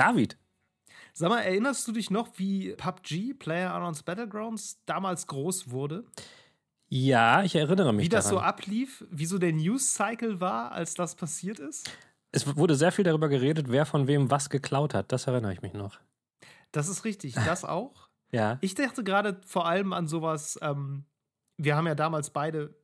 David. 0.00 0.38
Sag 1.12 1.28
mal, 1.28 1.40
erinnerst 1.40 1.86
du 1.88 1.92
dich 1.92 2.10
noch, 2.10 2.28
wie 2.36 2.72
PUBG, 2.76 3.34
Player 3.34 3.74
Unknowns 3.74 4.02
Battlegrounds, 4.02 4.80
damals 4.86 5.26
groß 5.26 5.70
wurde? 5.70 6.04
Ja, 6.88 7.42
ich 7.44 7.54
erinnere 7.54 7.92
mich 7.92 8.04
Wie 8.06 8.08
das 8.08 8.24
daran. 8.26 8.38
so 8.38 8.44
ablief, 8.44 9.04
wie 9.10 9.26
so 9.26 9.38
der 9.38 9.52
News-Cycle 9.52 10.40
war, 10.40 10.72
als 10.72 10.94
das 10.94 11.14
passiert 11.14 11.58
ist? 11.58 11.90
Es 12.32 12.56
wurde 12.56 12.74
sehr 12.74 12.92
viel 12.92 13.04
darüber 13.04 13.28
geredet, 13.28 13.66
wer 13.70 13.86
von 13.86 14.06
wem 14.06 14.30
was 14.30 14.50
geklaut 14.50 14.94
hat. 14.94 15.12
Das 15.12 15.26
erinnere 15.26 15.52
ich 15.52 15.62
mich 15.62 15.72
noch. 15.72 15.98
Das 16.72 16.88
ist 16.88 17.04
richtig, 17.04 17.34
das 17.46 17.64
auch. 17.64 18.08
Ja. 18.32 18.58
Ich 18.60 18.74
dachte 18.74 19.02
gerade 19.04 19.40
vor 19.44 19.66
allem 19.66 19.92
an 19.92 20.06
sowas, 20.06 20.58
ähm, 20.62 21.04
wir 21.56 21.76
haben 21.76 21.86
ja 21.86 21.94
damals 21.94 22.30
beide 22.30 22.74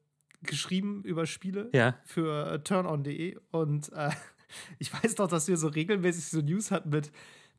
geschrieben 0.43 1.03
über 1.05 1.27
Spiele 1.27 1.71
Ja. 1.73 1.95
für 2.05 2.53
äh, 2.53 2.59
turnon.de 2.63 3.39
und 3.51 3.91
äh, 3.93 4.11
ich 4.79 4.93
weiß 4.93 5.17
noch, 5.19 5.29
dass 5.29 5.49
wir 5.49 5.57
so 5.57 5.69
regelmäßig 5.69 6.27
so 6.27 6.41
News 6.41 6.71
hatten 6.71 6.91
mit 6.91 7.11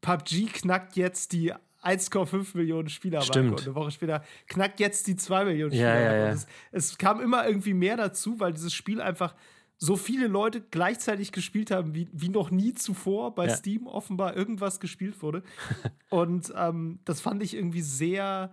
PUBG 0.01 0.45
knackt 0.47 0.95
jetzt 0.95 1.31
die 1.33 1.53
1,5 1.83 2.57
Millionen 2.57 2.89
Spielermarke 2.89 3.31
Stimmt. 3.33 3.51
und 3.51 3.61
eine 3.67 3.75
Woche 3.75 3.91
später 3.91 4.23
knackt 4.47 4.79
jetzt 4.79 5.07
die 5.07 5.15
2 5.15 5.45
Millionen 5.45 5.73
Ja, 5.73 5.91
Spielermarke. 5.93 6.17
ja, 6.19 6.25
ja. 6.27 6.31
Es, 6.33 6.47
es 6.71 6.97
kam 6.97 7.21
immer 7.21 7.47
irgendwie 7.47 7.73
mehr 7.73 7.97
dazu, 7.97 8.39
weil 8.39 8.53
dieses 8.53 8.73
Spiel 8.73 8.99
einfach 9.01 9.35
so 9.79 9.95
viele 9.95 10.25
Leute 10.27 10.61
gleichzeitig 10.61 11.31
gespielt 11.31 11.69
haben, 11.69 11.93
wie, 11.93 12.09
wie 12.11 12.29
noch 12.29 12.49
nie 12.49 12.73
zuvor 12.73 13.35
bei. 13.35 13.47
Steam 13.49 13.85
offenbar 13.85 14.35
irgendwas 14.35 14.79
gespielt 14.79 15.21
wurde. 15.21 15.43
Und 16.09 16.51
ähm, 16.55 16.99
das 17.05 17.21
fand 17.21 17.43
ich 17.43 17.53
irgendwie 17.55 17.81
sehr 17.83 18.51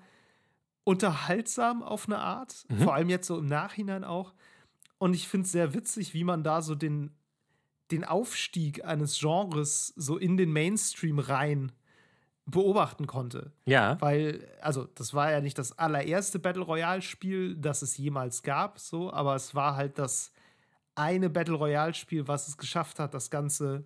unterhaltsam 0.84 1.82
auf 1.82 2.06
eine 2.06 2.18
Art, 2.18 2.66
Mhm. 2.68 2.78
vor 2.82 2.94
allem 2.94 3.08
jetzt 3.08 3.26
so 3.26 3.38
im 3.38 3.46
Nachhinein 3.46 4.04
auch. 4.04 4.34
Und 4.98 5.14
ich 5.14 5.28
finde 5.28 5.46
es 5.46 5.52
sehr 5.52 5.72
witzig, 5.74 6.12
wie 6.14 6.24
man 6.24 6.42
da 6.44 6.60
so 6.62 6.74
den, 6.74 7.10
den 7.90 8.04
Aufstieg 8.04 8.84
eines 8.84 9.18
Genres 9.18 9.92
so 9.96 10.16
in 10.16 10.36
den 10.36 10.52
Mainstream 10.52 11.18
rein 11.18 11.72
beobachten 12.46 13.06
konnte. 13.06 13.52
Ja. 13.64 14.00
Weil, 14.00 14.46
also, 14.60 14.84
das 14.94 15.14
war 15.14 15.30
ja 15.30 15.40
nicht 15.40 15.58
das 15.58 15.78
allererste 15.78 16.38
Battle 16.38 16.62
Royale-Spiel, 16.62 17.56
das 17.56 17.82
es 17.82 17.96
jemals 17.96 18.42
gab, 18.42 18.78
so, 18.78 19.12
aber 19.12 19.34
es 19.34 19.54
war 19.54 19.76
halt 19.76 19.98
das 19.98 20.32
eine 20.94 21.30
Battle 21.30 21.54
Royale-Spiel, 21.54 22.28
was 22.28 22.48
es 22.48 22.56
geschafft 22.56 22.98
hat, 22.98 23.14
das 23.14 23.30
Ganze 23.30 23.84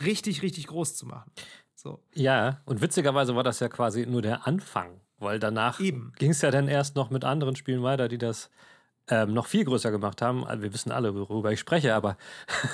richtig, 0.00 0.42
richtig 0.42 0.66
groß 0.66 0.96
zu 0.96 1.06
machen. 1.06 1.30
So. 1.74 2.02
Ja. 2.14 2.60
Und 2.64 2.80
witzigerweise 2.80 3.34
war 3.34 3.42
das 3.42 3.60
ja 3.60 3.68
quasi 3.68 4.06
nur 4.06 4.22
der 4.22 4.46
Anfang, 4.46 5.00
weil 5.18 5.38
danach 5.38 5.78
ging 5.78 6.12
es 6.18 6.42
ja 6.42 6.50
dann 6.50 6.68
erst 6.68 6.96
noch 6.96 7.10
mit 7.10 7.24
anderen 7.24 7.56
Spielen 7.56 7.82
weiter, 7.82 8.08
die 8.08 8.18
das 8.18 8.50
ähm, 9.08 9.34
noch 9.34 9.46
viel 9.46 9.64
größer 9.64 9.90
gemacht 9.90 10.22
haben. 10.22 10.44
Also 10.44 10.62
Wir 10.62 10.72
wissen 10.72 10.92
alle, 10.92 11.14
worüber 11.14 11.52
ich 11.52 11.60
spreche, 11.60 11.94
aber 11.94 12.16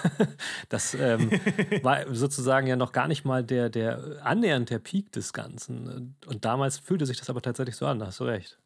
das 0.69 0.95
ähm, 0.95 1.31
war 1.83 2.13
sozusagen 2.15 2.67
ja 2.67 2.77
noch 2.77 2.93
gar 2.93 3.09
nicht 3.09 3.25
mal 3.25 3.45
der, 3.45 3.69
der 3.69 4.19
annähernd 4.23 4.71
der 4.71 4.79
Peak 4.79 5.13
des 5.13 5.33
Ganzen. 5.33 6.17
Und 6.27 6.45
damals 6.45 6.79
fühlte 6.79 7.07
sich 7.07 7.19
das 7.19 7.31
aber 7.31 7.43
tatsächlich 7.43 7.77
so 7.77 7.87
an, 7.87 7.99
da 7.99 8.07
hast 8.07 8.21
du 8.21 8.25
recht. 8.25 8.59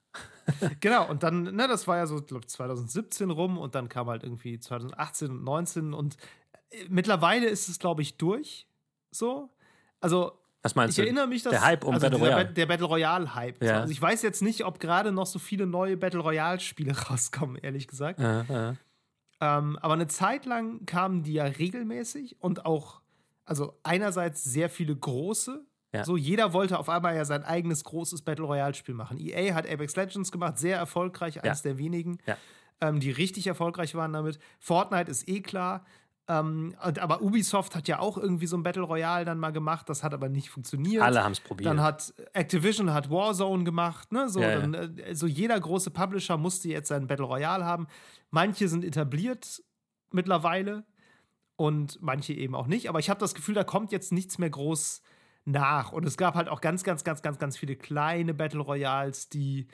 Genau, 0.81 1.09
und 1.09 1.25
dann, 1.25 1.43
ne, 1.43 1.67
das 1.69 1.87
war 1.89 1.97
ja 1.97 2.07
so, 2.07 2.23
glaube 2.23 2.47
2017 2.47 3.31
rum 3.31 3.59
und 3.59 3.75
dann 3.75 3.89
kam 3.89 4.09
halt 4.09 4.23
irgendwie 4.23 4.59
2018 4.61 5.31
und 5.31 5.45
19 5.45 5.93
und 5.93 6.17
äh, 6.71 6.85
mittlerweile 6.89 7.49
ist 7.49 7.69
es, 7.69 7.79
glaube 7.79 8.03
ich, 8.03 8.17
durch. 8.17 8.69
So. 9.11 9.51
Also, 10.01 10.39
Was 10.67 10.75
meinst 10.75 10.93
ich 10.99 11.03
du? 11.03 11.07
erinnere 11.07 11.27
mich, 11.27 11.43
dass 11.43 11.51
der 11.53 11.63
Hype 11.65 11.85
um 11.85 11.95
also 11.95 12.07
Battle 12.07 12.19
Royale. 12.21 12.45
Ba- 12.45 12.53
Der 12.53 12.67
Battle 12.67 12.87
Royale-Hype. 12.87 13.57
So. 13.61 13.65
Ja. 13.67 13.81
Also 13.81 13.93
ich 13.93 14.01
weiß 14.03 14.23
jetzt 14.23 14.43
nicht, 14.43 14.65
ob 14.65 14.79
gerade 14.81 15.13
noch 15.13 15.27
so 15.27 15.39
viele 15.39 15.67
neue 15.67 15.97
Battle 15.97 16.21
Royale-Spiele 16.21 16.95
rauskommen, 17.11 17.57
ehrlich 17.57 17.89
gesagt. 17.89 18.21
Ja, 18.21 18.45
ja. 18.49 18.77
Ähm, 19.41 19.79
aber 19.83 19.95
eine 19.95 20.07
Zeit 20.07 20.47
lang 20.47 20.85
kamen 20.87 21.23
die 21.23 21.35
ja 21.35 21.45
regelmäßig 21.45 22.37
und 22.41 22.65
auch, 22.67 23.01
also 23.45 23.79
einerseits 23.83 24.43
sehr 24.45 24.69
viele 24.71 24.95
große. 24.97 25.65
So, 26.05 26.17
jeder 26.17 26.53
wollte 26.53 26.79
auf 26.79 26.89
einmal 26.91 27.15
ja 27.17 27.25
sein 27.25 27.43
eigenes 27.43 27.83
großes 27.85 28.21
Battle 28.23 28.45
Royale-Spiel 28.45 28.95
machen. 28.95 29.19
EA 29.19 29.55
hat 29.55 29.67
Apex 29.71 29.97
Legends 29.97 30.31
gemacht, 30.31 30.59
sehr 30.59 30.77
erfolgreich, 30.77 31.43
eines 31.43 31.63
der 31.63 31.79
wenigen, 31.79 32.19
ähm, 32.83 33.01
die 33.01 33.11
richtig 33.11 33.47
erfolgreich 33.47 33.95
waren 33.95 34.13
damit. 34.13 34.39
Fortnite 34.59 35.11
ist 35.11 35.27
eh 35.29 35.41
klar. 35.41 35.87
Ähm, 36.29 36.75
und, 36.85 36.99
aber 36.99 37.23
Ubisoft 37.23 37.77
hat 37.77 37.87
ja 37.87 38.01
auch 38.01 38.19
irgendwie 38.19 38.47
so 38.47 38.57
ein 38.57 38.63
Battle 38.63 38.83
Royale 38.83 39.25
dann 39.25 39.39
mal 39.39 39.53
gemacht, 39.53 39.89
das 39.89 40.03
hat 40.03 40.13
aber 40.13 40.29
nicht 40.29 40.51
funktioniert. 40.51 41.03
Alle 41.03 41.23
haben 41.23 41.33
es 41.33 41.41
probiert. 41.41 41.71
Dann 41.71 41.81
hat 41.81 42.13
Activision 42.33 42.93
hat 42.93 43.11
Warzone 43.11 43.63
gemacht, 43.63 44.11
ne? 44.13 44.29
So, 44.29 44.41
Ja, 44.41 44.51
ja. 44.51 44.61
dann, 44.61 44.75
äh, 44.75 45.15
so 45.15 45.27
jeder 45.27 45.59
große 45.59 45.91
Publisher 45.91 46.37
musste 46.37 46.69
jetzt 46.69 46.89
seinen 46.89 47.07
Battle 47.07 47.27
Royale 47.27 47.65
haben. 47.65 47.87
Manche 48.31 48.69
sind 48.69 48.85
etabliert 48.85 49.63
mittlerweile 50.11 50.85
und 51.55 52.03
manche 52.03 52.33
eben 52.33 52.55
auch 52.55 52.67
nicht. 52.67 52.89
Aber 52.89 52.99
ich 52.99 53.09
habe 53.09 53.21
das 53.21 53.35
Gefühl, 53.35 53.55
da 53.55 53.65
kommt 53.65 53.93
jetzt 53.93 54.13
nichts 54.13 54.39
mehr 54.39 54.51
groß 54.51 55.03
nach. 55.45 55.93
Und 55.93 56.05
es 56.05 56.17
gab 56.17 56.35
halt 56.35 56.49
auch 56.49 56.61
ganz, 56.61 56.83
ganz, 56.83 57.05
ganz, 57.05 57.23
ganz, 57.23 57.39
ganz 57.39 57.57
viele 57.57 57.77
kleine 57.77 58.35
Battle 58.35 58.61
Royals, 58.61 59.29
die, 59.29 59.69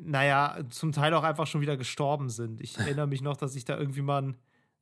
naja, 0.00 0.58
zum 0.70 0.92
Teil 0.92 1.12
auch 1.14 1.24
einfach 1.24 1.46
schon 1.46 1.60
wieder 1.60 1.76
gestorben 1.76 2.30
sind. 2.30 2.60
Ich 2.60 2.78
erinnere 2.78 3.06
mich 3.06 3.20
noch, 3.20 3.36
dass 3.36 3.54
ich 3.54 3.64
da 3.64 3.78
irgendwie 3.78 4.02
mal, 4.02 4.22
ein, 4.22 4.38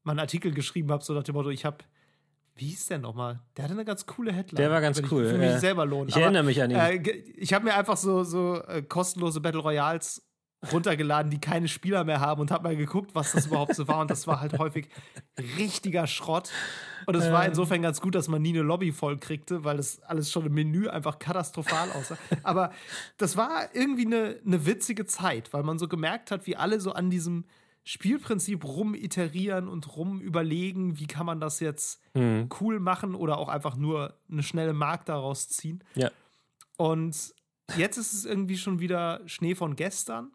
mal 0.06 0.12
einen 0.12 0.20
Artikel 0.20 0.52
geschrieben 0.52 0.90
habe, 0.90 1.04
so 1.04 1.12
nach 1.12 1.24
dem 1.24 1.34
Motto, 1.34 1.50
ich 1.50 1.64
habe 1.64 1.78
wie 2.58 2.68
hieß 2.68 2.86
der 2.86 2.98
nochmal? 2.98 3.40
Der 3.56 3.64
hatte 3.64 3.74
eine 3.74 3.84
ganz 3.84 4.06
coole 4.06 4.32
Headline. 4.32 4.56
Der 4.56 4.70
war 4.70 4.80
ganz 4.80 4.96
wenn 4.96 5.04
ich, 5.04 5.12
cool, 5.12 5.28
Für 5.28 5.36
mich 5.36 5.50
ja. 5.50 5.58
selber 5.58 5.84
lohnen. 5.84 6.08
Ich 6.08 6.16
erinnere 6.16 6.42
mich 6.42 6.62
an 6.62 6.70
ihn. 6.70 6.76
Äh, 6.78 6.96
ich 7.36 7.52
habe 7.52 7.66
mir 7.66 7.74
einfach 7.74 7.98
so, 7.98 8.24
so 8.24 8.62
äh, 8.62 8.80
kostenlose 8.80 9.42
Battle 9.42 9.60
Royals 9.60 10.22
runtergeladen, 10.72 11.30
die 11.30 11.38
keine 11.38 11.68
Spieler 11.68 12.04
mehr 12.04 12.20
haben 12.20 12.40
und 12.40 12.50
habe 12.50 12.64
mal 12.64 12.76
geguckt, 12.76 13.14
was 13.14 13.32
das 13.32 13.46
überhaupt 13.46 13.74
so 13.74 13.86
war. 13.88 14.00
Und 14.00 14.10
das 14.10 14.26
war 14.26 14.40
halt 14.40 14.58
häufig 14.58 14.88
richtiger 15.58 16.06
Schrott. 16.06 16.50
Und 17.04 17.14
es 17.14 17.30
war 17.30 17.44
insofern 17.44 17.82
ganz 17.82 18.00
gut, 18.00 18.14
dass 18.14 18.26
man 18.26 18.40
nie 18.40 18.54
eine 18.54 18.62
Lobby 18.62 18.90
voll 18.90 19.18
kriegte, 19.18 19.64
weil 19.64 19.76
das 19.76 20.02
alles 20.02 20.32
schon 20.32 20.46
im 20.46 20.54
Menü 20.54 20.88
einfach 20.88 21.18
katastrophal 21.18 21.90
aussah. 21.92 22.16
Aber 22.42 22.72
das 23.18 23.36
war 23.36 23.68
irgendwie 23.74 24.06
eine, 24.06 24.40
eine 24.44 24.64
witzige 24.64 25.04
Zeit, 25.04 25.52
weil 25.52 25.62
man 25.62 25.78
so 25.78 25.88
gemerkt 25.88 26.30
hat, 26.30 26.46
wie 26.46 26.56
alle 26.56 26.80
so 26.80 26.92
an 26.92 27.10
diesem 27.10 27.44
Spielprinzip 27.88 28.64
rumiterieren 28.64 29.68
und 29.68 29.96
rumüberlegen, 29.96 30.98
wie 30.98 31.06
kann 31.06 31.24
man 31.24 31.40
das 31.40 31.60
jetzt 31.60 32.00
Mhm. 32.14 32.48
cool 32.60 32.80
machen 32.80 33.14
oder 33.14 33.38
auch 33.38 33.48
einfach 33.48 33.76
nur 33.76 34.14
eine 34.30 34.42
schnelle 34.42 34.72
Mark 34.72 35.04
daraus 35.06 35.48
ziehen. 35.48 35.84
Ja. 35.94 36.10
Und 36.76 37.32
jetzt 37.76 37.96
ist 37.96 38.12
es 38.12 38.24
irgendwie 38.24 38.56
schon 38.58 38.80
wieder 38.80 39.20
Schnee 39.26 39.54
von 39.54 39.76
gestern. 39.76 40.32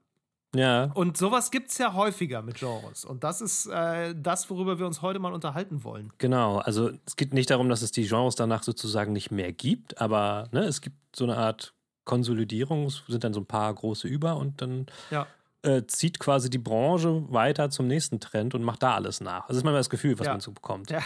Ja. 0.55 0.91
Und 0.93 1.17
sowas 1.17 1.49
gibt 1.51 1.69
es 1.71 1.77
ja 1.77 1.93
häufiger 1.93 2.41
mit 2.41 2.55
Genres. 2.57 3.03
Und 3.05 3.23
das 3.23 3.41
ist 3.41 3.65
äh, 3.67 4.13
das, 4.15 4.49
worüber 4.49 4.79
wir 4.79 4.85
uns 4.85 5.01
heute 5.01 5.19
mal 5.19 5.33
unterhalten 5.33 5.83
wollen. 5.83 6.11
Genau, 6.19 6.57
also 6.59 6.91
es 7.05 7.15
geht 7.15 7.33
nicht 7.33 7.49
darum, 7.49 7.67
dass 7.69 7.81
es 7.81 7.91
die 7.91 8.07
Genres 8.07 8.35
danach 8.35 8.63
sozusagen 8.63 9.11
nicht 9.13 9.31
mehr 9.31 9.51
gibt, 9.53 9.99
aber 9.99 10.47
ne, 10.51 10.61
es 10.63 10.81
gibt 10.81 10.95
so 11.15 11.23
eine 11.25 11.37
Art 11.37 11.73
Konsolidierung, 12.05 12.85
es 12.85 13.03
sind 13.07 13.23
dann 13.23 13.33
so 13.33 13.39
ein 13.41 13.45
paar 13.45 13.73
große 13.73 14.07
über 14.07 14.35
und 14.37 14.61
dann 14.61 14.85
Ja. 15.09 15.27
Äh, 15.63 15.83
zieht 15.85 16.19
quasi 16.19 16.49
die 16.49 16.57
Branche 16.57 17.23
weiter 17.31 17.69
zum 17.69 17.87
nächsten 17.87 18.19
Trend 18.19 18.55
und 18.55 18.63
macht 18.63 18.81
da 18.83 18.95
alles 18.95 19.21
nach. 19.21 19.47
Das 19.47 19.57
ist 19.57 19.63
manchmal 19.63 19.79
das 19.81 19.89
Gefühl, 19.89 20.17
was 20.17 20.25
Ja. 20.27 20.33
man 20.33 20.39
so 20.41 20.51
bekommt. 20.51 20.89
Ja. 20.91 20.99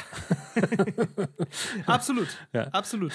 absolut. 1.86 2.28
Ja. 2.54 2.64
Absolut. 2.70 3.12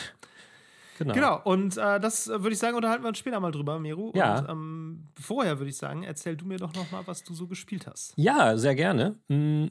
Genau. 0.99 1.15
Genau. 1.15 1.41
Und 1.45 1.77
äh, 1.79 1.99
das 1.99 2.27
äh, 2.29 2.43
würde 2.43 2.53
ich 2.53 2.59
sagen, 2.59 2.77
unterhalten 2.77 3.03
wir 3.05 3.09
uns 3.09 3.19
später 3.19 3.41
mal 3.41 3.51
drüber, 3.53 3.79
Meru. 3.79 4.13
Ja. 4.15 4.41
Und 4.41 4.49
ähm, 4.51 5.09
vorher 5.19 5.59
würde 5.59 5.71
ich 5.71 5.77
sagen, 5.79 6.03
erzähl 6.03 6.37
du 6.37 6.45
mir 6.45 6.59
doch 6.59 6.75
noch 6.75 6.91
mal, 6.91 7.07
was 7.07 7.23
du 7.23 7.33
so 7.35 7.47
gespielt 7.47 7.87
hast. 7.87 8.13
Ja, 8.17 8.57
sehr 8.59 8.75
gerne. 8.75 9.17
Mm, 9.29 9.69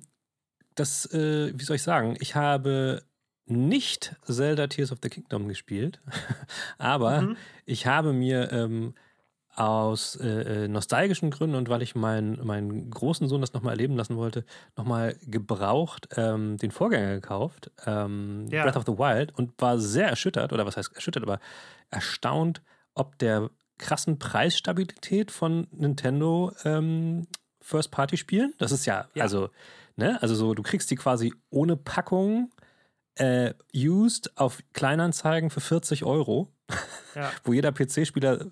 Das, 0.75 1.06
äh, 1.13 1.51
wie 1.56 1.63
soll 1.63 1.75
ich 1.75 1.84
sagen, 1.84 2.16
ich 2.19 2.36
habe 2.36 3.03
nicht 3.46 4.16
Zelda 4.24 4.68
Tears 4.68 4.91
of 4.91 5.00
the 5.03 5.09
Kingdom 5.09 5.47
gespielt, 5.47 6.00
aber 6.80 7.22
Mhm. 7.22 7.38
ich 7.66 7.86
habe 7.86 8.13
mir 8.13 8.51
ähm, 8.51 8.94
aus 9.60 10.16
äh, 10.16 10.64
äh, 10.64 10.68
nostalgischen 10.70 11.32
Gründen 11.32 11.56
und 11.56 11.68
weil 11.70 11.82
ich 11.82 11.94
meinen, 11.94 12.46
meinen 12.46 12.90
großen 12.90 13.28
Sohn 13.28 13.42
das 13.42 13.54
nochmal 13.54 13.74
erleben 13.74 13.98
lassen 13.98 14.16
wollte, 14.16 14.46
nochmal 14.78 15.18
gebraucht 15.28 16.08
ähm, 16.16 16.58
den 16.58 16.72
Vorgänger 16.72 17.16
gekauft, 17.16 17.70
ähm, 17.86 18.48
Ja. 18.50 18.64
Breath 18.64 18.78
of 18.78 18.86
the 18.86 18.98
Wild, 18.98 19.38
und 19.38 19.52
war 19.62 19.78
sehr 19.80 20.08
erschüttert, 20.08 20.54
oder 20.54 20.66
was 20.66 20.78
heißt 20.78 20.96
erschüttert, 20.96 21.24
aber 21.24 21.40
erstaunt, 21.90 22.62
ob 22.94 23.18
der 23.20 23.50
krassen 23.78 24.18
Preisstabilität 24.18 25.30
von 25.32 25.68
Nintendo 25.72 26.54
ähm, 26.64 27.28
First-Party-Spielen. 27.62 28.54
Das 28.60 28.72
ist 28.72 28.86
ja, 28.86 29.08
Ja. 29.14 29.24
also, 29.24 29.50
ne, 29.98 30.22
also 30.22 30.36
so, 30.36 30.54
du 30.54 30.64
kriegst 30.64 30.90
die 30.90 30.96
quasi 30.96 31.34
ohne 31.50 31.76
Packung 31.76 32.50
äh, 33.16 33.54
used 33.76 34.38
auf 34.38 34.60
Kleinanzeigen 34.74 35.50
für 35.50 35.60
40 35.60 36.06
Euro, 36.06 36.48
Ja. 37.14 37.32
wo 37.44 37.52
jeder 37.52 37.74
PC-Spieler 37.74 38.46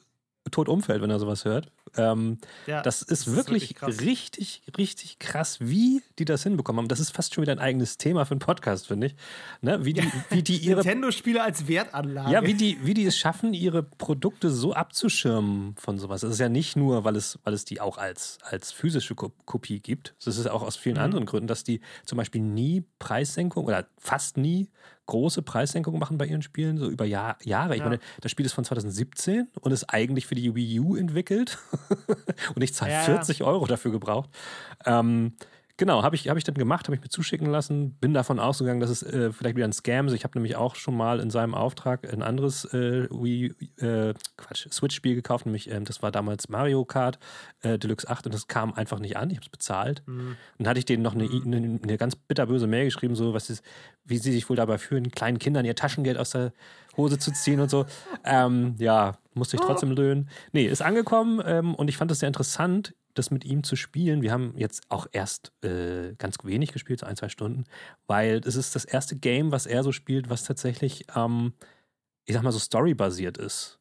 tot 0.50 0.70
umfällt, 0.70 1.02
wenn 1.02 1.10
er 1.10 1.20
sowas 1.20 1.46
hört. 1.46 1.72
Ähm, 1.96 2.38
ja 2.68 2.82
das 2.82 3.02
ist 3.02 3.34
wirklich, 3.36 3.76
krass. 3.76 4.02
richtig, 4.02 4.62
richtig 4.78 5.20
krass, 5.20 5.58
wie 5.62 6.02
die 6.20 6.26
das 6.26 6.44
hinbekommen 6.44 6.80
haben. 6.82 6.88
Das 6.88 7.00
ist 7.00 7.12
fast 7.12 7.34
schon 7.34 7.42
wieder 7.44 7.54
ein 7.54 7.60
eigenes 7.60 7.98
Thema 7.98 8.26
für 8.26 8.32
einen 8.32 8.40
Podcast, 8.40 8.88
finde 8.88 9.08
ich. 9.08 9.16
Ne? 9.62 9.84
Wie, 9.86 9.94
die, 9.94 10.04
wie 10.30 10.44
die 10.44 10.58
ihre 10.58 10.78
Nintendo-Spiele 10.82 11.42
als 11.44 11.68
Wertanlage. 11.68 12.32
ja, 12.32 12.44
wie 12.46 12.54
die, 12.54 12.78
wie 12.86 12.94
die 12.94 13.06
es 13.06 13.18
schaffen, 13.18 13.54
ihre 13.54 13.84
Produkte 13.84 14.52
so 14.52 14.74
abzuschirmen 14.74 15.76
von 15.78 15.98
sowas. 15.98 16.24
Es 16.24 16.32
ist 16.34 16.40
ja 16.40 16.50
nicht 16.50 16.76
nur, 16.76 17.04
weil 17.04 17.16
es, 17.16 17.40
weil 17.44 17.54
es 17.54 17.66
die 17.66 17.80
auch 17.82 17.98
als, 17.98 18.38
als 18.44 18.72
physische 18.72 19.16
Ko- 19.16 19.32
Kopie 19.46 19.80
gibt. 19.80 20.16
Es 20.20 20.28
ist 20.28 20.48
auch 20.50 20.64
aus 20.64 20.76
vielen 20.76 20.98
Mhm. 20.98 21.02
anderen 21.04 21.26
Gründen, 21.26 21.48
dass 21.48 21.64
die 21.64 21.80
zum 22.06 22.18
Beispiel 22.18 22.42
nie 22.42 22.84
Preissenkung 23.00 23.66
oder 23.66 23.86
fast 23.98 24.38
nie 24.38 24.70
große 25.08 25.42
Preissenkungen 25.42 26.00
machen 26.00 26.18
bei 26.18 26.26
ihren 26.28 26.42
Spielen, 26.44 26.78
so 26.78 26.88
über 26.90 27.06
Jahr, 27.06 27.38
Jahre. 27.44 27.74
Ich 27.76 27.80
Ja. 27.80 27.86
meine, 27.86 28.00
das 28.22 28.32
Spiel 28.32 28.46
ist 28.46 28.54
von 28.54 28.64
2017 28.64 29.48
und 29.62 29.72
ist 29.72 29.86
eigentlich 29.86 30.28
für 30.28 30.36
die 30.36 30.54
Wii 30.54 30.80
U 30.80 30.96
entwickelt. 30.96 31.58
und 32.56 32.62
ich 32.62 32.74
zahle 32.74 32.92
Ja, 32.92 32.98
ja. 33.00 33.04
40 33.06 33.44
Euro 33.44 33.66
dafür 33.66 33.92
gebraucht. 33.92 34.30
Ähm, 34.86 35.34
genau, 35.78 36.04
habe 36.04 36.16
ich, 36.16 36.28
hab 36.28 36.38
ich 36.38 36.44
dann 36.44 36.56
gemacht, 36.56 36.88
habe 36.88 36.96
ich 36.96 37.02
mir 37.02 37.10
zuschicken 37.10 37.48
lassen. 37.48 37.94
Bin 38.00 38.14
davon 38.14 38.40
ausgegangen, 38.40 38.80
dass 38.80 38.90
es 38.90 39.04
äh, 39.04 39.32
vielleicht 39.32 39.56
wieder 39.56 39.68
ein 39.68 39.74
Scam 39.74 40.08
ist. 40.08 40.14
Ich 40.14 40.24
habe 40.24 40.38
nämlich 40.38 40.56
auch 40.56 40.76
schon 40.76 40.98
mal 40.98 41.20
in 41.20 41.30
seinem 41.30 41.54
Auftrag 41.56 42.12
ein 42.12 42.24
anderes 42.24 42.66
äh, 42.74 43.08
Wii, 43.10 43.54
äh, 43.78 44.14
Quatsch, 44.36 44.68
Switch-Spiel 44.72 45.16
gekauft, 45.16 45.46
nämlich 45.46 45.72
ähm, 45.72 45.86
das 45.86 46.02
war 46.02 46.12
damals 46.12 46.50
Mario 46.50 46.84
Kart 46.84 47.20
äh, 47.62 47.78
Deluxe 47.78 48.10
8 48.10 48.26
und 48.26 48.34
das 48.34 48.48
kam 48.48 48.74
einfach 48.74 49.00
nicht 49.00 49.18
an. 49.18 49.30
Ich 49.30 49.38
habe 49.38 49.46
es 49.46 49.50
bezahlt. 49.50 50.04
Mhm. 50.06 50.30
Und 50.30 50.38
dann 50.58 50.68
hatte 50.68 50.80
ich 50.80 50.86
denen 50.86 51.04
noch 51.04 51.14
eine, 51.16 51.26
eine, 51.26 51.80
eine 51.82 51.98
ganz 51.98 52.16
bitterböse 52.16 52.68
Mail 52.68 52.86
geschrieben, 52.86 53.16
so 53.16 53.34
was 53.34 53.50
ist, 53.50 53.64
wie 54.04 54.18
sie 54.18 54.32
sich 54.32 54.50
wohl 54.50 54.56
dabei 54.56 54.78
fühlen, 54.78 55.12
kleinen 55.12 55.40
Kindern 55.40 55.66
ihr 55.66 55.76
Taschengeld 55.76 56.18
aus 56.18 56.32
der 56.32 56.54
Hose 56.96 57.20
zu 57.20 57.32
ziehen 57.32 57.60
und 57.60 57.70
so. 57.70 57.86
Ähm, 58.30 58.76
ja, 58.78 59.18
musste 59.36 59.56
ich 59.56 59.62
trotzdem 59.62 59.92
löhnen. 59.92 60.30
Nee, 60.52 60.66
ist 60.66 60.82
angekommen 60.82 61.42
ähm, 61.46 61.76
und 61.76 61.88
ich 61.88 61.96
fand 61.96 62.12
es 62.12 62.20
sehr 62.20 62.28
interessant, 62.28 62.94
das 63.18 63.32
mit 63.32 63.46
ihm 63.46 63.64
zu 63.64 63.76
spielen. 63.76 64.22
Wir 64.22 64.32
haben 64.32 64.54
jetzt 64.58 64.84
auch 64.90 65.08
erst 65.12 65.52
äh, 65.64 66.14
ganz 66.18 66.38
wenig 66.44 66.72
gespielt, 66.74 67.00
so 67.02 67.06
ein, 67.06 67.16
zwei 67.16 67.30
Stunden, 67.30 67.66
weil 68.08 68.42
es 68.46 68.56
ist 68.56 68.76
das 68.76 68.86
erste 68.86 69.16
Game, 69.16 69.52
was 69.52 69.66
er 69.66 69.84
so 69.84 69.92
spielt, 69.92 70.30
was 70.30 70.44
tatsächlich, 70.44 71.06
ähm, 71.16 71.54
ich 72.26 72.34
sag 72.36 72.44
mal 72.44 72.52
so 72.52 72.60
storybasiert 72.60 73.38
ist. 73.38 73.80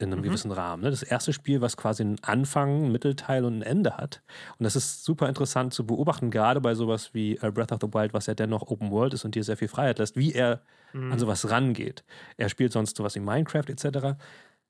In 0.00 0.12
einem 0.12 0.20
Mhm. 0.20 0.26
gewissen 0.26 0.52
Rahmen. 0.52 0.84
Ne? 0.84 0.90
Das 0.90 1.02
erste 1.02 1.32
Spiel, 1.32 1.60
was 1.60 1.76
quasi 1.76 2.04
einen 2.04 2.22
Anfang, 2.22 2.84
einen 2.84 2.92
Mittelteil 2.92 3.44
und 3.44 3.58
ein 3.58 3.62
Ende 3.62 3.96
hat. 3.96 4.22
Und 4.56 4.62
das 4.62 4.76
ist 4.76 5.02
super 5.04 5.28
interessant 5.28 5.74
zu 5.74 5.84
beobachten, 5.86 6.30
gerade 6.30 6.60
bei 6.60 6.76
sowas 6.76 7.14
wie 7.14 7.34
äh, 7.38 7.50
Breath 7.50 7.72
of 7.72 7.80
the 7.82 7.88
Wild, 7.92 8.14
was 8.14 8.26
ja 8.26 8.34
dennoch 8.34 8.62
Open 8.62 8.92
World 8.92 9.14
ist 9.14 9.24
und 9.24 9.34
dir 9.34 9.42
sehr 9.42 9.56
viel 9.56 9.66
Freiheit 9.66 9.98
lässt, 9.98 10.16
wie 10.16 10.32
er 10.34 10.62
Mhm. 10.92 11.12
an 11.12 11.18
sowas 11.18 11.50
rangeht. 11.50 12.04
Er 12.36 12.48
spielt 12.48 12.72
sonst 12.72 12.96
sowas 12.96 13.16
wie 13.16 13.20
Minecraft 13.20 13.64
etc. 13.68 14.16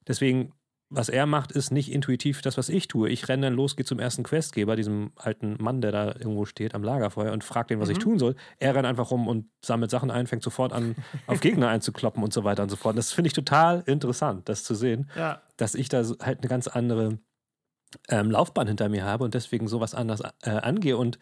Deswegen, 0.06 0.52
was 0.90 1.08
er 1.10 1.26
macht, 1.26 1.52
ist 1.52 1.70
nicht 1.70 1.92
intuitiv 1.92 2.40
das, 2.40 2.56
was 2.56 2.70
ich 2.70 2.88
tue. 2.88 3.10
Ich 3.10 3.28
renne 3.28 3.46
dann 3.48 3.54
los, 3.54 3.76
gehe 3.76 3.84
zum 3.84 3.98
ersten 3.98 4.22
Questgeber, 4.22 4.74
diesem 4.74 5.12
alten 5.16 5.56
Mann, 5.62 5.80
der 5.82 5.92
da 5.92 6.06
irgendwo 6.06 6.46
steht 6.46 6.74
am 6.74 6.82
Lagerfeuer 6.82 7.32
und 7.32 7.44
fragt 7.44 7.70
den, 7.70 7.78
was 7.80 7.90
ich 7.90 7.98
Mhm. 7.98 8.02
tun 8.02 8.18
soll. 8.18 8.36
Er 8.58 8.74
rennt 8.74 8.86
einfach 8.86 9.10
rum 9.10 9.28
und 9.28 9.46
sammelt 9.62 9.90
Sachen 9.90 10.10
ein, 10.10 10.26
fängt 10.26 10.42
sofort 10.42 10.72
an, 10.72 10.94
auf 11.26 11.40
Gegner 11.40 11.68
einzukloppen 11.68 12.22
und 12.22 12.32
so 12.32 12.42
weiter 12.44 12.62
und 12.62 12.70
so 12.70 12.76
fort. 12.76 12.92
Und 12.94 12.96
das 12.98 13.12
finde 13.12 13.28
ich 13.28 13.34
total 13.34 13.82
interessant, 13.86 14.48
das 14.48 14.64
zu 14.64 14.74
sehen 14.74 15.10
Ja. 15.14 15.42
dass 15.58 15.74
ich 15.74 15.88
da 15.90 15.98
halt 16.22 16.38
eine 16.40 16.48
ganz 16.48 16.68
andere 16.68 17.18
ähm, 18.08 18.30
Laufbahn 18.30 18.66
hinter 18.66 18.88
mir 18.88 19.04
habe 19.04 19.24
und 19.24 19.34
deswegen 19.34 19.68
sowas 19.68 19.94
anders 19.94 20.20
äh, 20.42 20.50
angehe. 20.50 20.96
Und 20.96 21.18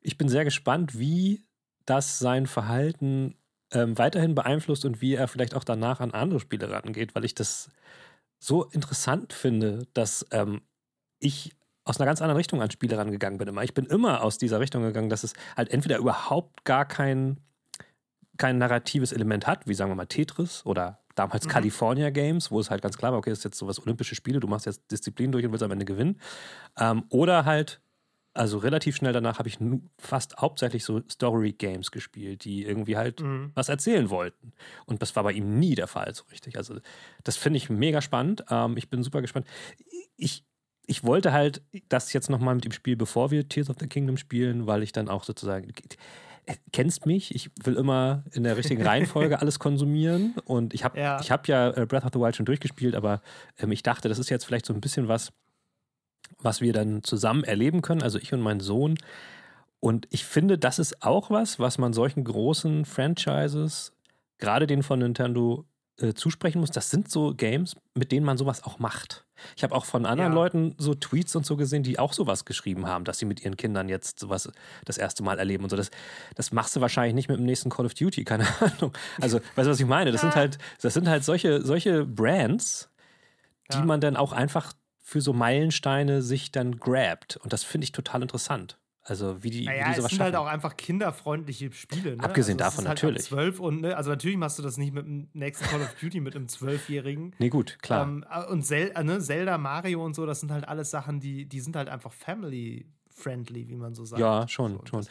ich 0.00 0.16
bin 0.18 0.28
sehr 0.28 0.44
gespannt, 0.44 0.98
wie 0.98 1.44
das 1.86 2.18
sein 2.18 2.46
Verhalten 2.46 3.36
ähm, 3.72 3.96
weiterhin 3.98 4.34
beeinflusst 4.34 4.84
und 4.84 5.00
wie 5.02 5.14
er 5.14 5.28
vielleicht 5.28 5.54
auch 5.54 5.64
danach 5.64 6.00
an 6.00 6.12
andere 6.12 6.40
Spiele 6.40 6.70
rangeht, 6.70 7.14
weil 7.14 7.24
ich 7.24 7.34
das 7.34 7.70
so 8.38 8.64
interessant 8.64 9.32
finde, 9.32 9.86
dass 9.94 10.24
ähm, 10.30 10.62
ich 11.20 11.54
aus 11.84 11.98
einer 11.98 12.06
ganz 12.06 12.20
anderen 12.20 12.36
Richtung 12.36 12.60
an 12.60 12.70
Spiele 12.70 12.98
rangegangen 12.98 13.38
bin 13.38 13.48
immer. 13.48 13.62
Ich 13.64 13.74
bin 13.74 13.86
immer 13.86 14.22
aus 14.22 14.36
dieser 14.38 14.60
Richtung 14.60 14.82
gegangen, 14.82 15.08
dass 15.08 15.24
es 15.24 15.32
halt 15.56 15.70
entweder 15.70 15.96
überhaupt 15.98 16.64
gar 16.64 16.84
kein, 16.84 17.40
kein 18.36 18.58
narratives 18.58 19.12
Element 19.12 19.46
hat, 19.46 19.66
wie 19.66 19.74
sagen 19.74 19.90
wir 19.90 19.96
mal 19.96 20.06
Tetris 20.06 20.64
oder 20.66 21.00
damals 21.14 21.46
Mhm. 21.46 21.50
California 21.50 22.10
Games, 22.10 22.50
wo 22.50 22.60
es 22.60 22.70
halt 22.70 22.82
ganz 22.82 22.98
klar 22.98 23.12
war, 23.12 23.18
okay, 23.18 23.30
das 23.30 23.38
ist 23.38 23.44
jetzt 23.44 23.58
sowas 23.58 23.80
Olympische 23.80 24.14
Spiele, 24.14 24.38
du 24.38 24.48
machst 24.48 24.66
jetzt 24.66 24.90
Disziplin 24.90 25.32
durch 25.32 25.44
und 25.44 25.52
willst 25.52 25.62
am 25.62 25.70
Ende 25.70 25.86
gewinnen. 25.86 26.20
Ähm, 26.78 27.04
oder 27.08 27.44
halt, 27.44 27.80
also 28.38 28.58
relativ 28.58 28.96
schnell 28.96 29.12
danach 29.12 29.38
habe 29.38 29.48
ich 29.48 29.58
fast 29.98 30.36
hauptsächlich 30.38 30.84
so 30.84 31.00
Story-Games 31.10 31.90
gespielt, 31.90 32.44
die 32.44 32.64
irgendwie 32.64 32.96
halt 32.96 33.20
Mhm. 33.20 33.50
was 33.54 33.68
erzählen 33.68 34.10
wollten. 34.10 34.52
Und 34.86 35.02
das 35.02 35.14
war 35.16 35.24
bei 35.24 35.32
ihm 35.32 35.58
nie 35.58 35.74
der 35.74 35.86
Fall 35.88 36.14
so 36.14 36.24
richtig. 36.30 36.56
Also 36.56 36.78
das 37.24 37.36
finde 37.36 37.56
ich 37.58 37.68
mega 37.68 38.00
spannend. 38.00 38.44
Ähm, 38.50 38.76
ich 38.76 38.88
bin 38.90 39.02
super 39.02 39.20
gespannt. 39.20 39.46
Ich, 40.16 40.44
ich 40.86 41.04
wollte 41.04 41.32
halt 41.32 41.62
das 41.88 42.12
jetzt 42.12 42.30
nochmal 42.30 42.54
mit 42.54 42.64
ihm 42.64 42.72
spielen, 42.72 42.96
bevor 42.98 43.30
wir 43.30 43.48
Tears 43.48 43.68
of 43.70 43.76
the 43.80 43.86
Kingdom 43.88 44.16
spielen, 44.16 44.66
weil 44.66 44.82
ich 44.82 44.92
dann 44.92 45.08
auch 45.08 45.24
sozusagen 45.24 45.68
äh, 46.46 46.54
kennst 46.72 47.04
mich, 47.04 47.34
ich 47.34 47.50
will 47.62 47.74
immer 47.76 48.24
in 48.32 48.42
der 48.44 48.56
richtigen 48.56 48.82
Reihenfolge 48.86 49.40
alles 49.40 49.58
konsumieren 49.58 50.34
und 50.44 50.72
ich 50.72 50.82
habe 50.84 50.98
Ja. 50.98 51.20
ich 51.20 51.30
hab 51.30 51.46
ja 51.48 51.70
äh, 51.76 51.84
Breath 51.86 52.04
of 52.04 52.10
the 52.14 52.20
Wild 52.20 52.36
schon 52.36 52.46
durchgespielt, 52.46 52.94
aber 52.94 53.20
ähm, 53.58 53.70
ich 53.72 53.82
dachte, 53.82 54.08
das 54.08 54.18
ist 54.18 54.30
jetzt 54.30 54.44
vielleicht 54.46 54.64
so 54.64 54.72
ein 54.72 54.80
bisschen 54.80 55.08
was, 55.08 55.30
was 56.40 56.60
wir 56.60 56.72
dann 56.72 57.02
zusammen 57.02 57.44
erleben 57.44 57.82
können, 57.82 58.02
also 58.02 58.18
ich 58.18 58.32
und 58.32 58.40
mein 58.40 58.60
Sohn. 58.60 58.98
Und 59.80 60.06
ich 60.10 60.24
finde, 60.24 60.58
das 60.58 60.78
ist 60.78 61.02
auch 61.02 61.30
was, 61.30 61.58
was 61.58 61.78
man 61.78 61.92
solchen 61.92 62.24
großen 62.24 62.84
Franchises, 62.84 63.92
gerade 64.38 64.66
den 64.66 64.82
von 64.82 64.98
Nintendo, 64.98 65.64
äh, 66.00 66.14
zusprechen 66.14 66.60
muss. 66.60 66.70
Das 66.70 66.90
sind 66.90 67.10
so 67.10 67.34
Games, 67.34 67.74
mit 67.94 68.12
denen 68.12 68.24
man 68.24 68.38
sowas 68.38 68.62
auch 68.64 68.78
macht. 68.78 69.24
Ich 69.56 69.62
habe 69.64 69.74
auch 69.74 69.84
von 69.84 70.06
anderen 70.06 70.30
Ja. 70.32 70.34
Leuten 70.34 70.74
so 70.78 70.94
Tweets 70.94 71.34
und 71.36 71.44
so 71.46 71.56
gesehen, 71.56 71.82
die 71.82 71.98
auch 71.98 72.12
sowas 72.12 72.44
geschrieben 72.44 72.86
haben, 72.86 73.04
dass 73.04 73.18
sie 73.18 73.24
mit 73.24 73.44
ihren 73.44 73.56
Kindern 73.56 73.88
jetzt 73.88 74.18
sowas 74.20 74.50
das 74.84 74.96
erste 74.98 75.22
Mal 75.24 75.38
erleben 75.40 75.64
und 75.64 75.70
so. 75.70 75.76
Das, 75.76 75.90
das 76.36 76.52
machst 76.52 76.74
du 76.76 76.80
wahrscheinlich 76.80 77.14
nicht 77.14 77.28
mit 77.28 77.38
dem 77.38 77.46
nächsten 77.46 77.68
Call 77.70 77.86
of 77.86 77.94
Duty, 77.94 78.24
keine 78.24 78.46
Ahnung. 78.60 78.92
Also, 79.20 79.38
weißt 79.56 79.66
du, 79.66 79.70
was 79.70 79.80
ich 79.80 79.86
meine? 79.86 80.10
Das 80.12 80.20
sind 80.20 80.34
halt, 80.36 80.58
das 80.80 80.94
sind 80.94 81.08
halt 81.08 81.24
solche, 81.24 81.64
solche 81.64 82.04
Brands, 82.04 82.90
die 83.72 83.78
Ja. 83.78 83.84
man 83.84 84.00
dann 84.00 84.16
auch 84.16 84.32
einfach 84.32 84.72
für 85.08 85.22
so 85.22 85.32
Meilensteine 85.32 86.20
sich 86.20 86.52
dann 86.52 86.78
grabt. 86.78 87.38
Und 87.38 87.54
das 87.54 87.64
finde 87.64 87.86
ich 87.86 87.92
total 87.92 88.20
interessant. 88.20 88.78
Also, 89.00 89.42
wie 89.42 89.48
die, 89.48 89.64
Naja, 89.64 89.80
wie 89.80 89.84
die 89.84 89.90
es 89.92 89.96
sowas 89.96 90.10
sind 90.10 90.18
schaffen. 90.18 90.34
halt 90.34 90.36
auch 90.36 90.46
einfach 90.46 90.76
kinderfreundliche 90.76 91.72
Spiele. 91.72 92.18
Ne? 92.18 92.22
Abgesehen 92.22 92.60
also 92.60 92.68
es 92.68 92.74
davon, 92.74 92.88
halt 92.88 93.02
natürlich. 93.02 93.22
12 93.22 93.58
und, 93.58 93.80
ne, 93.80 93.96
also 93.96 94.10
natürlich 94.10 94.36
machst 94.36 94.58
du 94.58 94.62
das 94.62 94.76
nicht 94.76 94.92
mit 94.92 95.06
dem 95.06 95.30
nächsten 95.32 95.64
Call 95.64 95.80
of 95.80 95.94
Duty 95.98 96.20
mit 96.20 96.36
einem 96.36 96.46
Zwölfjährigen. 96.46 97.34
nee, 97.38 97.48
gut, 97.48 97.78
klar. 97.80 98.06
Ähm, 98.06 98.22
und 98.50 98.64
Zel 98.66 98.92
äh, 98.94 99.02
ne, 99.02 99.18
Zelda, 99.18 99.56
Mario 99.56 100.04
und 100.04 100.12
so, 100.14 100.26
das 100.26 100.40
sind 100.40 100.52
halt 100.52 100.68
alles 100.68 100.90
Sachen, 100.90 101.20
die, 101.20 101.46
die 101.46 101.60
sind 101.60 101.74
halt 101.74 101.88
einfach 101.88 102.12
family-friendly, 102.12 103.66
wie 103.70 103.76
man 103.76 103.94
so 103.94 104.04
sagt. 104.04 104.20
Ja, 104.20 104.46
schon, 104.46 104.74
so, 104.74 104.84
schon. 104.84 105.02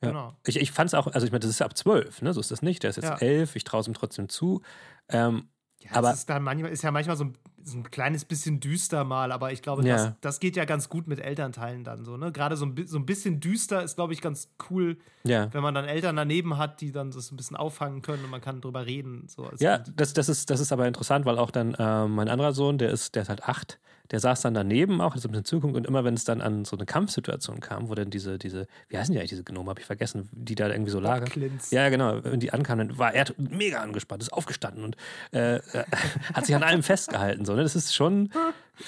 Ja. 0.00 0.10
Genau. 0.10 0.36
Ich, 0.46 0.60
ich 0.60 0.70
fand 0.70 0.86
es 0.86 0.94
auch, 0.94 1.08
also 1.08 1.26
ich 1.26 1.32
meine, 1.32 1.40
das 1.40 1.50
ist 1.50 1.60
ab 1.60 1.76
zwölf, 1.76 2.22
ne? 2.22 2.32
So 2.32 2.38
ist 2.38 2.52
das 2.52 2.62
nicht. 2.62 2.84
Der 2.84 2.90
ist 2.90 2.96
jetzt 2.96 3.06
Ja. 3.08 3.16
elf, 3.16 3.56
ich 3.56 3.64
traue 3.64 3.80
es 3.80 3.88
ihm 3.88 3.94
trotzdem 3.94 4.28
zu. 4.28 4.62
Ähm, 5.08 5.48
Ja, 5.82 5.90
Aber- 5.94 6.10
es 6.10 6.18
ist, 6.20 6.30
dann 6.30 6.42
manchmal, 6.42 6.70
ist 6.70 6.82
ja 6.82 6.90
manchmal 6.90 7.16
so 7.16 7.24
ein, 7.24 7.32
so 7.62 7.76
ein 7.78 7.90
kleines 7.90 8.24
bisschen 8.24 8.58
düster 8.60 9.04
mal, 9.04 9.32
aber 9.32 9.52
ich 9.52 9.60
glaube, 9.62 9.86
Ja. 9.86 9.96
das, 9.96 10.12
das 10.20 10.40
geht 10.40 10.56
ja 10.56 10.64
ganz 10.64 10.88
gut 10.88 11.06
mit 11.06 11.20
Elternteilen 11.20 11.84
dann 11.84 12.04
so. 12.04 12.16
Ne? 12.16 12.32
Gerade 12.32 12.56
so 12.56 12.64
ein, 12.66 12.74
so 12.86 12.98
ein 12.98 13.06
bisschen 13.06 13.40
düster 13.40 13.82
ist, 13.82 13.96
glaube 13.96 14.12
ich, 14.12 14.20
ganz 14.20 14.48
cool, 14.70 14.98
ja. 15.24 15.52
wenn 15.52 15.62
man 15.62 15.74
dann 15.74 15.84
Eltern 15.86 16.16
daneben 16.16 16.56
hat, 16.58 16.80
die 16.80 16.92
dann 16.92 17.10
das 17.10 17.30
ein 17.32 17.36
bisschen 17.36 17.56
auffangen 17.56 18.02
können 18.02 18.24
und 18.24 18.30
man 18.30 18.40
kann 18.40 18.60
drüber 18.60 18.86
reden. 18.86 19.26
So 19.28 19.44
als 19.44 19.60
Ja, 19.60 19.78
das, 19.78 20.12
das, 20.14 20.28
ist, 20.28 20.48
das 20.50 20.60
ist 20.60 20.72
aber 20.72 20.86
interessant, 20.86 21.24
weil 21.26 21.38
auch 21.38 21.50
dann 21.50 21.76
ähm, 21.78 22.14
mein 22.14 22.28
anderer 22.28 22.52
Sohn, 22.52 22.78
der 22.78 22.90
ist, 22.90 23.14
der 23.14 23.22
ist 23.22 23.28
halt 23.28 23.44
acht, 23.44 23.78
der 24.10 24.20
saß 24.20 24.40
dann 24.42 24.54
daneben 24.54 25.00
auch, 25.00 25.14
hat 25.14 25.22
so 25.22 25.28
ein 25.28 25.32
bisschen 25.32 25.44
zugeguckt 25.44 25.76
und 25.76 25.86
immer 25.86 26.04
wenn 26.04 26.14
es 26.14 26.24
dann 26.24 26.40
an 26.40 26.64
so 26.64 26.76
eine 26.76 26.84
Kampfsituation 26.84 27.60
kam, 27.60 27.88
wo 27.88 27.94
dann 27.94 28.10
diese, 28.10 28.38
diese, 28.38 28.66
wie 28.88 28.98
heißen 28.98 29.12
die 29.12 29.18
eigentlich, 29.18 29.30
diese 29.30 29.44
Gnome, 29.44 29.70
habe 29.70 29.80
ich 29.80 29.86
vergessen, 29.86 30.28
die 30.32 30.54
da 30.54 30.68
irgendwie 30.68 30.90
so 30.90 30.98
lagen. 30.98 31.26
Clint's. 31.26 31.70
Ja, 31.70 31.88
genau. 31.88 32.24
Wenn 32.24 32.40
die 32.40 32.52
ankamen, 32.52 32.88
dann 32.88 32.98
war 32.98 33.14
er 33.14 33.26
mega 33.36 33.80
angespannt, 33.80 34.22
ist 34.22 34.32
aufgestanden 34.32 34.84
und 34.84 34.96
äh, 35.30 35.60
hat 36.34 36.46
sich 36.46 36.54
an 36.56 36.62
allem 36.62 36.82
festgehalten. 36.82 37.44
So, 37.44 37.54
ne? 37.54 37.62
Das 37.62 37.76
ist 37.76 37.94
schon 37.94 38.30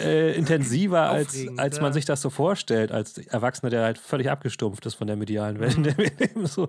äh, 0.01 0.35
intensiver, 0.37 1.11
als, 1.11 1.37
als 1.57 1.77
man 1.81 1.91
ja. 1.91 1.93
sich 1.93 2.05
das 2.05 2.21
so 2.21 2.31
vorstellt, 2.31 2.91
als 2.91 3.19
Erwachsener, 3.19 3.71
der 3.71 3.85
halt 3.85 3.99
völlig 3.99 4.31
abgestumpft 4.31 4.85
ist 4.87 4.95
von 4.95 5.07
der 5.07 5.17
medialen 5.17 5.61
Welt, 5.61 5.77
in 5.77 5.85
der 5.85 5.97
wir 5.99 6.11
leben. 6.19 6.47
So. 6.47 6.69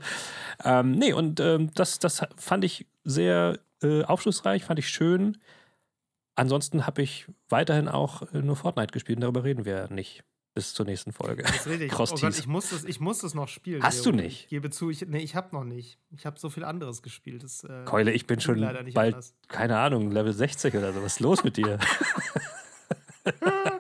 Ähm, 0.64 0.92
nee, 0.92 1.14
und 1.14 1.40
ähm, 1.40 1.72
das, 1.74 2.00
das 2.00 2.22
fand 2.38 2.64
ich 2.64 2.86
sehr 3.04 3.60
äh, 3.82 4.04
aufschlussreich, 4.04 4.64
fand 4.64 4.80
ich 4.80 4.90
schön. 4.90 5.38
Ansonsten 6.36 6.88
habe 6.88 7.02
ich 7.02 7.28
weiterhin 7.50 7.88
auch 7.88 8.24
äh, 8.34 8.42
nur 8.42 8.56
Fortnite 8.56 8.92
gespielt 8.92 9.18
und 9.18 9.22
darüber 9.22 9.44
reden 9.44 9.66
wir 9.66 9.88
nicht 9.90 10.24
bis 10.56 10.74
zur 10.74 10.86
nächsten 10.86 11.12
Folge. 11.12 11.44
Das 11.44 11.56
ist 11.56 11.68
richtig. 11.68 11.92
Oh. 12.00 12.06
Gott, 12.06 12.38
ich 12.38 12.48
muss, 12.48 12.70
das, 12.70 12.84
ich 12.84 13.00
muss 13.00 13.20
das 13.20 13.34
noch 13.34 13.48
spielen. 13.48 13.82
Hast 13.84 14.06
Leo. 14.06 14.12
du 14.12 14.22
nicht? 14.22 14.44
Ich 14.44 14.50
gebe 14.50 14.70
zu, 14.70 14.90
ich, 14.90 15.06
nee, 15.08 15.20
ich 15.20 15.36
habe 15.36 15.56
noch 15.56 15.64
nicht. 15.64 16.00
Ich 16.12 16.26
habe 16.26 16.40
so 16.40 16.50
viel 16.50 16.64
anderes 16.64 17.02
gespielt. 17.02 17.44
Das, 17.44 17.64
äh, 17.64 17.84
Keule, 17.86 18.12
ich 18.12 18.28
bin 18.28 18.40
schon 18.40 18.58
leider 18.58 18.84
nicht 18.84 18.94
bald, 18.94 19.16
anders. 19.16 19.36
keine 19.48 19.78
Ahnung, 19.78 20.12
Level 20.12 20.34
60 20.34 20.76
oder 20.76 20.94
so. 20.94 21.02
Was 21.02 21.14
ist 21.14 21.20
los 21.20 21.44
mit 21.44 21.58
dir? 21.58 21.80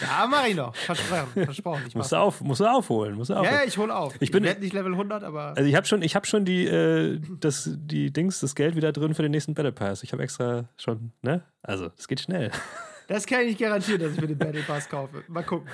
Ja, 0.00 0.26
mach 0.30 0.46
ich 0.46 0.54
noch. 0.54 0.74
Versprochen. 0.74 1.44
Versprochen. 1.44 1.82
Ich 1.88 1.94
musst, 1.96 2.12
du 2.12 2.16
auf, 2.16 2.40
musst 2.40 2.60
du 2.60 2.64
aufholen. 2.66 3.14
Musst 3.14 3.30
du 3.30 3.34
Ja, 3.34 3.40
aufholen. 3.40 3.58
ja, 3.60 3.66
ich 3.66 3.78
hole 3.78 3.94
auf. 3.94 4.14
Ich 4.20 4.30
bin- 4.30 4.44
werde 4.44 4.60
nicht 4.60 4.72
Level 4.72 4.92
100, 4.92 5.24
aber. 5.24 5.54
Also 5.56 5.62
ich 5.68 5.74
habe 5.74 5.86
schon, 5.86 6.02
ich 6.02 6.14
habe 6.16 6.26
schon 6.26 6.44
die, 6.44 6.66
äh, 6.66 7.20
das, 7.40 7.70
die 7.74 8.12
Dings, 8.12 8.40
das 8.40 8.54
Geld 8.54 8.76
wieder 8.76 8.92
drin 8.92 9.14
für 9.14 9.22
den 9.22 9.30
nächsten 9.32 9.54
Battle 9.54 9.72
Pass. 9.72 10.02
Ich 10.02 10.12
habe 10.12 10.22
extra 10.22 10.64
schon, 10.76 11.12
ne? 11.22 11.42
Also, 11.62 11.90
es 11.98 12.08
geht 12.08 12.20
schnell. 12.20 12.50
Das 13.08 13.24
kann 13.24 13.42
ich 13.42 13.46
nicht 13.50 13.60
garantieren, 13.60 14.00
dass 14.00 14.14
ich 14.14 14.20
mir 14.20 14.26
den 14.26 14.36
Battle 14.36 14.62
Pass 14.62 14.88
kaufe. 14.88 15.22
Mal 15.28 15.44
gucken. 15.44 15.68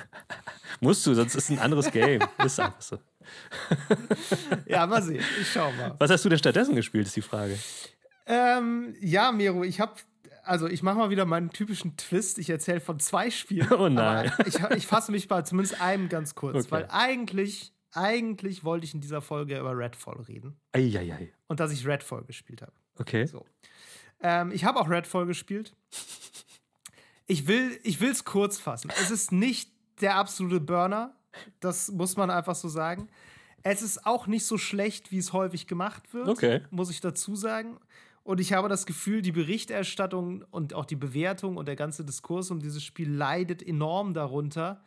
Musst 0.81 1.03
du, 1.07 1.15
sonst 1.15 1.33
ist 1.33 1.45
es 1.45 1.49
ein 1.49 1.57
anderes 1.57 1.89
Game. 1.91 2.21
ist 2.45 2.59
einfach 2.59 2.79
so. 2.79 2.99
Ja, 4.67 4.85
mal 4.85 5.01
sehen. 5.01 5.23
Ich 5.41 5.51
schau 5.51 5.71
mal. 5.71 5.95
Was 5.97 6.11
hast 6.11 6.23
du 6.25 6.29
denn 6.29 6.37
stattdessen 6.37 6.75
gespielt, 6.75 7.07
ist 7.07 7.15
die 7.15 7.23
Frage. 7.23 7.57
Ähm, 8.27 8.93
ja, 9.01 9.31
Miro, 9.31 9.63
ich 9.63 9.79
habe. 9.79 9.93
Also, 10.45 10.67
ich 10.67 10.83
mache 10.83 10.97
mal 10.97 11.09
wieder 11.09 11.25
meinen 11.25 11.49
typischen 11.51 11.95
Twist. 11.97 12.37
Ich 12.37 12.49
erzähle 12.49 12.79
von 12.81 12.99
zwei 12.99 13.29
Spielen. 13.31 13.69
Oh 13.71 13.89
nein. 13.89 14.31
Ich, 14.45 14.59
ich 14.75 14.87
fasse 14.87 15.11
mich 15.11 15.27
bei 15.27 15.41
zumindest 15.41 15.79
einem 15.81 16.09
ganz 16.09 16.35
kurz, 16.35 16.55
Okay. 16.65 16.71
weil 16.71 16.87
eigentlich, 16.91 17.73
eigentlich 17.93 18.63
wollte 18.63 18.85
ich 18.85 18.93
in 18.93 19.01
dieser 19.01 19.21
Folge 19.21 19.57
über 19.57 19.77
Redfall 19.77 20.19
reden. 20.21 20.57
Eieiei. 20.73 21.31
Und 21.47 21.59
dass 21.59 21.71
ich 21.71 21.87
Redfall 21.87 22.23
gespielt 22.25 22.61
habe. 22.61 22.73
Okay. 22.99 23.25
So. 23.25 23.45
Ähm, 24.21 24.51
ich 24.51 24.65
habe 24.65 24.79
auch 24.79 24.89
Redfall 24.89 25.25
gespielt. 25.25 25.75
Ich 27.27 27.47
will 27.47 27.79
es 27.83 28.25
kurz 28.25 28.59
fassen. 28.59 28.91
Es 29.01 29.11
ist 29.11 29.31
nicht 29.31 29.71
der 30.01 30.15
absolute 30.17 30.59
Burner. 30.59 31.15
Das 31.61 31.89
muss 31.91 32.17
man 32.17 32.29
einfach 32.29 32.55
so 32.55 32.67
sagen. 32.67 33.07
Es 33.63 33.81
ist 33.81 34.05
auch 34.05 34.27
nicht 34.27 34.45
so 34.45 34.57
schlecht, 34.57 35.11
wie 35.11 35.17
es 35.19 35.31
häufig 35.31 35.67
gemacht 35.67 36.13
wird, 36.13 36.27
Okay. 36.27 36.61
muss 36.69 36.89
ich 36.89 36.99
dazu 36.99 37.35
sagen. 37.37 37.77
Und 38.23 38.39
ich 38.39 38.53
habe 38.53 38.69
das 38.69 38.85
Gefühl, 38.85 39.21
die 39.21 39.33
Berichterstattung 39.33 40.45
und 40.49 40.73
auch 40.73 40.85
die 40.85 40.95
Bewertung 40.95 41.57
und 41.57 41.67
der 41.67 41.75
ganze 41.75 42.05
Diskurs 42.05 42.51
um 42.51 42.61
dieses 42.61 42.83
Spiel 42.83 43.11
leidet 43.11 43.61
enorm 43.61 44.13
darunter, 44.13 44.81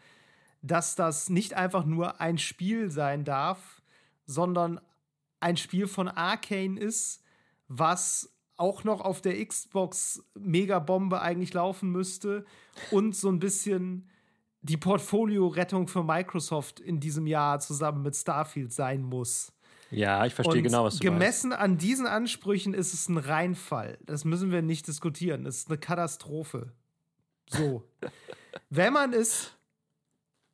dass 0.62 0.94
das 0.94 1.28
nicht 1.28 1.54
einfach 1.54 1.84
nur 1.84 2.20
ein 2.20 2.38
Spiel 2.38 2.90
sein 2.90 3.24
darf, 3.24 3.82
sondern 4.24 4.80
ein 5.40 5.56
Spiel 5.56 5.86
von 5.86 6.08
Arcane 6.08 6.80
ist, 6.80 7.22
was 7.68 8.32
auch 8.56 8.84
noch 8.84 9.02
auf 9.02 9.20
der 9.20 9.44
Xbox 9.44 10.24
Megabombe 10.34 11.20
eigentlich 11.20 11.52
laufen 11.52 11.90
müsste 11.90 12.46
und 12.90 13.14
so 13.14 13.28
ein 13.28 13.38
bisschen 13.38 14.08
die 14.62 14.78
Portfolio-Rettung 14.78 15.88
für 15.88 16.02
Microsoft 16.02 16.80
in 16.80 17.00
diesem 17.00 17.26
Jahr 17.26 17.60
zusammen 17.60 18.02
mit 18.02 18.16
Starfield 18.16 18.72
sein 18.72 19.02
muss. 19.02 19.52
Ja, 19.90 20.26
ich 20.26 20.34
verstehe 20.34 20.58
Und 20.58 20.62
genau, 20.64 20.84
was 20.84 20.98
du 20.98 21.04
meinst. 21.04 21.20
gemessen 21.20 21.52
an 21.52 21.78
diesen 21.78 22.06
Ansprüchen 22.06 22.74
ist 22.74 22.92
es 22.92 23.08
ein 23.08 23.18
Reinfall. 23.18 23.98
Das 24.04 24.24
müssen 24.24 24.50
wir 24.50 24.62
nicht 24.62 24.86
diskutieren. 24.88 25.44
Das 25.44 25.58
ist 25.58 25.68
eine 25.68 25.78
Katastrophe. 25.78 26.72
So. 27.48 27.84
Wenn 28.70 28.92
man 28.92 29.12
es 29.12 29.52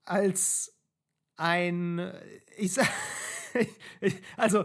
als 0.04 0.74
ein, 1.36 2.12
ich 2.56 2.74
sag, 2.74 2.88
also 4.36 4.64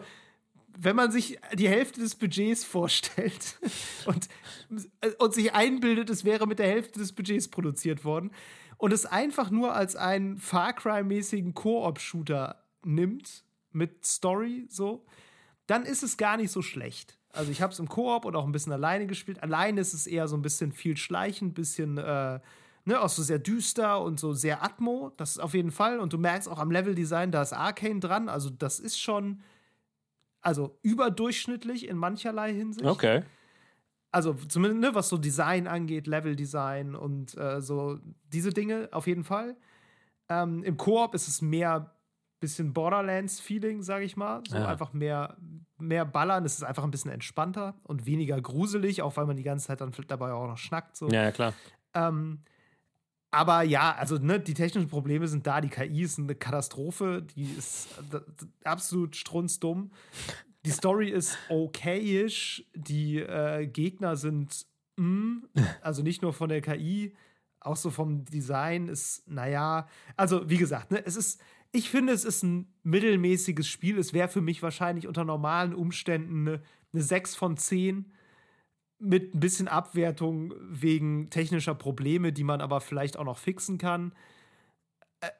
wenn 0.80 0.96
man 0.96 1.12
sich 1.12 1.40
die 1.54 1.70
Hälfte 1.70 2.00
des 2.00 2.16
Budgets 2.16 2.64
vorstellt 2.64 3.58
und, 4.06 4.28
und 5.18 5.34
sich 5.34 5.54
einbildet, 5.54 6.10
es 6.10 6.24
wäre 6.24 6.46
mit 6.46 6.60
der 6.60 6.68
Hälfte 6.68 7.00
des 7.00 7.14
Budgets 7.14 7.48
produziert 7.48 8.06
worden 8.06 8.32
und 8.78 8.94
es 8.94 9.06
einfach 9.06 9.50
nur 9.50 9.74
als 9.74 9.96
einen 9.96 10.38
Far 10.38 10.74
Cry-mäßigen 10.74 11.54
Koop-Shooter 11.54 12.64
nimmt, 12.84 13.44
mit 13.78 14.06
Story 14.06 14.66
so, 14.70 15.06
dann 15.68 15.84
ist 15.84 16.04
es 16.04 16.18
gar 16.18 16.38
nicht 16.38 16.52
so 16.52 16.62
schlecht. 16.62 17.18
Also 17.32 17.52
ich 17.52 17.62
habe 17.62 17.72
es 17.72 17.80
im 17.80 17.88
Koop 17.88 18.26
und 18.26 18.36
auch 18.36 18.46
ein 18.46 18.52
bisschen 18.52 18.74
alleine 18.74 19.06
gespielt. 19.06 19.44
Alleine 19.44 19.80
ist 19.82 19.94
es 19.94 20.08
eher 20.08 20.28
so 20.28 20.36
ein 20.36 20.42
bisschen 20.42 20.72
viel 20.72 20.98
Schleichen, 20.98 21.54
bisschen 21.54 21.98
äh, 21.98 22.40
ne, 22.86 23.02
auch 23.02 23.10
so 23.10 23.22
sehr 23.22 23.38
düster 23.38 24.02
und 24.02 24.20
so 24.20 24.34
sehr 24.34 24.64
Atmo. 24.64 25.12
Das 25.18 25.32
ist 25.32 25.40
auf 25.40 25.54
jeden 25.54 25.72
Fall. 25.72 26.00
Und 26.00 26.14
du 26.14 26.18
merkst 26.18 26.50
auch 26.50 26.58
am 26.58 26.72
Leveldesign, 26.72 27.32
da 27.32 27.42
ist 27.42 27.54
Arcane 27.54 28.00
dran. 28.00 28.30
Also 28.30 28.50
das 28.50 28.80
ist 28.80 29.00
schon 29.00 29.42
also 30.42 30.80
überdurchschnittlich 30.82 31.88
in 31.88 31.98
mancherlei 31.98 32.54
Hinsicht. 32.54 32.86
Okay. 32.86 33.24
Also 34.12 34.34
zumindest 34.34 34.82
ne, 34.82 34.96
was 34.96 35.10
so 35.10 35.18
Design 35.18 35.68
angeht, 35.68 36.08
Leveldesign 36.08 36.96
und 36.96 37.38
äh, 37.38 37.62
so 37.62 38.00
diese 38.32 38.52
Dinge 38.52 38.90
auf 38.94 39.06
jeden 39.06 39.26
Fall. 39.26 39.58
Ähm, 40.30 40.64
Im 40.64 40.78
Koop 40.78 41.14
ist 41.14 41.28
es 41.28 41.42
mehr 41.42 41.97
bisschen 42.40 42.74
Borderlands-Feeling, 42.74 43.82
sage 43.82 44.06
ich 44.06 44.16
mal. 44.16 44.44
So 44.48 44.58
Ja. 44.58 44.68
einfach 44.68 44.94
mehr, 44.94 45.38
mehr 45.78 46.06
ballern. 46.06 46.46
Es 46.46 46.56
ist 46.56 46.64
einfach 46.64 46.84
ein 46.84 46.92
bisschen 46.92 47.12
entspannter 47.12 47.76
und 47.84 48.06
weniger 48.06 48.40
gruselig, 48.42 49.02
auch 49.02 49.18
weil 49.18 49.26
man 49.26 49.38
die 49.38 49.44
ganze 49.44 49.68
Zeit 49.68 49.82
dann 49.82 49.92
dabei 50.08 50.32
auch 50.34 50.48
noch 50.48 50.58
schnackt. 50.58 50.98
So. 50.98 51.10
Ja, 51.10 51.24
ja, 51.24 51.32
klar. 51.32 51.54
Ähm, 51.94 52.42
aber 53.32 53.64
ja, 53.64 53.96
also 53.96 54.18
ne, 54.18 54.40
die 54.40 54.54
technischen 54.54 54.88
Probleme 54.88 55.28
sind 55.28 55.46
da. 55.46 55.62
Die 55.62 55.70
KI 55.70 56.04
ist 56.04 56.18
eine 56.18 56.36
Katastrophe. 56.36 57.24
Die 57.36 57.52
ist 57.58 57.90
absolut 58.64 59.16
strunzdumm. 59.16 59.92
Die 60.66 60.72
Story 60.72 61.10
ist 61.10 61.38
okayisch. 61.50 62.66
Die 62.74 63.18
äh, 63.20 63.68
Gegner 63.68 64.16
sind 64.16 64.66
mm, 64.98 65.38
also 65.82 66.04
nicht 66.04 66.22
nur 66.22 66.34
von 66.34 66.50
der 66.50 66.62
KI, 66.62 67.16
auch 67.60 67.76
so 67.76 67.90
vom 67.90 68.26
Design 68.26 68.88
ist, 68.88 69.28
naja, 69.28 69.88
also 70.16 70.50
wie 70.50 70.58
gesagt, 70.58 70.92
ne, 70.92 71.06
es 71.06 71.16
ist, 71.16 71.42
ich 71.72 71.90
finde, 71.90 72.14
es 72.14 72.26
ist 72.26 72.44
ein 72.44 72.74
mittelmäßiges 72.84 73.68
Spiel. 73.68 73.98
Es 73.98 74.14
wäre 74.14 74.28
für 74.28 74.42
mich 74.42 74.64
wahrscheinlich 74.64 75.08
unter 75.08 75.26
normalen 75.26 75.74
Umständen 75.74 76.48
eine, 76.48 76.62
eine 76.94 77.04
6 77.04 77.36
von 77.36 77.58
10 77.58 78.12
mit 79.00 79.36
ein 79.36 79.40
bisschen 79.40 79.68
Abwertung 79.68 80.54
wegen 80.60 81.30
technischer 81.30 81.76
Probleme, 81.76 82.34
die 82.34 82.44
man 82.44 82.62
aber 82.62 82.82
vielleicht 82.82 83.18
auch 83.18 83.26
noch 83.26 83.38
fixen 83.38 83.78
kann. 83.78 84.14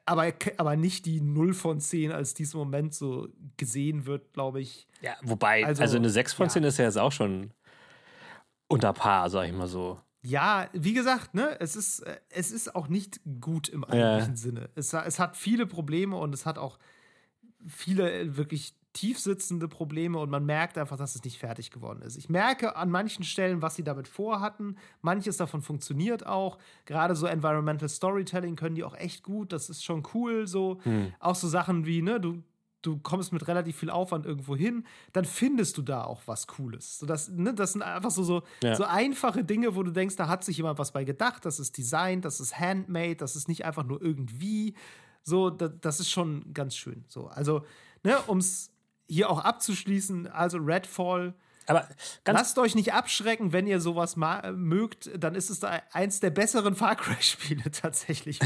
Aber, 0.06 0.32
aber 0.56 0.76
nicht 0.76 1.06
die 1.06 1.20
0 1.20 1.54
von 1.54 1.80
10, 1.80 2.12
als 2.12 2.34
dies 2.34 2.54
im 2.54 2.60
Moment 2.60 2.94
so 2.94 3.28
gesehen 3.56 4.06
wird, 4.06 4.32
glaube 4.32 4.60
ich. 4.60 4.86
Ja, 5.00 5.14
wobei, 5.22 5.64
Also, 5.64 5.82
also, 5.82 5.96
eine 5.96 6.10
6 6.10 6.32
von 6.34 6.46
ja. 6.46 6.50
10 6.50 6.64
ist 6.64 6.78
ja 6.78 6.84
jetzt 6.84 6.98
auch 6.98 7.12
schon 7.12 7.52
unter 8.68 8.92
Paar, 8.92 9.30
sag 9.30 9.46
ich 9.46 9.54
mal 9.54 9.68
so. 9.68 10.00
Ja, 10.22 10.68
wie 10.72 10.94
gesagt, 10.94 11.34
ne, 11.34 11.56
es 11.60 11.76
ist, 11.76 12.00
äh, 12.00 12.18
es 12.30 12.50
ist 12.50 12.74
auch 12.74 12.88
nicht 12.88 13.20
gut 13.40 13.68
im 13.68 13.84
eigentlichen 13.84 14.36
Sinne. 14.36 14.70
Es, 14.74 14.92
es 14.92 15.18
hat 15.18 15.36
viele 15.36 15.66
Probleme 15.66 16.16
und 16.16 16.34
es 16.34 16.44
hat 16.44 16.58
auch 16.58 16.78
viele 17.66 18.10
äh, 18.12 18.36
wirklich 18.36 18.74
tiefsitzende 18.94 19.68
Probleme 19.68 20.18
und 20.18 20.28
man 20.28 20.44
merkt 20.44 20.76
einfach, 20.76 20.96
dass 20.96 21.14
es 21.14 21.22
nicht 21.22 21.38
fertig 21.38 21.70
geworden 21.70 22.02
ist. 22.02 22.16
Ich 22.16 22.28
merke 22.28 22.74
an 22.74 22.90
manchen 22.90 23.22
Stellen, 23.22 23.62
was 23.62 23.76
sie 23.76 23.84
damit 23.84 24.08
vorhatten. 24.08 24.76
Manches 25.02 25.36
davon 25.36 25.62
funktioniert 25.62 26.26
auch. 26.26 26.58
Gerade 26.84 27.14
so 27.14 27.26
Environmental 27.26 27.88
Storytelling 27.88 28.56
können 28.56 28.74
die 28.74 28.82
auch 28.82 28.96
echt 28.96 29.22
gut. 29.22 29.52
Das 29.52 29.70
ist 29.70 29.84
schon 29.84 30.02
cool. 30.14 30.48
So 30.48 30.80
auch 31.20 31.36
so 31.36 31.46
Sachen 31.46 31.86
wie, 31.86 32.02
ne, 32.02 32.18
du 32.18 32.42
du 32.82 32.98
kommst 32.98 33.32
mit 33.32 33.46
relativ 33.48 33.76
viel 33.76 33.90
Aufwand 33.90 34.24
irgendwo 34.26 34.54
hin, 34.56 34.86
dann 35.12 35.24
findest 35.24 35.76
du 35.78 35.82
da 35.82 36.04
auch 36.04 36.22
was 36.26 36.46
Cooles. 36.46 36.98
So 36.98 37.06
das, 37.06 37.28
ne, 37.28 37.52
das 37.54 37.72
sind 37.72 37.82
einfach 37.82 38.10
so, 38.10 38.22
so, 38.22 38.42
Ja. 38.62 38.74
so 38.76 38.84
einfache 38.84 39.44
Dinge, 39.44 39.74
wo 39.74 39.82
du 39.82 39.90
denkst, 39.90 40.16
da 40.16 40.28
hat 40.28 40.44
sich 40.44 40.56
jemand 40.56 40.78
was 40.78 40.92
bei 40.92 41.04
gedacht, 41.04 41.44
das 41.44 41.58
ist 41.58 41.76
Design, 41.76 42.20
das 42.20 42.40
ist 42.40 42.58
Handmade, 42.58 43.16
das 43.16 43.36
ist 43.36 43.48
nicht 43.48 43.64
einfach 43.64 43.84
nur 43.84 44.00
irgendwie. 44.00 44.74
So, 45.24 45.50
da, 45.50 45.68
das 45.68 46.00
ist 46.00 46.10
schon 46.10 46.52
ganz 46.54 46.76
schön. 46.76 47.04
So, 47.08 47.26
also, 47.26 47.64
ne, 48.04 48.18
um 48.28 48.38
es 48.38 48.70
hier 49.06 49.28
auch 49.30 49.42
abzuschließen, 49.44 50.26
also 50.28 50.58
Redfall, 50.58 51.34
Aber 51.66 51.88
lasst 52.26 52.58
euch 52.58 52.74
nicht 52.74 52.92
abschrecken, 52.92 53.52
wenn 53.52 53.66
ihr 53.66 53.80
sowas 53.80 54.16
äh, 54.16 54.52
mögt, 54.52 55.10
dann 55.18 55.34
ist 55.34 55.50
es 55.50 55.60
da 55.60 55.82
eins 55.92 56.20
der 56.20 56.30
besseren 56.30 56.74
Far 56.74 56.96
Cry-Spiele 56.96 57.70
tatsächlich. 57.72 58.38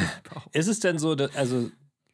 Ist 0.52 0.68
es 0.68 0.80
denn 0.80 0.98
so, 0.98 1.14
dass, 1.14 1.34
also 1.36 1.70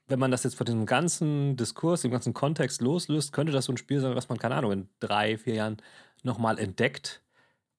wenn 0.09 0.19
man 0.19 0.31
das 0.31 0.45
jetzt 0.45 0.57
von 0.57 0.67
diesem 0.67 0.87
ganzen 0.87 1.57
Diskurs, 1.57 2.03
dem 2.03 2.11
ganzen 2.11 2.35
Kontext 2.35 2.81
loslöst, 2.81 3.33
könnte 3.33 3.53
das 3.53 3.67
so 3.67 3.73
ein 3.73 3.77
Spiel 3.77 4.01
sein, 4.01 4.17
was 4.17 4.29
man, 4.29 4.39
keine 4.39 4.55
Ahnung, 4.57 4.73
in 4.73 4.89
drei, 5.01 5.39
vier 5.39 5.55
Jahren 5.55 5.77
nochmal 6.23 6.59
entdeckt 6.59 7.23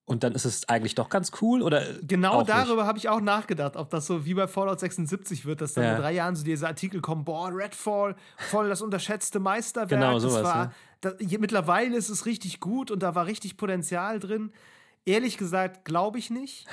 und 0.09 0.23
dann 0.23 0.33
ist 0.33 0.45
es 0.45 0.67
eigentlich 0.67 0.95
doch 0.95 1.09
ganz 1.09 1.31
cool 1.39 1.61
oder 1.61 1.83
Genau 2.01 2.41
darüber 2.41 2.87
habe 2.87 2.97
ich 2.97 3.09
auch 3.09 3.21
nachgedacht, 3.21 3.75
ob 3.75 3.91
das 3.91 4.07
so 4.07 4.25
wie 4.25 4.33
bei 4.33 4.47
Fallout 4.47 4.79
76 4.79 5.45
wird, 5.45 5.61
dass 5.61 5.73
dann 5.75 5.83
Ja. 5.83 5.95
in 5.95 6.01
drei 6.01 6.13
Jahren 6.13 6.35
so 6.35 6.43
diese 6.43 6.65
Artikel 6.65 6.99
kommen, 6.99 7.23
boah, 7.25 7.51
Redfall, 7.53 8.15
voll 8.37 8.69
das 8.69 8.81
unterschätzte 8.81 9.39
Meisterwerk. 9.39 9.89
Genau, 9.89 10.13
das 10.13 10.23
sowas, 10.23 10.43
war, 10.43 10.65
ne? 10.65 10.71
da, 11.01 11.13
je, 11.19 11.37
mittlerweile 11.37 11.95
ist 11.95 12.09
es 12.09 12.25
richtig 12.25 12.59
gut 12.59 12.89
und 12.89 13.03
da 13.03 13.13
war 13.13 13.27
richtig 13.27 13.55
Potenzial 13.55 14.19
drin. 14.19 14.51
Ehrlich 15.05 15.37
gesagt, 15.37 15.85
glaube 15.85 16.17
ich 16.17 16.31
nicht. 16.31 16.65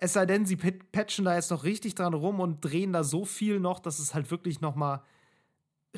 Es 0.00 0.12
sei 0.12 0.26
denn, 0.26 0.46
sie 0.46 0.56
pat- 0.56 0.92
patchen 0.92 1.24
da 1.24 1.34
jetzt 1.34 1.50
noch 1.50 1.64
richtig 1.64 1.94
dran 1.96 2.14
rum 2.14 2.38
und 2.40 2.64
drehen 2.64 2.92
da 2.92 3.02
so 3.04 3.24
viel 3.24 3.58
noch, 3.60 3.80
dass 3.80 3.98
es 3.98 4.14
halt 4.14 4.30
wirklich 4.30 4.60
noch 4.60 4.76
mal 4.76 5.02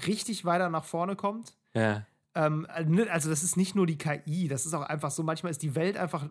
richtig 0.07 0.45
weiter 0.45 0.71
nach 0.71 0.85
vorne 0.85 1.17
kommt. 1.17 1.55
Ja. 1.75 2.07
Ähm, 2.35 2.67
also 2.71 3.29
das 3.29 3.43
ist 3.43 3.57
nicht 3.57 3.75
nur 3.75 3.87
die 3.87 3.99
KI, 3.99 4.49
das 4.49 4.65
ist 4.65 4.73
auch 4.75 4.83
einfach 4.83 5.11
so, 5.11 5.23
manchmal 5.23 5.51
ist 5.51 5.63
die 5.63 5.75
Welt 5.75 5.97
einfach 5.99 6.29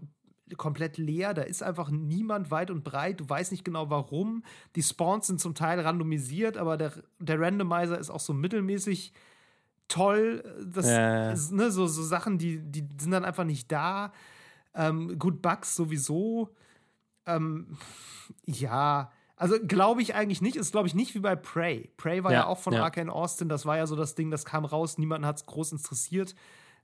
komplett 0.57 0.97
leer, 0.97 1.35
da 1.35 1.43
ist 1.43 1.61
einfach 1.61 1.91
niemand 1.91 2.49
weit 2.49 2.71
und 2.71 2.83
breit, 2.83 3.19
du 3.19 3.29
weißt 3.29 3.51
nicht 3.51 3.63
genau 3.63 3.91
warum. 3.91 4.43
Die 4.75 4.81
Spawns 4.81 5.27
sind 5.27 5.39
zum 5.39 5.53
Teil 5.53 5.79
randomisiert, 5.79 6.57
aber 6.57 6.75
der, 6.75 6.91
der 7.19 7.39
Randomizer 7.39 7.99
ist 7.99 8.09
auch 8.09 8.19
so 8.19 8.33
mittelmäßig 8.33 9.13
toll. 9.87 10.43
Das 10.73 10.87
Ja. 10.87 11.31
ist, 11.31 11.51
ne, 11.51 11.69
so, 11.69 11.85
so 11.85 12.01
Sachen, 12.01 12.39
die, 12.39 12.59
die 12.59 12.87
sind 12.99 13.11
dann 13.11 13.25
einfach 13.25 13.43
nicht 13.43 13.71
da. 13.71 14.11
Ähm, 14.73 15.19
gut, 15.19 15.41
Bugs 15.43 15.75
sowieso. 15.75 16.49
Ähm, 17.35 17.77
ja, 18.45 19.11
also 19.35 19.55
glaube 19.65 20.01
ich 20.01 20.15
eigentlich 20.15 20.41
nicht. 20.41 20.57
Ist 20.57 20.71
glaube 20.71 20.87
ich 20.87 20.95
nicht 20.95 21.15
wie 21.15 21.19
bei 21.19 21.35
Prey. 21.35 21.91
Prey 21.97 22.23
war 22.23 22.31
ja, 22.31 22.39
Ja, 22.39 22.47
auch 22.47 22.59
von 22.59 22.73
ja. 22.73 22.83
Arkane 22.83 23.11
Austin. 23.11 23.47
Das 23.49 23.65
war 23.65 23.77
ja 23.77 23.87
so 23.87 23.95
das 23.95 24.15
Ding, 24.15 24.31
das 24.31 24.45
kam 24.45 24.65
raus. 24.65 24.97
Niemanden 24.97 25.25
hat 25.25 25.37
es 25.37 25.45
groß 25.45 25.71
interessiert. 25.71 26.35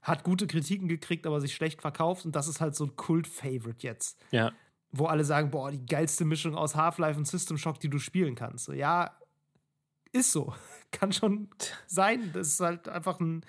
Hat 0.02 0.24
gute 0.24 0.46
Kritiken 0.46 0.88
gekriegt, 0.88 1.26
aber 1.26 1.40
sich 1.40 1.54
schlecht 1.54 1.82
verkauft. 1.82 2.24
Und 2.24 2.34
das 2.34 2.48
ist 2.48 2.60
halt 2.60 2.74
so 2.74 2.84
ein 2.84 2.96
Kult-Favorite 2.96 3.86
jetzt. 3.86 4.18
Ja. 4.30 4.52
Wo 4.90 5.06
alle 5.06 5.24
sagen: 5.24 5.50
Boah, 5.50 5.70
die 5.70 5.84
geilste 5.84 6.24
Mischung 6.24 6.54
aus 6.54 6.76
Half-Life 6.76 7.18
und 7.18 7.26
System 7.26 7.58
Shock, 7.58 7.80
die 7.80 7.90
du 7.90 7.98
spielen 7.98 8.34
kannst. 8.34 8.66
So, 8.66 8.72
ja, 8.72 9.16
ist 10.12 10.32
so. 10.32 10.54
Kann 10.92 11.12
schon 11.12 11.48
sein. 11.86 12.30
Das 12.32 12.48
ist 12.48 12.60
halt 12.60 12.88
einfach 12.88 13.20
ein 13.20 13.44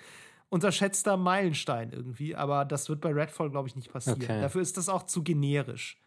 unterschätzter 0.50 1.16
Meilenstein 1.16 1.92
irgendwie. 1.92 2.36
Aber 2.36 2.64
das 2.64 2.88
wird 2.88 3.00
bei 3.00 3.12
Redfall, 3.12 3.50
glaube 3.50 3.68
ich, 3.68 3.76
nicht 3.76 3.92
passieren. 3.92 4.20
Okay. 4.22 4.40
Dafür 4.40 4.60
ist 4.60 4.76
das 4.76 4.88
auch 4.88 5.04
zu 5.04 5.22
generisch. 5.22 5.98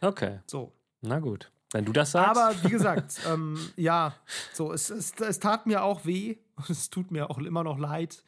Okay. 0.00 0.40
So. 0.46 0.72
Na 1.02 1.18
gut. 1.18 1.50
Wenn 1.72 1.84
du 1.84 1.92
das 1.92 2.12
sagst. 2.12 2.40
Aber 2.40 2.54
wie 2.64 2.70
gesagt, 2.70 3.20
ähm, 3.28 3.58
ja, 3.76 4.14
so, 4.52 4.72
es, 4.72 4.90
es, 4.90 5.12
es 5.20 5.38
tat 5.38 5.66
mir 5.66 5.82
auch 5.82 6.04
weh. 6.04 6.36
Es 6.68 6.90
tut 6.90 7.10
mir 7.10 7.30
auch 7.30 7.38
immer 7.38 7.64
noch 7.64 7.78
leid. 7.78 8.22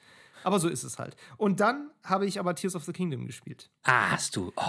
Aber 0.45 0.59
so 0.59 0.69
ist 0.69 0.83
es 0.83 0.99
halt. 0.99 1.17
Und 1.37 1.61
dann 1.61 1.91
habe 2.03 2.27
ich 2.27 2.41
aber 2.41 2.55
Tears 2.55 2.75
of 2.75 2.85
the 2.85 2.93
Kingdom 2.93 3.27
gespielt. 3.27 3.71
Ah, 3.85 4.11
hast 4.11 4.35
du? 4.37 4.53
Oh, 4.57 4.63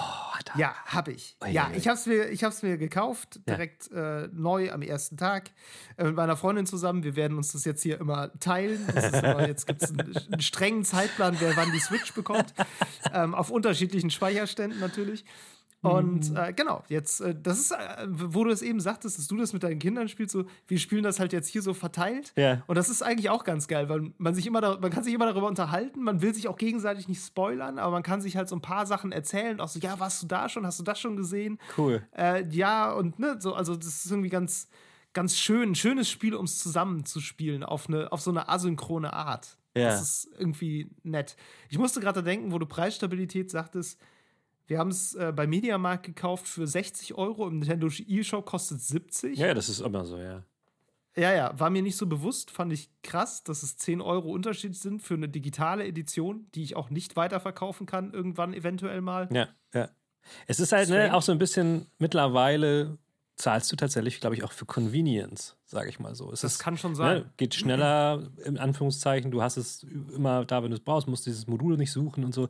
da. 0.46 0.54
Ja, 0.56 0.76
habe 0.86 1.12
ich. 1.12 1.36
Ui, 1.44 1.50
ja, 1.50 1.70
ui. 1.70 1.78
ich 1.78 1.88
habe 1.88 1.98
es 1.98 2.06
mir, 2.06 2.30
ich 2.30 2.42
mir 2.62 2.78
gekauft, 2.78 3.40
direkt 3.48 3.90
ja. 3.92 4.24
äh, 4.24 4.30
neu 4.32 4.72
am 4.72 4.82
ersten 4.82 5.18
Tag 5.18 5.52
äh, 5.98 6.04
mit 6.06 6.16
meiner 6.16 6.38
Freundin 6.38 6.66
zusammen. 6.66 7.04
Wir 7.04 7.16
werden 7.16 7.38
uns 7.38 7.54
das 7.54 7.66
jetzt 7.66 7.82
hier 7.82 8.00
immer 8.00 8.38
teilen. 8.40 8.88
Immer, 8.88 9.48
jetzt 9.48 9.66
gibt 9.66 9.82
es 9.82 9.90
einen, 9.90 10.16
einen, 10.16 10.42
strengen 10.42 10.84
Zeitplan, 10.84 11.38
wer 11.40 11.56
wann 11.58 11.72
die 11.72 11.80
Switch 11.80 12.14
bekommt. 12.14 12.54
ähm, 13.14 13.34
auf 13.34 13.50
unterschiedlichen 13.50 14.12
Speicherständen 14.12 14.80
natürlich. 14.80 15.26
Und 15.84 16.32
mhm. 16.32 16.38
äh, 16.38 16.54
genau, 16.54 16.82
jetzt, 16.88 17.20
äh, 17.20 17.36
das 17.36 17.60
ist, 17.60 17.72
äh, 17.72 18.08
wo 18.08 18.46
du 18.46 18.52
es 18.52 18.62
eben 18.62 18.80
sagtest, 18.80 19.18
dass 19.18 19.28
du 19.28 19.36
das 19.36 19.52
mit 19.52 19.64
deinen 19.64 19.80
Kindern 19.80 20.08
spielst, 20.08 20.32
so, 20.32 20.46
wir 20.66 20.80
spielen 20.80 21.04
das 21.04 21.20
halt 21.20 21.34
jetzt 21.34 21.50
hier 21.50 21.62
so 21.62 21.74
verteilt. 21.74 22.32
Ja. 22.38 22.64
Und 22.68 22.78
das 22.78 22.90
ist 22.90 23.04
eigentlich 23.04 23.30
auch 23.30 23.44
ganz 23.44 23.68
geil, 23.68 23.90
weil 23.90 24.14
man 24.18 24.34
sich 24.34 24.48
immer 24.48 24.62
da, 24.62 24.78
man 24.80 24.92
kann 24.92 25.04
sich 25.04 25.14
immer 25.14 25.26
darüber 25.26 25.48
unterhalten, 25.48 26.02
man 26.02 26.22
will 26.22 26.34
sich 26.34 26.48
auch 26.48 26.56
gegenseitig 26.56 27.10
nicht 27.10 27.22
spoilern, 27.22 27.80
aber 27.80 27.92
man 27.92 28.02
kann 28.02 28.22
sich 28.22 28.38
halt 28.38 28.48
so 28.48 28.56
ein 28.56 28.62
paar 28.62 28.86
Sachen 28.86 29.12
erzählen, 29.12 29.60
auch 29.60 29.68
so, 29.68 29.80
ja, 29.80 30.00
warst 30.00 30.24
du 30.24 30.28
da 30.28 30.48
schon, 30.48 30.66
hast 30.66 30.80
du 30.80 30.84
das 30.84 31.02
schon 31.02 31.18
gesehen? 31.18 31.60
Cool. 31.78 32.02
Äh, 32.18 32.48
ja, 32.50 32.94
und 32.94 33.20
ne, 33.20 33.36
so, 33.40 33.54
also 33.54 33.76
das 33.76 34.06
ist 34.06 34.10
irgendwie 34.10 34.30
ganz, 34.30 34.70
ganz 35.12 35.38
schön, 35.38 35.72
ein 35.72 35.76
schönes 35.76 36.10
Spiel, 36.10 36.34
um 36.34 36.46
es 36.46 36.60
zusammenzuspielen, 36.60 37.62
auf, 37.62 37.90
eine, 37.90 38.10
auf 38.14 38.22
so 38.22 38.32
eine 38.32 38.48
asynchrone 38.48 39.12
Art. 39.12 39.58
Ja. 39.76 39.90
Das 39.90 40.02
ist 40.02 40.30
irgendwie 40.38 40.90
nett. 41.04 41.36
Ich 41.68 41.78
musste 41.78 42.00
gerade 42.00 42.24
denken, 42.24 42.54
wo 42.54 42.60
du 42.60 42.66
Preisstabilität 42.66 43.52
sagtest, 43.52 44.00
wir 44.68 44.80
haben 44.80 44.90
es 44.90 45.14
äh, 45.16 45.34
bei 45.36 45.48
Mediamarkt 45.48 46.06
gekauft 46.06 46.48
für 46.48 46.68
60 46.68 47.16
Euro. 47.16 47.48
Im 47.48 47.60
Nintendo 47.60 47.88
eShop 47.88 48.46
kostet 48.46 48.82
70. 48.82 49.38
Ja, 49.38 49.54
das 49.54 49.70
ist 49.70 49.82
immer 49.82 50.06
so, 50.06 50.18
ja. 50.18 50.44
Ja, 51.16 51.32
ja, 51.32 51.60
war 51.60 51.70
mir 51.70 51.84
nicht 51.84 51.98
so 51.98 52.08
bewusst, 52.08 52.50
fand 52.50 52.74
ich 52.74 52.90
krass, 53.04 53.44
dass 53.44 53.62
es 53.62 53.78
10 53.78 54.02
Euro 54.02 54.32
Unterschied 54.32 54.76
sind 54.76 55.02
für 55.02 55.14
eine 55.14 55.30
digitale 55.30 55.86
Edition, 55.86 56.48
die 56.56 56.64
ich 56.64 56.76
auch 56.76 56.90
nicht 56.90 57.16
weiterverkaufen 57.16 57.86
kann, 57.86 58.12
irgendwann 58.12 58.54
eventuell 58.54 59.02
mal. 59.02 59.30
Ja, 59.32 59.50
ja. 59.74 59.90
Es 60.48 60.60
ist 60.60 60.72
halt 60.72 60.90
ne, 60.90 61.14
auch 61.14 61.22
so 61.22 61.32
ein 61.32 61.38
bisschen 61.38 61.86
mittlerweile 62.00 62.98
zahlst 63.36 63.72
du 63.72 63.76
tatsächlich, 63.76 64.20
glaube 64.20 64.36
ich, 64.36 64.44
auch 64.44 64.52
für 64.52 64.66
Convenience, 64.66 65.56
sage 65.66 65.90
ich 65.90 66.00
mal 66.00 66.14
so. 66.16 66.32
Es 66.32 66.42
das 66.42 66.54
ist, 66.54 66.60
kann 66.60 66.78
schon 66.78 66.96
sein. 66.96 67.20
Ne, 67.20 67.26
geht 67.38 67.56
schneller, 67.56 68.24
in 68.46 68.58
Anführungszeichen. 68.58 69.32
Du 69.32 69.42
hast 69.42 69.58
es 69.58 69.84
immer 70.16 70.46
da, 70.46 70.62
wenn 70.62 70.70
du 70.70 70.78
es 70.78 70.84
brauchst, 70.84 71.08
musst 71.08 71.26
dieses 71.26 71.48
Modul 71.48 71.78
nicht 71.78 71.92
suchen 71.92 72.24
und 72.24 72.34
so. 72.34 72.50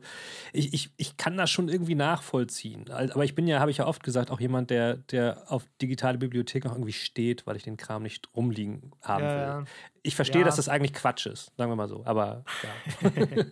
Ich, 0.52 0.74
ich, 0.74 0.90
ich 0.96 1.16
kann 1.16 1.36
das 1.36 1.50
schon 1.50 1.68
irgendwie 1.68 1.94
nachvollziehen. 1.94 2.90
Aber 2.90 3.24
ich 3.24 3.34
bin 3.34 3.46
ja, 3.46 3.60
habe 3.60 3.70
ich 3.70 3.78
ja 3.78 3.86
oft 3.86 4.02
gesagt, 4.02 4.30
auch 4.30 4.40
jemand, 4.40 4.70
der, 4.70 4.96
der 4.96 5.50
auf 5.50 5.64
digitale 5.80 6.18
Bibliothek 6.18 6.66
auch 6.66 6.72
irgendwie 6.72 6.92
steht, 6.92 7.46
weil 7.46 7.56
ich 7.56 7.62
den 7.62 7.78
Kram 7.78 8.02
nicht 8.02 8.28
rumliegen 8.36 8.92
haben 9.00 9.24
ja, 9.24 9.58
will. 9.58 9.66
Ich 10.02 10.16
verstehe, 10.16 10.42
ja. 10.42 10.46
dass 10.46 10.56
das 10.56 10.68
eigentlich 10.68 10.92
Quatsch 10.92 11.26
ist, 11.26 11.50
sagen 11.56 11.70
wir 11.70 11.76
mal 11.76 11.88
so. 11.88 12.02
Aber 12.04 12.44
ja. 13.02 13.10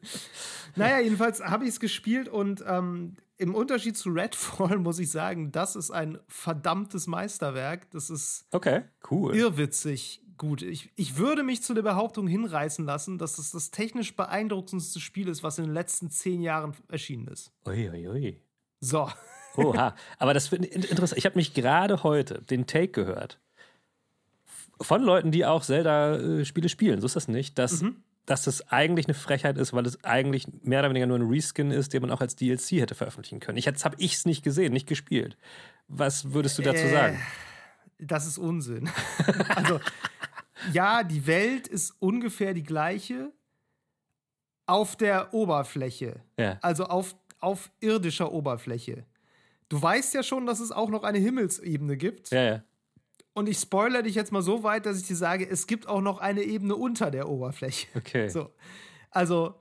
naja, 0.76 1.00
jedenfalls 1.00 1.42
habe 1.42 1.64
ich 1.64 1.70
es 1.70 1.80
gespielt 1.80 2.28
und 2.28 2.64
ähm, 2.66 3.16
im 3.36 3.54
Unterschied 3.54 3.96
zu 3.96 4.10
Redfall 4.10 4.78
muss 4.78 4.98
ich 4.98 5.10
sagen, 5.10 5.50
das 5.50 5.76
ist 5.76 5.90
ein 5.90 6.18
verdammtes 6.28 7.06
Meisterwerk. 7.06 7.90
Das 7.90 8.10
ist 8.10 8.46
okay, 8.52 8.82
cool. 9.10 9.34
irrwitzig 9.34 10.22
gut. 10.36 10.62
Ich, 10.62 10.90
ich 10.96 11.16
würde 11.16 11.42
mich 11.42 11.62
zu 11.62 11.74
der 11.74 11.82
Behauptung 11.82 12.26
hinreißen 12.26 12.84
lassen, 12.84 13.18
dass 13.18 13.38
es 13.38 13.50
das 13.52 13.70
technisch 13.70 14.16
beeindruckendste 14.16 14.98
Spiel 14.98 15.28
ist, 15.28 15.42
was 15.42 15.58
in 15.58 15.66
den 15.66 15.74
letzten 15.74 16.10
zehn 16.10 16.40
Jahren 16.40 16.74
erschienen 16.88 17.28
ist. 17.28 17.52
Uiuiui. 17.66 18.08
Ui, 18.08 18.08
ui. 18.08 18.42
So. 18.80 19.08
Oha. 19.56 19.94
Aber 20.18 20.32
das 20.32 20.48
finde 20.48 20.68
ich 20.68 20.90
interessant. 20.90 21.18
Ich 21.18 21.26
habe 21.26 21.36
mich 21.36 21.52
gerade 21.52 22.02
heute 22.02 22.40
den 22.42 22.66
Take 22.66 22.88
gehört 22.88 23.38
von 24.80 25.02
Leuten, 25.02 25.30
die 25.30 25.44
auch 25.44 25.62
Zelda-Spiele 25.62 26.70
spielen. 26.70 27.00
So 27.00 27.06
ist 27.06 27.16
das 27.16 27.28
nicht, 27.28 27.58
dass 27.58 27.82
mhm 27.82 28.02
dass 28.30 28.42
das 28.42 28.68
eigentlich 28.68 29.06
eine 29.06 29.14
Frechheit 29.14 29.58
ist, 29.58 29.72
weil 29.72 29.84
es 29.86 30.04
eigentlich 30.04 30.46
mehr 30.62 30.78
oder 30.78 30.90
weniger 30.90 31.06
nur 31.06 31.18
ein 31.18 31.28
Reskin 31.28 31.72
ist, 31.72 31.92
den 31.92 32.02
man 32.02 32.12
auch 32.12 32.20
als 32.20 32.36
DLC 32.36 32.72
hätte 32.72 32.94
veröffentlichen 32.94 33.40
können. 33.40 33.58
Ich, 33.58 33.64
jetzt 33.64 33.84
habe 33.84 33.96
ich 33.98 34.14
es 34.14 34.24
nicht 34.24 34.44
gesehen, 34.44 34.72
nicht 34.72 34.86
gespielt. 34.86 35.36
Was 35.88 36.32
würdest 36.32 36.56
du 36.56 36.62
dazu 36.62 36.84
äh, 36.84 36.92
sagen? 36.92 37.20
Das 37.98 38.26
ist 38.26 38.38
Unsinn. 38.38 38.88
also, 39.48 39.80
ja, 40.72 41.02
die 41.02 41.26
Welt 41.26 41.66
ist 41.66 41.90
ungefähr 41.98 42.54
die 42.54 42.62
gleiche 42.62 43.32
auf 44.66 44.94
der 44.94 45.34
Oberfläche. 45.34 46.20
Ja. 46.38 46.56
Also 46.62 46.84
auf, 46.84 47.16
auf 47.40 47.72
irdischer 47.80 48.30
Oberfläche. 48.30 49.06
Du 49.68 49.82
weißt 49.82 50.14
ja 50.14 50.22
schon, 50.22 50.46
dass 50.46 50.60
es 50.60 50.70
auch 50.70 50.88
noch 50.88 51.02
eine 51.02 51.18
Himmelsebene 51.18 51.96
gibt. 51.96 52.30
Ja, 52.30 52.42
ja. 52.42 52.62
Und 53.32 53.48
ich 53.48 53.58
spoilere 53.58 54.02
dich 54.02 54.14
jetzt 54.14 54.32
mal 54.32 54.42
so 54.42 54.62
weit, 54.62 54.86
dass 54.86 55.00
ich 55.00 55.06
dir 55.06 55.16
sage, 55.16 55.48
es 55.48 55.66
gibt 55.66 55.88
auch 55.88 56.00
noch 56.00 56.18
eine 56.18 56.42
Ebene 56.42 56.74
unter 56.74 57.10
der 57.10 57.28
Oberfläche. 57.28 57.86
Okay. 57.94 58.28
So. 58.28 58.50
Also, 59.10 59.54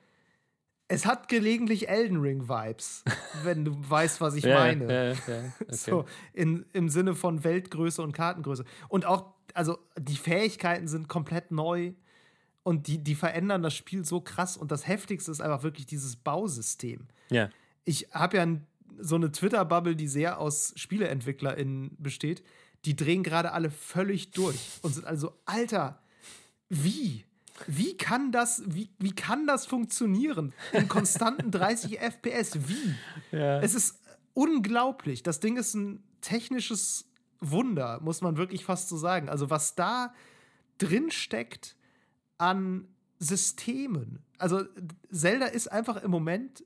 es 0.88 1.06
hat 1.06 1.28
gelegentlich 1.28 1.88
Elden 1.88 2.18
Ring-Vibes, 2.18 3.04
wenn 3.44 3.64
du 3.64 3.76
weißt, 3.90 4.22
was 4.22 4.36
ich 4.36 4.44
ja, 4.44 4.56
meine. 4.56 4.92
Ja, 4.92 5.04
ja, 5.12 5.14
okay. 5.62 5.76
So, 5.76 6.06
in, 6.34 6.66
im 6.74 6.90
Sinne 6.90 7.16
von 7.16 7.44
Weltgröße 7.44 8.02
und 8.02 8.12
Kartengröße. 8.12 8.66
Und 8.88 9.06
auch, 9.06 9.34
also 9.54 9.78
die 9.98 10.18
Fähigkeiten 10.18 10.88
sind 10.88 11.08
komplett 11.08 11.52
neu 11.52 11.94
und 12.64 12.88
die, 12.88 13.04
die 13.04 13.16
verändern 13.16 13.62
das 13.62 13.76
Spiel 13.76 14.04
so 14.04 14.20
krass. 14.20 14.58
Und 14.58 14.72
das 14.72 14.88
Heftigste 14.88 15.32
ist 15.32 15.42
einfach 15.42 15.62
wirklich 15.62 15.86
dieses 15.86 16.16
Bausystem. 16.16 17.08
Ja. 17.30 17.50
Ich 17.86 18.08
habe 18.12 18.38
ja 18.38 18.48
so 19.00 19.16
eine 19.16 19.32
Twitter-Bubble, 19.32 19.96
die 19.96 20.08
sehr 20.08 20.40
aus 20.40 20.74
SpieleentwicklerInnen 20.76 21.96
besteht 22.00 22.44
die 22.86 22.96
drehen 22.96 23.24
gerade 23.24 23.52
alle 23.52 23.70
völlig 23.70 24.32
durch 24.32 24.80
und 24.82 24.94
sind 24.94 25.06
also, 25.06 25.34
Alter, 25.46 26.02
wie? 26.70 27.26
Wie 27.68 27.98
kann 27.98 28.32
das, 28.32 28.64
wie, 28.66 28.90
wie 29.00 29.14
kann 29.14 29.46
das 29.46 29.66
funktionieren? 29.66 30.54
In 30.72 30.88
konstanten 30.88 31.52
30 31.52 32.00
FPS, 32.00 32.68
wie? 32.70 32.96
Ja. 33.32 33.60
Es 33.60 33.74
ist 33.74 34.00
unglaublich. 34.34 35.24
Das 35.24 35.40
Ding 35.40 35.58
ist 35.58 35.74
ein 35.74 36.04
technisches 36.22 37.10
Wunder, 37.42 38.00
muss 38.02 38.22
man 38.22 38.38
wirklich 38.38 38.64
fast 38.64 38.90
so 38.90 38.98
sagen. 38.98 39.30
Also, 39.30 39.50
was 39.50 39.76
da 39.76 40.14
drin 40.78 41.12
steckt 41.12 41.76
an 42.38 42.88
Systemen. 43.18 44.24
Also, 44.38 44.64
Zelda 45.12 45.48
ist 45.48 45.70
einfach 45.70 46.02
im 46.02 46.12
Moment 46.12 46.64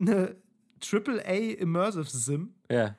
eine 0.00 0.36
AAA 0.82 1.58
Immersive 1.58 2.08
Sim, 2.08 2.54
ja. 2.70 2.96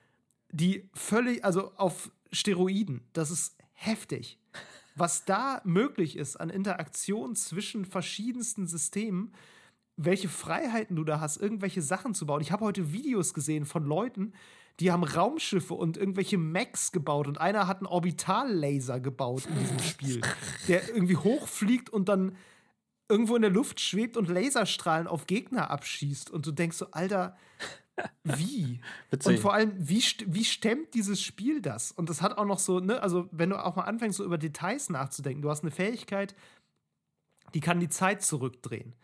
die 0.51 0.89
völlig, 0.93 1.43
also 1.43 1.73
auf 1.75 2.11
Steroiden. 2.33 3.01
Das 3.13 3.31
ist 3.31 3.57
heftig. 3.73 4.39
Was 4.95 5.25
da 5.25 5.61
möglich 5.63 6.17
ist 6.17 6.35
an 6.35 6.49
Interaktion 6.49 7.35
zwischen 7.35 7.85
verschiedensten 7.85 8.67
Systemen, 8.67 9.33
welche 9.95 10.29
Freiheiten 10.29 10.95
du 10.95 11.03
da 11.03 11.19
hast, 11.19 11.37
irgendwelche 11.37 11.81
Sachen 11.81 12.13
zu 12.13 12.25
bauen. 12.25 12.41
Ich 12.41 12.51
habe 12.51 12.65
heute 12.65 12.91
Videos 12.93 13.33
gesehen 13.33 13.65
von 13.65 13.85
Leuten, 13.85 14.33
die 14.79 14.91
haben 14.91 15.03
Raumschiffe 15.03 15.75
und 15.75 15.97
irgendwelche 15.97 16.37
Mechs 16.37 16.91
gebaut 16.91 17.27
und 17.27 17.39
einer 17.39 17.67
hat 17.67 17.77
einen 17.77 17.87
Orbitallaser 17.87 18.99
gebaut 18.99 19.45
in 19.45 19.59
diesem 19.59 19.79
Spiel, 19.79 20.21
der 20.67 20.87
irgendwie 20.89 21.17
hochfliegt 21.17 21.91
und 21.91 22.09
dann 22.09 22.35
irgendwo 23.07 23.35
in 23.35 23.43
der 23.43 23.51
Luft 23.51 23.79
schwebt 23.79 24.17
und 24.17 24.29
Laserstrahlen 24.29 25.07
auf 25.07 25.27
Gegner 25.27 25.69
abschießt 25.69 26.31
und 26.31 26.47
du 26.47 26.51
denkst 26.51 26.77
so, 26.77 26.87
Alter, 26.91 27.37
wie? 28.23 28.81
Witzig. 29.11 29.33
Und 29.33 29.39
vor 29.39 29.53
allem, 29.53 29.73
wie, 29.77 30.03
wie 30.27 30.45
stemmt 30.45 30.93
dieses 30.93 31.21
Spiel 31.21 31.61
das? 31.61 31.91
Und 31.91 32.09
das 32.09 32.21
hat 32.21 32.37
auch 32.37 32.45
noch 32.45 32.59
so, 32.59 32.79
ne, 32.79 33.01
also 33.01 33.27
wenn 33.31 33.49
du 33.49 33.63
auch 33.63 33.75
mal 33.75 33.83
anfängst, 33.83 34.17
so 34.17 34.23
über 34.23 34.37
Details 34.37 34.89
nachzudenken, 34.89 35.41
du 35.41 35.49
hast 35.49 35.63
eine 35.63 35.71
Fähigkeit, 35.71 36.35
die 37.53 37.59
kann 37.59 37.79
die 37.79 37.89
Zeit 37.89 38.23
zurückdrehen. 38.23 38.95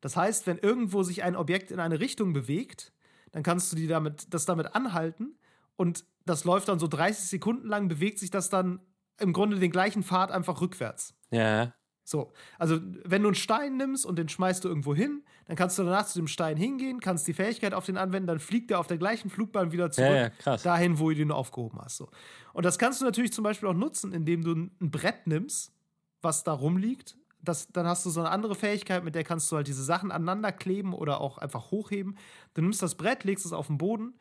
Das 0.00 0.16
heißt, 0.16 0.46
wenn 0.46 0.58
irgendwo 0.58 1.02
sich 1.02 1.22
ein 1.22 1.36
Objekt 1.36 1.70
in 1.70 1.80
eine 1.80 2.00
Richtung 2.00 2.32
bewegt, 2.32 2.92
dann 3.32 3.42
kannst 3.42 3.72
du 3.72 3.76
die 3.76 3.86
damit, 3.86 4.32
das 4.34 4.44
damit 4.44 4.74
anhalten 4.74 5.38
und 5.76 6.04
das 6.26 6.44
läuft 6.44 6.68
dann 6.68 6.78
so 6.78 6.86
30 6.86 7.26
Sekunden 7.26 7.66
lang, 7.68 7.88
bewegt 7.88 8.18
sich 8.18 8.30
das 8.30 8.48
dann 8.48 8.80
im 9.18 9.32
Grunde 9.32 9.58
den 9.58 9.70
gleichen 9.70 10.02
Pfad 10.02 10.30
einfach 10.30 10.60
rückwärts. 10.60 11.14
Ja. 11.30 11.72
So, 12.04 12.32
also 12.58 12.78
wenn 13.04 13.22
du 13.22 13.28
einen 13.28 13.34
Stein 13.34 13.78
nimmst 13.78 14.04
und 14.04 14.18
den 14.18 14.28
schmeißt 14.28 14.62
du 14.62 14.68
irgendwo 14.68 14.94
hin, 14.94 15.22
dann 15.46 15.56
kannst 15.56 15.78
du 15.78 15.84
danach 15.84 16.06
zu 16.06 16.18
dem 16.18 16.28
Stein 16.28 16.58
hingehen, 16.58 17.00
kannst 17.00 17.26
die 17.26 17.32
Fähigkeit 17.32 17.72
auf 17.72 17.86
den 17.86 17.96
anwenden, 17.96 18.26
dann 18.26 18.40
fliegt 18.40 18.70
er 18.70 18.78
auf 18.78 18.86
der 18.86 18.98
gleichen 18.98 19.30
Flugbahn 19.30 19.72
wieder 19.72 19.90
zurück, 19.90 20.10
ja, 20.10 20.30
ja, 20.44 20.56
dahin, 20.58 20.98
wo 20.98 21.10
du 21.10 21.16
ihn 21.16 21.30
aufgehoben 21.30 21.80
hast. 21.82 21.96
So. 21.96 22.10
Und 22.52 22.66
das 22.66 22.78
kannst 22.78 23.00
du 23.00 23.06
natürlich 23.06 23.32
zum 23.32 23.42
Beispiel 23.42 23.68
auch 23.70 23.74
nutzen, 23.74 24.12
indem 24.12 24.44
du 24.44 24.52
ein 24.52 24.90
Brett 24.90 25.26
nimmst, 25.26 25.72
was 26.20 26.44
da 26.44 26.52
rumliegt. 26.52 27.16
Das, 27.40 27.68
dann 27.68 27.86
hast 27.86 28.04
du 28.04 28.10
so 28.10 28.20
eine 28.20 28.30
andere 28.30 28.54
Fähigkeit, 28.54 29.02
mit 29.02 29.14
der 29.14 29.24
kannst 29.24 29.50
du 29.50 29.56
halt 29.56 29.66
diese 29.66 29.82
Sachen 29.82 30.10
aneinander 30.10 30.52
kleben 30.52 30.94
oder 30.94 31.20
auch 31.20 31.38
einfach 31.38 31.70
hochheben. 31.70 32.18
Du 32.52 32.62
nimmst 32.62 32.82
das 32.82 32.94
Brett, 32.94 33.24
legst 33.24 33.46
es 33.46 33.52
auf 33.52 33.66
den 33.66 33.78
Boden, 33.78 34.14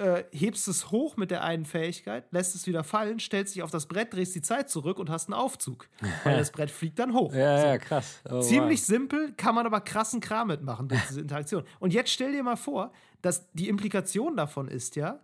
äh, 0.00 0.24
hebst 0.32 0.66
es 0.66 0.90
hoch 0.90 1.16
mit 1.16 1.30
der 1.30 1.44
einen 1.44 1.66
Fähigkeit, 1.66 2.24
lässt 2.32 2.54
es 2.54 2.66
wieder 2.66 2.84
fallen, 2.84 3.20
stellst 3.20 3.54
dich 3.54 3.62
auf 3.62 3.70
das 3.70 3.86
Brett, 3.86 4.14
drehst 4.14 4.34
die 4.34 4.40
Zeit 4.40 4.70
zurück 4.70 4.98
und 4.98 5.10
hast 5.10 5.28
einen 5.28 5.34
Aufzug. 5.34 5.88
Weil 6.24 6.38
das 6.38 6.50
Brett 6.50 6.70
fliegt 6.70 6.98
dann 6.98 7.12
hoch. 7.12 7.34
Ja, 7.40 7.60
so. 7.60 7.66
ja, 7.66 7.78
krass. 7.78 8.20
Oh, 8.28 8.40
Ziemlich 8.40 8.80
wow. 8.80 8.86
simpel, 8.86 9.32
kann 9.36 9.54
man 9.54 9.66
aber 9.66 9.80
krassen 9.80 10.20
Kram 10.20 10.48
mitmachen 10.48 10.88
durch 10.88 11.00
diese 11.08 11.20
Interaktion. 11.20 11.64
Und 11.78 11.92
jetzt 11.92 12.10
stell 12.10 12.32
dir 12.32 12.42
mal 12.42 12.56
vor, 12.56 12.92
dass 13.22 13.50
die 13.52 13.68
Implikation 13.68 14.36
davon 14.36 14.68
ist, 14.68 14.96
ja, 14.96 15.20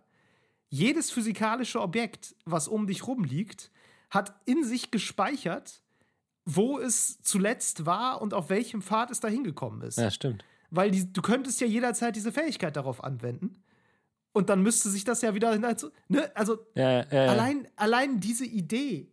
jedes 0.69 1.11
physikalische 1.11 1.81
Objekt, 1.81 2.35
was 2.45 2.67
um 2.67 2.87
dich 2.87 3.07
rum 3.07 3.23
liegt, 3.23 3.71
hat 4.09 4.35
in 4.45 4.63
sich 4.63 4.91
gespeichert, 4.91 5.81
wo 6.45 6.77
es 6.79 7.21
zuletzt 7.21 7.85
war 7.85 8.21
und 8.21 8.33
auf 8.33 8.49
welchem 8.49 8.81
Pfad 8.81 9.11
es 9.11 9.19
da 9.19 9.27
hingekommen 9.27 9.81
ist. 9.81 9.97
Ja, 9.97 10.11
stimmt. 10.11 10.45
Weil 10.69 10.91
die, 10.91 11.11
du 11.11 11.21
könntest 11.21 11.61
ja 11.61 11.67
jederzeit 11.67 12.15
diese 12.15 12.31
Fähigkeit 12.31 12.75
darauf 12.75 13.03
anwenden. 13.03 13.63
Und 14.37 14.49
dann 14.49 14.61
müsste 14.61 14.89
sich 14.91 15.03
das 15.03 15.23
ja 15.23 15.33
wieder. 15.33 15.57
Ne? 15.57 15.75
Also 16.35 16.59
ja, 16.75 16.91
ja, 16.91 17.05
ja. 17.11 17.25
Allein, 17.31 17.67
allein 17.75 18.19
diese 18.19 18.45
Idee, 18.45 19.11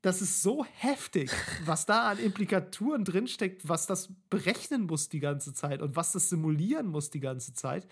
das 0.00 0.22
ist 0.22 0.42
so 0.42 0.64
heftig, 0.64 1.30
was 1.66 1.84
da 1.84 2.08
an 2.08 2.18
Implikaturen 2.18 3.04
drinsteckt, 3.04 3.68
was 3.68 3.86
das 3.86 4.08
berechnen 4.30 4.86
muss 4.86 5.10
die 5.10 5.20
ganze 5.20 5.52
Zeit 5.52 5.82
und 5.82 5.96
was 5.96 6.12
das 6.12 6.30
simulieren 6.30 6.86
muss 6.86 7.10
die 7.10 7.20
ganze 7.20 7.52
Zeit. 7.52 7.86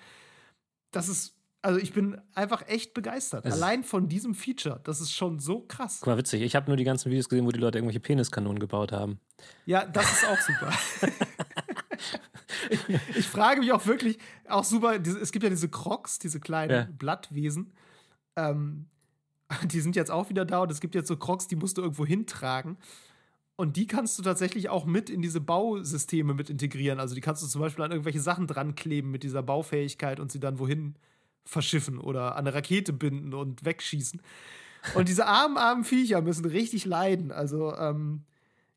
Das 0.92 1.10
ist 1.10 1.36
also 1.60 1.78
ich 1.78 1.92
bin 1.92 2.18
einfach 2.34 2.66
echt 2.68 2.94
begeistert. 2.94 3.44
Es 3.44 3.52
Allein 3.52 3.84
von 3.84 4.08
diesem 4.08 4.34
Feature. 4.34 4.80
Das 4.82 5.02
ist 5.02 5.12
schon 5.12 5.40
so 5.40 5.60
krass. 5.60 5.98
Guck 6.00 6.08
mal, 6.08 6.16
witzig. 6.16 6.40
Ich 6.40 6.56
habe 6.56 6.68
nur 6.70 6.78
die 6.78 6.84
ganzen 6.84 7.10
Videos 7.10 7.28
gesehen, 7.28 7.44
wo 7.44 7.52
die 7.52 7.60
Leute 7.60 7.78
irgendwelche 7.78 8.00
Peniskanonen 8.00 8.58
gebaut 8.58 8.92
haben. 8.92 9.20
Ja, 9.66 9.84
das 9.84 10.10
ist 10.10 10.26
auch 10.26 10.40
super. 10.40 10.72
ich, 12.70 12.80
ich, 13.16 13.26
frage 13.26 13.60
mich 13.60 13.72
auch 13.72 13.86
wirklich, 13.86 14.18
auch 14.48 14.64
super, 14.64 14.94
es 14.94 15.32
gibt 15.32 15.42
ja 15.42 15.50
diese 15.50 15.68
Crocs, 15.68 16.18
diese 16.18 16.40
kleinen 16.40 16.70
ja. 16.70 16.88
Blattwesen. 16.98 17.72
Ähm, 18.36 18.86
die 19.64 19.80
sind 19.80 19.96
jetzt 19.96 20.10
auch 20.10 20.28
wieder 20.28 20.44
da 20.44 20.60
und 20.60 20.70
es 20.70 20.80
gibt 20.80 20.94
jetzt 20.94 21.08
so 21.08 21.16
Crocs, 21.16 21.46
die 21.48 21.56
musst 21.56 21.78
du 21.78 21.82
irgendwo 21.82 22.06
hintragen. 22.06 22.76
Und 23.56 23.76
die 23.76 23.86
kannst 23.86 24.18
du 24.18 24.22
tatsächlich 24.22 24.70
auch 24.70 24.86
mit 24.86 25.10
in 25.10 25.22
diese 25.22 25.40
Bausysteme 25.40 26.34
mit 26.34 26.50
integrieren. 26.50 26.98
Also 26.98 27.14
die 27.14 27.20
kannst 27.20 27.42
du 27.42 27.46
zum 27.46 27.60
Beispiel 27.60 27.84
an 27.84 27.92
irgendwelche 27.92 28.20
Sachen 28.20 28.46
dran 28.46 28.74
kleben 28.74 29.10
mit 29.10 29.22
dieser 29.22 29.42
Baufähigkeit 29.42 30.20
und 30.20 30.32
sie 30.32 30.40
dann 30.40 30.58
wohin 30.58 30.96
verschiffen 31.44 31.98
oder 31.98 32.32
an 32.36 32.46
eine 32.46 32.54
Rakete 32.54 32.92
binden 32.92 33.34
und 33.34 33.64
wegschießen. 33.64 34.22
Und 34.94 35.08
diese 35.08 35.26
armen, 35.26 35.58
armen 35.58 35.84
Viecher 35.84 36.22
müssen 36.22 36.44
richtig 36.44 36.86
leiden. 36.86 37.30
Also, 37.30 37.74
ähm, 37.76 38.24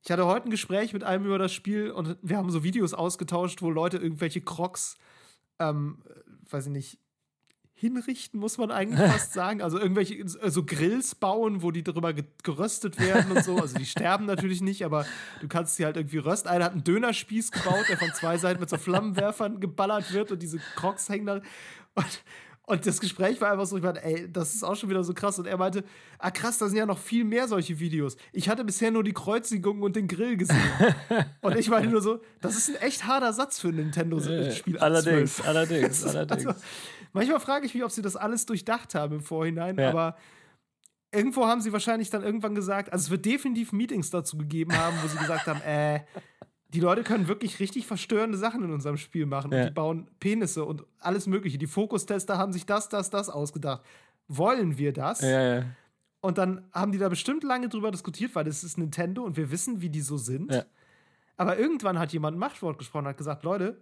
ich 0.06 0.12
hatte 0.12 0.28
heute 0.28 0.48
ein 0.48 0.52
Gespräch 0.52 0.94
mit 0.94 1.04
einem 1.04 1.26
über 1.26 1.40
das 1.40 1.52
Spiel 1.52 1.90
und 1.90 2.18
wir 2.22 2.38
haben 2.38 2.52
so 2.52 2.64
Videos 2.64 2.94
ausgetauscht, 2.94 3.64
wo 3.64 3.72
Leute 3.72 3.98
irgendwelche 3.98 4.40
Crocs, 4.40 4.98
ähm, 5.58 5.98
weiß 6.48 6.68
ich 6.68 6.72
nicht, 6.72 7.00
hinrichten, 7.74 8.40
muss 8.40 8.60
man 8.60 8.70
eigentlich 8.70 9.00
fast 9.12 9.34
sagen. 9.34 9.64
Also 9.64 9.80
irgendwelche 9.80 10.24
also 10.44 10.64
Grills 10.64 11.16
bauen, 11.16 11.64
wo 11.64 11.72
die 11.72 11.84
darüber 11.84 12.14
geröstet 12.14 13.00
werden 13.00 13.32
und 13.32 13.44
so. 13.44 13.58
Also 13.58 13.80
die 13.80 13.88
sterben 13.88 14.28
natürlich 14.28 14.62
nicht, 14.62 14.86
aber 14.86 15.08
du 15.42 15.48
kannst 15.48 15.76
sie 15.76 15.86
halt 15.86 15.98
irgendwie 15.98 16.20
rösten. 16.20 16.50
Einer 16.50 16.66
hat 16.66 16.74
einen 16.74 16.84
Dönerspieß 16.84 17.52
gebaut, 17.52 17.86
der 17.90 17.98
von 17.98 18.14
zwei 18.14 18.38
Seiten 18.38 18.60
mit 18.60 18.70
so 18.70 18.78
Flammenwerfern 18.78 19.60
geballert 19.60 20.14
wird 20.14 20.32
und 20.32 20.40
diese 20.40 20.60
Crocs 20.76 21.10
hängen 21.10 21.26
da. 21.26 21.42
Und 21.96 22.24
und 22.68 22.86
das 22.86 23.00
Gespräch 23.00 23.40
war 23.42 23.52
einfach 23.52 23.66
so, 23.66 23.78
ich 23.78 23.84
meinte, 23.84 24.04
ey, 24.04 24.32
das 24.32 24.56
ist 24.56 24.64
auch 24.64 24.76
schon 24.76 24.90
wieder 24.90 25.04
so 25.04 25.14
krass. 25.14 25.38
Und 25.38 25.46
er 25.46 25.58
meinte, 25.58 25.84
ah 26.18 26.32
krass, 26.32 26.58
da 26.58 26.68
sind 26.68 26.78
ja 26.78 26.86
noch 26.86 26.98
viel 26.98 27.24
mehr 27.24 27.48
solche 27.48 27.80
Videos. 27.80 28.18
Ich 28.34 28.50
hatte 28.50 28.66
bisher 28.66 28.90
nur 28.90 29.04
die 29.04 29.14
Kreuzigung 29.14 29.84
und 29.84 29.96
den 29.96 30.08
Grill 30.08 30.36
gesehen. 30.36 30.58
und 31.42 31.58
ich 31.58 31.70
meinte 31.70 31.90
nur 31.90 32.02
so, 32.02 32.22
das 32.42 32.56
ist 32.56 32.70
ein 32.70 32.76
echt 32.78 33.06
harter 33.06 33.34
Satz 33.34 33.60
für 33.60 33.68
ein 33.68 33.76
Nintendo-Spiel. 33.76 34.78
Äh, 34.78 34.80
allerdings, 34.80 35.42
allerdings, 35.42 36.04
allerdings. 36.06 36.48
Also, 36.48 36.60
manchmal 37.14 37.40
frage 37.40 37.68
ich 37.68 37.74
mich, 37.76 37.84
ob 37.84 37.92
sie 37.92 38.02
das 38.02 38.16
alles 38.16 38.48
durchdacht 38.48 38.96
haben 38.96 39.16
im 39.16 39.22
Vorhinein, 39.22 39.78
ja. 39.78 39.90
aber 39.90 40.18
irgendwo 41.14 41.46
haben 41.46 41.62
sie 41.62 41.72
wahrscheinlich 41.72 42.10
dann 42.10 42.24
irgendwann 42.24 42.56
gesagt, 42.56 42.92
also 42.92 43.04
es 43.04 43.10
wird 43.12 43.26
definitiv 43.26 43.74
Meetings 43.74 44.10
dazu 44.10 44.38
gegeben 44.38 44.76
haben, 44.76 44.98
wo 45.04 45.08
sie 45.08 45.18
gesagt 45.18 45.46
haben, 45.46 45.62
äh, 45.62 46.02
die 46.76 46.82
Leute 46.82 47.04
können 47.04 47.30
wirklich 47.30 47.60
richtig 47.62 47.88
verstörende 47.88 48.38
Sachen 48.38 48.62
in 48.62 48.72
unserem 48.72 48.98
Spiel 48.98 49.26
machen. 49.26 49.52
Ja. 49.52 49.60
Und 49.60 49.66
die 49.68 49.74
bauen 49.74 50.08
Penisse 50.20 50.66
und 50.66 50.84
alles 51.00 51.26
Mögliche. 51.26 51.58
Die 51.58 51.68
Fokustester 51.68 52.38
haben 52.38 52.52
sich 52.52 52.66
das, 52.66 52.90
das, 52.90 53.10
das 53.10 53.30
ausgedacht. 53.30 53.82
Wollen 54.28 54.78
wir 54.78 54.92
das? 54.92 55.22
Ja, 55.22 55.56
ja. 55.56 55.66
Und 56.20 56.38
dann 56.38 56.68
haben 56.74 56.92
die 56.92 56.98
da 56.98 57.08
bestimmt 57.08 57.44
lange 57.44 57.70
drüber 57.70 57.92
diskutiert, 57.92 58.36
weil 58.36 58.44
das 58.44 58.64
ist 58.66 58.78
Nintendo 58.78 59.24
und 59.24 59.38
wir 59.38 59.52
wissen, 59.52 59.80
wie 59.80 59.90
die 59.90 60.02
so 60.02 60.18
sind. 60.18 60.52
Ja. 60.52 60.66
Aber 61.38 61.58
irgendwann 61.58 61.98
hat 61.98 62.12
jemand 62.12 62.36
ein 62.36 62.40
Machtwort 62.40 62.78
gesprochen 62.78 63.06
und 63.06 63.10
hat 63.12 63.18
gesagt: 63.18 63.44
Leute, 63.44 63.82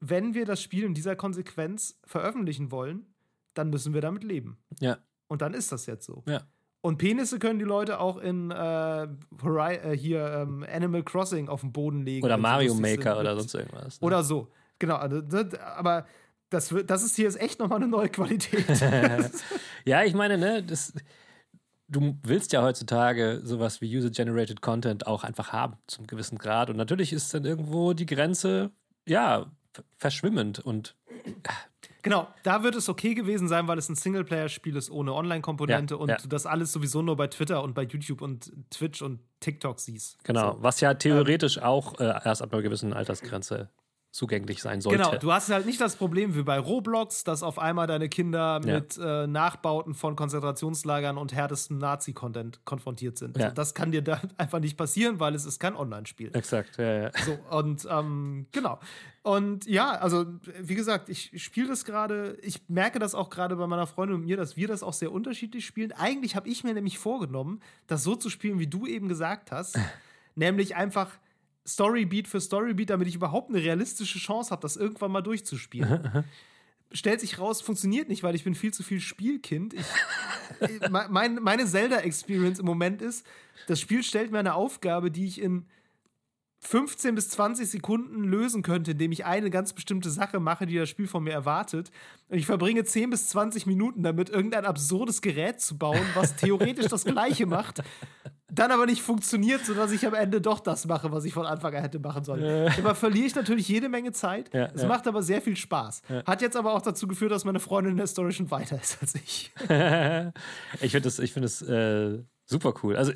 wenn 0.00 0.32
wir 0.32 0.46
das 0.46 0.62
Spiel 0.62 0.84
in 0.84 0.94
dieser 0.94 1.16
Konsequenz 1.16 1.98
veröffentlichen 2.04 2.70
wollen, 2.70 3.04
dann 3.52 3.68
müssen 3.68 3.92
wir 3.92 4.00
damit 4.00 4.24
leben. 4.24 4.56
Ja. 4.80 4.98
Und 5.28 5.42
dann 5.42 5.52
ist 5.52 5.70
das 5.70 5.84
jetzt 5.84 6.06
so. 6.06 6.22
Ja. 6.26 6.42
Und 6.86 6.98
Penisse 6.98 7.40
können 7.40 7.58
die 7.58 7.64
Leute 7.64 7.98
auch 7.98 8.16
in 8.16 8.52
äh, 8.52 9.02
äh, 9.02 9.96
hier 9.96 10.24
ähm, 10.24 10.64
Animal 10.72 11.02
Crossing 11.02 11.48
auf 11.48 11.62
den 11.62 11.72
Boden 11.72 12.04
legen. 12.04 12.24
Oder 12.24 12.36
Mario 12.36 12.74
Maker 12.74 13.18
oder 13.18 13.34
sonst 13.34 13.56
irgendwas. 13.56 14.00
Ne? 14.00 14.06
Oder 14.06 14.22
so. 14.22 14.46
Genau. 14.78 14.94
Also, 14.94 15.20
aber 15.76 16.06
das, 16.48 16.72
das 16.86 17.02
ist 17.02 17.16
hier 17.16 17.24
jetzt 17.24 17.40
echt 17.40 17.58
nochmal 17.58 17.78
eine 17.78 17.88
neue 17.88 18.08
Qualität. 18.08 18.68
ja, 19.84 20.04
ich 20.04 20.14
meine, 20.14 20.38
ne, 20.38 20.62
das, 20.62 20.92
du 21.88 22.16
willst 22.22 22.52
ja 22.52 22.62
heutzutage 22.62 23.40
sowas 23.42 23.80
wie 23.80 23.96
User-Generated 23.96 24.62
Content 24.62 25.08
auch 25.08 25.24
einfach 25.24 25.52
haben, 25.52 25.78
zum 25.88 26.06
gewissen 26.06 26.38
Grad. 26.38 26.70
Und 26.70 26.76
natürlich 26.76 27.12
ist 27.12 27.34
dann 27.34 27.44
irgendwo 27.44 27.94
die 27.94 28.06
Grenze, 28.06 28.70
ja, 29.08 29.50
verschwimmend 29.96 30.60
und 30.60 30.94
Genau, 32.06 32.28
da 32.44 32.62
wird 32.62 32.76
es 32.76 32.88
okay 32.88 33.14
gewesen 33.14 33.48
sein, 33.48 33.66
weil 33.66 33.78
es 33.78 33.88
ein 33.88 33.96
Singleplayer-Spiel 33.96 34.76
ist 34.76 34.92
ohne 34.92 35.12
Online-Komponente 35.12 35.94
ja, 35.94 36.00
und 36.00 36.08
ja. 36.08 36.16
das 36.28 36.46
alles 36.46 36.70
sowieso 36.70 37.02
nur 37.02 37.16
bei 37.16 37.26
Twitter 37.26 37.64
und 37.64 37.74
bei 37.74 37.82
YouTube 37.82 38.22
und 38.22 38.52
Twitch 38.70 39.02
und 39.02 39.18
TikTok 39.40 39.80
siehst. 39.80 40.22
Genau, 40.22 40.52
so. 40.52 40.62
was 40.62 40.80
ja 40.80 40.94
theoretisch 40.94 41.56
ähm, 41.56 41.64
auch 41.64 41.98
äh, 41.98 42.04
erst 42.24 42.42
ab 42.42 42.52
einer 42.52 42.62
gewissen 42.62 42.92
Altersgrenze 42.92 43.70
zugänglich 44.16 44.62
sein 44.62 44.80
sollte. 44.80 45.02
Genau, 45.02 45.16
du 45.18 45.30
hast 45.30 45.50
halt 45.50 45.66
nicht 45.66 45.78
das 45.78 45.94
Problem 45.94 46.34
wie 46.34 46.42
bei 46.42 46.58
Roblox, 46.58 47.22
dass 47.22 47.42
auf 47.42 47.58
einmal 47.58 47.86
deine 47.86 48.08
Kinder 48.08 48.60
ja. 48.64 48.74
mit 48.74 48.96
äh, 48.96 49.26
Nachbauten 49.26 49.94
von 49.94 50.16
Konzentrationslagern 50.16 51.18
und 51.18 51.34
härtestem 51.34 51.76
Nazi-Content 51.76 52.64
konfrontiert 52.64 53.18
sind. 53.18 53.36
Ja. 53.36 53.44
Also 53.44 53.54
das 53.54 53.74
kann 53.74 53.92
dir 53.92 54.00
da 54.00 54.20
einfach 54.38 54.58
nicht 54.58 54.78
passieren, 54.78 55.20
weil 55.20 55.34
es 55.34 55.44
ist 55.44 55.58
kein 55.60 55.76
Online-Spiel. 55.76 56.30
Exakt, 56.34 56.78
ja, 56.78 57.02
ja. 57.02 57.10
So, 57.26 57.38
und 57.54 57.86
ähm, 57.90 58.46
genau. 58.52 58.80
Und 59.22 59.66
ja, 59.66 59.90
also 59.90 60.24
wie 60.60 60.76
gesagt, 60.76 61.10
ich 61.10 61.30
spiele 61.42 61.68
das 61.68 61.84
gerade, 61.84 62.38
ich 62.42 62.68
merke 62.68 62.98
das 62.98 63.14
auch 63.14 63.28
gerade 63.28 63.56
bei 63.56 63.66
meiner 63.66 63.86
Freundin 63.86 64.16
und 64.16 64.24
mir, 64.24 64.38
dass 64.38 64.56
wir 64.56 64.66
das 64.66 64.82
auch 64.82 64.94
sehr 64.94 65.12
unterschiedlich 65.12 65.66
spielen. 65.66 65.92
Eigentlich 65.92 66.36
habe 66.36 66.48
ich 66.48 66.64
mir 66.64 66.72
nämlich 66.72 66.98
vorgenommen, 66.98 67.60
das 67.86 68.02
so 68.02 68.14
zu 68.14 68.30
spielen, 68.30 68.60
wie 68.60 68.66
du 68.66 68.86
eben 68.86 69.08
gesagt 69.08 69.52
hast. 69.52 69.78
nämlich 70.36 70.76
einfach 70.76 71.10
Storybeat 71.66 72.28
für 72.28 72.40
Storybeat, 72.40 72.90
damit 72.90 73.08
ich 73.08 73.16
überhaupt 73.16 73.50
eine 73.50 73.62
realistische 73.62 74.18
Chance 74.18 74.50
habe, 74.50 74.62
das 74.62 74.76
irgendwann 74.76 75.12
mal 75.12 75.22
durchzuspielen. 75.22 76.24
Stellt 76.92 77.20
sich 77.20 77.38
raus, 77.38 77.60
funktioniert 77.60 78.08
nicht, 78.08 78.22
weil 78.22 78.36
ich 78.36 78.44
bin 78.44 78.54
viel 78.54 78.72
zu 78.72 78.84
viel 78.84 79.00
Spielkind. 79.00 79.74
Ich, 79.74 80.88
mein, 80.88 81.34
meine 81.34 81.66
Zelda-Experience 81.66 82.60
im 82.60 82.66
Moment 82.66 83.02
ist, 83.02 83.26
das 83.66 83.80
Spiel 83.80 84.04
stellt 84.04 84.30
mir 84.30 84.38
eine 84.38 84.54
Aufgabe, 84.54 85.10
die 85.10 85.26
ich 85.26 85.40
in 85.40 85.66
15 86.60 87.14
bis 87.14 87.28
20 87.30 87.68
Sekunden 87.68 88.24
lösen 88.24 88.62
könnte, 88.62 88.92
indem 88.92 89.12
ich 89.12 89.24
eine 89.24 89.50
ganz 89.50 89.72
bestimmte 89.72 90.10
Sache 90.10 90.40
mache, 90.40 90.66
die 90.66 90.76
das 90.76 90.88
Spiel 90.88 91.06
von 91.06 91.22
mir 91.22 91.32
erwartet. 91.32 91.90
Und 92.28 92.38
ich 92.38 92.46
verbringe 92.46 92.84
10 92.84 93.10
bis 93.10 93.28
20 93.28 93.66
Minuten 93.66 94.02
damit, 94.02 94.30
irgendein 94.30 94.64
absurdes 94.64 95.20
Gerät 95.20 95.60
zu 95.60 95.78
bauen, 95.78 96.06
was 96.14 96.36
theoretisch 96.36 96.86
das 96.86 97.04
Gleiche 97.04 97.46
macht, 97.46 97.82
dann 98.48 98.70
aber 98.70 98.86
nicht 98.86 99.02
funktioniert, 99.02 99.64
sodass 99.64 99.90
ich 99.90 100.06
am 100.06 100.14
Ende 100.14 100.40
doch 100.40 100.60
das 100.60 100.86
mache, 100.86 101.10
was 101.10 101.24
ich 101.24 101.34
von 101.34 101.46
Anfang 101.46 101.74
an 101.74 101.82
hätte 101.82 101.98
machen 101.98 102.24
sollen. 102.24 102.44
Ja. 102.44 102.70
Dabei 102.70 102.94
verliere 102.94 103.26
ich 103.26 103.34
natürlich 103.34 103.68
jede 103.68 103.88
Menge 103.88 104.12
Zeit. 104.12 104.52
Ja, 104.54 104.66
es 104.72 104.82
ja. 104.82 104.88
macht 104.88 105.08
aber 105.08 105.22
sehr 105.22 105.42
viel 105.42 105.56
Spaß. 105.56 106.02
Hat 106.24 106.42
jetzt 106.42 106.56
aber 106.56 106.74
auch 106.74 106.82
dazu 106.82 107.08
geführt, 107.08 107.32
dass 107.32 107.44
meine 107.44 107.60
Freundin 107.60 107.92
in 107.92 107.98
der 107.98 108.06
Story 108.06 108.32
schon 108.32 108.50
weiter 108.50 108.80
ist 108.80 108.98
als 109.00 109.14
ich. 109.16 109.52
ich 110.80 110.92
finde 110.92 111.00
das, 111.02 111.18
ich 111.18 111.32
find 111.32 111.44
das 111.44 111.60
äh, 111.62 112.22
super 112.44 112.74
cool. 112.82 112.96
Also 112.96 113.12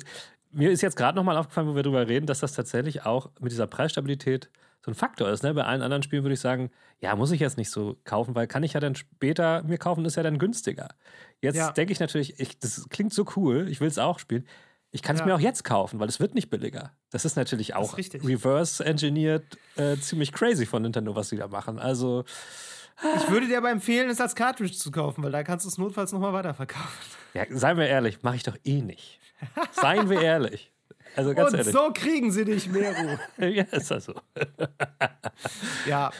mir 0.51 0.71
ist 0.71 0.81
jetzt 0.81 0.97
gerade 0.97 1.15
nochmal 1.15 1.37
aufgefallen, 1.37 1.67
wo 1.67 1.75
wir 1.75 1.83
darüber 1.83 2.07
reden, 2.07 2.25
dass 2.25 2.39
das 2.39 2.53
tatsächlich 2.53 3.05
auch 3.05 3.31
mit 3.39 3.51
dieser 3.51 3.67
Preisstabilität 3.67 4.49
so 4.83 4.91
ein 4.91 4.95
Faktor 4.95 5.29
ist. 5.29 5.43
Ne? 5.43 5.53
Bei 5.53 5.63
allen 5.63 5.81
anderen 5.81 6.03
Spielen 6.03 6.23
würde 6.23 6.33
ich 6.33 6.39
sagen, 6.39 6.71
ja, 6.99 7.15
muss 7.15 7.31
ich 7.31 7.39
jetzt 7.39 7.57
nicht 7.57 7.69
so 7.69 7.97
kaufen, 8.03 8.35
weil 8.35 8.47
kann 8.47 8.63
ich 8.63 8.73
ja 8.73 8.79
dann 8.79 8.95
später 8.95 9.63
mir 9.63 9.77
kaufen, 9.77 10.03
ist 10.05 10.15
ja 10.15 10.23
dann 10.23 10.39
günstiger. 10.39 10.89
Jetzt 11.39 11.55
ja. 11.55 11.71
denke 11.71 11.93
ich 11.93 11.99
natürlich, 11.99 12.39
ich, 12.39 12.59
das 12.59 12.89
klingt 12.89 13.13
so 13.13 13.25
cool, 13.35 13.67
ich 13.69 13.79
will 13.79 13.87
es 13.87 13.99
auch 13.99 14.19
spielen. 14.19 14.45
Ich 14.91 15.01
kann 15.01 15.15
es 15.15 15.21
ja. 15.21 15.25
mir 15.25 15.35
auch 15.35 15.39
jetzt 15.39 15.63
kaufen, 15.63 15.99
weil 15.99 16.09
es 16.09 16.19
wird 16.19 16.35
nicht 16.35 16.49
billiger. 16.49 16.91
Das 17.11 17.23
ist 17.23 17.37
natürlich 17.37 17.75
auch 17.75 17.97
reverse-engineert 17.97 19.57
äh, 19.77 19.95
ziemlich 19.97 20.33
crazy 20.33 20.65
von 20.65 20.81
Nintendo, 20.81 21.15
was 21.15 21.29
sie 21.29 21.37
da 21.37 21.47
machen. 21.47 21.79
Also. 21.79 22.25
Ich 23.15 23.29
würde 23.31 23.47
dir 23.47 23.57
aber 23.57 23.71
empfehlen, 23.71 24.09
es 24.09 24.21
als 24.21 24.35
Cartridge 24.35 24.73
zu 24.73 24.91
kaufen, 24.91 25.23
weil 25.23 25.31
da 25.31 25.43
kannst 25.43 25.65
du 25.65 25.69
es 25.69 25.77
notfalls 25.77 26.11
nochmal 26.11 26.33
weiterverkaufen. 26.33 26.99
Ja, 27.33 27.45
seien 27.49 27.77
wir 27.77 27.87
ehrlich, 27.87 28.21
mache 28.21 28.35
ich 28.35 28.43
doch 28.43 28.57
eh 28.63 28.81
nicht. 28.81 29.19
Seien 29.71 30.09
wir 30.09 30.21
ehrlich. 30.21 30.71
Also 31.15 31.33
ganz 31.33 31.51
Und 31.51 31.59
ehrlich. 31.59 31.73
so 31.73 31.91
kriegen 31.93 32.31
sie 32.31 32.45
dich, 32.45 32.69
Meru. 32.69 33.17
ja, 33.39 33.63
ist 33.63 33.91
das 33.91 34.05
so. 34.05 34.13
ja. 35.87 36.11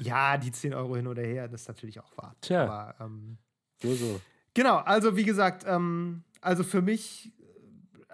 Ja, 0.00 0.36
die 0.36 0.52
10 0.52 0.74
Euro 0.74 0.96
hin 0.96 1.06
oder 1.06 1.22
her, 1.22 1.48
das 1.48 1.62
ist 1.62 1.68
natürlich 1.68 2.00
auch 2.00 2.16
wahr. 2.16 2.34
Tja. 2.40 2.64
Aber, 2.64 2.94
ähm, 3.00 3.38
so, 3.82 3.94
so. 3.94 4.20
Genau, 4.54 4.76
also 4.76 5.16
wie 5.16 5.24
gesagt, 5.24 5.64
ähm, 5.66 6.22
also 6.40 6.62
für 6.62 6.82
mich, 6.82 7.32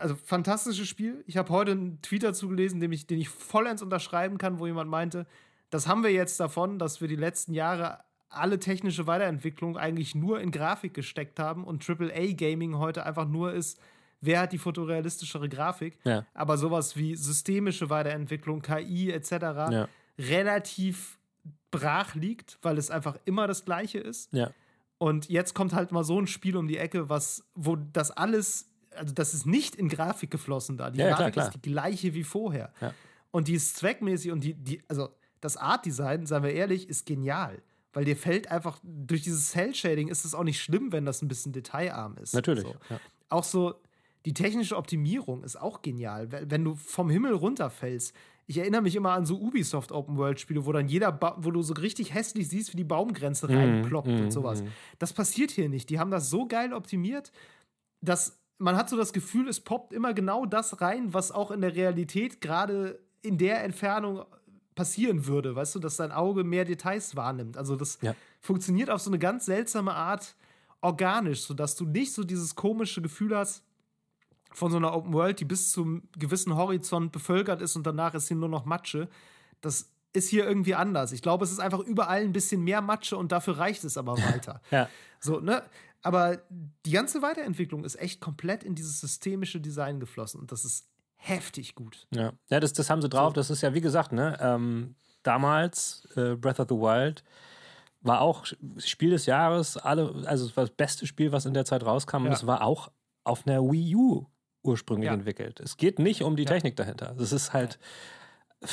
also 0.01 0.17
fantastisches 0.17 0.89
Spiel. 0.89 1.23
Ich 1.27 1.37
habe 1.37 1.51
heute 1.51 1.73
einen 1.73 2.03
Tweet 2.03 2.23
dazu 2.23 2.49
gelesen, 2.49 2.81
den 2.81 2.93
ich, 2.93 3.07
den 3.07 3.19
ich 3.19 3.29
vollends 3.29 3.83
unterschreiben 3.83 4.39
kann, 4.39 4.59
wo 4.59 4.67
jemand 4.67 4.91
meinte, 4.91 5.27
das 5.71 5.87
haben 5.87 6.03
wir 6.03 6.13
jetzt 6.13 6.41
davon, 6.41 6.79
dass 6.79 7.01
wir 7.01 7.09
die 7.09 7.17
letzten 7.17 7.53
Jahre 7.53 8.01
alle 8.29 8.59
technische 8.59 9.07
Weiterentwicklung 9.07 9.77
eigentlich 9.77 10.15
nur 10.15 10.41
in 10.41 10.51
Grafik 10.53 10.95
gesteckt 10.95 11.39
haben 11.39 11.65
und 11.65 11.89
AAA-Gaming 11.89 12.79
heute 12.79 13.05
einfach 13.05 13.27
nur 13.27 13.53
ist, 13.53 13.79
wer 14.21 14.41
hat 14.41 14.53
die 14.53 14.59
fotorealistischere 14.59 15.49
Grafik. 15.49 15.99
Ja. 16.05 16.27
Aber 16.35 16.57
sowas 16.57 16.97
wie 16.97 17.17
systemische 17.17 17.91
Weiterentwicklung, 17.91 18.63
KI 18.63 19.11
etc. 19.11 19.31
Ja. 19.33 19.89
relativ 20.19 21.19
brach 21.71 22.15
liegt, 22.15 22.59
weil 22.63 22.79
es 22.79 22.91
einfach 22.91 23.17
immer 23.25 23.47
das 23.47 23.65
Gleiche 23.65 23.99
ist. 23.99 24.33
Ja. 24.33 24.51
Und 24.99 25.29
jetzt 25.29 25.55
kommt 25.55 25.73
halt 25.73 25.93
mal 25.93 26.05
so 26.05 26.21
ein 26.21 26.27
Spiel 26.27 26.57
um 26.57 26.69
die 26.69 26.77
Ecke, 26.77 27.09
was, 27.09 27.45
wo 27.55 27.77
das 27.77 28.11
alles, 28.11 28.70
also 29.01 29.15
das 29.15 29.35
ist 29.35 29.47
nicht 29.47 29.75
in 29.75 29.89
Grafik 29.89 30.31
geflossen 30.31 30.77
da. 30.77 30.91
Die 30.91 30.99
Ja, 30.99 31.17
Grafik 31.17 31.33
klar, 31.33 31.49
ist 31.49 31.55
die 31.57 31.71
gleiche 31.71 32.15
wie 32.15 32.23
vorher. 32.23 32.73
Ja. 32.81 32.95
Und 33.31 33.49
die 33.49 33.55
ist 33.55 33.77
zweckmäßig 33.77 34.31
und 34.31 34.45
die, 34.45 34.55
die, 34.55 34.83
also 34.89 35.09
das 35.41 35.57
Art-Design, 35.57 36.27
seien 36.27 36.43
wir 36.43 36.53
ehrlich, 36.53 36.89
ist 36.89 37.07
genial. 37.07 37.63
Weil 37.93 38.05
dir 38.05 38.17
fällt 38.17 38.51
einfach, 38.51 38.79
durch 38.83 39.23
dieses 39.23 39.51
Cell-Shading 39.51 40.09
ist 40.09 40.25
es 40.25 40.35
auch 40.35 40.45
nicht 40.45 40.61
schlimm, 40.61 40.93
wenn 40.93 41.05
das 41.05 41.23
ein 41.23 41.29
bisschen 41.29 41.53
detailarm 41.53 42.17
ist. 42.19 42.35
Natürlich. 42.35 42.63
So. 42.63 42.77
Ja. 42.89 43.01
Auch 43.31 43.45
so, 43.45 43.75
die 44.27 44.35
technische 44.35 44.77
Optimierung 44.77 45.43
ist 45.43 45.57
auch 45.57 45.83
genial. 45.83 46.29
Wenn 46.31 46.63
du 46.63 46.77
vom 46.77 47.11
Himmel 47.11 47.33
runterfällst, 47.33 48.15
ich 48.47 48.59
erinnere 48.59 48.83
mich 48.83 48.97
immer 48.97 49.13
an 49.13 49.27
so 49.27 49.41
Ubisoft 49.41 49.93
Open 49.93 50.17
World 50.17 50.41
Spiele, 50.41 50.67
wo 50.67 50.73
dann 50.73 50.89
jeder, 50.89 51.13
ba 51.13 51.37
wo 51.39 51.51
du 51.51 51.63
so 51.63 51.75
richtig 51.75 52.15
hässlich 52.15 52.49
siehst, 52.49 52.73
wie 52.73 52.77
die 52.77 52.85
Baumgrenze 52.85 53.49
reinploppt 53.49 54.09
mm, 54.09 54.21
und 54.23 54.31
sowas. 54.33 54.65
Das 54.99 55.13
passiert 55.13 55.53
hier 55.53 55.69
nicht. 55.69 55.89
Die 55.89 56.01
haben 56.01 56.11
das 56.11 56.31
so 56.31 56.47
geil 56.47 56.73
optimiert, 56.73 57.31
dass 58.01 58.41
man 58.61 58.77
hat 58.77 58.89
so 58.89 58.97
das 58.97 59.13
Gefühl, 59.13 59.49
es 59.49 59.61
poppt 59.61 59.93
immer 59.93 60.15
genau 60.15 60.47
das 60.47 60.81
rein, 60.81 61.13
was 61.15 61.33
auch 61.33 61.51
in 61.51 61.61
der 61.61 61.75
Realität 61.75 62.41
gerade 62.41 63.01
in 63.23 63.37
der 63.39 63.65
Entfernung 63.65 64.25
passieren 64.75 65.27
würde, 65.27 65.55
weißt 65.57 65.75
du, 65.75 65.79
dass 65.79 65.97
dein 65.97 66.13
Auge 66.13 66.45
mehr 66.45 66.65
Details 66.65 67.17
wahrnimmt. 67.17 67.57
Also 67.57 67.77
das 67.77 67.99
Ja. 68.01 68.15
funktioniert 68.41 68.89
auf 68.89 69.01
so 69.01 69.11
eine 69.11 69.19
ganz 69.19 69.45
seltsame 69.47 69.95
Art 69.95 70.37
organisch, 70.81 71.43
sodass 71.43 71.75
du 71.77 71.85
nicht 71.85 72.13
so 72.15 72.25
dieses 72.25 72.55
komische 72.55 73.03
Gefühl 73.03 73.37
hast 73.37 73.63
von 74.53 74.71
so 74.71 74.79
einer 74.79 74.95
Open 74.95 75.13
World, 75.13 75.41
die 75.41 75.45
bis 75.45 75.71
zum 75.73 76.03
gewissen 76.19 76.55
Horizont 76.57 77.13
bevölkert 77.13 77.61
ist 77.61 77.77
und 77.77 77.87
danach 77.87 78.15
ist 78.15 78.29
hier 78.29 78.37
nur 78.37 78.49
noch 78.49 78.65
Matsche. 78.65 79.09
Das 79.61 79.91
ist 80.13 80.29
hier 80.29 80.45
irgendwie 80.47 80.75
anders. 80.75 81.13
Ich 81.13 81.23
glaube, 81.23 81.45
es 81.45 81.53
ist 81.53 81.61
einfach 81.61 81.81
überall 81.81 82.23
ein 82.23 82.33
bisschen 82.33 82.63
mehr 82.63 82.81
Matsche 82.81 83.17
und 83.17 83.33
dafür 83.33 83.59
reicht 83.59 83.85
es 83.85 83.97
aber 83.99 84.17
weiter. 84.17 84.61
Ja. 84.71 84.89
So, 85.21 85.41
ne? 85.41 85.63
Aber 86.03 86.43
die 86.87 86.93
ganze 86.93 87.21
Weiterentwicklung 87.23 87.85
ist 87.85 87.97
echt 87.97 88.21
komplett 88.21 88.65
in 88.65 88.75
dieses 88.75 89.01
systemische 89.01 89.61
Design 89.61 90.01
geflossen 90.01 90.41
und 90.41 90.51
das 90.53 90.65
ist 90.65 90.89
heftig 91.17 91.75
gut. 91.75 92.07
Ja, 92.15 92.33
ja 92.49 92.61
das, 92.61 92.73
das 92.73 92.89
haben 92.89 93.03
sie 93.03 93.09
drauf. 93.09 93.35
Das 93.35 93.51
ist 93.51 93.61
ja, 93.61 93.75
wie 93.75 93.83
gesagt, 93.83 94.13
ne, 94.13 94.39
ähm, 94.41 94.95
damals 95.23 96.09
äh, 96.17 96.37
Breath 96.37 96.59
of 96.61 96.69
the 96.71 96.75
Wild 96.77 97.23
war 98.01 98.23
auch 98.23 98.47
Spiel 98.79 99.11
des 99.11 99.27
Jahres, 99.27 99.77
alle, 99.77 100.23
also 100.27 100.47
es 100.47 100.57
war 100.57 100.65
das 100.65 100.75
beste 100.75 101.07
Spiel, 101.07 101.33
was 101.33 101.45
in 101.45 101.53
der 101.53 101.67
Zeit 101.67 101.85
rauskam. 101.85 102.25
Und 102.25 102.33
es 102.33 102.47
war 102.47 102.63
auch 102.63 102.91
auf 103.25 103.47
einer 103.47 103.61
Wii 103.63 103.95
U 103.95 104.27
ursprünglich 104.63 105.09
Ja. 105.09 105.13
entwickelt. 105.15 105.61
Es 105.61 105.77
geht 105.77 105.99
nicht 105.99 106.23
um 106.23 106.37
die 106.37 106.45
Ja. 106.45 106.49
Technik 106.49 106.77
dahinter. 106.77 107.15
Das 107.19 107.33
ist 107.33 107.53
halt. 107.53 107.79
Das 108.61 108.71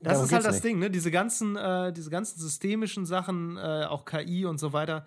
darum 0.00 0.24
ist 0.24 0.32
halt 0.32 0.44
das 0.44 0.54
nicht. 0.54 0.64
Ding, 0.64 0.78
ne? 0.78 0.90
Diese 0.90 1.10
ganzen, 1.10 1.56
äh, 1.56 1.92
diese 1.92 2.10
ganzen 2.10 2.38
systemischen 2.40 3.06
Sachen, 3.06 3.56
äh, 3.56 3.84
auch 3.88 4.04
KI 4.04 4.44
und 4.46 4.58
so 4.58 4.72
weiter. 4.72 5.06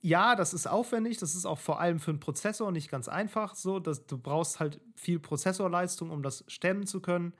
Ja, 0.00 0.36
das 0.36 0.54
ist 0.54 0.68
aufwendig, 0.68 1.18
das 1.18 1.34
ist 1.34 1.44
auch 1.44 1.58
vor 1.58 1.80
allem 1.80 1.98
für 1.98 2.12
einen 2.12 2.20
Prozessor 2.20 2.70
nicht 2.70 2.90
ganz 2.90 3.08
einfach 3.08 3.54
so. 3.54 3.80
Dass 3.80 4.06
du 4.06 4.16
brauchst 4.18 4.60
halt 4.60 4.80
viel 4.94 5.18
Prozessorleistung, 5.18 6.10
um 6.10 6.22
das 6.22 6.44
stemmen 6.46 6.86
zu 6.86 7.00
können. 7.00 7.32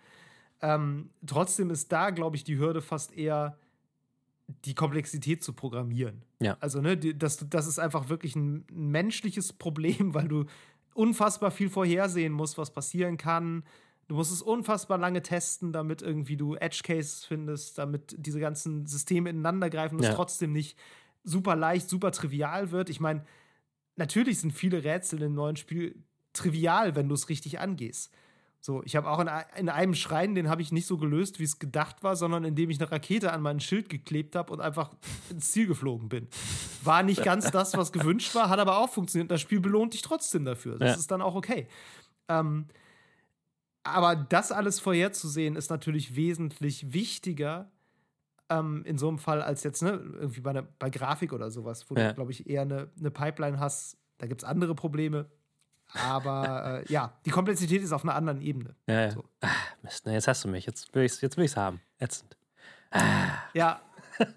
Ähm, 0.60 1.10
trotzdem 1.24 1.70
ist 1.70 1.92
da, 1.92 2.10
glaube 2.10 2.36
ich, 2.36 2.44
die 2.44 2.58
Hürde 2.58 2.82
fast 2.82 3.16
eher 3.16 3.58
die 4.64 4.74
Komplexität 4.74 5.44
zu 5.44 5.52
programmieren. 5.52 6.24
Ja. 6.40 6.56
Also, 6.60 6.80
ne, 6.80 6.96
das, 6.96 7.44
das 7.48 7.66
ist 7.66 7.78
einfach 7.78 8.08
wirklich 8.08 8.34
ein, 8.34 8.64
menschliches 8.72 9.52
Problem, 9.52 10.14
weil 10.14 10.26
du 10.28 10.46
unfassbar 10.94 11.50
viel 11.50 11.70
vorhersehen 11.70 12.32
musst, 12.32 12.58
was 12.58 12.72
passieren 12.72 13.18
kann. 13.18 13.62
Du 14.08 14.14
musst 14.14 14.32
es 14.32 14.40
unfassbar 14.40 14.96
lange 14.96 15.22
testen, 15.22 15.72
damit 15.72 16.00
irgendwie 16.00 16.36
du 16.38 16.54
Edge 16.56 16.80
Cases 16.82 17.24
findest, 17.26 17.76
damit 17.76 18.16
diese 18.18 18.40
ganzen 18.40 18.86
Systeme 18.86 19.28
ineinander 19.28 19.68
greifen 19.68 19.96
und 19.96 20.00
es 20.00 20.08
Ja. 20.08 20.14
trotzdem 20.14 20.52
nicht 20.52 20.78
super 21.28 21.56
leicht, 21.56 21.88
super 21.88 22.10
trivial 22.12 22.70
wird. 22.70 22.90
Ich 22.90 23.00
meine, 23.00 23.24
natürlich 23.96 24.40
sind 24.40 24.52
viele 24.52 24.84
Rätsel 24.84 25.22
im 25.22 25.34
neuen 25.34 25.56
Spiel 25.56 26.02
trivial, 26.32 26.94
wenn 26.96 27.08
du 27.08 27.14
es 27.14 27.28
richtig 27.28 27.60
angehst. 27.60 28.12
So, 28.60 28.82
ich 28.82 28.96
habe 28.96 29.08
auch 29.08 29.20
in, 29.20 29.28
in 29.56 29.68
einem 29.68 29.94
Schrein, 29.94 30.34
den 30.34 30.48
habe 30.48 30.62
ich 30.62 30.72
nicht 30.72 30.86
so 30.86 30.96
gelöst, 30.98 31.38
wie 31.38 31.44
es 31.44 31.60
gedacht 31.60 32.02
war, 32.02 32.16
sondern 32.16 32.44
indem 32.44 32.70
ich 32.70 32.80
eine 32.80 32.90
Rakete 32.90 33.32
an 33.32 33.40
mein 33.40 33.60
Schild 33.60 33.88
geklebt 33.88 34.34
habe 34.34 34.52
und 34.52 34.60
einfach 34.60 34.90
ins 35.30 35.52
Ziel 35.52 35.68
geflogen 35.68 36.08
bin. 36.08 36.26
War 36.82 37.02
nicht 37.04 37.22
ganz 37.22 37.50
das, 37.52 37.76
was 37.76 37.92
gewünscht 37.92 38.34
war, 38.34 38.48
hat 38.48 38.58
aber 38.58 38.78
auch 38.78 38.90
funktioniert. 38.90 39.30
Das 39.30 39.40
Spiel 39.40 39.60
belohnt 39.60 39.94
dich 39.94 40.02
trotzdem 40.02 40.44
dafür. 40.44 40.76
Das 40.78 40.90
Ja. 40.90 40.94
ist 40.96 41.10
dann 41.10 41.22
auch 41.22 41.36
okay. 41.36 41.68
Ähm, 42.28 42.66
aber 43.84 44.16
das 44.16 44.52
alles 44.52 44.80
vorherzusehen, 44.80 45.56
ist 45.56 45.70
natürlich 45.70 46.16
wesentlich 46.16 46.92
wichtiger 46.92 47.70
ähm, 48.50 48.82
in 48.84 48.98
so 48.98 49.08
einem 49.08 49.18
Fall 49.18 49.42
als 49.42 49.62
jetzt, 49.62 49.82
ne, 49.82 49.90
irgendwie 50.18 50.40
bei, 50.40 50.50
einer- 50.50 50.62
bei 50.78 50.90
Grafik 50.90 51.32
oder 51.32 51.50
sowas, 51.50 51.84
wo 51.90 51.94
Ja. 51.96 52.08
du, 52.08 52.14
glaube 52.14 52.30
ich, 52.32 52.48
eher 52.48 52.62
eine, 52.62 52.88
eine 52.98 53.10
Pipeline 53.10 53.58
hast. 53.60 53.96
Da 54.18 54.26
gibt 54.26 54.42
es 54.42 54.48
andere 54.48 54.74
Probleme. 54.74 55.26
Aber 56.06 56.82
äh, 56.86 56.92
ja, 56.92 57.14
die 57.24 57.30
Komplexität 57.30 57.82
ist 57.82 57.92
auf 57.92 58.02
einer 58.04 58.14
anderen 58.14 58.40
Ebene. 58.42 58.74
Ja, 58.86 59.00
ja. 59.02 59.10
So. 59.10 59.24
Ah, 59.40 59.48
Mist, 59.82 60.04
ne, 60.06 60.12
jetzt 60.12 60.28
hast 60.28 60.44
du 60.44 60.48
mich. 60.48 60.66
Jetzt 60.66 60.94
will 60.94 61.04
ich 61.04 61.12
es 61.12 61.20
jetzt 61.22 61.36
will 61.36 61.44
ich's 61.44 61.56
haben. 61.56 61.80
Ätzend. 61.98 62.36
Ja. 63.54 63.80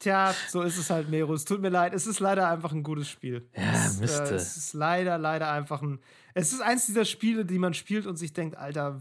Tja, 0.00 0.32
so 0.48 0.62
ist 0.62 0.78
es 0.78 0.90
halt, 0.90 1.08
Mero. 1.08 1.34
Es 1.34 1.44
tut 1.44 1.60
mir 1.60 1.70
leid. 1.70 1.92
Es 1.92 2.06
ist 2.06 2.20
leider 2.20 2.48
einfach 2.48 2.70
ein 2.72 2.84
gutes 2.84 3.08
Spiel. 3.08 3.48
Ja, 3.56 3.72
es, 3.86 3.98
Miste. 3.98 4.22
Äh, 4.22 4.34
es 4.36 4.56
ist 4.56 4.72
leider, 4.72 5.18
leider 5.18 5.50
einfach 5.50 5.82
ein. 5.82 5.98
Es 6.34 6.52
ist 6.52 6.60
eins 6.60 6.86
dieser 6.86 7.04
Spiele, 7.04 7.44
die 7.44 7.58
man 7.58 7.74
spielt 7.74 8.06
und 8.06 8.16
sich 8.16 8.32
denkt, 8.32 8.56
Alter, 8.56 9.00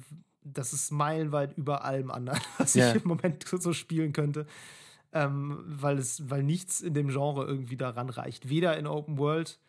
das 0.53 0.73
ist 0.73 0.91
meilenweit 0.91 1.57
über 1.57 1.83
allem 1.86 2.12
anderen, 2.12 2.39
was 2.57 2.73
Ja. 2.73 2.89
ich 2.93 3.01
im 3.03 3.07
Moment 3.07 3.45
so 3.47 3.73
spielen 3.73 4.13
könnte. 4.13 4.45
Ähm, 5.13 5.63
weil, 5.65 5.97
es, 5.97 6.29
weil 6.29 6.43
nichts 6.43 6.81
in 6.81 6.93
dem 6.93 7.07
Genre 7.10 7.45
irgendwie 7.45 7.77
daran 7.77 8.10
reicht. 8.10 8.49
Weder 8.49 8.77
in 8.77 8.88
Open 8.88 9.17
World 9.17 9.60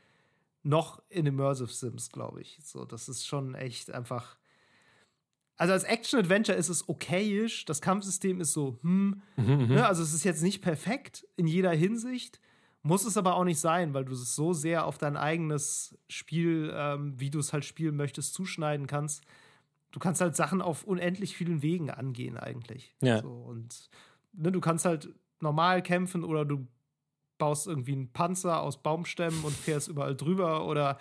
noch 0.64 1.01
in 1.09 1.27
Immersive 1.27 1.73
Sims, 1.73 2.11
glaube 2.11 2.41
ich. 2.43 2.59
So, 2.64 2.85
das 2.85 3.09
ist 3.09 3.27
schon 3.27 3.55
echt 3.55 3.91
einfach. 3.93 4.37
Also 5.57 5.73
als 5.73 5.85
Action-Adventure 5.85 6.57
ist 6.59 6.69
es 6.69 6.88
okayisch. 6.88 7.64
Das 7.64 7.81
Kampfsystem 7.81 8.41
ist 8.41 8.53
so, 8.53 8.79
hm. 8.83 9.23
Ne? 9.37 9.87
Also 9.87 10.03
es 10.03 10.12
ist 10.12 10.25
jetzt 10.25 10.43
nicht 10.43 10.61
perfekt 10.61 11.27
in 11.37 11.47
jeder 11.47 11.71
Hinsicht. 11.73 12.41
Muss 12.83 13.05
es 13.05 13.17
aber 13.17 13.35
auch 13.35 13.45
nicht 13.45 13.59
sein, 13.59 13.93
weil 13.95 14.05
du 14.05 14.12
es 14.12 14.35
so 14.37 14.53
sehr 14.53 14.87
auf 14.87 14.99
dein 14.99 15.17
eigenes 15.17 15.97
Spiel, 16.09 16.73
ähm, 16.75 17.14
wie 17.19 17.31
du 17.31 17.38
es 17.41 17.53
halt 17.53 17.64
spielen 17.64 17.97
möchtest, 17.97 18.35
zuschneiden 18.35 18.87
kannst. 18.87 19.25
Du 19.90 19.98
kannst 19.98 20.20
halt 20.20 20.37
Sachen 20.37 20.61
auf 20.61 20.85
unendlich 20.85 21.37
vielen 21.37 21.62
Wegen 21.62 21.90
angehen, 21.90 22.37
eigentlich. 22.37 22.94
Ja. 23.01 23.20
So, 23.22 23.31
und 23.31 23.90
ne, 24.33 24.53
du 24.53 24.61
kannst 24.61 24.85
halt 24.85 25.09
normal 25.40 25.83
kämpfen 25.83 26.24
oder 26.24 26.44
du 26.44 26.66
baust 27.38 27.66
irgendwie 27.66 27.92
einen 27.92 28.12
Panzer 28.12 28.61
aus 28.61 28.83
Baumstämmen 28.83 29.44
und 29.44 29.55
fährst 29.55 29.88
überall 29.88 30.16
drüber 30.16 30.66
oder 30.66 30.98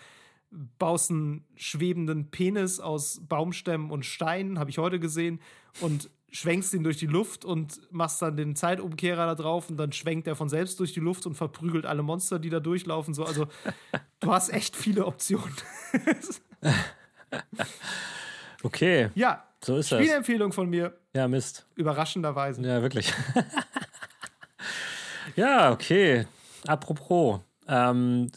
baust 0.52 1.12
einen 1.12 1.45
schwebenden 1.56 2.30
Penis 2.32 2.80
aus 2.80 3.21
Baumstämmen 3.28 3.91
und 3.91 4.06
Steinen, 4.06 4.60
habe 4.60 4.69
ich 4.69 4.78
heute 4.78 5.00
gesehen, 5.00 5.41
und 5.82 6.10
schwenkst 6.32 6.73
ihn 6.73 6.84
durch 6.84 6.97
die 6.97 7.08
Luft 7.08 7.45
und 7.45 7.82
machst 7.91 8.21
dann 8.21 8.38
den 8.38 8.56
Zeitumkehrer 8.56 9.26
da 9.26 9.36
drauf 9.36 9.69
und 9.69 9.78
dann 9.78 9.91
schwenkt 9.91 10.28
er 10.28 10.36
von 10.36 10.50
selbst 10.50 10.80
durch 10.80 10.93
die 10.93 11.00
Luft 11.00 11.26
und 11.26 11.36
verprügelt 11.36 11.86
alle 11.86 12.04
Monster, 12.04 12.39
die 12.39 12.50
da 12.50 12.60
durchlaufen. 12.60 13.13
So, 13.13 13.23
also 13.23 13.47
du 14.19 14.32
hast 14.32 14.50
echt 14.50 14.76
viele 14.76 15.06
Optionen. 15.06 15.54
Okay, 18.63 19.10
ja, 19.15 19.43
so 19.63 19.78
ist 19.78 19.91
das. 19.91 20.00
Spielempfehlung 20.00 20.52
von 20.52 20.70
mir, 20.70 20.93
Ja, 21.15 21.28
Mist. 21.28 21.65
überraschenderweise. 21.76 22.62
Ja, 22.62 22.82
wirklich. 22.82 23.13
ja, 25.36 25.72
okay. 25.72 26.26
Apropos, 26.65 27.39
ähm, 27.67 28.32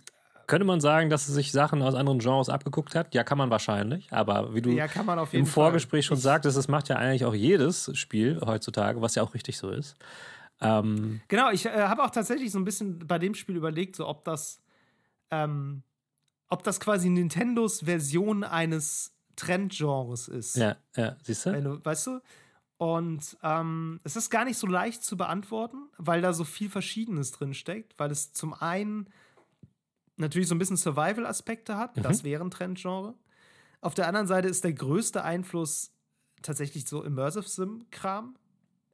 könnte 0.47 0.65
man 0.67 0.81
sagen, 0.81 1.11
dass 1.11 1.29
es 1.29 1.35
sich 1.35 1.53
Sachen 1.53 1.81
aus 1.83 1.95
anderen 1.95 2.19
Genres 2.19 2.49
abgeguckt 2.49 2.95
hat? 2.95 3.15
Ja, 3.15 3.25
kann 3.25 3.39
man 3.39 3.51
wahrscheinlich. 3.51 4.13
Aber 4.13 4.55
wie 4.55 4.63
du 4.63 4.71
Ja, 4.73 4.87
im 5.33 5.47
Vorgespräch 5.47 6.07
Fall. 6.07 6.17
schon 6.17 6.23
sagtest, 6.23 6.57
das 6.57 6.69
macht 6.69 6.89
ja 6.89 6.97
eigentlich 6.97 7.25
auch 7.25 7.35
jedes 7.35 7.91
Spiel 7.97 8.41
heutzutage, 8.45 9.01
was 9.01 9.15
ja 9.15 9.23
auch 9.23 9.35
richtig 9.35 9.57
so 9.59 9.71
ist. 9.71 9.95
Ähm, 10.61 11.21
Genau, 11.29 11.51
ich 11.51 11.67
äh, 11.67 11.71
habe 11.71 12.03
auch 12.05 12.11
tatsächlich 12.11 12.51
so 12.51 12.59
ein 12.59 12.65
bisschen 12.65 12.99
bei 13.07 13.19
dem 13.19 13.35
Spiel 13.35 13.57
überlegt, 13.57 13.97
so 13.97 14.07
ob 14.09 14.25
das, 14.25 14.61
ähm, 15.31 15.83
ob 16.49 16.63
das 16.65 16.81
quasi 16.81 17.09
Nintendos 17.09 17.81
Version 17.85 18.43
eines 18.45 19.13
Trendgenres 19.41 20.29
ist. 20.29 20.57
ja, 20.57 20.77
ja, 20.97 21.17
siehst 21.23 21.47
du? 21.47 21.61
Du, 21.63 21.85
weißt 21.85 22.07
du? 22.09 22.21
Und 22.77 23.37
ähm, 23.43 24.01
es 24.05 24.17
ist 24.17 24.31
gar 24.31 24.45
nicht 24.45 24.57
so 24.59 24.67
leicht 24.67 25.03
zu 25.03 25.17
beantworten, 25.17 25.89
weil 25.99 26.23
da 26.23 26.33
so 26.33 26.45
viel 26.45 26.71
Verschiedenes 26.71 27.31
drin 27.33 27.53
steckt, 27.53 27.99
weil 27.99 28.11
es 28.11 28.33
zum 28.33 28.55
einen 28.55 29.09
natürlich 30.17 30.49
so 30.49 30.55
ein 30.55 30.59
bisschen 30.59 30.77
Survival-Aspekte 30.77 31.77
hat, 31.77 32.03
das 32.05 32.25
wäre 32.25 32.45
ein 32.45 32.51
Trendgenre. 32.51 33.15
Auf 33.81 33.95
der 33.95 34.07
anderen 34.07 34.27
Seite 34.27 34.49
ist 34.49 34.65
der 34.65 34.75
größte 34.75 35.25
Einfluss 35.25 35.93
tatsächlich 36.43 36.87
so 36.87 37.03
Immersive 37.03 37.49
Sim-Kram. 37.49 38.37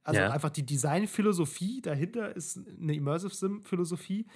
Also 0.05 0.21
Ja. 0.21 0.31
einfach 0.31 0.51
die 0.51 0.65
Designphilosophie 0.65 1.81
dahinter 1.81 2.35
ist 2.37 2.59
eine 2.81 2.95
Immersive 2.95 3.35
Sim-Philosophie. 3.35 4.27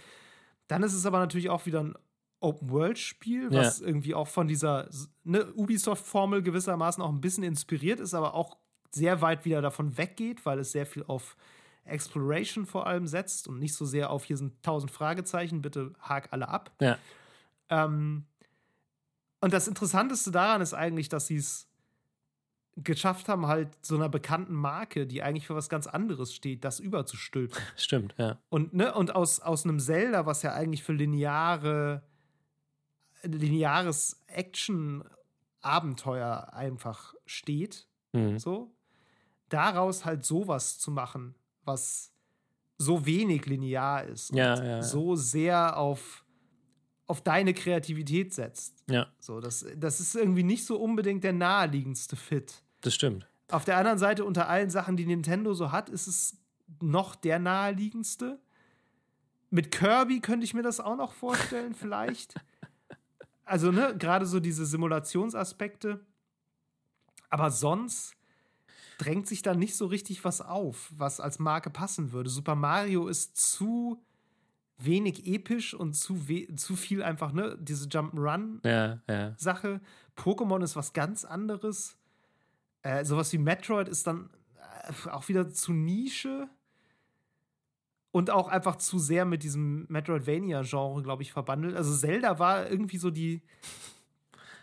Dann 0.66 0.82
ist 0.82 0.94
es 0.94 1.06
aber 1.06 1.18
natürlich 1.20 1.50
auch 1.50 1.66
wieder 1.66 1.80
ein 1.80 1.94
Open-World-Spiel, 2.40 3.50
was 3.52 3.80
ja. 3.80 3.86
irgendwie 3.86 4.14
auch 4.14 4.28
von 4.28 4.48
dieser 4.48 4.88
ne, 5.24 5.52
Ubisoft-Formel 5.54 6.42
gewissermaßen 6.42 7.02
auch 7.02 7.10
ein 7.10 7.20
bisschen 7.20 7.44
inspiriert 7.44 8.00
ist, 8.00 8.14
aber 8.14 8.34
auch 8.34 8.56
sehr 8.90 9.20
weit 9.20 9.44
wieder 9.44 9.62
davon 9.62 9.96
weggeht, 9.96 10.44
weil 10.46 10.58
es 10.58 10.72
sehr 10.72 10.86
viel 10.86 11.04
auf 11.04 11.36
Exploration 11.84 12.66
vor 12.66 12.86
allem 12.86 13.06
setzt 13.06 13.48
und 13.48 13.58
nicht 13.58 13.74
so 13.74 13.84
sehr 13.84 14.10
auf 14.10 14.24
hier 14.24 14.36
sind 14.36 14.62
tausend 14.62 14.90
Fragezeichen, 14.90 15.62
bitte 15.62 15.92
hak 16.00 16.28
alle 16.32 16.48
ab. 16.48 16.72
Ja. 16.80 16.98
Ähm, 17.68 18.26
und 19.40 19.52
das 19.52 19.68
Interessanteste 19.68 20.30
daran 20.30 20.60
ist 20.60 20.74
eigentlich, 20.74 21.08
dass 21.08 21.26
sie 21.26 21.36
es 21.36 21.70
geschafft 22.76 23.28
haben, 23.28 23.46
halt 23.46 23.68
so 23.82 23.96
einer 23.96 24.08
bekannten 24.08 24.54
Marke, 24.54 25.06
die 25.06 25.22
eigentlich 25.22 25.46
für 25.46 25.54
was 25.54 25.68
ganz 25.68 25.86
anderes 25.86 26.34
steht, 26.34 26.64
das 26.64 26.80
überzustülpen. 26.80 27.60
Stimmt, 27.76 28.14
ja. 28.16 28.38
Und, 28.48 28.74
ne, 28.74 28.94
und 28.94 29.14
aus, 29.14 29.40
aus 29.40 29.64
einem 29.64 29.80
Zelda, 29.80 30.26
was 30.26 30.42
ja 30.42 30.52
eigentlich 30.54 30.82
für 30.82 30.92
lineare, 30.92 32.02
lineares 33.22 34.20
Action-Abenteuer 34.28 36.52
einfach 36.52 37.14
steht, 37.26 37.86
mhm. 38.12 38.38
so, 38.38 38.72
daraus 39.48 40.04
halt 40.04 40.24
sowas 40.24 40.78
zu 40.78 40.90
machen, 40.90 41.34
was 41.64 42.12
so 42.78 43.04
wenig 43.04 43.46
linear 43.46 44.04
ist 44.04 44.34
ja, 44.34 44.54
und 44.54 44.64
ja, 44.64 44.82
so 44.82 45.14
sehr 45.14 45.76
auf, 45.76 46.24
auf 47.06 47.20
deine 47.20 47.52
Kreativität 47.52 48.32
setzt. 48.32 48.82
Ja. 48.88 49.08
So, 49.18 49.40
das, 49.40 49.66
das 49.76 50.00
ist 50.00 50.16
irgendwie 50.16 50.44
nicht 50.44 50.64
so 50.64 50.80
unbedingt 50.80 51.22
der 51.22 51.34
naheliegendste 51.34 52.16
Fit. 52.16 52.62
Das 52.80 52.94
stimmt. 52.94 53.26
Auf 53.50 53.66
der 53.66 53.76
anderen 53.76 53.98
Seite, 53.98 54.24
unter 54.24 54.48
allen 54.48 54.70
Sachen, 54.70 54.96
die 54.96 55.04
Nintendo 55.04 55.52
so 55.52 55.72
hat, 55.72 55.90
ist 55.90 56.06
es 56.06 56.40
noch 56.80 57.16
der 57.16 57.38
naheliegendste. 57.38 58.40
Mit 59.50 59.72
Kirby 59.72 60.20
könnte 60.20 60.44
ich 60.44 60.54
mir 60.54 60.62
das 60.62 60.80
auch 60.80 60.96
noch 60.96 61.12
vorstellen, 61.12 61.74
vielleicht. 61.78 62.34
Also, 63.50 63.72
ne, 63.72 63.96
gerade 63.98 64.26
so 64.26 64.38
diese 64.38 64.64
Simulationsaspekte. 64.64 65.98
Aber 67.30 67.50
sonst 67.50 68.14
drängt 68.96 69.26
sich 69.26 69.42
da 69.42 69.56
nicht 69.56 69.74
so 69.74 69.86
richtig 69.86 70.24
was 70.24 70.40
auf, 70.40 70.88
was 70.96 71.18
als 71.18 71.40
Marke 71.40 71.68
passen 71.68 72.12
würde. 72.12 72.30
Super 72.30 72.54
Mario 72.54 73.08
ist 73.08 73.36
zu 73.36 74.00
wenig 74.78 75.26
episch 75.26 75.74
und 75.74 75.94
zu, 75.94 76.24
zu 76.54 76.76
viel 76.76 77.02
einfach, 77.02 77.32
ne, 77.32 77.58
diese 77.60 77.88
Jump'n'Run-Sache. 77.88 78.62
Ja, 79.08 79.74
ja. 79.74 79.80
Pokémon 80.16 80.62
ist 80.62 80.76
was 80.76 80.92
ganz 80.92 81.24
anderes. 81.24 81.96
Äh, 82.82 83.04
sowas 83.04 83.32
wie 83.32 83.38
Metroid 83.38 83.88
ist 83.88 84.06
dann 84.06 84.30
äh, 84.84 85.08
auch 85.08 85.26
wieder 85.26 85.50
zu 85.50 85.72
Nische 85.72 86.48
und 88.12 88.30
auch 88.30 88.48
einfach 88.48 88.76
zu 88.76 88.98
sehr 88.98 89.24
mit 89.24 89.42
diesem 89.42 89.86
Metroidvania-Genre, 89.88 91.02
glaube 91.02 91.22
ich, 91.22 91.32
verbandelt. 91.32 91.76
Also 91.76 91.94
Zelda 91.94 92.38
war 92.38 92.68
irgendwie 92.68 92.98
so 92.98 93.10
die, 93.10 93.42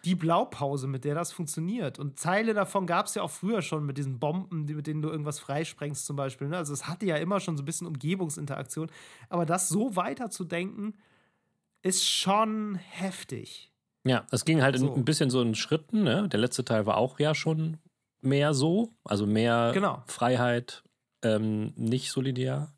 die 0.04 0.16
Blaupause, 0.16 0.88
mit 0.88 1.06
der 1.06 1.16
das 1.16 1.32
funktioniert. 1.32 1.98
Und 1.98 2.20
Teile 2.20 2.54
davon 2.54 2.86
gab 2.88 3.06
es 3.06 3.16
ja 3.16 3.22
auch 3.22 3.32
früher 3.32 3.62
schon 3.62 3.86
mit 3.86 3.98
diesen 3.98 4.20
Bomben, 4.20 4.66
mit 4.66 4.88
denen 4.88 5.02
du 5.02 5.10
irgendwas 5.10 5.40
freisprengst 5.40 6.06
zum 6.06 6.16
Beispiel. 6.16 6.50
Ne? 6.50 6.58
Also 6.58 6.74
es 6.74 6.88
hatte 6.88 7.06
ja 7.06 7.16
immer 7.18 7.40
schon 7.40 7.56
so 7.56 7.64
ein 7.64 7.66
bisschen 7.66 7.88
Umgebungsinteraktion. 7.88 8.90
Aber 9.30 9.46
das 9.46 9.70
so 9.70 9.96
weiterzudenken, 9.96 10.96
ist 11.84 12.06
schon 12.06 12.76
heftig. 12.76 13.72
Ja, 14.04 14.26
es 14.32 14.46
ging 14.46 14.62
halt 14.62 14.78
so. 14.78 14.94
ein 14.94 15.06
bisschen 15.06 15.30
so 15.30 15.42
in 15.42 15.56
Schritten. 15.56 16.04
Ne? 16.04 16.28
Der 16.28 16.40
letzte 16.40 16.66
Teil 16.66 16.86
war 16.86 16.98
auch 16.98 17.20
ja 17.20 17.34
schon 17.34 17.78
mehr 18.22 18.54
so, 18.54 18.94
also 19.04 19.26
mehr 19.26 19.72
genau. 19.74 20.04
Freiheit, 20.08 20.84
ähm, 21.22 21.74
nicht 21.76 22.12
solidär. 22.12 22.74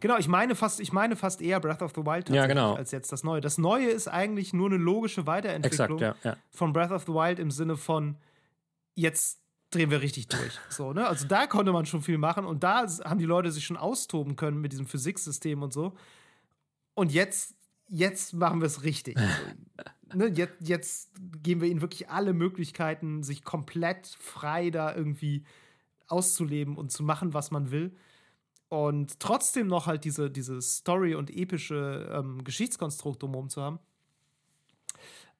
Genau, 0.00 0.16
ich 0.16 0.28
meine 0.28 0.54
fast, 0.54 0.80
ich 0.80 0.92
meine 0.92 1.14
fast 1.14 1.42
eher 1.42 1.60
Breath 1.60 1.82
of 1.82 1.92
the 1.94 2.04
Wild 2.04 2.28
ja, 2.30 2.46
genau. 2.46 2.74
als 2.74 2.90
jetzt 2.90 3.12
das 3.12 3.22
Neue. 3.22 3.40
Das 3.40 3.58
Neue 3.58 3.90
ist 3.90 4.08
eigentlich 4.08 4.52
nur 4.52 4.68
eine 4.68 4.78
logische 4.78 5.26
Weiterentwicklung 5.26 5.98
Exakt, 5.98 6.24
ja, 6.24 6.30
ja. 6.30 6.36
von 6.50 6.72
Breath 6.72 6.90
of 6.90 7.02
the 7.02 7.12
Wild 7.12 7.38
im 7.38 7.50
Sinne 7.50 7.76
von 7.76 8.16
jetzt 8.94 9.40
drehen 9.70 9.90
wir 9.90 10.00
richtig 10.00 10.28
durch. 10.28 10.58
So, 10.70 10.92
ne? 10.92 11.06
Also 11.06 11.26
da 11.26 11.46
konnte 11.46 11.72
man 11.72 11.86
schon 11.86 12.02
viel 12.02 12.18
machen 12.18 12.44
und 12.44 12.62
da 12.62 12.86
haben 13.04 13.18
die 13.18 13.26
Leute 13.26 13.52
sich 13.52 13.64
schon 13.64 13.76
austoben 13.76 14.36
können 14.36 14.60
mit 14.60 14.72
diesem 14.72 14.86
Physiksystem 14.86 15.62
und 15.62 15.72
so. 15.72 15.94
Und 16.94 17.12
jetzt, 17.12 17.54
jetzt 17.86 18.32
machen 18.32 18.60
wir 18.60 18.66
es 18.66 18.82
richtig. 18.82 19.18
ne, 20.14 20.26
jetzt, 20.34 20.56
jetzt 20.60 21.10
geben 21.42 21.60
wir 21.60 21.68
ihnen 21.68 21.80
wirklich 21.82 22.08
alle 22.08 22.32
Möglichkeiten, 22.32 23.22
sich 23.22 23.44
komplett 23.44 24.06
frei 24.06 24.70
da 24.70 24.94
irgendwie 24.94 25.44
auszuleben 26.08 26.76
und 26.76 26.90
zu 26.90 27.02
machen, 27.02 27.34
was 27.34 27.50
man 27.50 27.70
will. 27.70 27.94
Und 28.70 29.18
trotzdem 29.18 29.66
noch 29.66 29.86
halt 29.86 30.04
diese, 30.04 30.30
diese 30.30 30.62
Story 30.62 31.16
und 31.16 31.28
epische 31.28 32.08
ähm, 32.14 32.44
Geschichtskonstrukt 32.44 33.20
drumherum 33.20 33.48
zu 33.48 33.60
haben. 33.60 33.80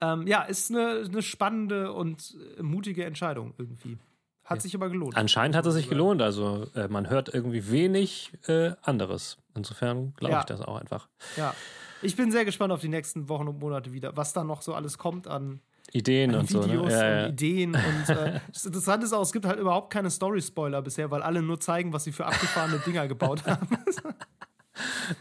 Ähm, 0.00 0.26
ja, 0.26 0.42
ist 0.42 0.70
eine, 0.70 1.04
eine 1.06 1.22
spannende 1.22 1.92
und 1.92 2.36
mutige 2.60 3.04
Entscheidung 3.04 3.54
irgendwie. 3.56 3.98
Hat 4.44 4.58
ja. 4.58 4.62
sich 4.62 4.74
aber 4.74 4.90
gelohnt. 4.90 5.16
Anscheinend 5.16 5.54
hat 5.54 5.64
es 5.64 5.74
sich 5.74 5.88
gelohnt. 5.88 6.20
Also 6.22 6.66
äh, 6.74 6.88
man 6.88 7.08
hört 7.08 7.32
irgendwie 7.32 7.70
wenig 7.70 8.32
äh, 8.48 8.72
anderes. 8.82 9.38
Insofern 9.54 10.12
glaube 10.16 10.32
ja. 10.32 10.40
ich 10.40 10.46
das 10.46 10.60
auch 10.60 10.76
einfach. 10.76 11.08
Ja. 11.36 11.54
Ich 12.02 12.16
bin 12.16 12.32
sehr 12.32 12.44
gespannt 12.44 12.72
auf 12.72 12.80
die 12.80 12.88
nächsten 12.88 13.28
Wochen 13.28 13.46
und 13.46 13.60
Monate 13.60 13.92
wieder, 13.92 14.16
was 14.16 14.32
da 14.32 14.42
noch 14.42 14.62
so 14.62 14.74
alles 14.74 14.98
kommt 14.98 15.28
an 15.28 15.60
Ideen 15.92 16.34
und 16.34 16.48
Videos 16.48 16.66
so. 16.66 16.66
Ne? 16.68 16.90
Ja, 16.90 17.10
ja. 17.10 17.26
und 17.26 17.32
Ideen. 17.32 17.74
Und 17.74 18.16
äh, 18.16 18.40
das 18.52 18.64
Interessante 18.66 19.06
ist 19.06 19.12
auch, 19.12 19.22
es 19.22 19.32
gibt 19.32 19.44
halt 19.46 19.58
überhaupt 19.58 19.92
keine 19.92 20.10
Story-Spoiler 20.10 20.82
bisher, 20.82 21.10
weil 21.10 21.22
alle 21.22 21.42
nur 21.42 21.60
zeigen, 21.60 21.92
was 21.92 22.04
sie 22.04 22.12
für 22.12 22.26
abgefahrene 22.26 22.78
Dinger 22.86 23.08
gebaut 23.08 23.44
haben. 23.46 23.66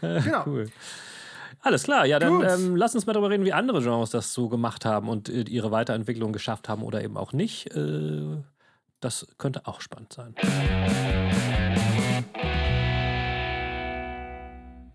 genau. 0.00 0.44
Cool. 0.46 0.66
Alles 1.62 1.82
klar, 1.82 2.06
ja, 2.06 2.18
dann 2.18 2.42
ähm, 2.42 2.76
lass 2.76 2.94
uns 2.94 3.04
mal 3.06 3.12
darüber 3.12 3.28
reden, 3.28 3.44
wie 3.44 3.52
andere 3.52 3.82
Genres 3.82 4.10
das 4.10 4.32
so 4.32 4.48
gemacht 4.48 4.86
haben 4.86 5.10
und 5.10 5.28
äh, 5.28 5.42
ihre 5.42 5.70
Weiterentwicklung 5.70 6.32
geschafft 6.32 6.68
haben 6.70 6.82
oder 6.82 7.04
eben 7.04 7.18
auch 7.18 7.34
nicht. 7.34 7.74
Äh, 7.76 8.38
das 9.00 9.26
könnte 9.36 9.66
auch 9.66 9.80
spannend 9.80 10.12
sein. 10.12 10.34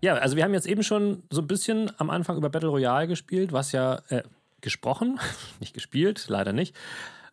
Ja, 0.02 0.14
also 0.14 0.36
wir 0.36 0.44
haben 0.44 0.54
jetzt 0.54 0.66
eben 0.66 0.82
schon 0.82 1.22
so 1.30 1.40
ein 1.40 1.46
bisschen 1.46 1.90
am 1.98 2.10
Anfang 2.10 2.36
über 2.36 2.50
Battle 2.50 2.68
Royale 2.68 3.08
gespielt, 3.08 3.52
was 3.52 3.72
ja 3.72 4.00
äh, 4.08 4.22
gesprochen, 4.66 5.20
nicht 5.60 5.74
gespielt, 5.74 6.26
leider 6.28 6.52
nicht, 6.52 6.76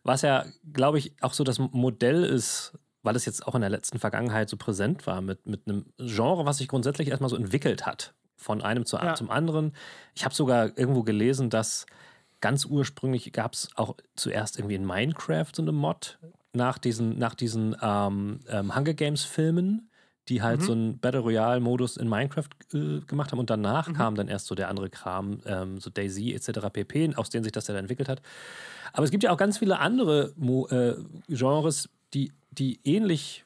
was 0.04 0.22
ja, 0.22 0.44
glaube 0.72 0.98
ich, 0.98 1.12
auch 1.20 1.34
so 1.34 1.42
das 1.42 1.58
Modell 1.58 2.22
ist, 2.22 2.78
weil 3.02 3.16
es 3.16 3.24
jetzt 3.24 3.46
auch 3.46 3.56
in 3.56 3.60
der 3.60 3.70
letzten 3.70 3.98
Vergangenheit 3.98 4.48
so 4.48 4.56
präsent 4.56 5.06
war, 5.06 5.20
mit, 5.20 5.46
mit 5.46 5.66
einem 5.66 5.86
Genre, 5.98 6.46
was 6.46 6.58
sich 6.58 6.68
grundsätzlich 6.68 7.08
erstmal 7.08 7.30
so 7.30 7.36
entwickelt 7.36 7.86
hat, 7.86 8.14
von 8.36 8.62
einem 8.62 8.86
zu, 8.86 8.96
ja. 8.96 9.14
zum 9.14 9.30
anderen. 9.30 9.74
Ich 10.14 10.24
habe 10.24 10.34
sogar 10.34 10.78
irgendwo 10.78 11.02
gelesen, 11.02 11.50
dass 11.50 11.86
ganz 12.40 12.66
ursprünglich 12.66 13.32
gab 13.32 13.54
es 13.54 13.70
auch 13.74 13.96
zuerst 14.14 14.58
irgendwie 14.58 14.76
in 14.76 14.86
Minecraft 14.86 15.48
so 15.52 15.62
eine 15.62 15.72
Mod 15.72 16.18
nach 16.52 16.78
diesen, 16.78 17.18
nach 17.18 17.34
diesen 17.34 17.74
ähm, 17.82 18.40
ähm, 18.48 18.76
Hunger 18.76 18.94
Games 18.94 19.24
Filmen 19.24 19.90
die 20.28 20.42
halt 20.42 20.60
mhm. 20.60 20.64
so 20.64 20.72
einen 20.72 20.98
Battle 20.98 21.20
Royale-Modus 21.20 21.96
in 21.96 22.08
Minecraft 22.08 22.48
äh, 22.72 23.00
gemacht 23.00 23.32
haben 23.32 23.38
und 23.38 23.50
danach 23.50 23.88
mhm. 23.88 23.94
kam 23.94 24.14
dann 24.14 24.28
erst 24.28 24.46
so 24.46 24.54
der 24.54 24.68
andere 24.68 24.90
Kram, 24.90 25.40
ähm, 25.44 25.78
so 25.78 25.90
Daisy 25.90 26.32
etc. 26.32 26.68
pp., 26.72 27.14
aus 27.16 27.30
denen 27.30 27.44
sich 27.44 27.52
das 27.52 27.66
ja 27.66 27.74
dann 27.74 27.84
entwickelt 27.84 28.08
hat. 28.08 28.22
Aber 28.92 29.04
es 29.04 29.10
gibt 29.10 29.22
ja 29.22 29.32
auch 29.32 29.36
ganz 29.36 29.58
viele 29.58 29.78
andere 29.80 30.32
Mo 30.36 30.66
äh, 30.68 30.96
Genres, 31.28 31.88
die, 32.14 32.32
die 32.50 32.80
ähnlich 32.84 33.44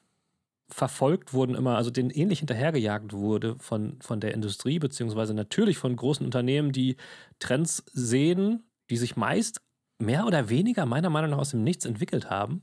verfolgt 0.69 1.33
wurden 1.33 1.55
immer, 1.55 1.77
also 1.77 1.91
denen 1.91 2.11
ähnlich 2.11 2.41
hinterhergejagt 2.41 3.15
wurde 3.15 3.57
von, 3.59 3.97
von 4.01 4.21
der 4.21 4.35
Industrie, 4.35 4.79
beziehungsweise 4.79 5.33
natürlich 5.33 5.79
von 5.79 5.97
großen 5.97 6.27
Unternehmen, 6.27 6.73
die 6.73 6.97
Trends 7.39 7.83
sehen, 7.93 8.65
die 8.91 8.99
sich 8.99 9.17
meist 9.17 9.63
mehr 9.99 10.27
oder 10.27 10.51
weniger 10.51 10.85
meiner 10.85 11.11
Meinung 11.11 11.31
nach 11.31 11.39
aus 11.39 11.51
dem 11.51 11.65
Nichts 11.65 11.87
entwickelt 11.87 12.29
haben 12.29 12.63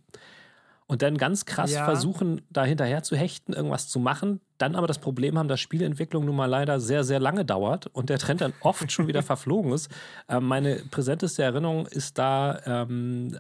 und 0.87 1.01
dann 1.01 1.17
ganz 1.17 1.45
krass 1.45 1.73
ja. 1.73 1.85
versuchen, 1.85 2.41
da 2.49 2.63
hinterher 2.63 3.01
zu 3.01 3.15
hechten, 3.15 3.53
irgendwas 3.53 3.87
zu 3.87 3.99
machen, 3.99 4.41
dann 4.57 4.75
aber 4.75 4.87
das 4.87 4.99
Problem 4.99 5.37
haben, 5.37 5.47
dass 5.47 5.59
Spielentwicklung 5.59 6.25
nun 6.25 6.35
mal 6.35 6.45
leider 6.45 6.79
sehr, 6.79 7.03
sehr 7.03 7.19
lange 7.19 7.43
dauert 7.43 7.87
und 7.87 8.09
der 8.09 8.19
Trend 8.19 8.41
dann 8.41 8.53
oft 8.61 8.91
schon 8.91 9.07
wieder 9.07 9.23
verflogen 9.23 9.71
ist. 9.71 9.89
Ähm, 10.29 10.45
meine 10.45 10.83
präsenteste 10.91 11.43
Erinnerung 11.43 11.87
ist 11.87 12.17
da 12.17 12.59
ähm, 12.65 13.37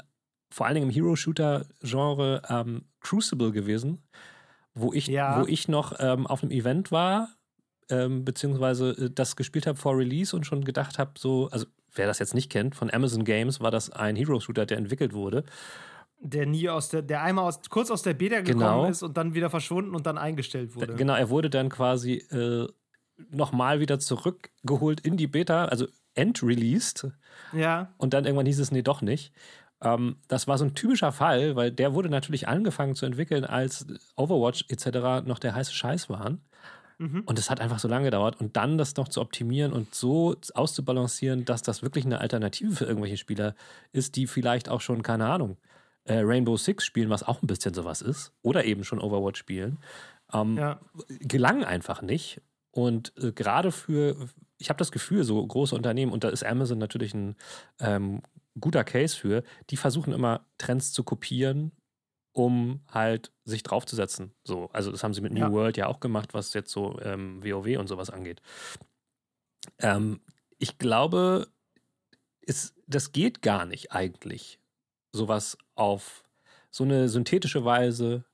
vor 0.49 0.65
allen 0.65 0.75
Dingen 0.75 0.87
im 0.87 0.93
Hero-Shooter-Genre 0.93 2.41
ähm, 2.49 2.85
Crucible 3.01 3.51
gewesen, 3.51 4.03
wo 4.73 4.93
ich, 4.93 5.07
ja. 5.07 5.39
wo 5.39 5.45
ich 5.45 5.67
noch 5.67 5.93
ähm, 5.99 6.25
auf 6.25 6.41
einem 6.41 6.51
Event 6.51 6.91
war, 6.91 7.29
ähm, 7.89 8.25
beziehungsweise 8.25 8.91
äh, 8.91 9.09
das 9.13 9.35
gespielt 9.35 9.67
habe 9.67 9.77
vor 9.77 9.97
Release 9.97 10.35
und 10.35 10.45
schon 10.45 10.63
gedacht 10.63 10.97
habe, 10.97 11.11
so, 11.17 11.49
also 11.51 11.67
wer 11.93 12.07
das 12.07 12.19
jetzt 12.19 12.33
nicht 12.33 12.49
kennt, 12.49 12.75
von 12.75 12.91
Amazon 12.91 13.23
Games 13.23 13.59
war 13.59 13.69
das 13.69 13.91
ein 13.91 14.15
Hero-Shooter, 14.15 14.65
der 14.65 14.77
entwickelt 14.77 15.13
wurde. 15.13 15.43
Der 16.27 16.45
nie 16.45 16.69
aus 16.69 16.89
der, 16.89 17.01
der 17.03 17.21
einmal 17.21 17.45
aus, 17.45 17.61
kurz 17.69 17.91
aus 17.91 18.01
der 18.01 18.15
Beta 18.15 18.41
gekommen 18.41 18.59
genau. 18.59 18.85
ist 18.85 19.03
und 19.03 19.15
dann 19.15 19.35
wieder 19.35 19.49
verschwunden 19.49 19.95
und 19.95 20.07
dann 20.07 20.17
eingestellt 20.17 20.75
wurde. 20.75 20.95
Genau, 20.95 21.13
er 21.13 21.29
wurde 21.29 21.51
dann 21.51 21.69
quasi 21.69 22.15
äh, 22.31 22.67
nochmal 23.29 23.79
wieder 23.79 23.99
zurückgeholt 23.99 25.01
in 25.01 25.17
die 25.17 25.27
Beta, 25.27 25.65
also 25.65 25.87
end-released. 26.15 27.07
Ja. 27.53 27.93
Und 27.97 28.13
dann 28.13 28.25
irgendwann 28.25 28.45
hieß 28.45 28.59
es, 28.59 28.71
nee, 28.71 28.81
doch 28.81 29.01
nicht. 29.01 29.33
Ähm, 29.81 30.17
das 30.27 30.47
war 30.47 30.57
so 30.57 30.65
ein 30.65 30.75
typischer 30.75 31.11
Fall, 31.11 31.55
weil 31.55 31.71
der 31.71 31.93
wurde 31.93 32.09
natürlich 32.09 32.47
angefangen 32.47 32.95
zu 32.95 33.05
entwickeln, 33.05 33.45
als 33.45 33.85
Overwatch 34.15 34.65
etc. 34.69 35.27
noch 35.27 35.39
der 35.39 35.53
heiße 35.55 35.73
Scheiß 35.73 36.09
waren. 36.09 36.41
Mhm. 36.97 37.23
Und 37.25 37.39
es 37.39 37.49
hat 37.49 37.59
einfach 37.59 37.79
so 37.79 37.87
lange 37.87 38.05
gedauert. 38.05 38.39
Und 38.39 38.55
dann 38.55 38.77
das 38.77 38.95
noch 38.95 39.09
zu 39.09 39.21
optimieren 39.21 39.73
und 39.73 39.93
so 39.93 40.35
auszubalancieren, 40.53 41.45
dass 41.45 41.61
das 41.61 41.83
wirklich 41.83 42.05
eine 42.05 42.19
Alternative 42.19 42.71
für 42.71 42.85
irgendwelche 42.85 43.17
Spieler 43.17 43.55
ist, 43.91 44.15
die 44.15 44.27
vielleicht 44.27 44.69
auch 44.69 44.81
schon, 44.81 45.03
keine 45.03 45.27
Ahnung, 45.27 45.57
äh, 46.05 46.19
Rainbow 46.19 46.57
Six 46.57 46.85
spielen, 46.85 47.09
was 47.09 47.23
auch 47.23 47.41
ein 47.41 47.47
bisschen 47.47 47.73
sowas 47.73 48.01
ist, 48.01 48.31
oder 48.41 48.65
eben 48.65 48.83
schon 48.83 48.99
Overwatch 48.99 49.39
spielen, 49.39 49.79
ähm, 50.33 50.57
ja. 50.57 50.79
gelang 51.19 51.63
einfach 51.63 52.01
nicht. 52.01 52.41
Und 52.71 53.13
äh, 53.17 53.31
gerade 53.31 53.71
für, 53.71 54.15
ich 54.57 54.69
habe 54.69 54.79
das 54.79 54.91
Gefühl, 54.91 55.23
so 55.23 55.45
große 55.45 55.75
Unternehmen, 55.75 56.11
und 56.11 56.23
da 56.23 56.29
ist 56.29 56.45
Amazon 56.45 56.77
natürlich 56.77 57.13
ein 57.13 57.35
ähm, 57.79 58.21
guter 58.59 58.83
Case 58.83 59.15
für, 59.15 59.43
die 59.69 59.77
versuchen 59.77 60.13
immer 60.13 60.45
Trends 60.57 60.93
zu 60.93 61.03
kopieren 61.03 61.71
um 62.35 62.81
halt 62.91 63.31
sich 63.45 63.63
draufzusetzen. 63.63 64.35
So, 64.43 64.69
also 64.73 64.91
das 64.91 65.03
haben 65.03 65.13
sie 65.13 65.21
mit 65.21 65.31
New 65.31 65.39
ja. 65.39 65.51
World 65.51 65.77
ja 65.77 65.87
auch 65.87 66.01
gemacht, 66.01 66.33
was 66.33 66.53
jetzt 66.53 66.69
so 66.69 66.99
ähm, 67.01 67.41
WoW 67.41 67.79
und 67.79 67.87
sowas 67.87 68.09
angeht. 68.09 68.41
Ähm, 69.79 70.19
ich 70.57 70.77
glaube, 70.77 71.47
es, 72.41 72.75
das 72.87 73.13
geht 73.13 73.41
gar 73.41 73.65
nicht 73.65 73.93
eigentlich, 73.93 74.59
sowas 75.15 75.57
auf 75.75 76.23
so 76.71 76.83
eine 76.83 77.09
synthetische 77.09 77.65
Weise 77.65 78.25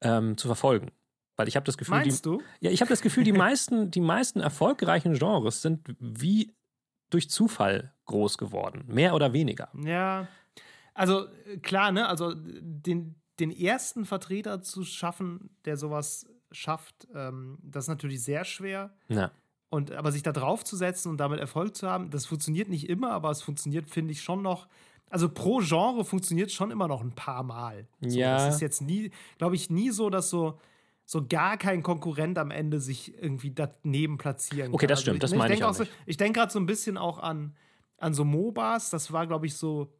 ähm, 0.00 0.36
zu 0.36 0.48
verfolgen. 0.48 0.90
Weil 1.36 1.48
ich 1.48 1.56
habe 1.56 1.64
das 1.64 1.76
Gefühl, 1.76 1.96
Meinst 1.96 2.24
die, 2.24 2.30
du? 2.30 2.42
Ja, 2.60 2.70
ich 2.70 2.80
habe 2.80 2.88
das 2.88 3.02
Gefühl, 3.02 3.24
die 3.24 3.32
meisten, 3.46 3.90
die 3.90 4.00
meisten 4.00 4.40
erfolgreichen 4.40 5.14
Genres 5.14 5.62
sind 5.62 5.94
wie 6.00 6.54
durch 7.10 7.30
Zufall 7.30 7.92
groß 8.06 8.38
geworden, 8.38 8.84
mehr 8.88 9.14
oder 9.14 9.32
weniger. 9.32 9.68
Ja. 9.84 10.28
Also 10.94 11.26
klar, 11.62 11.92
ne? 11.92 12.08
Also 12.08 12.32
den, 12.34 13.16
den 13.38 13.50
ersten 13.50 14.06
Vertreter 14.06 14.62
zu 14.62 14.84
schaffen, 14.84 15.50
der 15.66 15.76
sowas 15.76 16.26
schafft, 16.50 17.06
ähm, 17.14 17.58
das 17.62 17.84
ist 17.84 17.88
natürlich 17.88 18.22
sehr 18.22 18.44
schwer. 18.44 18.94
Ja. 19.08 19.30
Und 19.68 19.92
aber 19.92 20.12
sich 20.12 20.22
da 20.22 20.32
drauf 20.32 20.64
zu 20.64 20.76
setzen 20.76 21.10
und 21.10 21.18
damit 21.18 21.40
Erfolg 21.40 21.76
zu 21.76 21.88
haben, 21.88 22.10
das 22.10 22.24
funktioniert 22.24 22.68
nicht 22.68 22.88
immer, 22.88 23.10
aber 23.10 23.30
es 23.30 23.42
funktioniert, 23.42 23.88
finde 23.88 24.12
ich, 24.12 24.22
schon 24.22 24.40
noch. 24.40 24.68
Also 25.10 25.28
pro 25.28 25.60
Genre 25.60 26.04
funktioniert 26.04 26.50
schon 26.50 26.70
immer 26.70 26.88
noch 26.88 27.00
ein 27.00 27.12
paar 27.12 27.42
Mal. 27.42 27.86
So, 28.00 28.18
ja. 28.18 28.36
Das 28.36 28.56
ist 28.56 28.60
jetzt 28.60 28.82
nie, 28.82 29.10
glaube 29.38 29.54
ich, 29.54 29.70
nie 29.70 29.90
so, 29.90 30.10
dass 30.10 30.30
so, 30.30 30.58
so 31.04 31.24
gar 31.26 31.56
kein 31.56 31.82
Konkurrent 31.82 32.38
am 32.38 32.50
Ende 32.50 32.80
sich 32.80 33.14
irgendwie 33.22 33.52
daneben 33.52 34.18
platzieren 34.18 34.66
kann. 34.66 34.74
Okay, 34.74 34.86
das 34.86 35.02
stimmt, 35.02 35.22
also, 35.22 35.34
das 35.34 35.38
meine 35.38 35.54
ich, 35.54 35.60
ich 35.60 35.64
auch. 35.64 35.74
So, 35.74 35.84
ich 36.06 36.16
denke 36.16 36.40
gerade 36.40 36.52
so 36.52 36.58
ein 36.58 36.66
bisschen 36.66 36.98
auch 36.98 37.18
an, 37.18 37.54
an 37.98 38.14
so 38.14 38.24
MOBAs. 38.24 38.90
Das 38.90 39.12
war, 39.12 39.26
glaube 39.26 39.46
ich, 39.46 39.54
so 39.54 39.92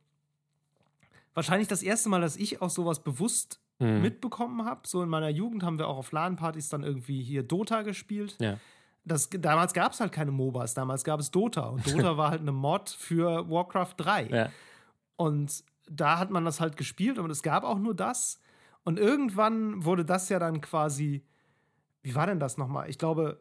wahrscheinlich 1.34 1.68
das 1.68 1.82
erste 1.82 2.08
Mal, 2.08 2.20
dass 2.20 2.36
ich 2.36 2.60
auch 2.60 2.70
sowas 2.70 3.04
bewusst 3.04 3.60
mhm. 3.78 4.02
mitbekommen 4.02 4.64
habe. 4.64 4.80
So 4.84 5.02
in 5.02 5.08
meiner 5.08 5.28
Jugend 5.28 5.62
haben 5.62 5.78
wir 5.78 5.86
auch 5.86 5.98
auf 5.98 6.10
LAN-Partys 6.10 6.68
dann 6.68 6.82
irgendwie 6.82 7.22
hier 7.22 7.42
Dota 7.42 7.82
gespielt. 7.82 8.36
Ja. 8.40 8.58
Das, 9.04 9.30
damals 9.30 9.72
gab 9.72 9.92
es 9.92 10.00
halt 10.00 10.10
keine 10.10 10.32
MOBAs, 10.32 10.74
damals 10.74 11.04
gab 11.04 11.20
es 11.20 11.30
Dota. 11.30 11.68
Und 11.68 11.86
Dota 11.86 12.16
war 12.16 12.30
halt 12.30 12.40
eine 12.40 12.52
Mod 12.52 12.90
für 12.90 13.48
Warcraft 13.48 13.94
3. 13.98 14.26
Ja. 14.26 14.48
Und 15.16 15.64
da 15.88 16.18
hat 16.18 16.30
man 16.30 16.44
das 16.44 16.60
halt 16.60 16.76
gespielt 16.76 17.18
und 17.18 17.30
es 17.30 17.42
gab 17.42 17.64
auch 17.64 17.78
nur 17.78 17.94
das. 17.94 18.40
Und 18.84 18.98
irgendwann 18.98 19.84
wurde 19.84 20.04
das 20.04 20.28
ja 20.28 20.38
dann 20.38 20.60
quasi, 20.60 21.24
wie 22.02 22.14
war 22.14 22.26
denn 22.26 22.38
das 22.38 22.56
nochmal? 22.56 22.88
Ich 22.88 22.98
glaube, 22.98 23.40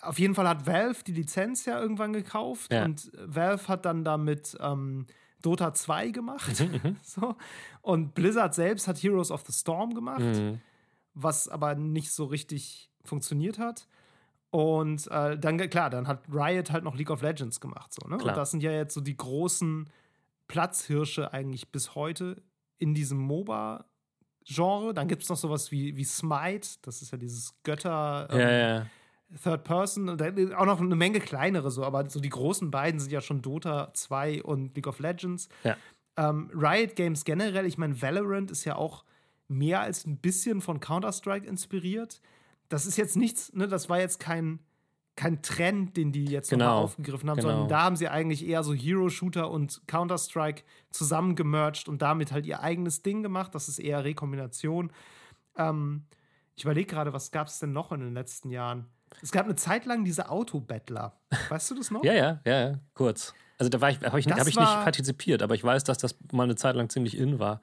auf 0.00 0.18
jeden 0.18 0.34
Fall 0.34 0.48
hat 0.48 0.66
Valve 0.66 1.02
die 1.04 1.12
Lizenz 1.12 1.64
ja 1.64 1.80
irgendwann 1.80 2.12
gekauft 2.12 2.72
ja. 2.72 2.84
und 2.84 3.10
Valve 3.26 3.68
hat 3.68 3.84
dann 3.84 4.04
damit 4.04 4.56
ähm, 4.60 5.06
Dota 5.42 5.74
2 5.74 6.10
gemacht. 6.10 6.60
Mhm, 6.60 6.80
mhm, 6.82 6.96
so. 7.02 7.36
Und 7.82 8.14
Blizzard 8.14 8.54
selbst 8.54 8.88
hat 8.88 8.98
Heroes 8.98 9.30
of 9.30 9.42
the 9.46 9.52
Storm 9.52 9.94
gemacht, 9.94 10.20
mhm. 10.20 10.60
was 11.14 11.48
aber 11.48 11.74
nicht 11.74 12.12
so 12.12 12.24
richtig 12.24 12.90
funktioniert 13.04 13.58
hat. 13.58 13.88
Und 14.50 15.06
äh, 15.10 15.38
dann, 15.38 15.58
klar, 15.70 15.90
dann 15.90 16.08
hat 16.08 16.24
Riot 16.32 16.70
halt 16.70 16.82
noch 16.82 16.96
League 16.96 17.10
of 17.10 17.22
Legends 17.22 17.60
gemacht. 17.60 17.92
So, 17.92 18.08
ne? 18.08 18.16
Und 18.16 18.26
das 18.26 18.50
sind 18.50 18.62
ja 18.62 18.72
jetzt 18.72 18.94
so 18.94 19.00
die 19.00 19.16
großen 19.16 19.88
Platzhirsche 20.50 21.32
eigentlich 21.32 21.70
bis 21.70 21.94
heute 21.94 22.42
in 22.76 22.92
diesem 22.92 23.18
MOBA-Genre. 23.18 24.94
Dann 24.94 25.06
gibt 25.06 25.22
es 25.22 25.28
noch 25.28 25.36
sowas 25.36 25.70
wie, 25.70 25.96
wie 25.96 26.02
Smite, 26.02 26.68
das 26.82 27.02
ist 27.02 27.12
ja 27.12 27.18
dieses 27.18 27.54
Götter. 27.62 28.26
Ähm, 28.32 28.38
ja, 28.40 28.50
ja 28.50 28.86
Third 29.44 29.62
Person 29.62 30.08
und 30.08 30.20
auch 30.54 30.66
noch 30.66 30.80
eine 30.80 30.96
Menge 30.96 31.20
kleinere 31.20 31.70
so, 31.70 31.84
aber 31.84 32.10
so 32.10 32.18
die 32.18 32.30
großen 32.30 32.72
beiden 32.72 32.98
sind 32.98 33.12
ja 33.12 33.20
schon 33.20 33.42
Dota 33.42 33.92
2 33.94 34.42
und 34.42 34.74
League 34.74 34.88
of 34.88 34.98
Legends. 34.98 35.48
Ja. 35.62 35.76
Ähm, 36.16 36.50
Riot 36.52 36.96
Games 36.96 37.24
generell, 37.24 37.64
ich 37.64 37.78
meine, 37.78 38.02
Valorant 38.02 38.50
ist 38.50 38.64
ja 38.64 38.74
auch 38.74 39.04
mehr 39.46 39.82
als 39.82 40.04
ein 40.04 40.16
bisschen 40.16 40.60
von 40.60 40.80
Counter-Strike 40.80 41.46
inspiriert. 41.46 42.20
Das 42.68 42.86
ist 42.86 42.96
jetzt 42.96 43.16
nichts, 43.16 43.52
ne, 43.52 43.68
das 43.68 43.88
war 43.88 44.00
jetzt 44.00 44.18
kein, 44.18 44.58
kein 45.20 45.42
Trend, 45.42 45.98
den 45.98 46.12
die 46.12 46.24
jetzt 46.24 46.48
genau. 46.48 46.64
nochmal 46.64 46.84
aufgegriffen 46.84 47.28
haben, 47.28 47.36
genau. 47.36 47.50
sondern 47.50 47.68
da 47.68 47.82
haben 47.82 47.96
sie 47.96 48.08
eigentlich 48.08 48.46
eher 48.46 48.62
so 48.62 48.72
Hero-Shooter 48.72 49.50
und 49.50 49.82
Counter-Strike 49.86 50.62
zusammengemerged 50.90 51.90
und 51.90 52.00
damit 52.00 52.32
halt 52.32 52.46
ihr 52.46 52.62
eigenes 52.62 53.02
Ding 53.02 53.22
gemacht. 53.22 53.54
Das 53.54 53.68
ist 53.68 53.78
eher 53.80 54.02
Rekombination. 54.02 54.90
Ähm, 55.56 56.06
ich 56.56 56.64
überlege 56.64 56.86
gerade, 56.86 57.12
was 57.12 57.30
gab 57.30 57.48
es 57.48 57.58
denn 57.58 57.72
noch 57.72 57.92
in 57.92 58.00
den 58.00 58.14
letzten 58.14 58.48
Jahren? 58.48 58.86
Es 59.20 59.30
gab 59.30 59.44
eine 59.44 59.56
Zeit 59.56 59.84
lang 59.84 60.06
diese 60.06 60.30
Autobettler. 60.30 61.20
Weißt 61.50 61.70
du 61.70 61.74
das 61.74 61.90
noch? 61.90 62.02
ja, 62.04 62.14
ja, 62.14 62.40
ja, 62.46 62.70
ja, 62.70 62.78
kurz. 62.94 63.34
Also 63.58 63.68
da 63.68 63.78
war 63.82 63.90
ich, 63.90 64.00
habe 64.00 64.18
ich, 64.18 64.26
hab 64.26 64.46
ich 64.46 64.56
nicht 64.56 64.56
partizipiert, 64.56 65.42
aber 65.42 65.54
ich 65.54 65.62
weiß, 65.62 65.84
dass 65.84 65.98
das 65.98 66.16
mal 66.32 66.44
eine 66.44 66.56
Zeit 66.56 66.76
lang 66.76 66.88
ziemlich 66.88 67.18
in 67.18 67.38
war. 67.38 67.60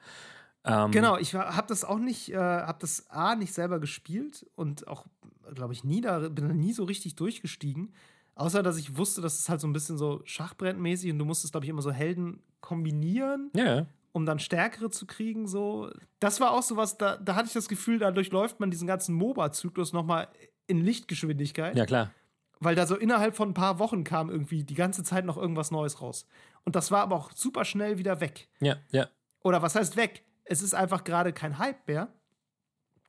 Ähm, 0.63 0.91
genau, 0.91 1.17
ich 1.17 1.33
habe 1.33 1.67
das 1.67 1.83
auch 1.83 1.97
nicht, 1.97 2.31
äh, 2.31 2.37
habe 2.37 2.77
das 2.81 3.09
A 3.09 3.33
nicht 3.33 3.51
selber 3.51 3.79
gespielt 3.79 4.45
und 4.53 4.87
auch, 4.87 5.05
glaube 5.53 5.73
ich, 5.73 5.83
nie 5.83 6.01
da, 6.01 6.29
bin 6.29 6.47
da 6.47 6.53
nie 6.53 6.73
so 6.73 6.83
richtig 6.83 7.15
durchgestiegen. 7.15 7.93
Außer, 8.35 8.61
dass 8.61 8.77
ich 8.77 8.97
wusste, 8.97 9.21
dass 9.21 9.39
es 9.39 9.49
halt 9.49 9.61
so 9.61 9.67
ein 9.67 9.73
bisschen 9.73 9.97
so 9.97 10.21
Schachbrettmäßig 10.25 11.11
und 11.11 11.19
du 11.19 11.25
musstest, 11.25 11.53
glaube 11.53 11.65
ich, 11.65 11.69
immer 11.69 11.81
so 11.81 11.91
Helden 11.91 12.43
kombinieren. 12.61 13.51
Ja. 13.55 13.87
Um 14.11 14.25
dann 14.25 14.39
stärkere 14.39 14.89
zu 14.89 15.05
kriegen, 15.05 15.47
so. 15.47 15.91
Das 16.19 16.39
war 16.39 16.51
auch 16.51 16.63
so 16.63 16.75
was, 16.75 16.97
da, 16.97 17.17
da 17.17 17.35
hatte 17.35 17.47
ich 17.47 17.53
das 17.53 17.67
Gefühl, 17.67 17.99
dadurch 17.99 18.31
läuft 18.31 18.59
man 18.59 18.71
diesen 18.71 18.87
ganzen 18.87 19.15
MOBA-Zyklus 19.15 19.93
nochmal 19.93 20.27
in 20.67 20.81
Lichtgeschwindigkeit. 20.81 21.75
Ja, 21.75 21.85
klar. 21.85 22.11
Weil 22.59 22.75
da 22.75 22.87
so 22.87 22.95
innerhalb 22.95 23.35
von 23.35 23.49
ein 23.49 23.53
paar 23.53 23.79
Wochen 23.79 24.03
kam 24.03 24.29
irgendwie 24.29 24.63
die 24.63 24.73
ganze 24.73 25.03
Zeit 25.03 25.25
noch 25.25 25.37
irgendwas 25.37 25.69
Neues 25.71 26.01
raus. 26.01 26.27
Und 26.63 26.75
das 26.75 26.91
war 26.91 27.01
aber 27.01 27.15
auch 27.15 27.31
super 27.31 27.65
schnell 27.65 27.97
wieder 27.97 28.19
weg. 28.19 28.49
Ja, 28.59 28.77
ja. 28.91 29.07
Oder 29.43 29.61
was 29.61 29.75
heißt 29.75 29.97
weg? 29.97 30.23
Es 30.43 30.61
ist 30.61 30.73
einfach 30.73 31.03
gerade 31.03 31.33
kein 31.33 31.57
Hype 31.59 31.87
mehr. 31.87 32.13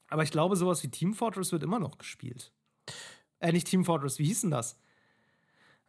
Aber 0.08 0.22
ich 0.22 0.30
glaube, 0.30 0.56
sowas 0.56 0.82
wie 0.82 0.88
Team 0.88 1.14
Fortress 1.14 1.52
wird 1.52 1.62
immer 1.62 1.78
noch 1.78 1.98
gespielt. 1.98 2.52
Äh, 3.40 3.52
nicht 3.52 3.66
Team 3.66 3.84
Fortress, 3.84 4.18
wie 4.18 4.24
hieß 4.24 4.42
denn 4.42 4.50
das? 4.50 4.76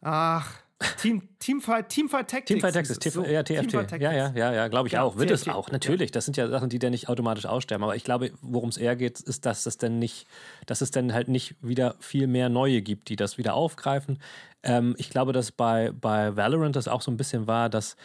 Ach, 0.02 0.62
Team, 1.00 1.28
Teamfight, 1.38 1.90
Teamfight 1.90 2.28
Tactics. 2.28 2.48
Teamfight 2.48 2.72
Tactics, 2.72 3.14
so, 3.14 3.22
ja, 3.24 3.42
TFT. 3.42 4.00
Ja, 4.00 4.12
ja, 4.12 4.32
ja, 4.34 4.52
ja, 4.52 4.68
glaube 4.68 4.88
ich 4.88 4.94
ja, 4.94 5.02
auch. 5.02 5.16
Wird 5.16 5.28
TFT, 5.28 5.48
es 5.48 5.48
auch, 5.48 5.70
natürlich. 5.70 6.10
Das 6.10 6.24
sind 6.24 6.38
ja 6.38 6.48
Sachen, 6.48 6.70
die 6.70 6.78
dann 6.78 6.92
nicht 6.92 7.10
automatisch 7.10 7.44
aussterben. 7.44 7.84
Aber 7.84 7.96
ich 7.96 8.04
glaube, 8.04 8.32
worum 8.40 8.70
es 8.70 8.78
eher 8.78 8.96
geht, 8.96 9.20
ist, 9.20 9.44
dass 9.44 9.66
es 9.66 9.76
dann 9.76 9.98
nicht, 9.98 10.26
dass 10.64 10.80
es 10.80 10.90
dann 10.90 11.12
halt 11.12 11.28
nicht 11.28 11.54
wieder 11.60 11.96
viel 12.00 12.26
mehr 12.26 12.48
neue 12.48 12.80
gibt, 12.80 13.10
die 13.10 13.16
das 13.16 13.36
wieder 13.36 13.54
aufgreifen. 13.54 14.20
Ähm, 14.62 14.94
ich 14.96 15.10
glaube, 15.10 15.34
dass 15.34 15.52
bei, 15.52 15.92
bei 15.92 16.34
Valorant 16.36 16.76
das 16.76 16.88
auch 16.88 17.02
so 17.02 17.10
ein 17.10 17.18
bisschen 17.18 17.46
war, 17.46 17.68
dass 17.68 17.96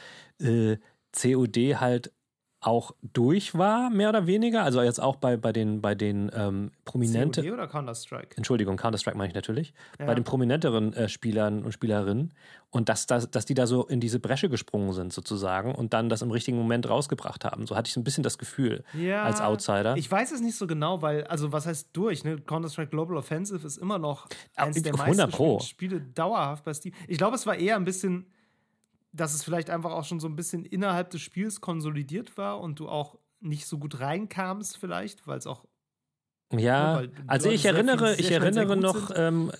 äh, 0.41 0.75
COD 1.13 1.79
halt 1.79 2.11
auch 2.65 2.95
durch 3.13 3.55
war, 3.55 3.91
mehr 3.91 4.09
oder 4.09 4.25
weniger. 4.25 4.63
Also 4.63 4.81
jetzt 4.81 4.99
auch 4.99 5.17
bei, 5.17 5.37
bei 5.37 5.53
den, 5.53 5.81
bei 5.81 5.93
den 5.93 6.31
ähm, 6.33 6.71
prominenten. 6.83 7.43
COD 7.43 7.53
oder 7.53 7.67
Counter-Strike? 7.67 8.35
Entschuldigung, 8.37 8.75
Counter-Strike 8.75 9.15
meine 9.15 9.29
ich 9.29 9.35
natürlich. 9.35 9.73
Ja. 9.99 10.07
Bei 10.07 10.15
den 10.15 10.23
prominenteren 10.23 10.91
äh, 10.93 11.07
Spielern 11.07 11.63
und 11.63 11.73
Spielerinnen. 11.73 12.33
Und 12.71 12.89
dass, 12.89 13.05
dass, 13.05 13.29
dass 13.29 13.45
die 13.45 13.53
da 13.53 13.67
so 13.67 13.85
in 13.85 13.99
diese 13.99 14.19
Bresche 14.19 14.49
gesprungen 14.49 14.93
sind, 14.93 15.13
sozusagen, 15.13 15.75
und 15.75 15.93
dann 15.93 16.09
das 16.09 16.23
im 16.23 16.31
richtigen 16.31 16.57
Moment 16.57 16.89
rausgebracht 16.89 17.45
haben. 17.45 17.67
So 17.67 17.75
hatte 17.75 17.87
ich 17.87 17.93
so 17.93 17.99
ein 17.99 18.03
bisschen 18.03 18.23
das 18.23 18.39
Gefühl 18.39 18.83
ja, 18.93 19.23
als 19.23 19.41
Outsider. 19.41 19.95
Ich 19.95 20.11
weiß 20.11 20.31
es 20.31 20.41
nicht 20.41 20.57
so 20.57 20.65
genau, 20.65 21.03
weil, 21.03 21.23
also 21.25 21.51
was 21.51 21.67
heißt 21.67 21.89
durch? 21.93 22.23
Ne? 22.23 22.37
Counter-Strike 22.37 22.89
Global 22.89 23.15
Offensive 23.15 23.65
ist 23.65 23.77
immer 23.77 23.99
noch 23.99 24.27
eines 24.55 24.81
der 24.81 24.97
meisten 24.97 25.61
Spiele 25.61 26.01
dauerhaft 26.01 26.65
bei 26.65 26.73
Steam. 26.73 26.93
Ich 27.07 27.19
glaube, 27.19 27.35
es 27.35 27.45
war 27.45 27.55
eher 27.55 27.75
ein 27.75 27.85
bisschen 27.85 28.25
dass 29.15 29.33
es 29.33 29.43
vielleicht 29.43 29.69
einfach 29.69 29.91
auch 29.91 30.03
schon 30.03 30.19
so 30.19 30.27
ein 30.27 30.35
bisschen 30.35 30.65
innerhalb 30.65 31.09
des 31.09 31.21
Spiels 31.21 31.61
konsolidiert 31.61 32.37
war 32.37 32.59
und 32.59 32.79
du 32.79 32.89
auch 32.89 33.17
nicht 33.39 33.67
so 33.67 33.77
gut 33.77 33.99
reinkamst, 33.99 34.77
vielleicht, 34.77 35.27
weil 35.27 35.37
es 35.37 35.47
auch. 35.47 35.65
Ja, 36.53 37.01
ne, 37.01 37.11
also 37.25 37.49
ich 37.49 37.65
erinnere, 37.65 38.15
ich 38.15 38.29
erinnere 38.29 38.77
noch 38.77 39.09
ähm, 39.15 39.51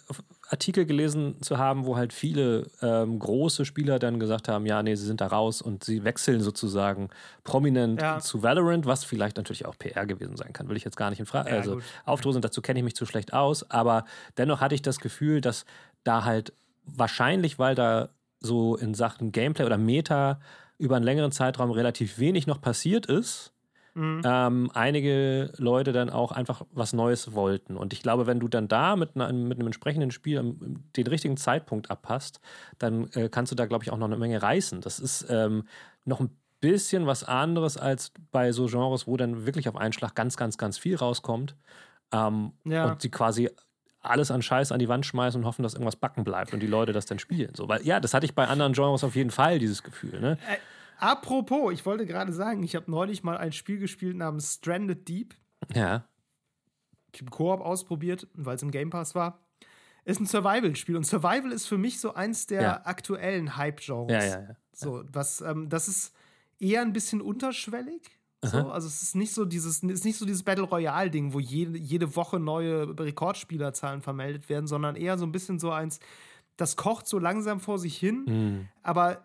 Artikel 0.50 0.86
gelesen 0.86 1.42
zu 1.42 1.58
haben, 1.58 1.86
wo 1.86 1.98
halt 1.98 2.14
viele 2.14 2.70
ähm, 2.82 3.18
große 3.18 3.66
Spieler 3.66 3.98
dann 3.98 4.20
gesagt 4.20 4.48
haben, 4.48 4.68
ja, 4.68 4.84
nee, 4.84 4.94
sie 4.94 5.06
sind 5.06 5.20
da 5.20 5.28
raus 5.28 5.64
und 5.64 5.84
sie 5.84 6.04
wechseln 6.04 6.42
sozusagen 6.42 7.10
prominent 7.44 8.02
ja. 8.02 8.20
zu 8.20 8.44
Valorant, 8.44 8.86
was 8.86 9.04
vielleicht 9.04 9.38
natürlich 9.38 9.66
auch 9.66 9.78
PR 9.78 10.06
gewesen 10.06 10.38
sein 10.38 10.54
kann, 10.54 10.70
will 10.70 10.78
ich 10.78 10.84
jetzt 10.84 10.96
gar 10.96 11.10
nicht 11.10 11.20
in 11.20 11.26
Frage, 11.26 11.50
ja, 11.50 11.58
also 11.58 11.82
aufdröseln, 12.06 12.44
dazu 12.44 12.62
kenne 12.62 12.80
ich 12.80 12.86
mich 12.86 12.96
zu 12.96 13.08
schlecht 13.08 13.34
aus, 13.34 13.70
aber 13.72 14.06
dennoch 14.38 14.62
hatte 14.62 14.76
ich 14.76 14.84
das 14.84 15.00
Gefühl, 15.00 15.42
dass 15.42 15.66
da 16.04 16.24
halt 16.24 16.54
wahrscheinlich, 16.86 17.58
weil 17.58 17.74
da 17.74 18.10
so 18.46 18.76
in 18.76 18.94
Sachen 18.94 19.32
Gameplay 19.32 19.66
oder 19.66 19.78
Meta 19.78 20.40
über 20.78 20.96
einen 20.96 21.06
längeren 21.06 21.32
Zeitraum 21.32 21.72
relativ 21.72 22.20
wenig 22.20 22.48
noch 22.48 22.62
passiert 22.62 23.06
ist, 23.06 23.54
mhm. 23.94 24.22
ähm, 24.24 24.72
einige 24.74 25.52
Leute 25.58 25.92
dann 25.92 26.10
auch 26.10 26.32
einfach 26.32 26.64
was 26.72 26.94
Neues 26.94 27.34
wollten. 27.34 27.78
Und 27.78 27.94
ich 27.94 28.02
glaube, 28.02 28.28
wenn 28.28 28.40
du 28.40 28.48
dann 28.48 28.68
da 28.68 28.96
mit, 28.96 29.16
einer, 29.16 29.32
mit 29.32 29.58
einem 29.58 29.68
entsprechenden 29.68 30.12
Spiel 30.12 30.56
den 30.96 31.08
richtigen 31.08 31.38
Zeitpunkt 31.38 31.90
abpasst, 31.90 32.40
dann 32.78 33.10
äh, 33.14 33.30
kannst 33.30 33.52
du 33.52 33.56
da, 33.56 33.66
glaube 33.66 33.84
ich, 33.84 33.92
auch 33.92 33.98
noch 33.98 34.08
eine 34.08 34.18
Menge 34.18 34.42
reißen. 34.42 34.82
Das 34.82 35.00
ist 35.00 35.26
ähm, 35.30 35.64
noch 36.04 36.20
ein 36.20 36.30
bisschen 36.60 37.06
was 37.06 37.24
anderes 37.24 37.78
als 37.78 38.12
bei 38.32 38.52
so 38.52 38.66
Genres, 38.68 39.08
wo 39.08 39.18
dann 39.18 39.46
wirklich 39.46 39.70
auf 39.70 39.76
einen 39.76 39.94
Schlag 39.94 40.16
ganz, 40.16 40.38
ganz, 40.38 40.58
ganz 40.58 40.78
viel 40.78 40.96
rauskommt. 40.96 41.56
Ähm, 42.12 42.52
ja. 42.66 42.92
Und 42.92 43.02
sie 43.02 43.10
quasi 43.10 43.50
alles 44.10 44.32
an 44.32 44.42
Scheiß 44.42 44.72
an 44.72 44.80
die 44.80 44.90
Wand 44.90 45.06
schmeißen 45.06 45.42
und 45.42 45.48
hoffen, 45.48 45.64
dass 45.64 45.74
irgendwas 45.74 45.96
backen 45.96 46.24
bleibt 46.24 46.54
und 46.54 46.60
die 46.60 46.68
Leute 46.68 46.94
das 46.94 47.06
dann 47.06 47.20
spielen. 47.20 47.54
So, 47.56 47.68
weil, 47.68 47.86
ja, 47.86 48.00
das 48.00 48.14
hatte 48.14 48.26
ich 48.26 48.36
bei 48.36 48.48
anderen 48.48 48.74
Genres 48.74 49.04
auf 49.04 49.16
jeden 49.16 49.32
Fall, 49.32 49.60
dieses 49.60 49.84
Gefühl. 49.84 50.20
Ne? 50.20 50.38
Äh, 50.50 50.58
apropos, 50.98 51.74
ich 51.74 51.86
wollte 51.86 52.06
gerade 52.06 52.34
sagen, 52.34 52.64
ich 52.64 52.76
habe 52.76 52.90
neulich 52.90 53.24
mal 53.24 53.38
ein 53.38 53.52
Spiel 53.52 53.80
gespielt 53.80 54.16
namens 54.16 54.56
Stranded 54.56 55.08
Deep. 55.08 55.36
Ja. 55.74 56.06
Ich 57.14 57.22
habe 57.22 57.32
Koop 57.32 57.62
ausprobiert, 57.62 58.28
weil 58.34 58.56
es 58.56 58.64
im 58.64 58.72
Game 58.72 58.90
Pass 58.90 59.16
war. 59.16 59.40
Ist 60.04 60.20
ein 60.20 60.28
Survival-Spiel 60.28 60.96
und 60.96 61.06
Survival 61.06 61.52
ist 61.52 61.66
für 61.66 61.78
mich 61.78 62.00
so 62.00 62.14
eins 62.14 62.46
der 62.46 62.62
ja. 62.62 62.86
aktuellen 62.86 63.58
Hype-Genres. 63.58 64.12
Ja, 64.12 64.24
ja, 64.24 64.42
ja. 64.42 64.56
So, 64.72 65.04
was, 65.12 65.42
ähm, 65.42 65.70
das 65.70 65.88
ist 65.88 66.14
eher 66.60 66.82
ein 66.82 66.94
bisschen 66.94 67.22
unterschwellig. 67.22 68.15
So, 68.48 68.70
also 68.70 68.88
es 68.88 69.02
ist 69.02 69.16
nicht 69.16 69.34
so 69.34 69.46
dieses, 69.46 69.84
ist 69.84 70.06
nicht 70.06 70.18
so 70.18 70.26
dieses 70.26 70.44
Battle 70.44 70.66
Royale-Ding, 70.66 71.34
wo 71.34 71.40
jede, 71.40 71.78
jede 71.78 72.16
Woche 72.16 72.40
neue 72.40 72.98
Rekordspielerzahlen 72.98 74.02
vermeldet 74.02 74.50
werden, 74.50 74.68
sondern 74.68 74.96
eher 74.96 75.18
so 75.18 75.26
ein 75.26 75.32
bisschen 75.32 75.60
so 75.60 75.72
eins, 75.72 76.00
das 76.58 76.76
kocht 76.76 77.08
so 77.08 77.20
langsam 77.20 77.60
vor 77.60 77.80
sich 77.80 77.98
hin, 77.98 78.26
mhm. 78.28 78.70
aber 78.84 79.24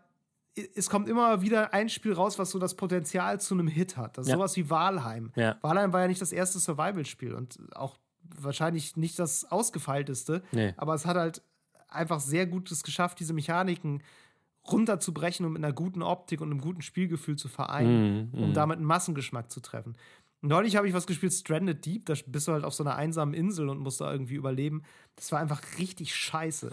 es 0.74 0.90
kommt 0.90 1.08
immer 1.08 1.42
wieder 1.42 1.72
ein 1.72 1.88
Spiel 1.88 2.12
raus, 2.12 2.38
was 2.38 2.50
so 2.50 2.58
das 2.58 2.74
Potenzial 2.74 3.40
zu 3.40 3.54
einem 3.54 3.68
Hit 3.68 3.96
hat. 3.96 4.18
Das 4.18 4.26
ist 4.26 4.30
ja. 4.30 4.36
sowas 4.36 4.56
wie 4.56 4.68
Walheim. 4.68 5.32
Ja. 5.36 5.56
Walheim 5.62 5.92
war 5.92 6.00
ja 6.00 6.08
nicht 6.08 6.20
das 6.20 6.32
erste 6.32 6.58
Survival-Spiel 6.58 7.34
und 7.34 7.58
auch 7.74 7.98
wahrscheinlich 8.38 8.96
nicht 8.96 9.18
das 9.18 9.50
ausgefeilteste, 9.50 10.42
nee. 10.52 10.74
aber 10.76 10.94
es 10.94 11.06
hat 11.06 11.16
halt 11.16 11.42
einfach 11.88 12.20
sehr 12.20 12.46
gut 12.46 12.70
es 12.70 12.82
geschafft, 12.82 13.20
diese 13.20 13.32
Mechaniken 13.32 14.02
runterzubrechen 14.66 15.46
und 15.46 15.52
mit 15.52 15.64
einer 15.64 15.72
guten 15.72 16.02
Optik 16.02 16.40
und 16.40 16.50
einem 16.50 16.61
guten 16.61 16.82
Spielgefühl 16.82 17.36
zu 17.36 17.48
vereinen, 17.48 18.30
mm, 18.32 18.38
mm. 18.38 18.42
um 18.42 18.54
damit 18.54 18.76
einen 18.76 18.86
Massengeschmack 18.86 19.50
zu 19.50 19.61
treffen. 19.61 19.96
Neulich 20.42 20.76
habe 20.76 20.88
ich 20.88 20.94
was 20.94 21.06
gespielt, 21.06 21.34
Stranded 21.34 21.84
Deep, 21.84 22.06
da 22.06 22.14
bist 22.26 22.48
du 22.48 22.52
halt 22.52 22.64
auf 22.64 22.72
so 22.72 22.82
einer 22.82 22.96
einsamen 22.96 23.34
Insel 23.34 23.68
und 23.68 23.78
musst 23.78 24.00
da 24.00 24.11
irgendwie 24.11 24.36
überleben. 24.36 24.82
Das 25.16 25.32
war 25.32 25.38
einfach 25.38 25.61
richtig 25.78 26.14
scheiße. 26.14 26.70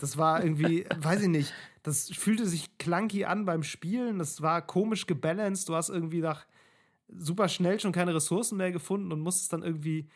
Das 0.00 0.16
war 0.18 0.42
irgendwie, 0.42 0.86
weiß 0.98 1.22
ich 1.22 1.28
nicht, 1.28 1.52
das 1.82 2.10
fühlte 2.10 2.46
sich 2.46 2.78
clunky 2.78 3.24
an 3.24 3.44
beim 3.44 3.64
Spielen, 3.64 4.18
das 4.18 4.40
war 4.40 4.62
komisch 4.62 5.06
gebalanced, 5.06 5.68
du 5.68 5.74
hast 5.74 5.88
irgendwie 5.88 6.20
nach 6.20 6.46
super 7.08 7.48
schnell 7.48 7.80
schon 7.80 7.92
keine 7.92 8.14
Ressourcen 8.14 8.56
mehr 8.56 8.70
gefunden 8.70 9.12
und 9.12 9.20
musstest 9.20 9.52
dann 9.52 9.62
irgendwie 9.62 10.08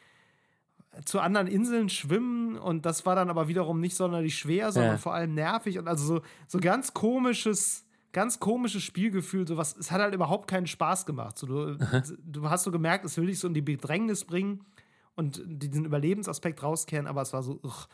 zu 1.05 1.21
anderen 1.21 1.47
Inseln 1.47 1.89
schwimmen 1.89 2.57
und 2.59 2.85
das 2.85 3.07
war 3.07 3.15
dann 3.15 3.31
aber 3.31 3.49
wiederum 3.49 3.81
nicht 3.81 3.97
sonderlich 3.97 4.37
schwer, 4.37 4.73
sondern 4.73 4.93
ja. 4.93 4.99
vor 4.99 5.15
allem 5.15 5.35
nervig 5.35 5.79
und 5.79 5.89
also 5.89 6.17
so, 6.17 6.23
so 6.47 6.59
ganz 6.59 6.93
komisches, 6.93 7.87
ganz 8.13 8.41
komisches 8.41 8.83
Spielgefühl. 8.83 9.47
So 9.47 9.57
was, 9.57 9.77
es 9.77 9.91
hat 9.91 10.03
halt 10.03 10.15
überhaupt 10.15 10.49
keinen 10.51 10.67
Spaß 10.67 11.07
gemacht. 11.07 11.39
So, 11.39 11.47
du, 11.47 11.79
du 12.25 12.51
hast 12.51 12.65
so 12.65 12.71
gemerkt, 12.71 13.05
es 13.07 13.17
will 13.17 13.27
dich 13.27 13.39
so 13.39 13.49
in 13.49 13.55
die 13.55 13.63
Bedrängnis 13.63 14.25
bringen 14.25 14.67
und 15.15 15.43
diesen 15.47 15.87
Überlebensaspekt 15.87 16.63
rauskehren, 16.63 17.07
aber 17.07 17.23
es 17.23 17.33
war 17.33 17.43
so. 17.43 17.59
Ugh. 17.63 17.87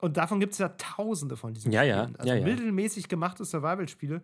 Und 0.00 0.16
davon 0.16 0.40
gibt 0.40 0.52
es 0.52 0.58
ja 0.58 0.68
tausende 0.70 1.36
von 1.36 1.54
diesen 1.54 1.70
ja, 1.70 1.82
Spielen. 1.82 2.12
Ja, 2.12 2.18
also 2.18 2.28
ja, 2.28 2.40
ja. 2.40 2.44
mittelmäßig 2.44 3.08
gemachte 3.08 3.44
Survival-Spiele 3.44 4.20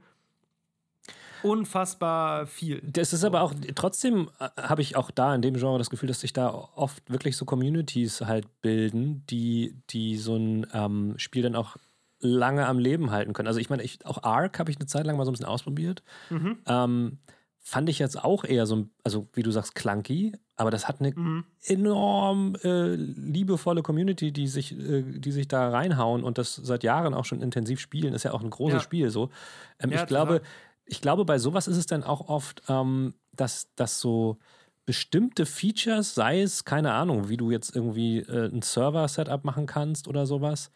unfassbar 1.43 2.47
viel. 2.47 2.81
Das 2.85 3.13
ist 3.13 3.25
aber 3.25 3.43
auch, 3.43 3.55
trotzdem 3.75 4.31
äh, 4.39 4.49
habe 4.61 4.83
ich 4.83 4.97
auch 4.97 5.11
da 5.11 5.35
in 5.35 5.43
dem 5.43 5.55
Genre 5.55 5.79
das 5.79 5.91
Gefühl, 5.91 6.09
dass 6.09 6.21
sich 6.21 6.33
da 6.33 6.51
oft 6.51 7.11
wirklich 7.11 7.37
so 7.37 7.45
Communities 7.45 8.21
halt 8.23 8.47
bilden, 8.61 9.25
die, 9.31 9.77
die 9.91 10.17
so 10.17 10.37
ein 10.37 10.67
ähm, 10.73 11.15
Spiel 11.19 11.43
dann 11.43 11.57
auch 11.57 11.77
lange 12.21 12.67
am 12.67 12.79
Leben 12.79 13.11
halten 13.11 13.33
können. 13.33 13.49
Also 13.49 13.61
ich 13.61 13.71
meine, 13.71 13.83
ich, 13.83 14.05
auch 14.05 14.23
Ark 14.23 14.59
habe 14.59 14.71
ich 14.71 14.77
eine 14.79 14.87
Zeit 14.87 15.07
lang 15.07 15.17
mal 15.17 15.25
so 15.25 15.31
ein 15.31 15.35
bisschen 15.35 15.47
ausprobiert. 15.47 16.03
Mhm. 16.31 16.59
Ähm, 16.67 17.19
fand 17.69 17.89
ich 17.91 17.99
jetzt 17.99 18.23
auch 18.23 18.45
eher 18.45 18.67
so, 18.67 18.89
also 19.05 19.29
wie 19.35 19.43
du 19.43 19.51
sagst, 19.51 19.75
clunky, 19.75 20.33
aber 20.57 20.71
das 20.71 20.89
hat 20.89 21.01
eine 21.01 21.13
mhm. 21.15 21.45
enorm 21.65 22.57
äh, 22.65 22.95
liebevolle 22.95 23.83
Community, 23.83 24.33
die 24.33 24.49
sich, 24.49 24.77
äh, 24.77 25.03
die 25.03 25.31
sich 25.33 25.49
da 25.49 25.69
reinhauen 25.69 26.25
und 26.25 26.39
das 26.39 26.55
seit 26.57 26.83
Jahren 26.83 27.15
auch 27.15 27.25
schon 27.25 27.43
intensiv 27.43 27.79
spielen. 27.79 28.15
Ist 28.15 28.25
ja 28.25 28.33
auch 28.33 28.43
ein 28.43 28.51
großes 28.51 28.79
ja. 28.79 28.81
Spiel 28.81 29.11
so. 29.11 29.31
Ähm, 29.79 29.91
ja, 29.91 30.01
ich 30.01 30.07
glaube, 30.07 30.41
ich 30.89 31.01
glaube, 31.01 31.25
bei 31.25 31.39
sowas 31.39 31.69
ist 31.69 31.77
es 31.77 31.87
dann 31.87 32.03
auch 32.03 32.29
oft, 32.29 32.63
ähm, 32.69 33.15
dass, 33.37 33.69
dass 33.77 34.01
so 34.01 34.39
bestimmte 34.87 35.45
Features, 35.45 36.15
sei 36.15 36.41
es, 36.41 36.65
keine 36.65 36.93
Ahnung, 36.95 37.29
wie 37.29 37.37
du 37.37 37.51
jetzt 37.51 37.77
irgendwie 37.77 38.21
äh, 38.21 38.49
ein 38.49 38.63
Server-Setup 38.63 39.45
machen 39.45 39.67
kannst 39.67 40.09
oder 40.09 40.25
sowas, 40.27 40.71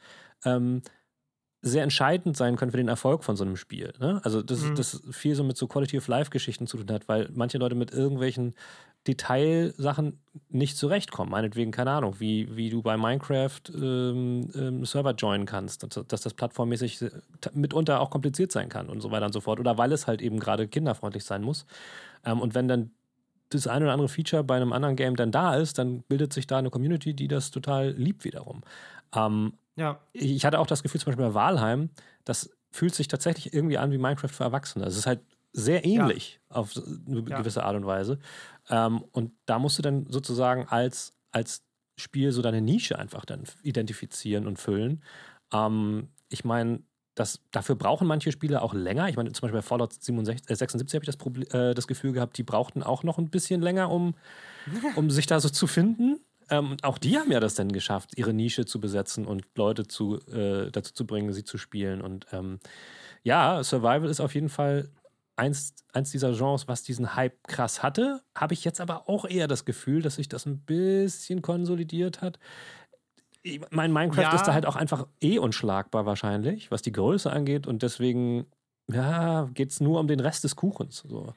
ähm, 0.45 0.83
sehr 1.63 1.83
entscheidend 1.83 2.37
sein 2.37 2.57
können 2.57 2.73
für 2.73 2.77
den 2.77 2.89
Erfolg 2.89 3.25
von 3.25 3.37
so 3.37 3.45
einem 3.45 3.57
Spiel. 3.57 3.93
Ne? 4.01 4.21
Also, 4.25 4.43
das, 4.43 4.63
mhm. 4.63 4.75
das 4.75 5.01
viel 5.13 5.35
so 5.35 5.45
mit 5.45 5.57
so 5.57 5.67
Quality 5.67 5.97
of 5.97 6.09
Life-Geschichten 6.09 6.67
zu 6.67 6.77
tun 6.77 6.91
hat, 6.91 7.09
weil 7.09 7.31
manche 7.33 7.59
Leute 7.59 7.75
mit 7.75 7.93
irgendwelchen 7.93 8.55
Detailsachen 9.07 10.21
nicht 10.49 10.77
zurechtkommen. 10.77 11.31
Meinetwegen, 11.31 11.73
keine 11.73 11.91
Ahnung, 11.91 12.21
wie, 12.21 12.57
wie 12.57 12.71
du 12.71 12.83
bei 12.83 12.97
Minecraft 12.97 13.61
ähm, 13.75 14.49
ähm, 14.55 14.85
Server 14.85 15.13
joinen 15.13 15.47
kannst, 15.47 15.83
dass, 15.83 16.07
dass, 16.07 16.21
das 16.21 16.35
plattformmäßig 16.35 17.05
mitunter 17.53 18.01
auch 18.01 18.11
kompliziert 18.11 18.53
sein 18.53 18.69
kann 18.69 18.89
und 18.89 19.01
so 19.01 19.11
weiter 19.11 19.27
und 19.27 19.33
so 19.33 19.41
fort. 19.41 19.59
Oder 19.59 19.77
weil 19.77 19.93
es 19.93 20.07
halt 20.07 20.23
eben 20.23 20.39
gerade 20.39 20.69
kinderfreundlich 20.69 21.25
sein 21.25 21.43
muss. 21.43 21.67
Ähm, 22.25 22.41
und 22.41 22.55
wenn 22.55 22.69
dann 22.69 22.93
das 23.51 23.67
eine 23.67 23.85
oder 23.85 23.93
andere 23.93 24.09
Feature 24.09 24.45
bei 24.45 24.57
einem 24.57 24.73
anderen 24.73 24.97
Game 24.97 25.17
dann 25.17 25.33
da 25.33 25.57
ist, 25.57 25.79
dann 25.79 26.03
bildet 26.03 26.33
sich 26.33 26.47
da 26.47 26.59
eine 26.59 26.71
Community, 26.71 27.15
die 27.15 27.29
das 27.29 27.51
total 27.51 27.91
liebt 27.91 28.25
wiederum. 28.25 28.63
Ähm, 29.15 29.55
ja. 29.77 30.01
Ich 30.13 30.45
hatte 30.45 30.59
auch 30.59 30.67
das 30.67 30.83
Gefühl, 30.83 31.01
zum 31.01 31.11
Beispiel 31.11 31.27
bei 31.27 31.35
Valheim, 31.35 31.91
das 32.25 32.51
fühlt 32.71 32.95
sich 32.95 33.09
tatsächlich 33.09 33.53
irgendwie 33.53 33.79
an 33.79 33.91
wie 33.91 33.99
Minecraft 33.99 34.29
für 34.29 34.45
Erwachsene. 34.45 34.87
Es 34.87 34.97
ist 34.97 35.07
halt 35.07 35.21
sehr 35.53 35.85
ähnlich 35.85 36.41
ja. 36.51 36.57
auf 36.57 36.73
eine 37.07 37.23
gewisse 37.23 37.63
Art 37.63 37.77
und 37.77 37.87
Weise. 37.87 38.19
Ähm, 38.69 39.05
und 39.13 39.33
da 39.47 39.59
musst 39.59 39.79
du 39.79 39.83
dann 39.83 40.07
sozusagen 40.09 40.67
als, 40.69 41.13
als 41.31 41.63
Spiel 41.99 42.33
so 42.33 42.43
deine 42.43 42.61
Nische 42.61 42.99
einfach 42.99 43.25
dann 43.25 43.45
identifizieren 43.63 44.47
und 44.47 44.59
füllen. 44.59 45.03
Ähm, 45.53 46.09
ich 46.29 46.45
meine, 46.45 46.83
das, 47.15 47.41
dafür 47.51 47.75
brauchen 47.75 48.07
manche 48.07 48.33
Spiele 48.33 48.63
auch 48.63 48.73
länger. 48.73 49.09
Ich 49.09 49.17
meine, 49.17 49.33
zum 49.33 49.43
Beispiel 49.43 49.59
bei 49.59 49.63
Fallout 49.67 49.93
67, 49.93 50.49
äh, 50.49 50.57
76 50.57 50.97
habe 50.97 51.05
ich 51.05 51.07
das, 51.07 51.17
Problem, 51.17 51.47
äh, 51.53 51.75
das 51.75 51.87
Gefühl 51.87 52.13
gehabt, 52.13 52.39
die 52.39 52.43
brauchten 52.43 52.83
auch 52.83 53.03
noch 53.03 53.19
ein 53.19 53.29
bisschen 53.29 53.61
länger, 53.61 53.91
um, 53.91 54.15
um 54.97 55.11
sich 55.11 55.27
da 55.27 55.39
so 55.41 55.49
zu 55.49 55.67
finden. 55.67 56.21
Ähm, 56.49 56.77
auch 56.83 56.99
die 56.99 57.19
haben 57.19 57.31
ja 57.31 57.41
das 57.41 57.55
dann 57.55 57.71
geschafft, 57.71 58.17
ihre 58.17 58.33
Nische 58.33 58.65
zu 58.65 58.81
besetzen 58.81 59.27
und 59.27 59.47
Leute 59.57 59.87
zu, 59.87 60.19
äh, 60.29 60.71
dazu 60.71 60.93
zu 60.95 61.07
bringen, 61.07 61.33
sie 61.33 61.45
zu 61.45 61.59
spielen. 61.59 62.01
Und 62.01 62.27
ähm, 62.33 62.61
ja, 63.23 63.63
Survival 63.63 64.09
ist 64.09 64.21
auf 64.21 64.35
jeden 64.35 64.49
Fall 64.49 64.89
eins, 65.37 65.75
eins 65.93 66.11
dieser 66.11 66.33
Genres, 66.33 66.69
was 66.69 66.83
diesen 66.83 67.15
Hype 67.15 67.43
krass 67.45 67.83
hatte, 67.83 68.23
habe 68.35 68.55
ich 68.55 68.65
jetzt 68.65 68.81
aber 68.81 69.09
auch 69.09 69.25
eher 69.25 69.49
das 69.49 69.65
Gefühl, 69.65 70.03
dass 70.03 70.17
sich 70.17 70.29
das 70.29 70.47
ein 70.47 70.61
bisschen 70.61 71.43
konsolidiert 71.43 72.23
hat. 72.23 72.39
mein 73.71 73.93
Minecraft 73.93 74.23
ja. 74.23 74.35
ist 74.35 74.45
da 74.45 74.55
halt 74.55 74.67
auch 74.67 74.77
einfach 74.77 75.07
eh 75.21 75.39
unschlagbar 75.39 76.07
wahrscheinlich, 76.07 76.71
was 76.71 76.83
die 76.83 76.93
Größe 76.93 77.31
angeht 77.33 77.67
und 77.67 77.83
deswegen 77.83 78.47
ja, 78.91 79.49
geht 79.55 79.71
es 79.71 79.81
nur 79.81 80.01
um 80.01 80.07
den 80.07 80.21
Rest 80.21 80.45
des 80.45 80.57
Kuchens. 80.57 81.05
So. 81.07 81.35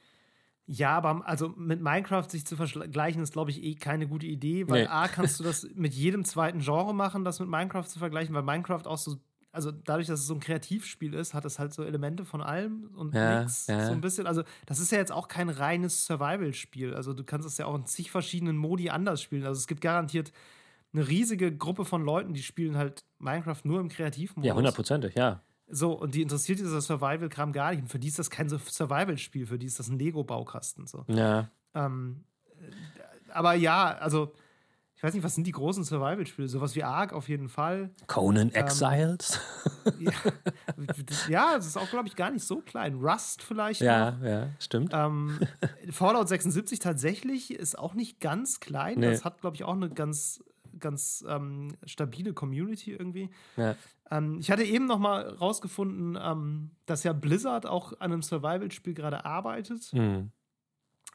Ja, 0.66 0.96
aber 0.96 1.22
also 1.26 1.50
mit 1.56 1.80
Minecraft 1.80 2.28
sich 2.28 2.44
zu 2.44 2.56
vergleichen, 2.56 3.22
ist, 3.22 3.32
glaube 3.32 3.50
ich, 3.50 3.62
eh 3.62 3.74
keine 3.76 4.08
gute 4.08 4.26
Idee, 4.26 4.68
weil 4.68 4.82
nee. 4.82 4.88
A, 4.88 5.08
kannst 5.08 5.38
du 5.38 5.44
das 5.44 5.66
mit 5.74 5.94
jedem 5.94 6.24
zweiten 6.24 6.60
Genre 6.60 6.92
machen, 6.92 7.24
das 7.24 7.38
mit 7.38 7.48
Minecraft 7.48 7.84
zu 7.84 7.98
vergleichen, 7.98 8.34
weil 8.34 8.42
Minecraft 8.42 8.86
auch 8.86 8.98
so 8.98 9.16
also 9.56 9.72
dadurch, 9.72 10.06
dass 10.06 10.20
es 10.20 10.26
so 10.26 10.34
ein 10.34 10.40
Kreativspiel 10.40 11.14
ist, 11.14 11.32
hat 11.32 11.46
es 11.46 11.58
halt 11.58 11.72
so 11.72 11.82
Elemente 11.82 12.26
von 12.26 12.42
allem 12.42 12.90
und 12.94 13.14
ja, 13.14 13.40
nichts 13.40 13.66
ja. 13.68 13.86
so 13.86 13.92
ein 13.92 14.02
bisschen. 14.02 14.26
Also 14.26 14.42
das 14.66 14.78
ist 14.78 14.92
ja 14.92 14.98
jetzt 14.98 15.10
auch 15.10 15.28
kein 15.28 15.48
reines 15.48 16.04
Survival-Spiel. 16.04 16.92
Also 16.94 17.14
du 17.14 17.24
kannst 17.24 17.48
es 17.48 17.56
ja 17.56 17.64
auch 17.64 17.74
in 17.74 17.86
zig 17.86 18.10
verschiedenen 18.10 18.58
Modi 18.58 18.90
anders 18.90 19.22
spielen. 19.22 19.46
Also 19.46 19.58
es 19.58 19.66
gibt 19.66 19.80
garantiert 19.80 20.30
eine 20.92 21.08
riesige 21.08 21.56
Gruppe 21.56 21.86
von 21.86 22.04
Leuten, 22.04 22.34
die 22.34 22.42
spielen 22.42 22.76
halt 22.76 23.04
Minecraft 23.18 23.60
nur 23.64 23.80
im 23.80 23.88
Kreativmodus. 23.88 24.46
Ja, 24.46 24.54
hundertprozentig, 24.54 25.14
ja. 25.14 25.40
So, 25.68 25.92
und 25.92 26.14
die 26.14 26.20
interessiert 26.20 26.58
dieser 26.58 26.82
Survival-Kram 26.82 27.52
gar 27.52 27.70
nicht. 27.70 27.80
Und 27.80 27.88
für 27.88 27.98
die 27.98 28.08
ist 28.08 28.18
das 28.18 28.28
kein 28.28 28.50
Survival-Spiel, 28.50 29.46
für 29.46 29.58
die 29.58 29.66
ist 29.66 29.78
das 29.78 29.88
ein 29.88 29.98
Lego-Baukasten. 29.98 30.86
So. 30.86 31.04
Ja. 31.08 31.48
Ähm, 31.74 32.24
aber 33.32 33.54
ja, 33.54 33.96
also 33.98 34.34
ich 34.96 35.02
weiß 35.02 35.12
nicht, 35.12 35.22
was 35.22 35.34
sind 35.34 35.46
die 35.46 35.52
großen 35.52 35.84
Survival-Spiele? 35.84 36.48
Sowas 36.48 36.74
wie 36.74 36.82
Ark 36.82 37.12
auf 37.12 37.28
jeden 37.28 37.50
Fall. 37.50 37.90
Conan 38.06 38.48
ähm, 38.48 38.54
Exiles? 38.54 39.38
ja, 39.98 40.12
ja, 41.28 41.56
es 41.56 41.66
ist 41.66 41.76
auch, 41.76 41.90
glaube 41.90 42.08
ich, 42.08 42.16
gar 42.16 42.30
nicht 42.30 42.44
so 42.44 42.60
klein. 42.62 42.94
Rust 42.94 43.42
vielleicht. 43.42 43.82
Ja, 43.82 44.12
noch. 44.12 44.22
ja, 44.24 44.48
stimmt. 44.58 44.92
Ähm, 44.94 45.38
Fallout 45.90 46.28
76 46.28 46.78
tatsächlich 46.78 47.52
ist 47.52 47.78
auch 47.78 47.92
nicht 47.92 48.20
ganz 48.20 48.58
klein. 48.58 49.00
Nee. 49.00 49.10
Das 49.10 49.26
hat, 49.26 49.42
glaube 49.42 49.56
ich, 49.56 49.64
auch 49.64 49.74
eine 49.74 49.90
ganz, 49.90 50.42
ganz 50.78 51.22
ähm, 51.28 51.76
stabile 51.84 52.32
Community 52.32 52.92
irgendwie. 52.92 53.28
Ja. 53.58 53.76
Ähm, 54.10 54.38
ich 54.40 54.50
hatte 54.50 54.64
eben 54.64 54.86
noch 54.86 54.98
mal 54.98 55.28
rausgefunden, 55.28 56.18
ähm, 56.18 56.70
dass 56.86 57.04
ja 57.04 57.12
Blizzard 57.12 57.66
auch 57.66 57.92
an 58.00 58.12
einem 58.12 58.22
Survival-Spiel 58.22 58.94
gerade 58.94 59.26
arbeitet. 59.26 59.92
Mhm. 59.92 60.30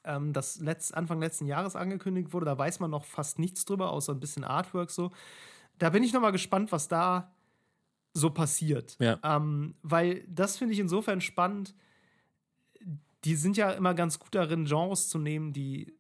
Ähm, 0.04 0.34
das 0.34 0.60
letzt, 0.60 0.94
Anfang 0.96 1.20
letzten 1.20 1.46
Jahres 1.46 1.76
angekündigt 1.76 2.34
wurde. 2.34 2.46
Da 2.46 2.58
weiß 2.58 2.80
man 2.80 2.92
noch 2.92 3.06
fast 3.06 3.40
nichts 3.40 3.66
drüber, 3.66 3.92
außer 3.92 4.14
ein 4.14 4.20
bisschen 4.20 4.44
Artwork 4.44 4.90
so. 4.92 5.12
Da 5.78 5.90
bin 5.90 6.04
ich 6.04 6.14
noch 6.14 6.22
mal 6.22 6.32
gespannt, 6.32 6.72
was 6.72 6.88
da 6.88 7.32
so 8.14 8.30
passiert. 8.30 8.98
Ja. 9.00 9.20
Ähm, 9.24 9.76
weil 9.84 10.26
das 10.28 10.58
finde 10.58 10.74
ich 10.74 10.80
insofern 10.80 11.22
spannend. 11.22 11.74
Die 13.24 13.36
sind 13.36 13.56
ja 13.58 13.72
immer 13.72 13.94
ganz 13.94 14.20
gut 14.20 14.34
darin, 14.34 14.66
Genres 14.66 15.08
zu 15.10 15.20
nehmen, 15.20 15.54
die 15.54 15.96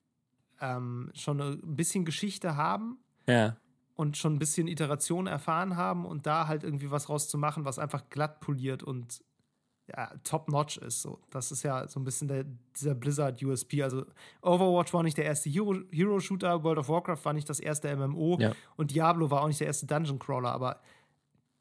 ähm, 0.59 1.11
schon 1.13 1.39
ein 1.39 1.75
bisschen 1.75 2.03
Geschichte 2.05 2.55
haben 2.55 2.97
Ja. 3.27 3.57
und 3.95 4.17
schon 4.17 4.33
ein 4.33 4.39
bisschen 4.39 4.67
Iteration 4.67 5.27
erfahren 5.27 5.77
haben 5.77 6.05
und 6.05 6.25
da 6.25 6.47
halt 6.47 6.63
irgendwie 6.63 6.89
was 6.91 7.09
rauszumachen, 7.09 7.63
was 7.65 7.79
einfach 7.79 8.09
glatt 8.09 8.39
poliert 8.41 8.81
und 8.83 9.23
ja, 9.95 10.11
top-notch 10.23 10.77
ist. 10.77 11.01
So. 11.01 11.19
Das 11.29 11.51
ist 11.51 11.63
ja 11.63 11.87
so 11.87 11.99
ein 11.99 12.03
bisschen 12.03 12.27
der, 12.27 12.45
dieser 12.77 12.95
Blizzard-USP. 12.95 13.83
Also 13.83 14.05
Overwatch 14.41 14.93
war 14.93 15.03
nicht 15.03 15.17
der 15.17 15.25
erste 15.25 15.49
Hero- 15.49 15.83
Hero-Shooter, 15.91 16.63
World 16.63 16.79
of 16.79 16.89
Warcraft 16.89 17.19
war 17.23 17.33
nicht 17.33 17.49
das 17.49 17.59
erste 17.59 17.93
MMO 17.95 18.37
Ja. 18.39 18.53
und 18.77 18.91
Diablo 18.91 19.29
war 19.29 19.41
auch 19.43 19.47
nicht 19.47 19.59
der 19.59 19.67
erste 19.67 19.85
Dungeon-Crawler, 19.87 20.51
aber 20.51 20.81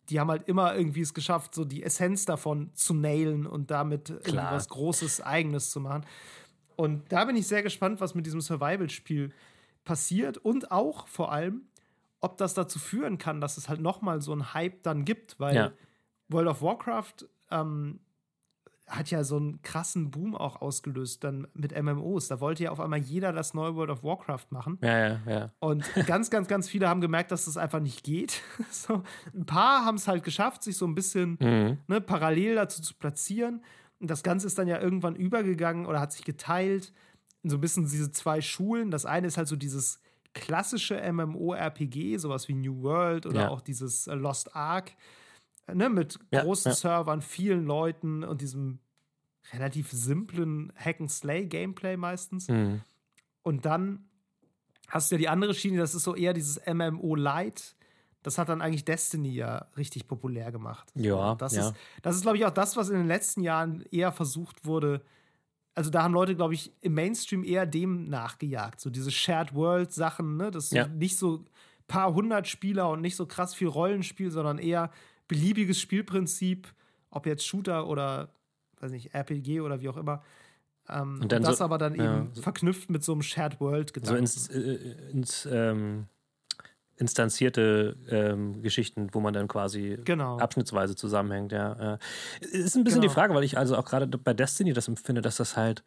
die 0.09 0.19
haben 0.19 0.31
halt 0.31 0.49
immer 0.49 0.75
irgendwie 0.75 1.03
es 1.03 1.15
geschafft, 1.15 1.55
so 1.55 1.65
die 1.65 1.83
Essenz 1.83 2.25
davon 2.25 2.71
zu 2.75 2.95
nailen 2.95 3.47
und 3.47 3.71
damit 3.71 4.13
Klar. 4.25 4.53
was 4.55 4.69
Großes, 4.69 5.21
Eigenes 5.21 5.71
zu 5.71 5.81
machen. 5.81 6.05
Und 6.77 7.13
da 7.13 7.25
bin 7.27 7.37
ich 7.37 7.47
sehr 7.47 7.63
gespannt, 7.63 8.01
was 8.01 8.15
mit 8.15 8.27
diesem 8.27 8.41
Survival-Spiel 8.41 9.33
passiert 9.85 10.37
und 10.39 10.73
auch 10.73 11.07
vor 11.07 11.31
allem, 11.33 11.63
ob 12.21 12.39
das 12.39 12.55
dazu 12.55 12.79
führen 12.79 13.19
kann, 13.19 13.41
dass 13.41 13.57
es 13.57 13.69
halt 13.69 13.81
nochmal 13.81 14.21
so 14.21 14.33
einen 14.33 14.53
Hype 14.53 14.83
dann 14.83 15.05
gibt, 15.05 15.39
weil 15.41 15.55
Ja. 15.57 15.73
World 16.29 16.49
of 16.49 16.63
Warcraft 16.63 17.27
ähm, 17.51 18.01
hat 18.91 19.11
ja 19.11 19.25
so 19.25 19.37
einen 19.37 19.63
krassen 19.63 20.11
Boom 20.11 20.35
auch 20.35 20.61
ausgelöst 20.61 21.23
dann 21.25 21.47
mit 21.55 21.81
MMOs. 21.81 22.29
Da 22.29 22.41
wollte 22.41 22.65
ja 22.65 22.71
auf 22.73 22.81
einmal 22.81 22.99
jeder 22.99 23.33
das 23.33 23.55
neue 23.55 23.75
World 23.77 23.91
of 23.91 24.03
Warcraft 24.03 24.47
machen. 24.51 24.79
Ja, 24.83 24.99
ja, 25.09 25.21
ja. 25.27 25.53
Und 25.61 25.85
ganz, 26.07 26.29
ganz, 26.31 26.49
ganz 26.49 26.69
viele 26.69 26.89
haben 26.89 27.01
gemerkt, 27.01 27.31
dass 27.31 27.45
das 27.47 27.57
einfach 27.57 27.81
nicht 27.81 28.03
geht. 28.05 28.43
so, 28.71 29.03
ein 29.35 29.47
paar 29.47 29.85
haben 29.85 29.95
es 29.97 30.09
halt 30.09 30.25
geschafft, 30.25 30.63
sich 30.63 30.77
so 30.77 30.87
ein 30.87 30.95
bisschen 30.95 31.39
Mhm. 31.41 31.79
ne, 31.87 32.01
parallel 32.01 32.57
dazu 32.57 32.83
zu 32.83 32.95
platzieren. 32.95 33.65
Und 34.01 34.11
das 34.11 34.23
Ganze 34.23 34.47
ist 34.47 34.59
dann 34.59 34.67
ja 34.69 34.81
irgendwann 34.81 35.15
übergegangen 35.15 35.87
oder 35.87 36.01
hat 36.01 36.13
sich 36.13 36.25
geteilt 36.25 36.93
in 37.43 37.51
so 37.51 37.57
ein 37.57 37.61
bisschen 37.61 37.85
diese 37.85 38.11
zwei 38.13 38.41
Schulen. 38.41 38.91
Das 38.91 39.07
eine 39.07 39.27
ist 39.27 39.37
halt 39.37 39.49
so 39.49 39.57
dieses 39.57 40.01
klassische 40.35 41.01
MMORPG, 41.13 42.17
sowas 42.19 42.49
wie 42.49 42.55
New 42.55 42.83
World 42.83 43.27
oder 43.27 43.43
Ja. 43.43 43.49
auch 43.51 43.61
dieses 43.61 44.07
Lost 44.07 44.55
Ark, 44.55 44.93
ne, 45.75 45.89
mit 45.89 46.19
Ja, 46.31 46.43
großen 46.43 46.71
ja. 46.71 46.77
Servern, 46.77 47.23
vielen 47.23 47.65
Leuten 47.65 48.25
und 48.25 48.41
diesem 48.41 48.79
relativ 49.53 49.91
simplen 49.91 50.73
Hack-and-Slay-Gameplay 50.77 51.97
meistens. 51.97 52.49
Mhm. 52.49 52.83
Und 53.43 53.65
dann 53.65 54.05
hast 54.89 55.11
du 55.11 55.15
ja 55.17 55.19
die 55.19 55.29
andere 55.29 55.55
Schiene, 55.55 55.79
das 55.79 55.95
ist 55.95 56.05
so 56.05 56.15
eher 56.15 56.33
dieses 56.33 56.61
MMO 56.67 57.15
Light. 57.15 57.75
Das 58.23 58.37
hat 58.37 58.51
dann 58.51 58.61
eigentlich 58.61 58.85
Destiny 58.85 59.31
ja 59.31 59.67
richtig 59.77 60.07
populär 60.07 60.53
gemacht. 60.53 60.93
Ja, 60.95 61.35
das 61.37 61.55
ja. 61.55 61.69
ist, 61.69 61.75
das 62.03 62.17
ist 62.17 62.23
glaube 62.23 62.37
ich, 62.37 62.45
auch 62.45 62.51
das, 62.51 62.77
was 62.77 62.91
in 62.91 62.99
den 62.99 63.07
letzten 63.07 63.43
Jahren 63.43 63.83
eher 63.91 64.13
versucht 64.13 64.67
wurde. 64.67 65.03
Also 65.75 65.91
da 65.91 66.03
haben 66.03 66.13
Leute, 66.13 66.37
glaube 66.37 66.53
ich, 66.53 66.73
im 66.83 66.95
Mainstream 66.95 67.45
eher 67.45 67.65
dem 67.65 68.11
nachgejagt. 68.11 68.81
So 68.81 68.91
diese 68.91 69.11
Shared 69.11 69.55
World-Sachen, 69.55 70.37
ne? 70.37 70.51
Das 70.51 70.71
Ja. 70.71 70.85
so 70.85 70.91
nicht 70.91 71.17
so 71.17 71.45
paar 71.89 72.13
hundert 72.13 72.47
Spieler 72.47 72.91
und 72.91 73.01
nicht 73.01 73.17
so 73.17 73.27
krass 73.27 73.55
viel 73.55 73.69
Rollenspiel, 73.69 74.31
sondern 74.31 74.59
eher 74.59 74.91
beliebiges 75.31 75.81
Spielprinzip, 75.81 76.67
ob 77.11 77.25
jetzt 77.25 77.47
Shooter 77.47 77.87
oder, 77.87 78.29
weiß 78.81 78.91
nicht, 78.91 79.15
RPG 79.15 79.61
oder 79.61 79.81
wie 79.81 79.89
auch 79.89 79.97
immer. 79.97 80.23
Ähm, 80.89 81.21
und 81.23 81.31
dann 81.31 81.43
das 81.45 81.59
so- 81.59 81.65
aber 81.65 81.79
dann 81.79 81.95
ja, 81.95 82.05
eben 82.19 82.35
so- 82.35 82.43
verknüpft 82.43 82.91
mit 82.91 83.05
so 83.05 83.13
einem 83.13 83.23
Shared 83.23 83.61
World 83.61 83.93
So 84.03 84.17
ins, 84.17 84.49
äh, 84.49 84.75
ins 85.13 85.47
ähm, 85.51 86.07
instanzierte 86.97 87.97
ähm, 88.11 88.61
Geschichten, 88.63 89.09
wo 89.13 89.21
man 89.21 89.33
dann 89.33 89.49
quasi 89.49 89.99
Genau. 90.05 90.39
abschnittsweise 90.39 90.97
zusammenhängt, 90.97 91.53
ja. 91.53 91.95
Äh. 91.95 91.99
Ist 92.41 92.77
ein 92.77 92.85
bisschen 92.85 93.01
Genau. 93.01 93.09
die 93.11 93.15
Frage, 93.15 93.35
weil 93.35 93.45
ich 93.45 93.57
also 93.57 93.77
auch 93.77 93.85
gerade 93.87 94.07
bei 94.07 94.35
Destiny 94.35 94.73
das 94.73 94.89
empfinde, 94.89 95.23
dass 95.23 95.37
das 95.37 95.57
halt 95.57 95.83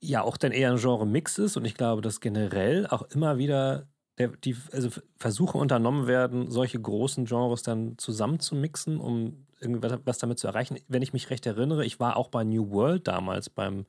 ja 0.00 0.20
auch 0.22 0.36
dann 0.36 0.52
eher 0.52 0.70
ein 0.72 0.78
Genre-Mix 0.78 1.38
ist 1.38 1.56
und 1.56 1.64
ich 1.64 1.74
glaube, 1.74 2.02
dass 2.02 2.20
generell 2.20 2.86
auch 2.88 3.02
immer 3.12 3.38
wieder 3.38 3.86
der, 4.18 4.28
die 4.28 4.56
also 4.72 4.88
Versuche 5.18 5.58
unternommen 5.58 6.06
werden, 6.06 6.50
solche 6.50 6.80
großen 6.80 7.26
Genres 7.26 7.62
dann 7.62 7.98
zusammenzumixen, 7.98 8.98
um 8.98 9.46
irgendwas 9.60 9.98
was 10.04 10.18
damit 10.18 10.38
zu 10.38 10.46
erreichen. 10.46 10.78
Wenn 10.88 11.02
ich 11.02 11.12
mich 11.12 11.30
recht 11.30 11.46
erinnere, 11.46 11.84
ich 11.84 12.00
war 12.00 12.16
auch 12.16 12.28
bei 12.28 12.44
New 12.44 12.70
World 12.70 13.06
damals 13.08 13.50
beim 13.50 13.86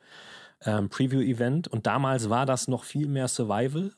ähm, 0.65 0.89
Preview-Event 0.89 1.67
und 1.67 1.85
damals 1.87 2.29
war 2.29 2.45
das 2.45 2.67
noch 2.67 2.83
viel 2.83 3.07
mehr 3.07 3.27
Survival 3.27 3.93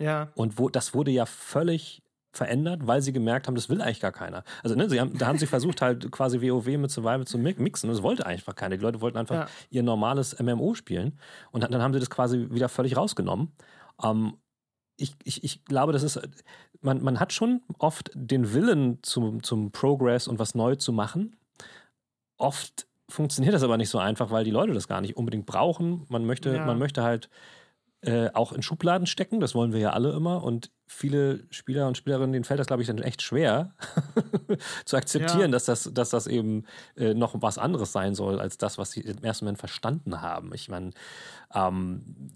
ja. 0.00 0.28
und 0.34 0.58
wo, 0.58 0.68
das 0.68 0.94
wurde 0.94 1.10
ja 1.10 1.26
völlig 1.26 2.02
verändert, 2.32 2.80
weil 2.84 3.00
sie 3.00 3.12
gemerkt 3.12 3.46
haben, 3.46 3.54
das 3.54 3.68
will 3.68 3.80
eigentlich 3.80 4.00
gar 4.00 4.10
keiner. 4.10 4.42
Also 4.64 4.74
ne, 4.74 4.88
sie 4.90 4.98
haben, 5.00 5.16
da 5.16 5.26
haben 5.28 5.38
sie 5.38 5.46
versucht 5.46 5.80
halt 5.82 6.10
quasi 6.10 6.40
WoW 6.40 6.66
mit 6.78 6.90
Survival 6.90 7.26
zu 7.26 7.38
mi- 7.38 7.54
mixen 7.58 7.88
und 7.88 7.94
das 7.94 8.02
wollte 8.02 8.26
einfach 8.26 8.56
keiner. 8.56 8.76
Die 8.76 8.82
Leute 8.82 9.00
wollten 9.00 9.18
einfach 9.18 9.34
Ja. 9.36 9.46
ihr 9.70 9.82
normales 9.84 10.36
MMO 10.40 10.74
spielen 10.74 11.18
und 11.52 11.62
dann, 11.62 11.70
dann 11.70 11.80
haben 11.80 11.92
sie 11.92 12.00
das 12.00 12.10
quasi 12.10 12.48
wieder 12.50 12.68
völlig 12.68 12.96
rausgenommen. 12.96 13.52
Ähm, 14.02 14.34
ich, 14.96 15.14
ich, 15.24 15.42
ich 15.44 15.64
glaube, 15.64 15.92
das 15.92 16.02
ist, 16.02 16.20
man, 16.80 17.02
man 17.02 17.18
hat 17.20 17.32
schon 17.32 17.62
oft 17.78 18.10
den 18.14 18.52
Willen 18.52 18.98
zum, 19.02 19.42
zum 19.42 19.70
Progress 19.72 20.28
und 20.28 20.38
was 20.38 20.54
neu 20.54 20.76
zu 20.76 20.92
machen. 20.92 21.36
Oft 22.36 22.86
funktioniert 23.08 23.54
das 23.54 23.62
aber 23.62 23.76
nicht 23.76 23.90
so 23.90 23.98
einfach, 23.98 24.30
weil 24.30 24.44
die 24.44 24.50
Leute 24.50 24.72
das 24.72 24.88
gar 24.88 25.00
nicht 25.00 25.16
unbedingt 25.16 25.46
brauchen. 25.46 26.04
Man 26.08 26.24
möchte, 26.24 26.54
Ja. 26.54 26.64
man 26.66 26.78
möchte 26.78 27.02
halt 27.02 27.28
äh, 28.00 28.28
auch 28.34 28.52
in 28.52 28.62
Schubladen 28.62 29.06
stecken, 29.06 29.40
das 29.40 29.54
wollen 29.54 29.72
wir 29.72 29.80
ja 29.80 29.90
alle 29.90 30.12
immer. 30.12 30.42
Und 30.42 30.70
viele 30.86 31.46
Spieler 31.50 31.88
und 31.88 31.96
Spielerinnen, 31.96 32.32
denen 32.32 32.44
fällt 32.44 32.60
das, 32.60 32.66
glaube 32.66 32.82
ich, 32.82 32.88
dann 32.88 32.98
echt 32.98 33.22
schwer 33.22 33.74
zu 34.84 34.96
akzeptieren, 34.96 35.40
Ja. 35.40 35.48
dass, 35.48 35.64
das, 35.64 35.90
dass 35.92 36.10
das 36.10 36.26
eben 36.26 36.64
äh, 36.96 37.14
noch 37.14 37.34
was 37.40 37.56
anderes 37.56 37.92
sein 37.92 38.14
soll, 38.14 38.40
als 38.40 38.58
das, 38.58 38.76
was 38.78 38.90
sie 38.90 39.00
im 39.00 39.24
ersten 39.24 39.46
Moment 39.46 39.58
verstanden 39.58 40.20
haben. 40.20 40.52
Ich 40.54 40.68
meine, 40.68 40.90
ähm, 41.54 42.30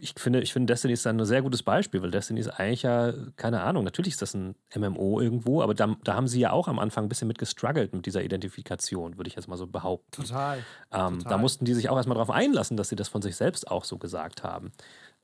ich 0.00 0.14
finde, 0.16 0.40
ich 0.40 0.52
finde, 0.52 0.72
Destiny 0.72 0.92
ist 0.92 1.06
dann 1.06 1.20
ein 1.20 1.26
sehr 1.26 1.42
gutes 1.42 1.62
Beispiel, 1.62 2.02
weil 2.02 2.10
Destiny 2.10 2.40
ist 2.40 2.48
eigentlich 2.48 2.82
ja, 2.82 3.12
keine 3.36 3.62
Ahnung, 3.62 3.84
natürlich 3.84 4.14
ist 4.14 4.22
das 4.22 4.34
ein 4.34 4.54
MMO 4.74 5.20
irgendwo, 5.20 5.62
aber 5.62 5.74
da, 5.74 5.96
da 6.04 6.14
haben 6.14 6.28
sie 6.28 6.40
ja 6.40 6.52
auch 6.52 6.68
am 6.68 6.78
Anfang 6.78 7.04
ein 7.04 7.08
bisschen 7.08 7.28
mit 7.28 7.38
gestruggelt 7.38 7.92
mit 7.94 8.06
dieser 8.06 8.22
Identifikation, 8.22 9.16
würde 9.16 9.28
ich 9.28 9.36
jetzt 9.36 9.48
mal 9.48 9.56
so 9.56 9.66
behaupten. 9.66 10.22
Total. 10.22 10.58
Ähm, 10.92 11.18
Total. 11.18 11.30
da 11.30 11.38
mussten 11.38 11.64
die 11.64 11.74
sich 11.74 11.88
auch 11.88 11.96
erstmal 11.96 12.16
darauf 12.16 12.30
einlassen, 12.30 12.76
dass 12.76 12.88
sie 12.88 12.96
das 12.96 13.08
von 13.08 13.22
sich 13.22 13.36
selbst 13.36 13.70
auch 13.70 13.84
so 13.84 13.98
gesagt 13.98 14.42
haben. 14.42 14.72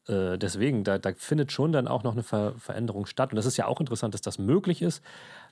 Äh, 0.06 0.38
deswegen, 0.38 0.84
da, 0.84 0.98
da 0.98 1.12
findet 1.16 1.52
schon 1.52 1.72
dann 1.72 1.88
auch 1.88 2.02
noch 2.02 2.12
eine 2.12 2.22
Ver 2.22 2.54
Veränderung 2.58 3.06
statt. 3.06 3.30
Und 3.32 3.36
das 3.36 3.46
ist 3.46 3.56
ja 3.56 3.66
auch 3.66 3.80
interessant, 3.80 4.14
dass 4.14 4.20
das 4.20 4.38
möglich 4.38 4.82
ist, 4.82 5.02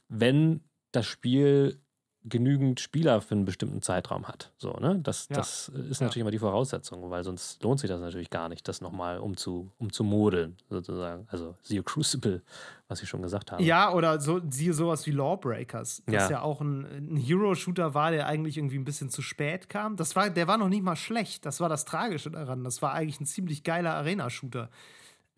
wenn 0.09 0.63
das 0.93 1.07
Spiel 1.07 1.81
genügend 2.25 2.79
Spieler 2.81 3.21
für 3.21 3.35
einen 3.35 3.45
bestimmten 3.45 3.83
Zeitraum 3.83 4.29
hat. 4.29 4.53
So, 4.59 4.73
ne? 4.75 5.01
Das, 5.03 5.29
Ja. 5.29 5.37
das 5.37 5.69
ist 5.71 6.01
Ja. 6.01 6.07
natürlich 6.07 6.21
immer 6.23 6.31
die 6.31 6.39
Voraussetzung, 6.39 7.11
weil 7.11 7.25
sonst 7.25 7.63
lohnt 7.63 7.81
sich 7.81 7.89
das 7.91 8.01
natürlich 8.01 8.31
gar 8.31 8.49
nicht, 8.49 8.67
das 8.69 8.81
nochmal 8.81 9.19
umzu, 9.19 9.71
umzumodeln, 9.79 10.57
sozusagen. 10.71 11.27
Also 11.31 11.57
siehe 11.63 11.83
Crucible, 11.83 12.43
was 12.89 13.03
ich 13.03 13.09
schon 13.09 13.23
gesagt 13.23 13.51
habe. 13.51 13.63
Ja, 13.63 13.93
oder 13.93 14.21
so, 14.21 14.41
siehe 14.51 14.73
sowas 14.73 15.05
wie 15.07 15.11
Lawbreakers, 15.11 16.03
das 16.07 16.15
Ja. 16.15 16.31
ja, 16.31 16.43
auch 16.43 16.61
ein, 16.61 16.85
ein 16.85 17.17
Hero-Shooter 17.17 17.95
war, 17.95 18.11
der 18.13 18.27
eigentlich 18.27 18.57
irgendwie 18.57 18.79
ein 18.79 18.85
bisschen 18.85 19.11
zu 19.11 19.21
spät 19.23 19.69
kam. 19.69 19.97
Das 19.97 20.15
war, 20.15 20.31
der 20.31 20.47
war 20.47 20.59
noch 20.59 20.69
nicht 20.69 20.83
mal 20.85 20.97
schlecht. 20.97 21.45
Das 21.45 21.59
war 21.61 21.69
das 21.69 21.85
Tragische 21.85 22.31
daran. 22.31 22.63
Das 22.65 22.83
war 22.83 22.93
eigentlich 22.93 23.21
ein 23.21 23.27
ziemlich 23.27 23.65
geiler 23.65 23.95
Arena-Shooter. 23.95 24.71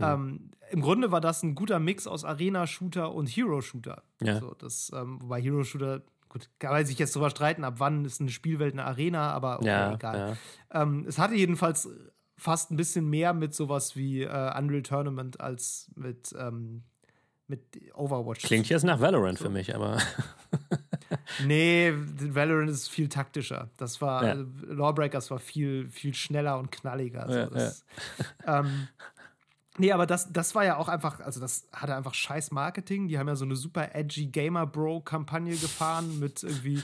Ähm, 0.01 0.51
Im 0.71 0.81
Grunde 0.83 1.13
war 1.13 1.21
das 1.21 1.45
ein 1.45 1.55
guter 1.55 1.79
Mix 1.79 2.09
aus 2.09 2.25
Arena-Shooter 2.25 3.15
und 3.15 3.29
Hero-Shooter. 3.29 4.03
Ja. 4.21 4.41
So, 4.41 4.53
das, 4.59 4.91
ähm, 4.93 5.19
wobei 5.23 5.41
Hero-Shooter, 5.41 6.03
gut, 6.35 6.51
kann 6.59 6.73
man 6.73 6.85
sich 6.85 6.99
jetzt 6.99 7.15
drüber 7.15 7.31
streiten, 7.31 7.65
ab 7.65 7.77
wann 7.79 8.05
ist 8.05 8.21
eine 8.21 8.29
Spielwelt 8.31 8.75
eine 8.75 8.85
Arena, 8.85 9.31
aber 9.33 9.61
okay, 9.61 9.69
ja, 9.69 9.95
egal. 9.95 10.37
ja. 10.73 10.83
Ähm, 10.83 11.07
es 11.09 11.19
hatte 11.19 11.35
jedenfalls 11.35 11.89
fast 12.37 12.71
ein 12.71 12.77
bisschen 12.77 13.09
mehr 13.09 13.33
mit 13.33 13.55
sowas 13.55 13.97
wie 13.97 14.23
äh, 14.23 14.59
Unreal 14.59 14.83
Tournament 14.83 15.41
als 15.41 15.91
mit, 15.95 16.35
ähm, 16.39 16.83
mit 17.47 17.63
Overwatch. 17.95 18.45
Klingt 18.45 18.69
jetzt 18.69 18.83
nach 18.85 19.01
Valorant 19.01 19.39
für 19.39 19.49
mich, 19.51 19.75
aber 19.75 19.99
Nee, 21.47 21.93
Valorant 21.95 22.71
ist 22.71 22.89
viel 22.89 23.09
taktischer. 23.09 23.71
Das 23.77 24.01
war, 24.01 24.25
Ja. 24.25 24.31
also 24.33 24.45
Lawbreakers 24.67 25.31
war 25.31 25.39
viel, 25.39 25.89
viel 25.89 26.15
schneller 26.15 26.59
und 26.59 26.73
knalliger. 26.73 27.27
So, 27.29 27.39
Ja, 27.39 27.47
das, 27.47 27.85
ähm, 28.47 28.89
nee, 29.79 29.93
aber 29.93 30.07
das, 30.07 30.33
das 30.33 30.55
war 30.55 30.65
ja 30.65 30.77
auch 30.77 30.89
einfach, 30.89 31.21
also 31.21 31.41
das 31.41 31.67
hatte 31.73 31.95
einfach 31.95 32.15
scheiß 32.15 32.51
Marketing. 32.51 33.09
Die 33.09 33.19
haben 33.19 33.29
ja 33.29 33.37
so 33.37 33.45
eine 33.45 33.57
super 33.57 33.95
edgy 33.95 34.27
Gamer-Bro-Kampagne 34.27 35.57
gefahren 35.57 36.19
mit 36.19 36.43
irgendwie, 36.43 36.83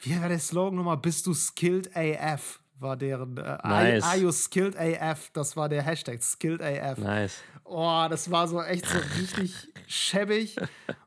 wie 0.00 0.20
war 0.20 0.28
der 0.28 0.38
Slogan 0.38 0.76
nochmal? 0.76 0.96
Bist 0.98 1.26
du 1.26 1.34
skilled 1.34 1.96
AF? 1.96 2.60
War 2.80 2.96
deren, 2.96 3.36
äh, 3.36 3.40
are, 3.42 3.84
Nice. 3.84 4.04
are 4.04 4.16
you 4.16 4.32
skilled 4.32 4.76
AF? 4.76 5.30
Das 5.32 5.56
war 5.56 5.68
der 5.68 5.82
Hashtag, 5.82 6.22
skilled 6.22 6.60
AF. 6.60 6.98
nice. 6.98 7.36
Oh, 7.66 8.06
das 8.10 8.30
war 8.30 8.46
so 8.46 8.60
echt 8.62 8.84
so 8.86 8.98
richtig 9.18 9.72
schäbig. 9.86 10.56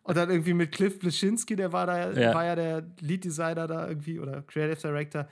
Und 0.04 0.18
dann 0.18 0.30
irgendwie 0.32 0.54
mit 0.56 0.72
Cliff 0.72 0.98
Bleschinski, 0.98 1.56
der 1.56 1.72
war 1.72 1.86
da, 1.86 2.12
Ja. 2.14 2.34
war 2.34 2.46
ja 2.46 2.56
der 2.56 2.84
Lead 3.00 3.26
Designer 3.26 3.68
da 3.68 3.88
irgendwie 3.88 4.20
oder 4.20 4.42
Creative 4.42 4.76
Director. 4.88 5.28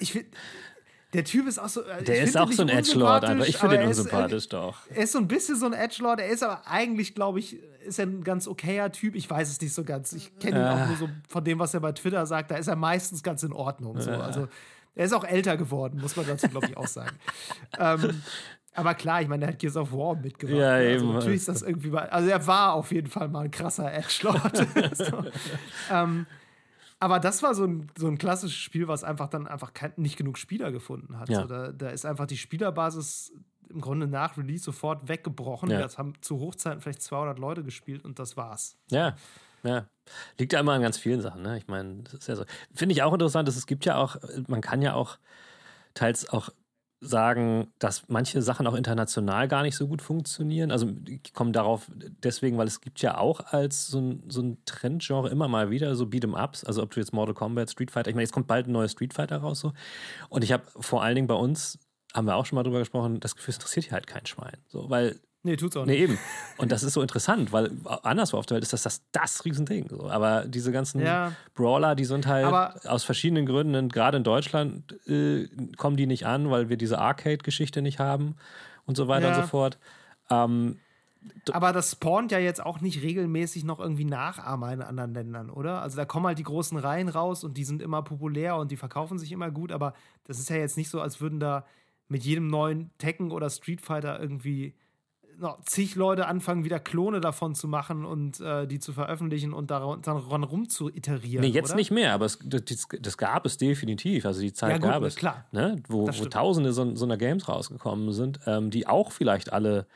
Ich 0.00 0.12
find, 0.12 0.26
Der 1.12 1.24
Typ 1.24 1.46
ist 1.46 1.58
auch 1.58 1.68
so. 1.68 1.82
äh, 1.82 2.02
Der 2.02 2.22
ist 2.22 2.36
auch 2.36 2.50
so 2.50 2.62
ein 2.62 2.68
Edgelord 2.68 3.24
einfach. 3.24 3.46
Ich 3.46 3.56
finde 3.56 3.76
aber 3.76 3.84
ihn 3.84 3.90
ist, 3.90 3.98
äh, 3.98 4.00
unsympathisch 4.02 4.48
doch. 4.48 4.78
Er 4.94 5.04
ist 5.04 5.12
so 5.12 5.18
ein 5.18 5.28
bisschen 5.28 5.56
so 5.56 5.66
ein 5.66 5.72
Edgelord. 5.72 6.20
Er 6.20 6.28
ist 6.28 6.42
aber 6.42 6.66
eigentlich, 6.66 7.14
glaube 7.14 7.38
ich, 7.38 7.58
ist 7.86 7.98
er 7.98 8.06
ein 8.06 8.24
ganz 8.24 8.48
okayer 8.48 8.90
Typ. 8.92 9.14
Ich 9.14 9.30
weiß 9.30 9.48
es 9.48 9.60
nicht 9.60 9.72
so 9.72 9.84
ganz. 9.84 10.12
Ich 10.12 10.36
kenne 10.40 10.58
ihn 10.58 10.64
Ah. 10.64 10.82
auch 10.82 10.86
nur 10.88 10.96
so 10.96 11.08
von 11.28 11.44
dem, 11.44 11.58
was 11.58 11.72
er 11.74 11.80
bei 11.80 11.92
Twitter 11.92 12.26
sagt. 12.26 12.50
Da 12.50 12.56
ist 12.56 12.66
er 12.66 12.76
meistens 12.76 13.22
ganz 13.22 13.42
in 13.44 13.52
Ordnung. 13.52 14.00
So. 14.00 14.10
Also 14.10 14.48
er 14.94 15.04
ist 15.04 15.12
auch 15.12 15.24
älter 15.24 15.56
geworden, 15.56 16.00
muss 16.00 16.16
man 16.16 16.26
dazu, 16.26 16.48
glaube 16.48 16.66
ich, 16.66 16.76
auch 16.76 16.88
sagen. 16.88 17.16
ähm, 17.78 18.22
aber 18.74 18.94
klar, 18.94 19.22
ich 19.22 19.28
meine, 19.28 19.44
er 19.46 19.48
hat 19.52 19.58
Gears 19.58 19.76
of 19.76 19.92
War 19.92 20.16
mitgemacht. 20.16 20.56
Ja, 20.58 20.76
ne? 20.78 20.84
eben. 20.90 21.02
Also 21.02 21.12
natürlich 21.12 21.36
ist 21.38 21.48
das 21.48 21.62
irgendwie 21.62 21.88
mal, 21.90 22.08
also 22.10 22.28
er 22.28 22.46
war 22.46 22.74
auf 22.74 22.92
jeden 22.92 23.08
Fall 23.08 23.28
mal 23.28 23.44
ein 23.44 23.50
krasser 23.50 23.90
Edgelord. 23.92 24.56
so. 24.92 25.24
ähm, 25.90 26.26
aber 26.98 27.20
das 27.20 27.42
war 27.42 27.54
so 27.54 27.64
ein, 27.64 27.88
so 27.96 28.06
ein 28.06 28.18
klassisches 28.18 28.56
Spiel, 28.56 28.88
was 28.88 29.04
einfach 29.04 29.28
dann 29.28 29.46
einfach 29.46 29.74
kein, 29.74 29.92
nicht 29.96 30.16
genug 30.16 30.38
Spieler 30.38 30.72
gefunden 30.72 31.18
hat. 31.18 31.28
Ja. 31.28 31.42
So, 31.42 31.46
da, 31.46 31.72
da 31.72 31.90
ist 31.90 32.06
einfach 32.06 32.26
die 32.26 32.38
Spielerbasis 32.38 33.32
im 33.68 33.80
Grunde 33.80 34.06
nach 34.06 34.36
Release 34.36 34.64
sofort 34.64 35.08
weggebrochen. 35.08 35.70
Ja. 35.70 35.80
Das 35.80 35.98
haben 35.98 36.14
zu 36.20 36.38
Hochzeiten 36.38 36.80
vielleicht 36.80 37.02
200 37.02 37.38
Leute 37.38 37.62
gespielt 37.64 38.04
und 38.04 38.18
das 38.18 38.36
war's. 38.36 38.78
Ja, 38.90 39.16
ja. 39.62 39.86
Liegt 40.38 40.52
ja 40.52 40.60
immer 40.60 40.72
an 40.72 40.82
ganz 40.82 40.96
vielen 40.98 41.20
Sachen, 41.20 41.42
ne? 41.42 41.58
Ich 41.58 41.66
meine, 41.66 42.02
das 42.04 42.14
ist 42.14 42.28
ja 42.28 42.36
so. 42.36 42.44
Finde 42.72 42.92
ich 42.94 43.02
auch 43.02 43.12
interessant, 43.12 43.48
dass 43.48 43.56
es 43.56 43.66
gibt 43.66 43.84
ja 43.84 43.96
auch, 43.96 44.16
man 44.46 44.60
kann 44.60 44.80
ja 44.80 44.94
auch 44.94 45.18
teils 45.94 46.28
auch 46.28 46.50
sagen, 47.00 47.68
dass 47.78 48.08
manche 48.08 48.40
Sachen 48.40 48.66
auch 48.66 48.74
international 48.74 49.48
gar 49.48 49.62
nicht 49.62 49.76
so 49.76 49.86
gut 49.86 50.00
funktionieren. 50.00 50.70
Also 50.70 50.88
ich 51.06 51.34
komme 51.34 51.52
darauf 51.52 51.90
deswegen, 51.94 52.56
weil 52.56 52.66
es 52.66 52.80
gibt 52.80 53.00
ja 53.02 53.18
auch 53.18 53.40
als 53.52 53.86
so 53.86 54.00
ein, 54.00 54.22
so 54.28 54.42
ein 54.42 54.58
Trendgenre 54.64 55.28
immer 55.28 55.48
mal 55.48 55.70
wieder 55.70 55.94
so 55.94 56.04
Beat'em-Ups, 56.04 56.64
also 56.64 56.82
ob 56.82 56.92
du 56.92 57.00
jetzt 57.00 57.12
Mortal 57.12 57.34
Kombat, 57.34 57.70
Street 57.70 57.90
Fighter, 57.90 58.08
ich 58.08 58.14
meine, 58.14 58.24
jetzt 58.24 58.32
kommt 58.32 58.46
bald 58.46 58.66
ein 58.66 58.72
neues 58.72 58.92
Street 58.92 59.12
Fighter 59.12 59.38
raus 59.38 59.60
so. 59.60 59.72
Und 60.28 60.42
ich 60.42 60.52
habe 60.52 60.64
vor 60.80 61.02
allen 61.02 61.14
Dingen 61.14 61.26
bei 61.26 61.34
uns, 61.34 61.78
haben 62.14 62.26
wir 62.26 62.36
auch 62.36 62.46
schon 62.46 62.56
mal 62.56 62.62
drüber 62.62 62.78
gesprochen, 62.78 63.20
das 63.20 63.36
Gefühl, 63.36 63.50
es 63.50 63.56
interessiert 63.56 63.86
hier 63.86 63.92
halt 63.92 64.06
kein 64.06 64.24
Schwein. 64.24 64.56
So, 64.68 64.88
weil 64.88 65.20
Nee, 65.46 65.56
tut's 65.56 65.76
auch 65.76 65.86
Nee, 65.86 65.92
nicht. 65.92 66.02
eben. 66.02 66.18
Und 66.58 66.72
das 66.72 66.82
ist 66.82 66.92
so 66.92 67.00
interessant, 67.02 67.52
weil 67.52 67.70
anderswo 68.02 68.36
auf 68.36 68.46
der 68.46 68.56
Welt 68.56 68.64
ist 68.64 68.72
das 68.72 68.82
das, 68.82 69.02
das 69.12 69.44
Riesending. 69.44 69.90
Aber 70.10 70.44
diese 70.46 70.72
ganzen 70.72 71.00
Ja. 71.00 71.32
Brawler, 71.54 71.94
die 71.94 72.04
sind 72.04 72.26
halt 72.26 72.44
Aber- 72.46 72.74
aus 72.86 73.04
verschiedenen 73.04 73.46
Gründen, 73.46 73.88
gerade 73.88 74.16
in 74.18 74.24
Deutschland, 74.24 74.92
äh, 75.08 75.48
kommen 75.76 75.96
die 75.96 76.06
nicht 76.06 76.26
an, 76.26 76.50
weil 76.50 76.68
wir 76.68 76.76
diese 76.76 76.98
Arcade-Geschichte 76.98 77.80
nicht 77.80 77.98
haben 78.00 78.34
und 78.86 78.96
so 78.96 79.08
weiter 79.08 79.28
Ja. 79.30 79.36
und 79.36 79.42
so 79.42 79.48
fort. 79.48 79.78
Ähm, 80.30 80.78
Aber 81.52 81.72
das 81.72 81.90
spawnt 81.92 82.30
ja 82.30 82.38
jetzt 82.38 82.64
auch 82.64 82.80
nicht 82.80 83.02
regelmäßig 83.02 83.64
noch 83.64 83.80
irgendwie 83.80 84.04
Nachahmer 84.04 84.72
in 84.72 84.80
anderen 84.82 85.12
Ländern, 85.12 85.50
oder? 85.50 85.82
Also 85.82 85.96
da 85.96 86.04
kommen 86.04 86.26
halt 86.26 86.38
die 86.38 86.44
großen 86.44 86.78
Reihen 86.78 87.08
raus 87.08 87.42
und 87.42 87.56
die 87.56 87.64
sind 87.64 87.82
immer 87.82 88.02
populär 88.02 88.56
und 88.56 88.70
die 88.70 88.76
verkaufen 88.76 89.18
sich 89.18 89.32
immer 89.32 89.50
gut, 89.50 89.72
aber 89.72 89.94
das 90.24 90.38
ist 90.38 90.50
ja 90.50 90.56
jetzt 90.56 90.76
nicht 90.76 90.88
so, 90.90 91.00
als 91.00 91.20
würden 91.20 91.40
da 91.40 91.64
mit 92.08 92.22
jedem 92.22 92.46
neuen 92.46 92.90
Tekken 92.98 93.32
oder 93.32 93.50
Street 93.50 93.80
Fighter 93.80 94.20
irgendwie 94.20 94.74
noch 95.38 95.62
zig 95.64 95.94
Leute 95.94 96.26
anfangen, 96.26 96.64
wieder 96.64 96.78
Klone 96.78 97.20
davon 97.20 97.54
zu 97.54 97.68
machen 97.68 98.04
und 98.04 98.40
äh, 98.40 98.66
die 98.66 98.78
zu 98.78 98.92
veröffentlichen 98.92 99.52
und 99.52 99.70
daran, 99.70 100.02
daran 100.02 100.44
rum 100.44 100.68
zu 100.68 100.88
iterieren. 100.88 101.42
nee, 101.42 101.48
jetzt 101.48 101.70
oder? 101.70 101.76
nicht 101.76 101.90
mehr, 101.90 102.12
aber 102.12 102.26
es, 102.26 102.38
das, 102.44 102.88
das 103.00 103.18
gab 103.18 103.46
es 103.46 103.56
definitiv. 103.56 104.26
Also 104.26 104.40
die 104.40 104.52
Zeit 104.52 104.70
Ja, 104.70 104.78
gut, 104.78 104.90
gab 104.90 105.02
es. 105.02 105.16
klar. 105.16 105.46
Ne? 105.52 105.76
Wo, 105.88 106.06
wo 106.06 106.24
tausende 106.26 106.72
so, 106.72 106.94
so 106.96 107.04
einer 107.04 107.16
Games 107.16 107.48
rausgekommen 107.48 108.12
sind, 108.12 108.40
ähm, 108.46 108.70
die 108.70 108.86
auch 108.86 109.12
vielleicht 109.12 109.52
alle 109.52 109.86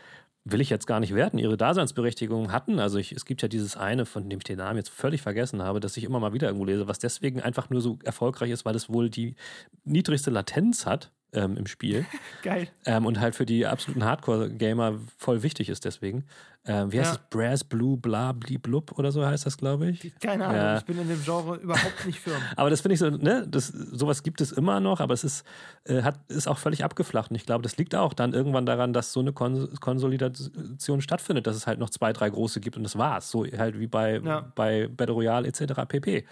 will 0.45 0.61
ich 0.61 0.71
jetzt 0.71 0.87
gar 0.87 1.01
nicht 1.01 1.15
werten, 1.15 1.39
ihre 1.39 1.57
Daseinsberechtigung 1.57 2.51
hatten. 2.51 2.79
Also 2.79 2.99
ich, 2.99 3.13
es 3.13 3.27
gibt 3.27 3.43
ja 3.43 3.49
dieses 3.49 3.77
eine, 3.77 4.07
von 4.07 4.29
dem 4.29 4.39
ich 4.39 4.45
den 4.45 4.59
Namen 4.59 4.79
jetzt 4.79 4.89
völlig 4.89 5.21
vergessen 5.21 5.63
habe, 5.63 5.81
das 5.81 5.97
ich 5.97 6.05
immer 6.05 6.19
mal 6.19 6.33
wieder 6.33 6.49
irgendwo 6.49 6.65
lese, 6.65 6.89
was 6.89 6.99
deswegen 6.99 7.43
einfach 7.43 7.69
nur 7.69 7.83
so 7.83 7.99
erfolgreich 8.05 8.51
ist, 8.51 8.65
weil 8.65 8.75
es 8.75 8.89
wohl 8.89 9.11
die 9.11 9.37
niedrigste 9.85 10.31
Latenz 10.31 10.87
hat 10.87 11.13
ähm, 11.33 11.57
im 11.57 11.67
Spiel 11.67 12.05
Geil. 12.43 12.69
ähm, 12.87 13.07
und 13.07 13.21
halt 13.21 13.35
für 13.35 13.47
die 13.47 13.67
absoluten 13.67 14.05
Hardcore-Gamer 14.05 14.95
voll 15.19 15.43
wichtig 15.43 15.69
ist 15.69 15.85
deswegen. 15.85 16.25
Ähm, 16.67 16.93
wie 16.93 16.99
heißt 17.01 17.13
Ja. 17.13 17.17
das? 17.17 17.31
Brass 17.31 17.65
Blue 17.65 17.97
Bla 17.97 18.33
Bli 18.33 18.59
Blub 18.59 18.99
oder 18.99 19.11
so 19.13 19.25
heißt 19.25 19.47
das, 19.47 19.57
glaube 19.57 19.89
ich. 19.91 20.13
Keine 20.21 20.45
Ahnung, 20.45 20.57
Ja. 20.61 20.77
ich 20.79 20.85
bin 20.85 20.99
in 20.99 21.09
dem 21.09 21.23
Genre 21.25 21.57
überhaupt 21.57 22.05
nicht 22.05 22.21
firm. 22.21 22.37
Aber 22.57 22.69
das 22.69 22.83
finde 22.83 22.95
ich 22.95 22.99
so, 23.01 23.09
ne, 23.09 23.47
das, 23.49 23.69
sowas 23.69 24.23
gibt 24.23 24.43
es 24.43 24.53
immer 24.53 24.79
noch, 24.79 25.01
aber 25.01 25.15
es 25.15 25.25
ist, 25.25 25.47
äh, 25.85 26.03
hat, 26.03 26.21
ist 26.29 26.47
auch 26.49 26.59
völlig 26.59 26.85
abgeflacht. 26.85 27.31
Und 27.31 27.37
ich 27.37 27.47
glaube, 27.47 27.63
das 27.63 27.79
liegt 27.79 27.95
auch 27.95 28.13
dann 28.13 28.35
irgendwann 28.35 28.67
daran, 28.67 28.93
dass 28.93 29.13
so 29.15 29.21
eine 29.21 29.33
Kon 29.33 29.71
Konsolidation 29.81 31.01
stattfindet, 31.01 31.47
dass 31.47 31.57
es 31.57 31.67
halt 31.67 31.79
noch 31.79 31.91
zwei, 31.91 32.13
drei 32.13 32.29
große 32.29 32.61
gibt 32.61 32.77
und 32.77 32.83
das 32.83 32.99
war's. 32.99 33.31
So 33.31 33.47
halt 33.47 33.79
wie 33.81 33.87
bei, 33.87 34.19
Ja. 34.19 34.53
bei 34.55 34.87
Battle 34.89 35.15
Royale 35.15 35.49
etc. 35.49 35.87
pp. 35.89 36.27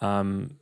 Ähm, 0.00 0.58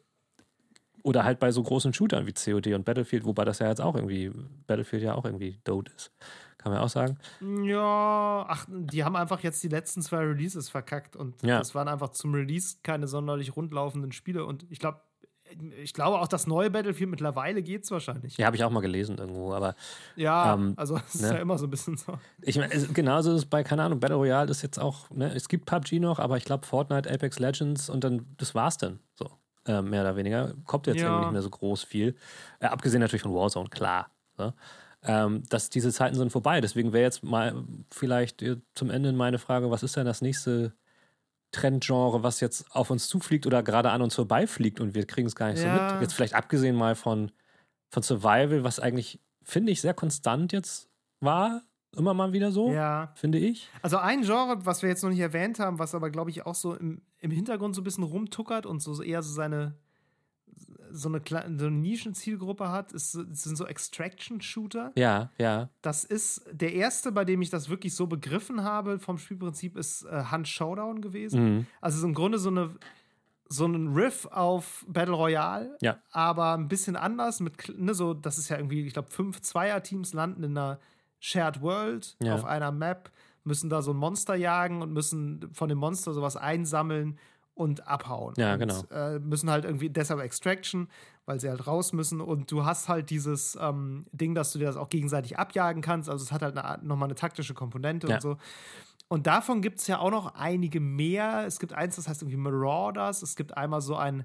oder 1.02 1.24
halt 1.24 1.38
bei 1.38 1.50
so 1.52 1.62
großen 1.62 1.92
Shootern 1.92 2.26
wie 2.26 2.32
COD 2.32 2.74
und 2.74 2.84
Battlefield, 2.84 3.24
wobei 3.24 3.44
das 3.44 3.58
ja 3.58 3.68
jetzt 3.68 3.80
auch 3.80 3.94
irgendwie, 3.94 4.30
Battlefield 4.66 5.02
ja 5.02 5.14
auch 5.14 5.24
irgendwie 5.24 5.58
dope 5.64 5.90
ist. 5.96 6.12
Kann 6.58 6.72
man 6.72 6.82
auch 6.82 6.90
sagen. 6.90 7.16
Ja, 7.64 8.44
ach, 8.48 8.66
die 8.68 9.02
haben 9.04 9.16
einfach 9.16 9.40
jetzt 9.42 9.62
die 9.62 9.68
letzten 9.68 10.02
zwei 10.02 10.18
Releases 10.18 10.68
verkackt 10.68 11.16
und 11.16 11.40
Ja. 11.42 11.58
das 11.58 11.74
waren 11.74 11.88
einfach 11.88 12.10
zum 12.10 12.34
Release 12.34 12.76
keine 12.82 13.08
sonderlich 13.08 13.56
rundlaufenden 13.56 14.12
Spiele 14.12 14.44
und 14.44 14.66
ich 14.70 14.78
glaube, 14.78 15.00
ich 15.82 15.94
glaube 15.94 16.20
auch 16.20 16.28
das 16.28 16.46
neue 16.46 16.70
Battlefield 16.70 17.10
mittlerweile 17.10 17.62
geht's 17.62 17.90
wahrscheinlich. 17.90 18.36
Ja, 18.36 18.46
habe 18.46 18.54
ich 18.56 18.62
auch 18.62 18.70
mal 18.70 18.80
gelesen 18.80 19.18
irgendwo, 19.18 19.52
aber 19.52 19.74
Ja, 20.16 20.54
Ähm, 20.54 20.74
also 20.76 20.96
es 21.08 21.14
ist 21.16 21.22
ne? 21.22 21.28
ja 21.28 21.38
immer 21.38 21.58
so 21.58 21.66
ein 21.66 21.70
bisschen 21.70 21.96
so. 21.96 22.18
Ich 22.42 22.56
meine, 22.56 22.72
es- 22.72 22.92
genauso 22.92 23.30
ist 23.32 23.38
es 23.38 23.46
bei, 23.46 23.64
keine 23.64 23.82
Ahnung, 23.82 23.98
Battle 23.98 24.16
Royale 24.16 24.50
ist 24.50 24.62
jetzt 24.62 24.78
auch, 24.78 25.10
ne, 25.10 25.32
es 25.34 25.48
gibt 25.48 25.64
PUBG 25.66 25.98
noch, 25.98 26.18
aber 26.20 26.36
ich 26.36 26.44
glaube 26.44 26.66
Fortnite, 26.66 27.10
Apex 27.10 27.38
Legends 27.40 27.88
und 27.90 28.04
dann, 28.04 28.26
das 28.36 28.54
war's 28.54 28.76
dann. 28.78 29.00
So, 29.14 29.28
äh, 29.66 29.82
mehr 29.82 30.02
oder 30.02 30.16
weniger. 30.16 30.54
Kommt 30.64 30.86
jetzt 30.86 30.98
Ja. 31.00 31.06
irgendwie 31.06 31.20
nicht 31.20 31.32
mehr 31.32 31.42
so 31.42 31.50
groß 31.50 31.84
viel. 31.84 32.16
Äh, 32.60 32.66
abgesehen 32.66 33.00
natürlich 33.00 33.22
von 33.22 33.34
Warzone, 33.34 33.68
klar. 33.68 34.10
So. 34.36 34.52
Ähm, 35.02 35.42
dass 35.48 35.70
diese 35.70 35.92
Zeiten 35.92 36.14
sind 36.14 36.30
vorbei. 36.30 36.60
Deswegen 36.60 36.92
wäre 36.92 37.04
jetzt 37.04 37.22
mal 37.22 37.54
vielleicht 37.90 38.44
zum 38.74 38.90
Ende 38.90 39.12
meine 39.12 39.38
Frage, 39.38 39.70
was 39.70 39.82
ist 39.82 39.96
denn 39.96 40.04
das 40.06 40.20
nächste 40.20 40.74
Trendgenre, 41.52 42.22
was 42.22 42.40
jetzt 42.40 42.66
auf 42.74 42.90
uns 42.90 43.08
zufliegt 43.08 43.46
oder 43.46 43.62
gerade 43.62 43.90
an 43.90 44.02
uns 44.02 44.14
vorbeifliegt 44.14 44.78
und 44.78 44.94
wir 44.94 45.06
kriegen 45.06 45.26
es 45.26 45.34
gar 45.34 45.48
nicht 45.50 45.60
so 45.60 45.66
Ja. 45.68 45.74
mit. 45.74 46.00
Jetzt 46.02 46.12
vielleicht 46.14 46.34
abgesehen 46.34 46.76
mal 46.76 46.94
von, 46.94 47.32
von 47.90 48.02
Survival, 48.02 48.62
was 48.62 48.78
eigentlich, 48.78 49.20
finde 49.42 49.72
ich, 49.72 49.80
sehr 49.80 49.94
konstant 49.94 50.52
jetzt 50.52 50.88
war. 51.20 51.62
Immer 51.96 52.14
mal 52.14 52.32
wieder 52.32 52.52
so 52.52 52.70
Ja. 52.72 53.12
finde 53.16 53.38
ich. 53.38 53.68
Also 53.82 53.96
ein 53.98 54.22
Genre, 54.22 54.64
was 54.64 54.82
wir 54.82 54.88
jetzt 54.88 55.02
noch 55.02 55.10
nicht 55.10 55.18
erwähnt 55.20 55.58
haben, 55.58 55.78
was 55.78 55.94
aber, 55.94 56.10
glaube 56.10 56.30
ich, 56.30 56.46
auch 56.46 56.54
so 56.54 56.74
im, 56.74 57.00
im 57.18 57.30
Hintergrund 57.30 57.74
so 57.74 57.80
ein 57.80 57.84
bisschen 57.84 58.04
rumtuckert 58.04 58.64
und 58.66 58.80
so 58.80 59.02
eher 59.02 59.22
so 59.22 59.32
seine 59.32 59.74
so 60.92 61.08
eine, 61.08 61.22
so 61.56 61.66
eine 61.66 61.70
Nischenzielgruppe 61.70 62.68
hat, 62.68 62.90
ist, 62.92 63.12
so- 63.12 63.22
sind 63.30 63.56
so 63.56 63.64
Extraction-Shooter. 63.64 64.90
Ja, 64.96 65.30
ja. 65.38 65.68
Das 65.82 66.02
ist 66.04 66.42
der 66.52 66.72
erste, 66.74 67.12
bei 67.12 67.24
dem 67.24 67.42
ich 67.42 67.50
das 67.50 67.68
wirklich 67.68 67.94
so 67.94 68.08
begriffen 68.08 68.64
habe 68.64 68.98
vom 68.98 69.16
Spielprinzip, 69.18 69.76
ist 69.76 70.02
äh, 70.04 70.24
Hunt 70.32 70.48
Showdown 70.48 71.00
gewesen. 71.00 71.44
Mhm. 71.58 71.66
Also 71.80 72.00
so 72.00 72.06
im 72.08 72.14
Grunde 72.14 72.38
so 72.38 72.50
eine 72.50 72.74
so 73.52 73.66
ein 73.66 73.88
Riff 73.94 74.26
auf 74.26 74.84
Battle 74.88 75.14
Royale, 75.14 75.76
Ja. 75.80 75.98
aber 76.12 76.54
ein 76.54 76.68
bisschen 76.68 76.94
anders 76.94 77.40
mit 77.40 77.72
ne, 77.76 77.94
so 77.94 78.14
das 78.14 78.38
ist 78.38 78.48
ja 78.48 78.56
irgendwie, 78.56 78.84
ich 78.86 78.92
glaube, 78.92 79.10
fünf 79.10 79.40
Zweierteams 79.42 80.12
landen 80.12 80.44
in 80.44 80.56
einer 80.56 80.78
Shared 81.20 81.62
World 81.62 82.16
Ja. 82.22 82.34
auf 82.34 82.44
einer 82.44 82.72
Map, 82.72 83.10
müssen 83.44 83.70
da 83.70 83.80
so 83.82 83.92
ein 83.92 83.96
Monster 83.96 84.34
jagen 84.34 84.82
und 84.82 84.92
müssen 84.92 85.48
von 85.54 85.68
dem 85.68 85.78
Monster 85.78 86.12
sowas 86.12 86.36
einsammeln 86.36 87.18
und 87.54 87.86
abhauen. 87.86 88.34
Ja, 88.36 88.54
und, 88.54 88.58
genau. 88.60 88.82
Äh, 88.90 89.18
müssen 89.18 89.50
halt 89.50 89.64
irgendwie 89.64 89.90
deshalb 89.90 90.20
Extraction, 90.20 90.88
weil 91.26 91.40
sie 91.40 91.48
halt 91.48 91.66
raus 91.66 91.92
müssen 91.92 92.20
und 92.20 92.50
du 92.50 92.64
hast 92.64 92.88
halt 92.88 93.10
dieses 93.10 93.56
ähm, 93.60 94.04
Ding, 94.12 94.34
dass 94.34 94.52
du 94.52 94.58
dir 94.58 94.64
das 94.66 94.76
auch 94.76 94.88
gegenseitig 94.88 95.38
abjagen 95.38 95.82
kannst. 95.82 96.08
Also 96.08 96.24
es 96.24 96.32
hat 96.32 96.42
halt 96.42 96.56
eine, 96.56 96.82
nochmal 96.86 97.06
eine 97.08 97.14
taktische 97.14 97.54
Komponente 97.54 98.08
Ja. 98.08 98.16
und 98.16 98.22
so. 98.22 98.36
Und 99.08 99.26
davon 99.26 99.60
gibt 99.60 99.80
es 99.80 99.86
ja 99.88 99.98
auch 99.98 100.10
noch 100.10 100.34
einige 100.36 100.80
mehr. 100.80 101.44
Es 101.46 101.58
gibt 101.58 101.72
eins, 101.72 101.96
das 101.96 102.08
heißt 102.08 102.22
irgendwie 102.22 102.36
Marauders. 102.38 103.22
Es 103.22 103.36
gibt 103.36 103.56
einmal 103.56 103.80
so 103.80 103.96
ein, 103.96 104.24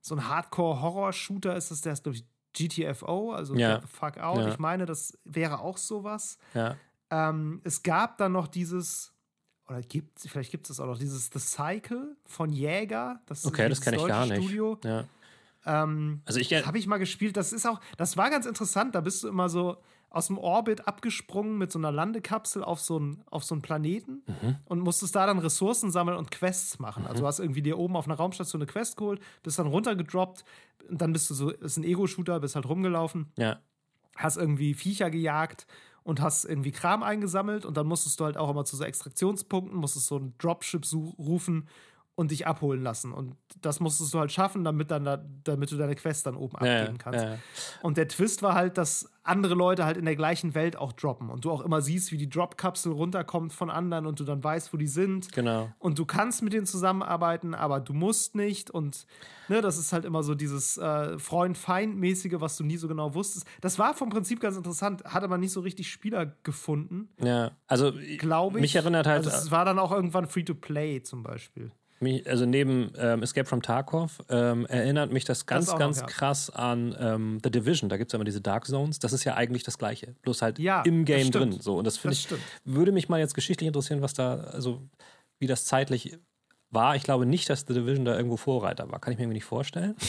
so 0.00 0.14
ein 0.14 0.28
Hardcore-Horror-Shooter, 0.28 1.54
ist 1.56 1.70
das, 1.70 1.82
der 1.82 1.92
ist, 1.92 2.02
glaube 2.04 2.16
ich, 2.16 2.24
GTFO, 2.52 3.32
also 3.32 3.54
Ja. 3.54 3.80
Fuck 3.80 4.18
Out. 4.18 4.38
Ja. 4.38 4.48
Ich 4.48 4.58
meine, 4.58 4.86
das 4.86 5.16
wäre 5.24 5.60
auch 5.60 5.76
sowas. 5.78 6.38
Ja. 6.54 6.76
Ähm, 7.10 7.60
es 7.64 7.82
gab 7.82 8.18
dann 8.18 8.32
noch 8.32 8.48
dieses, 8.48 9.12
oder 9.68 9.80
gibt 9.82 10.20
vielleicht 10.20 10.50
gibt 10.50 10.68
es 10.70 10.80
auch 10.80 10.86
noch 10.86 10.98
dieses 10.98 11.30
The 11.32 11.38
Cycle 11.38 12.16
von 12.24 12.52
Jäger. 12.52 13.20
Das 13.26 13.44
Okay, 13.44 13.68
das 13.68 13.80
kenne 13.80 13.96
ich 13.98 14.06
gar 14.06 14.26
nicht. 14.26 14.42
Studio. 14.42 14.78
Ja. 14.84 15.04
Ähm, 15.64 16.22
Also 16.24 16.40
ich 16.40 16.48
das 16.48 16.66
habe 16.66 16.78
ich 16.78 16.86
mal 16.86 16.98
gespielt. 16.98 17.36
Das 17.36 17.52
ist 17.52 17.66
auch, 17.66 17.80
das 17.96 18.16
war 18.16 18.30
ganz 18.30 18.46
interessant. 18.46 18.94
Da 18.94 19.00
bist 19.00 19.22
du 19.22 19.28
immer 19.28 19.48
so 19.48 19.76
aus 20.12 20.26
dem 20.26 20.38
Orbit 20.38 20.86
abgesprungen 20.86 21.56
mit 21.58 21.72
so 21.72 21.78
einer 21.78 21.90
Landekapsel 21.90 22.62
auf 22.62 22.80
so 22.80 22.96
einen, 22.96 23.22
auf 23.30 23.44
so 23.44 23.54
einen 23.54 23.62
Planeten 23.62 24.22
Mhm. 24.26 24.56
und 24.66 24.80
musstest 24.80 25.16
da 25.16 25.26
dann 25.26 25.38
Ressourcen 25.38 25.90
sammeln 25.90 26.18
und 26.18 26.30
Quests 26.30 26.78
machen. 26.78 27.06
Also 27.06 27.22
du 27.22 27.26
hast 27.26 27.38
irgendwie 27.38 27.62
dir 27.62 27.78
oben 27.78 27.96
auf 27.96 28.06
einer 28.06 28.16
Raumstation 28.16 28.60
eine 28.62 28.70
Quest 28.70 28.96
geholt, 28.96 29.20
bist 29.42 29.58
dann 29.58 29.66
runtergedroppt 29.66 30.44
und 30.88 31.00
dann 31.00 31.12
bist 31.12 31.30
du 31.30 31.34
so, 31.34 31.50
ist 31.50 31.76
ein 31.78 31.84
Ego-Shooter, 31.84 32.40
bist 32.40 32.54
halt 32.54 32.68
rumgelaufen 32.68 33.32
ja. 33.36 33.58
hast 34.16 34.36
irgendwie 34.36 34.74
Viecher 34.74 35.10
gejagt 35.10 35.66
und 36.04 36.20
hast 36.20 36.44
irgendwie 36.44 36.72
Kram 36.72 37.02
eingesammelt 37.02 37.64
und 37.64 37.76
dann 37.76 37.86
musstest 37.86 38.18
du 38.20 38.24
halt 38.24 38.36
auch 38.36 38.50
immer 38.50 38.64
zu 38.64 38.76
so 38.76 38.84
Extraktionspunkten, 38.84 39.78
musstest 39.78 40.06
so 40.08 40.16
einen 40.16 40.34
Dropship 40.38 40.84
rufen 41.18 41.68
und 42.14 42.30
dich 42.30 42.46
abholen 42.46 42.82
lassen. 42.82 43.10
Und 43.12 43.36
das 43.62 43.80
musstest 43.80 44.12
du 44.12 44.18
halt 44.18 44.30
schaffen, 44.30 44.64
damit, 44.64 44.90
dann 44.90 45.04
da, 45.04 45.16
damit 45.44 45.70
du 45.72 45.76
deine 45.76 45.94
Quest 45.94 46.26
dann 46.26 46.36
oben 46.36 46.56
Ja, 46.62 46.80
abgeben 46.80 46.98
kannst. 46.98 47.24
ja. 47.24 47.38
Und 47.80 47.96
der 47.96 48.06
Twist 48.06 48.42
war 48.42 48.54
halt, 48.54 48.76
dass 48.76 49.10
andere 49.22 49.54
Leute 49.54 49.84
halt 49.86 49.96
in 49.96 50.04
der 50.04 50.16
gleichen 50.16 50.54
Welt 50.54 50.76
auch 50.76 50.92
droppen 50.92 51.30
und 51.30 51.44
du 51.46 51.50
auch 51.50 51.62
immer 51.62 51.80
siehst, 51.80 52.12
wie 52.12 52.18
die 52.18 52.28
Drop-Kapsel 52.28 52.92
runterkommt 52.92 53.52
von 53.54 53.70
anderen 53.70 54.04
und 54.06 54.20
du 54.20 54.24
dann 54.24 54.44
weißt, 54.44 54.72
wo 54.74 54.76
die 54.76 54.88
sind. 54.88 55.32
Genau. 55.32 55.70
Und 55.78 55.98
du 55.98 56.04
kannst 56.04 56.42
mit 56.42 56.52
denen 56.52 56.66
zusammenarbeiten, 56.66 57.54
aber 57.54 57.80
du 57.80 57.94
musst 57.94 58.34
nicht. 58.34 58.70
Und 58.70 59.06
ne, 59.48 59.62
das 59.62 59.78
ist 59.78 59.92
halt 59.94 60.04
immer 60.04 60.22
so 60.22 60.34
dieses 60.34 60.76
äh, 60.76 61.18
Freund-Feind-mäßige, 61.18 62.34
was 62.40 62.56
du 62.56 62.64
nie 62.64 62.76
so 62.76 62.88
genau 62.88 63.14
wusstest. 63.14 63.46
Das 63.60 63.78
war 63.78 63.94
vom 63.94 64.10
Prinzip 64.10 64.40
ganz 64.40 64.56
interessant, 64.56 65.04
hat 65.04 65.22
aber 65.24 65.38
nicht 65.38 65.52
so 65.52 65.60
richtig 65.60 65.90
Spieler 65.90 66.26
gefunden, 66.42 67.08
Ja, 67.22 67.52
also 67.68 67.92
glaube 68.18 68.58
ich. 68.58 68.62
mich 68.62 68.76
erinnert 68.76 69.06
halt, 69.06 69.24
Also 69.24 69.30
es 69.30 69.50
war 69.50 69.64
dann 69.64 69.78
auch 69.78 69.92
irgendwann 69.92 70.26
Free-to-Play 70.26 71.02
zum 71.02 71.22
Beispiel. 71.22 71.70
Mich, 72.02 72.28
also 72.28 72.44
neben 72.44 72.92
ähm, 72.98 73.22
Escape 73.22 73.48
from 73.48 73.62
Tarkov 73.62 74.22
ähm, 74.28 74.66
erinnert 74.66 75.12
mich 75.12 75.24
das 75.24 75.46
ganz, 75.46 75.68
noch, 75.68 75.78
ganz 75.78 76.00
ja. 76.00 76.06
krass 76.06 76.50
an 76.50 76.94
ähm, 76.98 77.38
The 77.42 77.50
Division. 77.50 77.88
Da 77.88 77.96
gibt 77.96 78.10
es 78.10 78.12
ja 78.12 78.16
immer 78.18 78.24
diese 78.24 78.40
Dark 78.40 78.66
Zones. 78.66 78.98
Das 78.98 79.12
ist 79.12 79.24
ja 79.24 79.34
eigentlich 79.34 79.62
das 79.62 79.78
Gleiche, 79.78 80.14
bloß 80.22 80.42
halt 80.42 80.58
Ja, 80.58 80.82
im 80.82 81.04
das 81.04 81.16
Game 81.16 81.30
drin. 81.30 81.52
So 81.60 81.76
und 81.78 81.86
das 81.86 81.96
finde 81.96 82.14
Das 82.14 82.18
ich 82.18 82.24
stimmt. 82.24 82.42
würde 82.64 82.92
mich 82.92 83.08
mal 83.08 83.20
jetzt 83.20 83.34
geschichtlich 83.34 83.66
interessieren, 83.66 84.02
was 84.02 84.14
da 84.14 84.34
also 84.34 84.82
wie 85.38 85.46
das 85.46 85.64
zeitlich 85.64 86.18
war. 86.70 86.96
Ich 86.96 87.02
glaube 87.02 87.26
nicht, 87.26 87.48
dass 87.50 87.64
The 87.66 87.74
Division 87.74 88.04
da 88.04 88.16
irgendwo 88.16 88.36
Vorreiter 88.36 88.90
war. 88.90 89.00
Kann 89.00 89.12
ich 89.12 89.18
mir 89.18 89.24
irgendwie 89.24 89.36
nicht 89.38 89.44
vorstellen. 89.44 89.94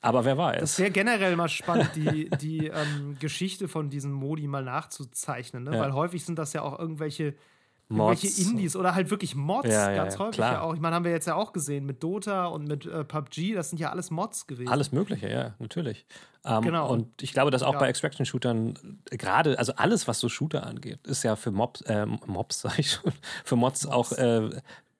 Aber 0.00 0.24
wer 0.24 0.36
weiß? 0.38 0.60
Das 0.60 0.78
wäre 0.78 0.90
generell 0.90 1.34
mal 1.36 1.48
spannend, 1.48 1.90
die, 1.96 2.30
die 2.40 2.68
ähm, 2.68 3.16
Geschichte 3.18 3.66
von 3.66 3.90
diesen 3.90 4.12
Modi 4.12 4.46
mal 4.46 4.62
nachzuzeichnen, 4.62 5.64
ne? 5.64 5.74
Ja. 5.74 5.80
weil 5.80 5.94
häufig 5.94 6.24
sind 6.24 6.38
das 6.38 6.52
ja 6.52 6.62
auch 6.62 6.78
irgendwelche, 6.78 7.34
Mods. 7.88 8.22
irgendwelche 8.24 8.50
Indies 8.50 8.76
oder 8.76 8.94
halt 8.94 9.10
wirklich 9.10 9.34
Mods, 9.36 9.68
Ja, 9.68 9.90
ja, 9.90 9.96
ganz 9.96 10.14
ja, 10.14 10.18
häufig 10.20 10.34
klar. 10.36 10.52
ja 10.54 10.60
auch. 10.62 10.74
Ich 10.74 10.80
meine, 10.80 10.96
haben 10.96 11.04
wir 11.04 11.12
jetzt 11.12 11.26
ja 11.26 11.34
auch 11.36 11.52
gesehen 11.52 11.86
mit 11.86 12.02
Dota 12.02 12.46
und 12.46 12.66
mit 12.66 12.84
äh, 12.86 13.04
PUBG, 13.04 13.54
das 13.54 13.70
sind 13.70 13.78
ja 13.78 13.90
alles 13.90 14.10
Mods 14.10 14.46
gewesen. 14.46 14.68
Alles 14.68 14.90
Mögliche, 14.92 15.30
ja, 15.30 15.54
natürlich. 15.58 16.04
Ähm, 16.44 16.62
Genau. 16.62 16.90
Und 16.90 17.22
ich 17.22 17.32
glaube, 17.32 17.50
dass 17.50 17.62
auch 17.62 17.74
Ja. 17.74 17.78
bei 17.80 17.88
Extraction-Shootern 17.88 18.98
äh, 19.10 19.16
gerade, 19.16 19.58
also 19.58 19.72
alles, 19.76 20.08
was 20.08 20.18
so 20.20 20.28
Shooter 20.28 20.66
angeht, 20.66 21.06
ist 21.06 21.22
ja 21.22 21.36
für 21.36 21.50
Mobs, 21.52 21.80
äh, 21.82 22.06
Mobs, 22.06 22.60
sag 22.62 22.78
ich 22.78 22.90
schon, 22.92 23.12
für 23.44 23.56
Mods, 23.56 23.86
auch 23.86 24.10
äh, 24.12 24.50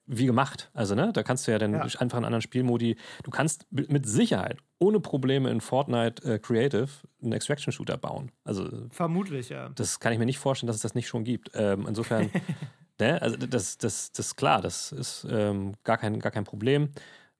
wie 0.07 0.25
gemacht. 0.25 0.71
Also, 0.73 0.95
ne, 0.95 1.11
da 1.13 1.21
kannst 1.21 1.45
du 1.47 1.51
ja 1.51 1.59
dann 1.59 1.73
Ja. 1.73 1.81
einfach 1.81 2.17
einen 2.17 2.25
anderen 2.25 2.41
Spielmodi, 2.41 2.95
du 3.23 3.29
kannst 3.31 3.65
mit 3.71 4.07
Sicherheit 4.07 4.57
ohne 4.79 4.99
Probleme 4.99 5.49
in 5.51 5.59
Fortnite 5.61 6.23
äh, 6.23 6.39
Creative 6.39 6.87
einen 7.21 7.33
Extraction-Shooter 7.33 7.97
bauen. 7.97 8.31
Also, 8.43 8.69
Vermutlich, 8.89 9.49
ja. 9.49 9.69
das 9.69 9.99
kann 9.99 10.13
ich 10.13 10.19
mir 10.19 10.25
nicht 10.25 10.39
vorstellen, 10.39 10.67
dass 10.67 10.77
es 10.77 10.81
das 10.81 10.95
nicht 10.95 11.07
schon 11.07 11.23
gibt. 11.23 11.51
Ähm, 11.53 11.85
insofern, 11.87 12.29
ne, 12.99 13.21
also 13.21 13.35
das, 13.37 13.77
das, 13.77 14.11
das 14.11 14.27
ist 14.27 14.35
klar, 14.37 14.61
das 14.61 14.91
ist 14.91 15.27
ähm, 15.29 15.73
gar, 15.83 15.97
kein, 15.97 16.19
gar 16.19 16.31
kein 16.31 16.45
Problem. 16.45 16.89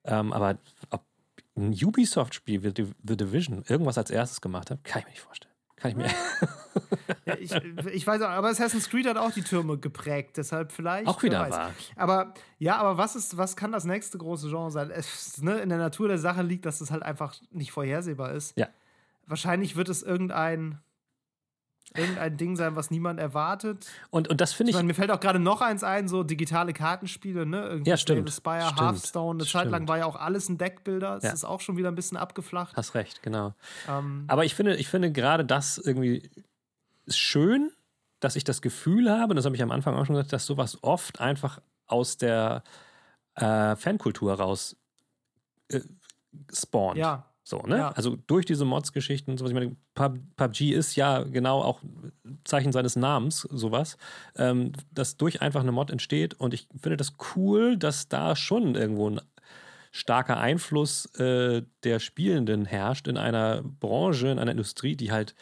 Ähm, 0.04 0.32
aber 0.32 0.58
ob 0.90 1.04
ein 1.56 1.72
Ubisoft-Spiel 1.72 2.62
wie 2.62 2.72
The 2.76 3.16
Division 3.16 3.64
irgendwas 3.66 3.98
als 3.98 4.10
erstes 4.10 4.40
gemacht 4.40 4.70
hat, 4.70 4.84
kann 4.84 5.00
ich 5.00 5.06
mir 5.06 5.10
nicht 5.12 5.22
vorstellen. 5.22 5.54
Kann 5.80 5.92
ich 5.92 5.96
mir 5.96 6.06
ja 7.24 7.36
ich, 7.38 7.52
ich 7.92 8.06
weiß 8.06 8.22
auch, 8.22 8.28
aber 8.28 8.48
Assassin's 8.48 8.88
Creed 8.88 9.06
hat 9.06 9.16
auch 9.16 9.30
die 9.30 9.42
Türme 9.42 9.78
geprägt, 9.78 10.36
deshalb 10.36 10.72
vielleicht. 10.72 11.06
auch 11.06 11.22
wieder 11.22 11.50
wahr. 11.50 11.72
Aber 11.96 12.34
ja, 12.58 12.76
aber 12.76 12.98
was 12.98 13.16
ist, 13.16 13.36
was 13.36 13.56
kann 13.56 13.72
das 13.72 13.84
nächste 13.84 14.18
große 14.18 14.48
Genre 14.48 14.70
sein? 14.70 14.90
Es, 14.90 15.40
ne, 15.42 15.58
in 15.58 15.68
der 15.68 15.78
Natur 15.78 16.08
der 16.08 16.18
Sache 16.18 16.42
liegt, 16.42 16.66
dass 16.66 16.80
es 16.80 16.90
halt 16.90 17.02
einfach 17.02 17.34
nicht 17.50 17.72
vorhersehbar 17.72 18.32
ist. 18.32 18.56
Ja. 18.56 18.68
Wahrscheinlich 19.26 19.76
wird 19.76 19.88
es 19.88 20.02
irgendein, 20.02 20.78
irgendein 21.96 22.36
Ding 22.36 22.56
sein, 22.56 22.76
was 22.76 22.90
niemand 22.90 23.18
erwartet. 23.20 23.86
Und, 24.10 24.28
und 24.28 24.40
das 24.40 24.52
finde 24.52 24.70
Ich 24.70 24.74
ich, 24.74 24.78
meine, 24.78 24.86
mir 24.88 24.94
fällt 24.94 25.10
auch 25.10 25.20
gerade 25.20 25.38
noch 25.38 25.60
eins 25.60 25.82
ein, 25.84 26.08
so 26.08 26.22
digitale 26.22 26.72
Kartenspiele, 26.72 27.46
ne? 27.46 27.62
Irgendwie 27.68 27.90
Ja, 27.90 27.96
stimmt. 27.96 28.30
Spire, 28.30 28.62
Stimmt. 28.66 28.80
Hearthstone. 28.80 29.38
Eine 29.40 29.48
Zeit 29.48 29.64
lang 29.66 29.72
Stimmt. 29.80 29.88
war 29.88 29.98
ja 29.98 30.06
auch 30.06 30.16
alles 30.16 30.48
ein 30.48 30.58
Deckbilder. 30.58 31.16
Es 31.16 31.24
Ja. 31.24 31.32
ist 31.32 31.44
auch 31.44 31.60
schon 31.60 31.76
wieder 31.76 31.88
ein 31.88 31.94
bisschen 31.94 32.16
abgeflacht. 32.16 32.76
hast 32.76 32.94
recht, 32.94 33.22
genau. 33.22 33.54
Ähm, 33.88 34.24
Aber 34.28 34.44
ich 34.44 34.54
finde, 34.54 34.76
ich 34.76 34.88
finde 34.88 35.12
gerade 35.12 35.44
das 35.44 35.78
irgendwie 35.78 36.30
schön, 37.08 37.70
dass 38.20 38.36
ich 38.36 38.44
das 38.44 38.60
Gefühl 38.62 39.10
habe, 39.10 39.30
und 39.30 39.36
das 39.36 39.44
habe 39.44 39.54
ich 39.56 39.62
am 39.62 39.70
Anfang 39.70 39.94
auch 39.94 40.04
schon 40.04 40.16
gesagt, 40.16 40.32
dass 40.32 40.44
sowas 40.46 40.82
oft 40.82 41.20
einfach 41.20 41.60
aus 41.86 42.16
der 42.16 42.62
äh, 43.36 43.76
Fankultur 43.76 44.34
raus 44.34 44.76
äh, 45.68 45.80
spawnt. 46.52 46.98
ja, 46.98 47.24
So, 47.48 47.62
ne? 47.62 47.78
Ja. 47.78 47.88
Also 47.92 48.16
durch 48.26 48.44
diese 48.44 48.66
Mods-Geschichten 48.66 49.30
und 49.30 49.38
sowas. 49.38 49.52
Ich 49.52 49.54
meine, 49.54 49.74
Pub, 49.94 50.18
PUBG 50.36 50.72
ist 50.74 50.96
ja 50.96 51.22
genau 51.22 51.62
auch 51.62 51.80
Zeichen 52.44 52.72
seines 52.72 52.94
Namens, 52.94 53.40
sowas, 53.50 53.96
ähm, 54.36 54.72
dass 54.92 55.16
durch 55.16 55.40
einfach 55.40 55.62
eine 55.62 55.72
Mod 55.72 55.90
entsteht. 55.90 56.34
Und 56.34 56.52
ich 56.52 56.68
finde 56.78 56.98
das 56.98 57.14
cool, 57.34 57.78
dass 57.78 58.06
da 58.10 58.36
schon 58.36 58.74
irgendwo 58.74 59.08
ein 59.08 59.22
starker 59.92 60.36
Einfluss 60.36 61.06
äh, 61.14 61.62
der 61.84 62.00
Spielenden 62.00 62.66
herrscht 62.66 63.08
in 63.08 63.16
einer 63.16 63.62
Branche, 63.62 64.28
in 64.28 64.38
einer 64.38 64.50
Industrie, 64.50 64.94
die 64.94 65.10
halt 65.10 65.34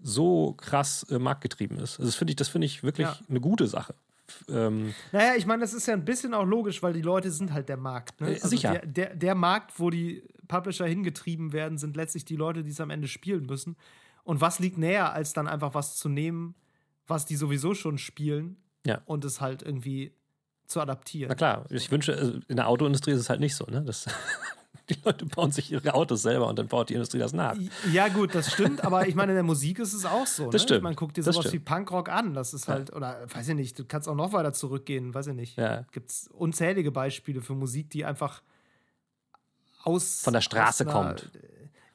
so 0.00 0.54
krass 0.54 1.06
äh, 1.10 1.20
marktgetrieben 1.20 1.76
ist. 1.78 2.00
Also 2.00 2.06
das 2.06 2.16
finde 2.16 2.32
ich, 2.32 2.36
das 2.36 2.48
finde 2.48 2.66
ich 2.66 2.82
wirklich 2.82 3.06
Ja. 3.06 3.16
eine 3.28 3.40
gute 3.40 3.68
Sache. 3.68 3.94
Ähm, 4.48 4.94
Naja, 5.12 5.34
ich 5.36 5.46
meine, 5.46 5.60
das 5.62 5.74
ist 5.74 5.86
ja 5.86 5.94
ein 5.94 6.04
bisschen 6.04 6.34
auch 6.34 6.44
logisch, 6.44 6.82
weil 6.82 6.92
die 6.92 7.02
Leute 7.02 7.30
sind 7.30 7.52
halt 7.52 7.68
der 7.68 7.76
Markt. 7.76 8.20
Ne? 8.20 8.36
Äh, 8.36 8.38
sicher. 8.38 8.72
Der, 8.72 8.86
der, 8.86 9.14
der 9.16 9.34
Markt, 9.34 9.78
wo 9.78 9.90
die 9.90 10.22
Publisher 10.48 10.86
hingetrieben 10.86 11.52
werden, 11.52 11.78
sind 11.78 11.96
letztlich 11.96 12.24
die 12.24 12.36
Leute, 12.36 12.62
die 12.62 12.70
es 12.70 12.80
am 12.80 12.90
Ende 12.90 13.08
spielen 13.08 13.46
müssen. 13.46 13.76
Und 14.24 14.40
was 14.40 14.58
liegt 14.58 14.78
näher, 14.78 15.12
als 15.12 15.32
dann 15.32 15.48
einfach 15.48 15.74
was 15.74 15.96
zu 15.96 16.08
nehmen, 16.08 16.54
was 17.06 17.26
die 17.26 17.36
sowieso 17.36 17.74
schon 17.74 17.98
spielen 17.98 18.56
Ja. 18.86 19.00
und 19.06 19.24
es 19.24 19.40
halt 19.40 19.62
irgendwie 19.62 20.14
zu 20.66 20.80
adaptieren. 20.80 21.28
Na 21.28 21.34
klar, 21.34 21.66
ich 21.70 21.90
wünsche, 21.90 22.14
also 22.16 22.38
in 22.48 22.56
der 22.56 22.68
Autoindustrie 22.68 23.10
ist 23.12 23.20
es 23.20 23.28
halt 23.30 23.40
nicht 23.40 23.54
so, 23.56 23.64
ne? 23.66 23.82
Das, 23.84 24.06
die 24.88 24.96
Leute 25.04 25.26
bauen 25.26 25.52
sich 25.52 25.70
ihre 25.72 25.94
Autos 25.94 26.22
selber 26.22 26.48
und 26.48 26.58
dann 26.58 26.68
baut 26.68 26.88
die 26.90 26.94
Industrie 26.94 27.18
das 27.18 27.32
nach. 27.32 27.56
Ja, 27.92 28.08
gut, 28.08 28.34
das 28.34 28.52
stimmt, 28.52 28.84
aber 28.84 29.06
ich 29.06 29.14
meine, 29.14 29.32
in 29.32 29.36
der 29.36 29.44
Musik 29.44 29.78
ist 29.78 29.92
es 29.92 30.04
auch 30.04 30.26
so. 30.26 30.50
Das 30.50 30.62
ne? 30.62 30.66
stimmt, 30.68 30.82
Man 30.82 30.96
guckt 30.96 31.16
dir 31.16 31.22
sowas 31.22 31.52
wie 31.52 31.58
Punkrock 31.58 32.08
an. 32.08 32.34
Das 32.34 32.52
ist 32.54 32.68
halt, 32.68 32.92
oder 32.92 33.20
weiß 33.32 33.48
ich 33.48 33.54
nicht, 33.54 33.78
du 33.78 33.84
kannst 33.84 34.08
auch 34.08 34.14
noch 34.14 34.32
weiter 34.32 34.52
zurückgehen, 34.52 35.14
weiß 35.14 35.28
ich 35.28 35.34
nicht. 35.34 35.56
Ja. 35.56 35.84
Gibt 35.92 36.10
es 36.10 36.28
unzählige 36.32 36.90
Beispiele 36.90 37.40
für 37.40 37.54
Musik, 37.54 37.90
die 37.90 38.04
einfach 38.04 38.42
aus. 39.84 40.22
Von 40.22 40.32
der 40.32 40.40
Straße 40.40 40.84
einer- 40.84 40.92
kommt. 40.92 41.30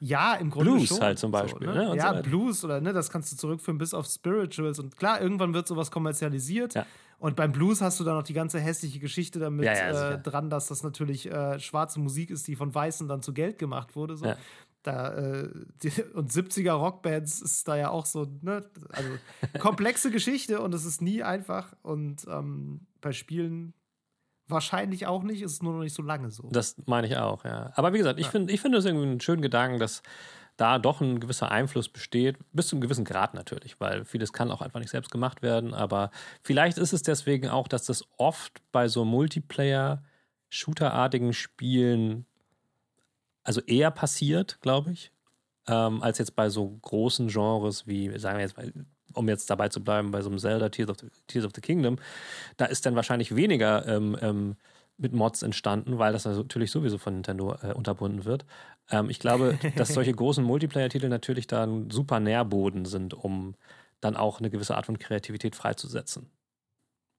Ja, 0.00 0.34
im 0.34 0.50
Grunde 0.50 0.70
Blues 0.70 0.88
schon. 0.88 1.00
halt 1.00 1.18
zum 1.18 1.32
Beispiel, 1.32 1.66
So, 1.66 1.74
ne? 1.74 1.88
So 1.88 1.94
Ja, 1.96 2.10
weiter. 2.12 2.22
Blues 2.22 2.64
oder 2.64 2.80
ne, 2.80 2.92
das 2.92 3.10
kannst 3.10 3.32
du 3.32 3.36
zurückführen 3.36 3.78
bis 3.78 3.94
auf 3.94 4.06
Spirituals. 4.06 4.78
Und 4.78 4.96
klar, 4.96 5.20
irgendwann 5.20 5.54
wird 5.54 5.66
sowas 5.66 5.90
kommerzialisiert. 5.90 6.74
Ja. 6.74 6.86
Und 7.18 7.34
beim 7.34 7.50
Blues 7.50 7.80
hast 7.80 7.98
du 7.98 8.04
dann 8.04 8.14
noch 8.14 8.22
die 8.22 8.32
ganze 8.32 8.60
hässliche 8.60 9.00
Geschichte 9.00 9.40
damit 9.40 9.66
Ja, 9.66 9.72
ja, 9.74 10.10
äh, 10.12 10.22
dran, 10.22 10.50
dass 10.50 10.68
das 10.68 10.84
natürlich 10.84 11.30
äh, 11.30 11.58
schwarze 11.58 11.98
Musik 11.98 12.30
ist, 12.30 12.46
die 12.46 12.54
von 12.54 12.72
Weißen 12.72 13.08
dann 13.08 13.22
zu 13.22 13.32
Geld 13.32 13.58
gemacht 13.58 13.96
wurde. 13.96 14.16
So. 14.16 14.26
Ja. 14.26 14.36
Da, 14.84 15.14
äh, 15.14 15.50
die, 15.82 15.90
und 16.14 16.30
70er 16.30 16.72
Rockbands 16.72 17.42
ist 17.42 17.66
da 17.66 17.76
ja 17.76 17.90
auch 17.90 18.06
so, 18.06 18.26
ne? 18.42 18.64
Also 18.90 19.10
komplexe 19.58 20.12
Geschichte 20.12 20.60
und 20.60 20.72
es 20.74 20.84
ist 20.84 21.02
nie 21.02 21.24
einfach. 21.24 21.74
Und 21.82 22.24
ähm, 22.28 22.86
bei 23.00 23.10
Spielen 23.10 23.74
wahrscheinlich 24.46 25.06
auch 25.06 25.24
nicht, 25.24 25.42
ist 25.42 25.52
es 25.52 25.62
nur 25.62 25.72
noch 25.72 25.80
nicht 25.80 25.94
so 25.94 26.02
lange 26.02 26.30
so. 26.30 26.48
Das 26.52 26.76
meine 26.86 27.08
ich 27.08 27.16
auch, 27.16 27.44
ja. 27.44 27.72
Aber 27.74 27.92
wie 27.92 27.98
gesagt, 27.98 28.20
ich 28.20 28.28
finde 28.28 28.52
ich 28.52 28.60
finde 28.60 28.78
es 28.78 28.84
irgendwie 28.84 29.06
einen 29.06 29.20
schönen 29.20 29.42
Gedanken, 29.42 29.80
dass 29.80 30.02
da 30.58 30.78
doch 30.78 31.00
ein 31.00 31.20
gewisser 31.20 31.50
Einfluss 31.50 31.88
besteht, 31.88 32.36
bis 32.52 32.68
zu 32.68 32.76
einem 32.76 32.82
gewissen 32.82 33.06
Grad 33.06 33.32
natürlich, 33.32 33.80
weil 33.80 34.04
vieles 34.04 34.34
kann 34.34 34.50
auch 34.50 34.60
einfach 34.60 34.80
nicht 34.80 34.90
selbst 34.90 35.10
gemacht 35.10 35.40
werden. 35.40 35.72
Aber 35.72 36.10
vielleicht 36.42 36.76
ist 36.78 36.92
es 36.92 37.02
deswegen 37.02 37.48
auch, 37.48 37.68
dass 37.68 37.86
das 37.86 38.04
oft 38.18 38.60
bei 38.72 38.88
so 38.88 39.06
Multiplayer-Shooter-artigen 39.06 41.32
Spielen 41.32 42.26
also 43.44 43.60
eher 43.62 43.90
passiert, 43.90 44.60
glaube 44.60 44.92
ich, 44.92 45.10
ähm, 45.68 46.02
als 46.02 46.18
jetzt 46.18 46.36
bei 46.36 46.50
so 46.50 46.78
großen 46.82 47.28
Genres 47.28 47.86
wie, 47.86 48.18
sagen 48.18 48.36
wir 48.36 48.44
jetzt, 48.44 48.58
mal, 48.58 48.70
um 49.14 49.26
jetzt 49.28 49.48
dabei 49.48 49.68
zu 49.68 49.82
bleiben, 49.82 50.10
bei 50.10 50.20
so 50.20 50.28
einem 50.28 50.38
Zelda 50.38 50.68
Tears 50.68 50.90
of 50.90 50.98
the, 50.98 51.06
Tears 51.28 51.46
of 51.46 51.52
the 51.54 51.60
Kingdom, 51.60 51.96
da 52.56 52.66
ist 52.66 52.84
dann 52.84 52.94
wahrscheinlich 52.94 53.34
weniger 53.36 53.86
ähm, 53.86 54.16
ähm, 54.20 54.56
mit 54.98 55.12
Mods 55.12 55.42
entstanden, 55.42 55.98
weil 55.98 56.12
das 56.12 56.24
natürlich 56.24 56.70
sowieso 56.70 56.98
von 56.98 57.14
Nintendo 57.14 57.56
äh, 57.62 57.72
unterbunden 57.72 58.24
wird. 58.24 58.44
Ähm, 58.90 59.10
ich 59.10 59.18
glaube, 59.18 59.58
dass 59.76 59.88
solche 59.94 60.12
großen 60.14 60.44
Multiplayer-Titel 60.44 61.08
natürlich 61.08 61.46
da 61.46 61.64
ein 61.64 61.90
super 61.90 62.20
Nährboden 62.20 62.84
sind, 62.84 63.14
um 63.14 63.54
dann 64.00 64.16
auch 64.16 64.38
eine 64.38 64.50
gewisse 64.50 64.76
Art 64.76 64.86
von 64.86 64.98
Kreativität 64.98 65.56
freizusetzen. 65.56 66.30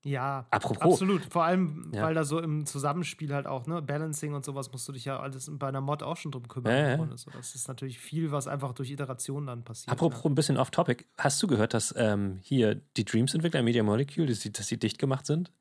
Ja, 0.02 0.48
Apropos. 0.50 0.94
absolut. 0.94 1.26
Vor 1.26 1.44
allem, 1.44 1.92
Ja. 1.94 2.04
weil 2.04 2.14
da 2.14 2.24
so 2.24 2.40
im 2.40 2.66
Zusammenspiel 2.66 3.34
halt 3.34 3.48
auch, 3.48 3.68
ne, 3.68 3.82
Balancing 3.82 4.34
und 4.34 4.46
sowas 4.46 4.72
musst 4.72 4.88
du 4.88 4.94
dich 4.94 5.04
ja 5.04 5.20
alles 5.20 5.52
bei 5.52 5.68
einer 5.68 5.82
Mod 5.82 6.04
auch 6.04 6.16
schon 6.16 6.32
drum 6.32 6.48
kümmern. 6.48 6.72
Ja, 6.72 6.88
ja. 6.92 6.96
Grunde. 6.96 7.18
So, 7.18 7.30
das 7.32 7.54
ist 7.54 7.68
natürlich 7.68 8.00
viel, 8.00 8.32
was 8.32 8.48
einfach 8.48 8.72
durch 8.72 8.92
Iteration 8.92 9.46
dann 9.48 9.66
passiert. 9.66 9.92
Apropos 9.92 10.24
ein 10.24 10.36
bisschen 10.36 10.56
off-topic, 10.56 11.04
hast 11.18 11.44
du 11.44 11.48
gehört, 11.48 11.74
dass 11.74 11.94
ähm, 11.98 12.40
hier 12.42 12.76
die 12.96 13.04
Dreams-Entwickler 13.04 13.62
Media 13.62 13.84
Molecule, 13.84 14.28
dass 14.28 14.40
sie, 14.40 14.54
dass 14.54 14.68
sie 14.68 14.78
dicht 14.80 15.00
gemacht 15.00 15.26
sind? 15.26 15.52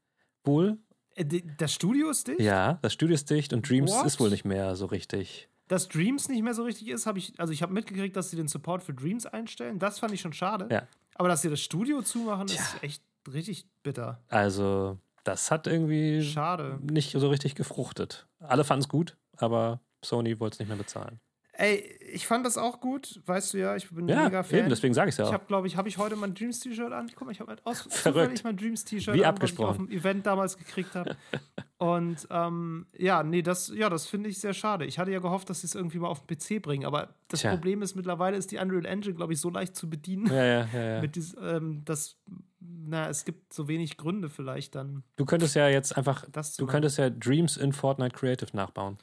Wohl? 0.45 0.79
ja. 1.17 1.23
Äh, 1.23 1.25
die- 1.25 1.57
Das 1.57 1.73
Studio 1.75 2.09
ist 2.09 2.29
dicht? 2.29 2.41
Ja, 2.41 2.75
das 2.83 2.93
Studio 2.93 3.15
ist 3.15 3.29
dicht 3.29 3.53
und 3.53 3.69
Dreams 3.69 3.91
What? 3.91 4.07
ist 4.07 4.21
wohl 4.21 4.31
nicht 4.31 4.45
mehr 4.45 4.77
so 4.77 4.87
richtig. 4.87 5.49
Dass 5.69 5.89
Dreams 5.89 6.29
nicht 6.29 6.43
mehr 6.43 6.55
so 6.55 6.65
richtig 6.65 6.89
ist, 6.89 7.07
habe 7.07 7.19
ich, 7.19 7.39
also 7.39 7.53
ich 7.53 7.63
habe 7.63 7.73
mitgekriegt, 7.73 8.17
dass 8.17 8.31
sie 8.31 8.37
den 8.37 8.49
Support 8.49 8.83
für 8.83 8.95
Dreams 8.95 9.27
einstellen. 9.27 9.79
Das 9.79 9.99
fand 9.99 10.13
ich 10.15 10.21
schon 10.21 10.33
schade. 10.33 10.67
Ja. 10.71 10.83
Aber 11.15 11.29
dass 11.29 11.43
sie 11.43 11.51
das 11.51 11.61
Studio 11.61 12.01
zumachen, 12.03 12.47
Tja. 12.47 12.61
ist 12.61 12.83
echt 12.83 13.03
richtig 13.33 13.67
bitter. 13.83 14.23
Also, 14.29 14.99
das 15.25 15.51
hat 15.51 15.67
irgendwie 15.67 16.23
Schade. 16.23 16.79
nicht 16.83 17.13
so 17.13 17.29
richtig 17.29 17.55
gefruchtet. 17.55 18.27
Alle 18.41 18.65
fanden 18.65 18.83
es 18.85 18.89
gut, 18.89 19.17
aber 19.37 19.81
Sony 20.03 20.41
wollte 20.41 20.55
es 20.55 20.59
nicht 20.61 20.69
mehr 20.69 20.77
bezahlen. 20.79 21.21
Ey, 21.53 21.79
ich 22.13 22.27
fand 22.29 22.47
das 22.47 22.57
auch 22.57 22.81
gut, 22.81 23.21
weißt 23.27 23.53
du 23.53 23.59
ja, 23.59 23.75
ich 23.75 23.91
bin 23.91 24.09
Ja, 24.09 24.25
mega 24.25 24.45
Fan. 24.45 24.61
eben, 24.61 24.69
deswegen 24.71 24.95
sage 24.95 25.09
ich 25.09 25.15
es 25.15 25.19
ja 25.19 25.25
Ich 25.25 25.31
auch. 25.31 25.35
habe, 25.35 25.47
glaube 25.47 25.67
ich, 25.67 25.77
habe 25.77 25.89
ich 25.89 25.99
heute 25.99 26.15
mein 26.15 26.33
Dreams-T-Shirt 26.33 26.93
an. 26.93 27.11
Guck 27.17 27.27
mal, 27.27 27.33
ich 27.33 27.41
habe 27.41 27.51
halt 27.51 27.67
aus 27.67 27.81
Verrückt. 27.91 28.45
mein 28.45 28.57
Dreams-T-Shirt 28.57 29.13
Wie 29.15 29.25
an, 29.25 29.31
abgesprochen. 29.35 29.69
was 29.71 29.75
ich 29.77 29.81
auf 29.83 29.89
dem 29.89 29.99
Event 29.99 30.25
damals 30.27 30.57
gekriegt 30.57 30.95
habe. 30.95 31.17
Und 31.79 32.27
ähm, 32.31 32.87
ja, 32.97 33.23
nee, 33.23 33.41
das, 33.41 33.69
ja, 33.69 33.89
das 33.89 34.07
finde 34.09 34.29
ich 34.29 34.41
sehr 34.41 34.53
schade. 34.53 34.85
Ich 34.85 34.99
hatte 34.99 35.13
ja 35.13 35.21
gehofft, 35.21 35.49
dass 35.49 35.61
sie 35.61 35.69
es 35.69 35.77
irgendwie 35.77 36.01
mal 36.01 36.09
auf 36.09 36.27
den 36.27 36.37
PC 36.37 36.61
bringen, 36.61 36.85
aber 36.85 37.15
das 37.29 37.41
Tja. 37.41 37.51
Problem 37.51 37.83
ist, 37.83 37.95
mittlerweile 37.95 38.37
ist 38.37 38.51
die 38.51 38.57
Unreal 38.59 38.85
Engine, 38.85 39.15
glaube 39.15 39.33
ich, 39.33 39.41
so 39.41 39.49
leicht 39.49 39.77
zu 39.77 39.89
bedienen, 39.89 40.27
Ja, 40.27 40.45
ja, 40.45 40.67
ja, 40.73 41.01
mit 41.01 41.15
dies, 41.15 41.37
ähm, 41.41 41.85
dass, 41.85 42.17
na, 42.59 43.09
es 43.09 43.25
gibt 43.25 43.53
so 43.53 43.69
wenig 43.69 43.97
Gründe 43.97 44.29
vielleicht 44.29 44.75
dann, 44.75 45.05
Du 45.17 45.25
könntest 45.25 45.55
ja 45.55 45.69
jetzt 45.69 45.97
einfach, 45.97 46.25
du 46.25 46.31
machen. 46.41 46.67
könntest 46.67 46.99
ja 46.99 47.11
Dreams 47.11 47.57
in 47.57 47.73
Fortnite 47.73 48.17
Creative 48.17 48.51
nachbauen. 48.57 48.99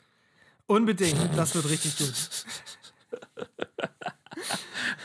Unbedingt, 0.67 1.17
das 1.37 1.55
wird 1.55 1.69
richtig 1.69 1.97
gut. 1.97 2.45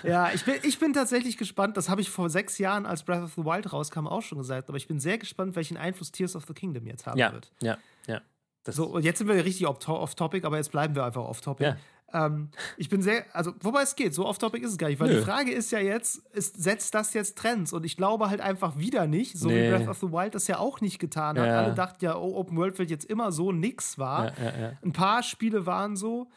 ja, 0.02 0.30
ich 0.32 0.44
bin, 0.44 0.54
ich 0.62 0.78
bin 0.78 0.92
tatsächlich 0.92 1.36
gespannt. 1.36 1.76
Das 1.76 1.88
habe 1.88 2.00
ich 2.00 2.10
vor 2.10 2.30
sechs 2.30 2.58
Jahren, 2.58 2.86
als 2.86 3.02
Breath 3.02 3.22
of 3.22 3.32
the 3.34 3.44
Wild 3.44 3.72
rauskam, 3.72 4.06
auch 4.06 4.22
schon 4.22 4.38
gesagt. 4.38 4.68
Aber 4.68 4.76
ich 4.76 4.86
bin 4.88 5.00
sehr 5.00 5.18
gespannt, 5.18 5.56
welchen 5.56 5.76
Einfluss 5.76 6.12
Tears 6.12 6.36
of 6.36 6.44
the 6.46 6.54
Kingdom 6.54 6.86
jetzt 6.86 7.06
haben 7.06 7.18
Ja, 7.18 7.32
wird. 7.32 7.50
ja, 7.62 7.78
ja. 8.06 8.20
Das, 8.64 8.76
So, 8.76 8.86
und 8.86 9.04
jetzt 9.04 9.18
sind 9.18 9.28
wir 9.28 9.42
richtig 9.44 9.66
off- 9.66 9.88
off-topic, 9.88 10.46
aber 10.46 10.56
jetzt 10.58 10.70
bleiben 10.70 10.94
wir 10.94 11.04
einfach 11.04 11.22
off-topic. 11.24 11.64
Ja. 11.64 11.76
Ähm, 12.12 12.50
ich 12.76 12.88
bin 12.88 13.02
sehr, 13.02 13.24
also, 13.32 13.52
wobei 13.60 13.82
es 13.82 13.94
geht, 13.94 14.12
so 14.14 14.26
off-topic 14.26 14.64
ist 14.64 14.72
es 14.72 14.78
gar 14.78 14.88
nicht, 14.88 14.98
weil 14.98 15.08
Nö. 15.10 15.16
die 15.18 15.22
Frage 15.24 15.52
ist 15.52 15.70
ja 15.70 15.78
jetzt, 15.78 16.16
ist, 16.34 16.60
setzt 16.60 16.92
das 16.94 17.14
jetzt 17.14 17.38
Trends? 17.38 17.72
Und 17.72 17.86
ich 17.86 17.96
glaube 17.96 18.28
halt 18.28 18.40
einfach 18.40 18.76
wieder 18.78 19.06
nicht, 19.06 19.38
so 19.38 19.48
Nee. 19.48 19.66
wie 19.72 19.76
Breath 19.76 19.88
of 19.88 19.98
the 19.98 20.10
Wild 20.12 20.34
das 20.34 20.48
ja 20.48 20.58
auch 20.58 20.80
nicht 20.80 20.98
getan 20.98 21.38
hat. 21.38 21.46
Ja. 21.46 21.60
Alle 21.62 21.72
dachten 21.74 22.04
ja, 22.04 22.16
oh, 22.16 22.34
Open 22.36 22.56
World 22.58 22.78
wird 22.78 22.90
jetzt 22.90 23.04
immer 23.04 23.30
so, 23.32 23.52
nix 23.52 23.96
war. 23.96 24.26
ja. 24.38 24.72
Ein 24.84 24.92
paar 24.92 25.22
Spiele 25.22 25.66
waren 25.66 25.94
so. 25.96 26.28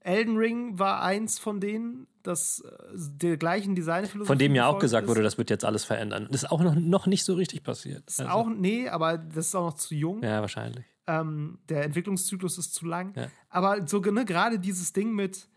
Elden 0.00 0.36
Ring 0.36 0.78
war 0.78 1.00
eins 1.02 1.38
von 1.38 1.60
denen, 1.60 2.06
das 2.22 2.60
äh, 2.60 2.70
der 2.96 3.36
gleichen 3.36 3.74
Designphilosophie 3.74 4.26
Von 4.26 4.38
dem 4.38 4.54
ja 4.54 4.66
auch 4.66 4.78
gesagt 4.78 5.04
ist. 5.04 5.10
wurde, 5.10 5.22
das 5.22 5.38
wird 5.38 5.50
jetzt 5.50 5.64
alles 5.64 5.84
verändern. 5.84 6.28
Das 6.30 6.42
ist 6.44 6.50
auch 6.50 6.62
noch, 6.62 6.74
noch 6.74 7.06
nicht 7.06 7.24
so 7.24 7.34
richtig 7.34 7.62
passiert. 7.62 8.08
Ist 8.08 8.20
Also, 8.20 8.32
auch, 8.32 8.48
nee, 8.48 8.88
aber 8.88 9.18
das 9.18 9.48
ist 9.48 9.54
auch 9.54 9.66
noch 9.66 9.74
zu 9.76 9.94
jung. 9.94 10.22
ja, 10.22 10.40
wahrscheinlich. 10.40 10.84
Ähm, 11.06 11.58
der 11.68 11.84
Entwicklungszyklus 11.84 12.58
ist 12.58 12.74
zu 12.74 12.86
lang. 12.86 13.12
Ja. 13.16 13.26
Aber 13.48 13.86
so 13.88 13.98
ne, 14.00 14.24
gerade 14.24 14.58
dieses 14.58 14.92
Ding 14.92 15.12
mit, 15.14 15.48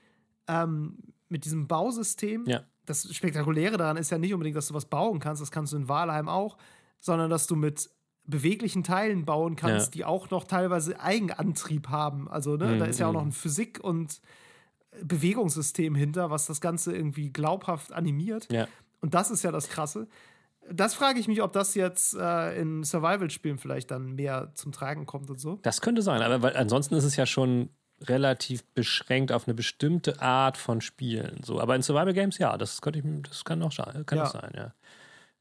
ähm, 0.47 0.97
mit 1.30 1.45
diesem 1.45 1.68
Bausystem, 1.68 2.45
Ja. 2.47 2.63
das 2.86 3.13
Spektakuläre 3.16 3.78
daran 3.78 3.97
ist 3.97 4.09
ja 4.11 4.18
nicht 4.18 4.34
unbedingt, 4.34 4.55
dass 4.57 4.68
du 4.70 4.74
was 4.74 4.86
bauen 4.86 5.20
kannst, 5.20 5.41
das 5.41 5.51
kannst 5.51 5.74
du 5.74 5.78
in 5.78 5.88
Walheim 5.88 6.28
auch, 6.30 6.57
sondern 6.99 7.30
dass 7.30 7.45
du 7.47 7.55
mit 7.55 7.89
beweglichen 8.28 8.84
Teilen 8.84 9.24
bauen 9.24 9.55
kannst, 9.55 9.88
Ja. 9.88 9.91
die 9.91 10.05
auch 10.05 10.32
noch 10.32 10.45
teilweise 10.45 10.99
Eigenantrieb 10.99 11.89
haben. 11.89 12.28
Also, 12.28 12.57
ne, 12.57 12.70
Mhm, 12.74 12.80
da 12.80 12.86
ist 12.86 12.99
ja 12.99 13.05
auch 13.05 13.11
mhm. 13.11 13.18
noch 13.18 13.26
ein 13.26 13.32
Physik- 13.32 13.80
und 13.84 14.20
Bewegungssystem 15.04 15.96
hinter, 15.96 16.30
was 16.30 16.46
das 16.46 16.62
Ganze 16.62 16.96
irgendwie 16.96 17.32
glaubhaft 17.32 17.91
animiert. 17.91 18.52
Ja. 18.52 18.68
Und 19.02 19.14
das 19.14 19.32
ist 19.32 19.43
ja 19.43 19.52
das 19.52 19.70
Krasse. 19.70 20.08
Das 20.72 20.96
frage 20.96 21.20
ich 21.20 21.28
mich, 21.28 21.43
ob 21.43 21.54
das 21.54 21.76
jetzt 21.76 22.16
äh, 22.16 22.60
in 22.60 22.84
Survival-Spielen 22.84 23.60
vielleicht 23.60 23.91
dann 23.91 24.14
mehr 24.16 24.52
zum 24.56 24.72
Tragen 24.72 25.06
kommt 25.06 25.30
und 25.30 25.39
so. 25.39 25.60
Das 25.62 25.82
könnte 25.82 26.02
sein, 26.02 26.22
aber 26.22 26.41
weil, 26.41 26.58
ansonsten 26.58 26.96
ist 26.96 27.04
es 27.04 27.16
ja 27.16 27.26
schon 27.28 27.70
relativ 28.02 28.64
beschränkt 28.74 29.32
auf 29.32 29.48
eine 29.48 29.54
bestimmte 29.54 30.22
Art 30.22 30.58
von 30.58 30.82
Spielen. 30.82 31.41
So, 31.43 31.62
aber 31.62 31.76
in 31.76 31.82
Survival 31.82 32.14
Games, 32.14 32.38
ja, 32.39 32.58
das 32.58 32.82
könnte 32.82 33.00
ich, 33.00 33.06
das 33.30 33.46
kann 33.46 33.62
auch 33.62 33.72
sein, 33.72 34.06
kann 34.06 34.18
Ja. 34.18 34.24
das 34.24 34.34
sein, 34.34 34.52
ja. 34.56 34.74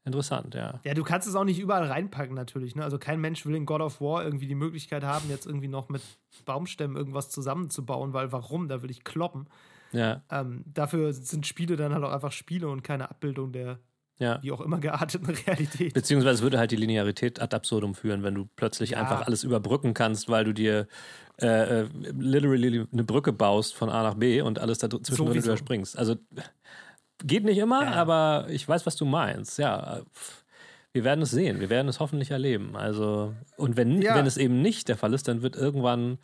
Interessant, 0.05 0.53
ja. 0.53 0.79
Ja, 0.83 0.93
du 0.93 1.03
kannst 1.03 1.27
es 1.27 1.33
auch 1.35 1.43
nicht 1.43 1.59
überall 1.59 1.83
reinpacken, 1.87 2.35
natürlich. 2.35 2.75
Ne? 2.75 2.83
Also 2.83 2.99
kein 2.99 3.19
Mensch 3.19 3.45
will 3.45 3.55
in 3.55 3.65
God 3.65 3.81
of 3.81 3.99
War 4.01 4.23
irgendwie 4.23 4.47
die 4.47 4.55
Möglichkeit 4.55 5.03
haben, 5.03 5.29
jetzt 5.29 5.45
irgendwie 5.47 5.67
noch 5.67 5.89
mit 5.89 6.01
Baumstämmen 6.45 6.95
irgendwas 6.95 7.29
zusammenzubauen, 7.29 8.13
weil 8.13 8.31
warum? 8.31 8.67
Da 8.67 8.81
will 8.83 8.91
ich 8.91 9.03
kloppen. 9.03 9.47
Ja, 9.91 10.21
Ähm, 10.29 10.63
dafür 10.67 11.11
sind 11.13 11.47
Spiele 11.47 11.75
dann 11.75 11.93
halt 11.93 12.03
auch 12.03 12.11
einfach 12.11 12.31
Spiele 12.31 12.67
und 12.67 12.83
keine 12.83 13.09
Abbildung 13.09 13.51
der 13.51 13.79
ja. 14.17 14.41
wie 14.43 14.51
auch 14.51 14.61
immer 14.61 14.79
gearteten 14.79 15.25
Realität. 15.47 15.93
Beziehungsweise 15.93 16.35
es 16.35 16.41
würde 16.41 16.57
halt 16.59 16.71
die 16.71 16.75
Linearität 16.75 17.41
ad 17.41 17.55
absurdum 17.55 17.95
führen, 17.95 18.21
wenn 18.23 18.35
du 18.35 18.47
plötzlich 18.55 18.91
Ja. 18.91 18.99
einfach 19.01 19.25
alles 19.25 19.43
überbrücken 19.43 19.93
kannst, 19.93 20.29
weil 20.29 20.43
du 20.45 20.53
dir 20.53 20.87
äh, 21.41 21.81
äh, 21.81 21.89
literally 22.17 22.87
eine 22.91 23.03
Brücke 23.03 23.33
baust 23.33 23.75
von 23.75 23.89
A 23.89 24.03
nach 24.03 24.13
B 24.15 24.41
und 24.41 24.59
alles 24.59 24.77
da 24.77 24.89
zwischendrin 24.89 25.27
Sowieso. 25.33 25.47
überspringst. 25.51 25.97
Also 25.97 26.15
geht 27.23 27.43
nicht 27.45 27.57
immer, 27.57 27.83
Ja. 27.83 27.91
aber 27.93 28.47
ich 28.49 28.67
weiß, 28.67 28.85
was 28.85 28.95
du 28.95 29.05
meinst. 29.05 29.57
Ja, 29.57 30.01
wir 30.93 31.03
werden 31.03 31.21
es 31.21 31.31
sehen, 31.31 31.59
wir 31.59 31.69
werden 31.69 31.87
es 31.87 31.99
hoffentlich 31.99 32.31
erleben. 32.31 32.75
Also 32.75 33.33
und 33.57 33.77
wenn, 33.77 34.01
Ja. 34.01 34.15
wenn 34.15 34.25
es 34.25 34.37
eben 34.37 34.61
nicht 34.61 34.87
der 34.87 34.97
Fall 34.97 35.13
ist, 35.13 35.27
dann 35.27 35.41
wird 35.41 35.55
irgendwann 35.55 36.17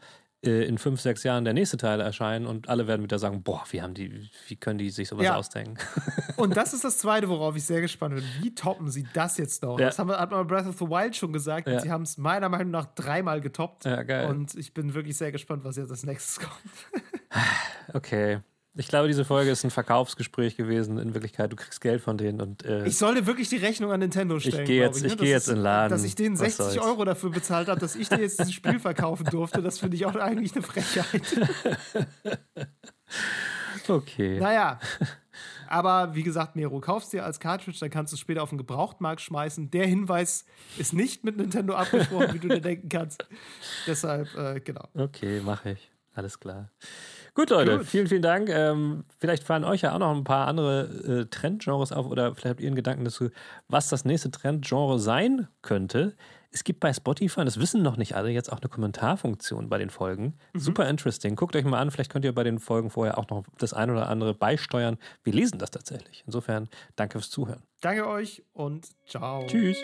äh, 0.44 0.64
in 0.66 0.80
fünf, 0.80 1.00
sechs 1.00 1.22
Jahren 1.22 1.44
der 1.46 1.54
nächste 1.54 1.78
Teil 1.78 2.00
erscheinen 2.02 2.48
und 2.48 2.68
alle 2.68 2.88
werden 2.88 3.04
wieder 3.04 3.20
sagen, 3.20 3.44
boah, 3.44 3.62
wie 3.70 3.80
haben 3.84 3.94
die, 3.94 4.28
wie 4.48 4.56
können 4.56 4.80
die 4.80 4.90
sich 4.90 5.08
sowas 5.08 5.24
Ja. 5.26 5.36
ausdenken? 5.36 5.78
Und 6.36 6.58
das 6.58 6.74
ist 6.74 6.84
das 6.84 6.98
Zweite, 6.98 7.30
worauf 7.30 7.56
ich 7.56 7.64
sehr 7.64 7.80
gespannt 7.80 8.16
bin. 8.16 8.24
Wie 8.42 8.56
toppen 8.56 8.90
sie 8.90 9.06
das 9.14 9.38
jetzt 9.38 9.62
noch? 9.62 9.80
Ja. 9.80 9.86
Das 9.86 10.00
haben 10.00 10.08
wir, 10.10 10.18
hat 10.18 10.32
man 10.32 10.48
Breath 10.48 10.66
of 10.66 10.80
the 10.80 10.88
Wild 10.88 11.16
schon 11.16 11.32
gesagt. 11.32 11.68
Ja. 11.68 11.76
Und 11.76 11.82
sie 11.82 11.92
haben 11.92 12.02
es 12.02 12.18
meiner 12.18 12.50
Meinung 12.50 12.72
nach 12.72 12.88
dreimal 12.96 13.40
getoppt. 13.40 13.86
Ja, 13.86 14.02
geil. 14.02 14.30
Und 14.32 14.56
ich 14.56 14.74
bin 14.74 14.96
wirklich 14.96 15.16
sehr 15.16 15.32
gespannt, 15.32 15.64
was 15.64 15.76
jetzt 15.76 15.92
als 15.92 16.04
nächstes 16.08 16.40
kommt. 16.40 16.52
Okay. 17.94 18.40
Ich 18.74 18.88
glaube, 18.88 19.10
diese 19.10 19.26
Folge 19.26 19.52
ist 19.52 19.66
ein 19.66 19.70
Verkaufsgespräch 19.70 20.56
gewesen. 20.56 20.98
In 20.98 21.14
Wirklichkeit, 21.14 21.52
du 21.52 21.58
kriegst 21.58 21.82
Geld 21.82 22.02
von 22.02 22.18
denen 22.18 22.40
und 22.40 22.64
äh, 22.64 22.86
Ich 22.86 22.98
sollte 22.98 23.26
wirklich 23.28 23.50
die 23.50 23.58
Rechnung 23.58 23.92
an 23.92 24.00
Nintendo 24.00 24.40
stellen. 24.40 24.66
geh 24.66 24.78
glaub 24.80 24.94
jetzt- 24.94 25.02
ne? 25.02 25.08
ich 25.08 25.14
Das 25.16 25.22
geh 25.22 25.30
jetzt 25.32 25.48
in 25.50 25.56
den 25.56 25.64
Laden. 25.64 25.90
Dass 25.92 26.04
ich 26.06 26.16
denen 26.16 26.36
Was 26.40 26.56
60 26.56 26.58
soll's. 26.76 26.78
Euro 26.78 27.04
dafür 27.04 27.32
bezahlt 27.32 27.68
habe, 27.68 27.82
dass 27.82 27.98
ich 27.98 28.08
dir 28.08 28.20
jetzt 28.22 28.40
dieses 28.40 28.54
Spiel 28.54 28.80
verkaufen 28.80 29.26
durfte, 29.26 29.62
das 29.62 29.80
finde 29.80 29.98
ich 29.98 30.06
auch 30.06 30.16
eigentlich 30.16 30.54
eine 30.56 30.62
Frechheit. 30.64 31.22
okay. 33.90 34.40
Naja. 34.40 34.80
Aber 35.68 36.16
wie 36.16 36.24
gesagt, 36.24 36.56
Mero, 36.58 36.80
kaufst 36.82 37.14
dir 37.14 37.24
als 37.26 37.40
Cartridge, 37.40 37.78
dann 37.80 37.90
kannst 37.90 38.12
du 38.12 38.16
es 38.16 38.20
später 38.20 38.44
auf 38.44 38.50
den 38.50 38.58
Gebrauchtmarkt 38.58 39.22
schmeißen. 39.22 39.72
Der 39.72 39.86
Hinweis 39.88 40.46
ist 40.78 40.94
nicht 40.94 41.24
mit 41.24 41.38
Nintendo 41.38 41.76
abgesprochen, 41.76 42.34
wie 42.34 42.40
du 42.40 42.50
dir 42.50 42.60
denken 42.62 42.90
kannst. 42.90 43.26
Deshalb, 43.88 44.34
äh, 44.36 44.60
genau. 44.60 44.84
Okay, 44.94 45.40
mache 45.42 45.72
ich. 45.72 45.92
Alles 46.14 46.40
klar. 46.40 46.70
Gut, 47.34 47.50
Leute, 47.50 47.78
Gut. 47.78 47.88
vielen, 47.88 48.08
vielen 48.08 48.22
Dank. 48.22 48.50
Ähm, 48.50 49.04
vielleicht 49.20 49.44
fallen 49.44 49.64
euch 49.64 49.82
ja 49.82 49.94
auch 49.94 50.00
noch 50.00 50.14
ein 50.14 50.26
paar 50.26 50.48
andere 50.48 51.22
äh, 51.22 51.26
Trendgenres 51.28 51.94
auf 51.94 52.06
oder 52.08 52.36
vielleicht 52.36 52.52
habt 52.52 52.60
ihr 52.60 52.68
einen 52.68 52.76
Gedanken 52.76 53.06
dazu, 53.06 53.30
was 53.70 53.88
das 53.88 54.04
nächste 54.04 54.32
Trendgenre 54.32 55.00
sein 55.00 55.48
könnte. 55.62 56.16
Es 56.54 56.66
gibt 56.66 56.82
bei 56.82 56.92
Spotify, 56.92 57.46
das 57.46 57.62
wissen 57.62 57.82
noch 57.82 57.96
nicht 57.96 58.16
alle, 58.18 58.30
jetzt 58.30 58.52
auch 58.52 58.60
eine 58.60 58.68
Kommentarfunktion 58.68 59.70
bei 59.70 59.78
den 59.78 59.90
Folgen. 59.90 60.38
Super 60.54 60.90
interesting. 60.90 61.38
Guckt 61.38 61.56
euch 61.56 61.64
mal 61.64 61.80
an, 61.80 61.92
vielleicht 61.92 62.12
könnt 62.12 62.26
ihr 62.26 62.36
bei 62.36 62.44
den 62.44 62.60
Folgen 62.60 62.90
vorher 62.90 63.18
auch 63.18 63.30
noch 63.30 63.46
das 63.58 63.74
ein 63.74 63.90
oder 63.90 64.10
andere 64.10 64.34
beisteuern. 64.34 64.98
Wir 65.24 65.32
lesen 65.32 65.60
das 65.60 65.72
tatsächlich. 65.72 66.24
Insofern, 66.26 66.68
danke 66.98 67.20
fürs 67.20 67.30
Zuhören. 67.30 67.64
Danke 67.80 68.06
euch 68.06 68.44
und 68.52 68.90
ciao. 69.08 69.48
Tschüss. 69.48 69.78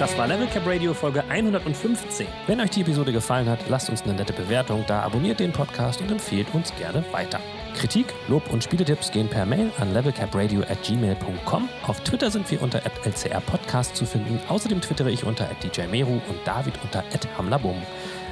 Das 0.00 0.16
war 0.16 0.26
Level 0.26 0.46
Cap 0.46 0.66
Radio 0.66 0.94
Folge 0.94 1.22
115. 1.28 2.26
Wenn 2.46 2.58
euch 2.58 2.70
die 2.70 2.80
Episode 2.80 3.12
gefallen 3.12 3.46
hat, 3.50 3.58
lasst 3.68 3.90
uns 3.90 4.00
eine 4.00 4.14
nette 4.14 4.32
Bewertung 4.32 4.82
da, 4.86 5.02
abonniert 5.02 5.40
den 5.40 5.52
Podcast 5.52 6.00
und 6.00 6.10
empfehlt 6.10 6.46
uns 6.54 6.74
gerne 6.76 7.04
weiter. 7.12 7.38
Kritik, 7.76 8.06
Lob 8.26 8.50
und 8.50 8.64
Spieletipps 8.64 9.10
gehen 9.12 9.28
per 9.28 9.44
Mail 9.44 9.70
an 9.78 9.92
levelcapradio 9.92 10.62
at 10.62 10.82
gmail.com. 10.84 11.68
Auf 11.86 12.00
Twitter 12.00 12.30
sind 12.30 12.50
wir 12.50 12.62
unter 12.62 12.78
lcrpodcast 12.78 13.94
zu 13.94 14.06
finden. 14.06 14.40
Außerdem 14.48 14.80
twittere 14.80 15.10
ich 15.10 15.24
unter 15.24 15.46
djmeru 15.62 16.12
und 16.12 16.46
David 16.46 16.82
unter 16.82 17.04
hamlabum. 17.36 17.76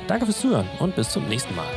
Danke 0.07 0.25
fürs 0.25 0.41
Zuhören 0.41 0.71
und 0.79 0.97
bis 0.97 1.11
zum 1.11 1.29
nächsten 1.29 1.55
Mal. 1.55 1.69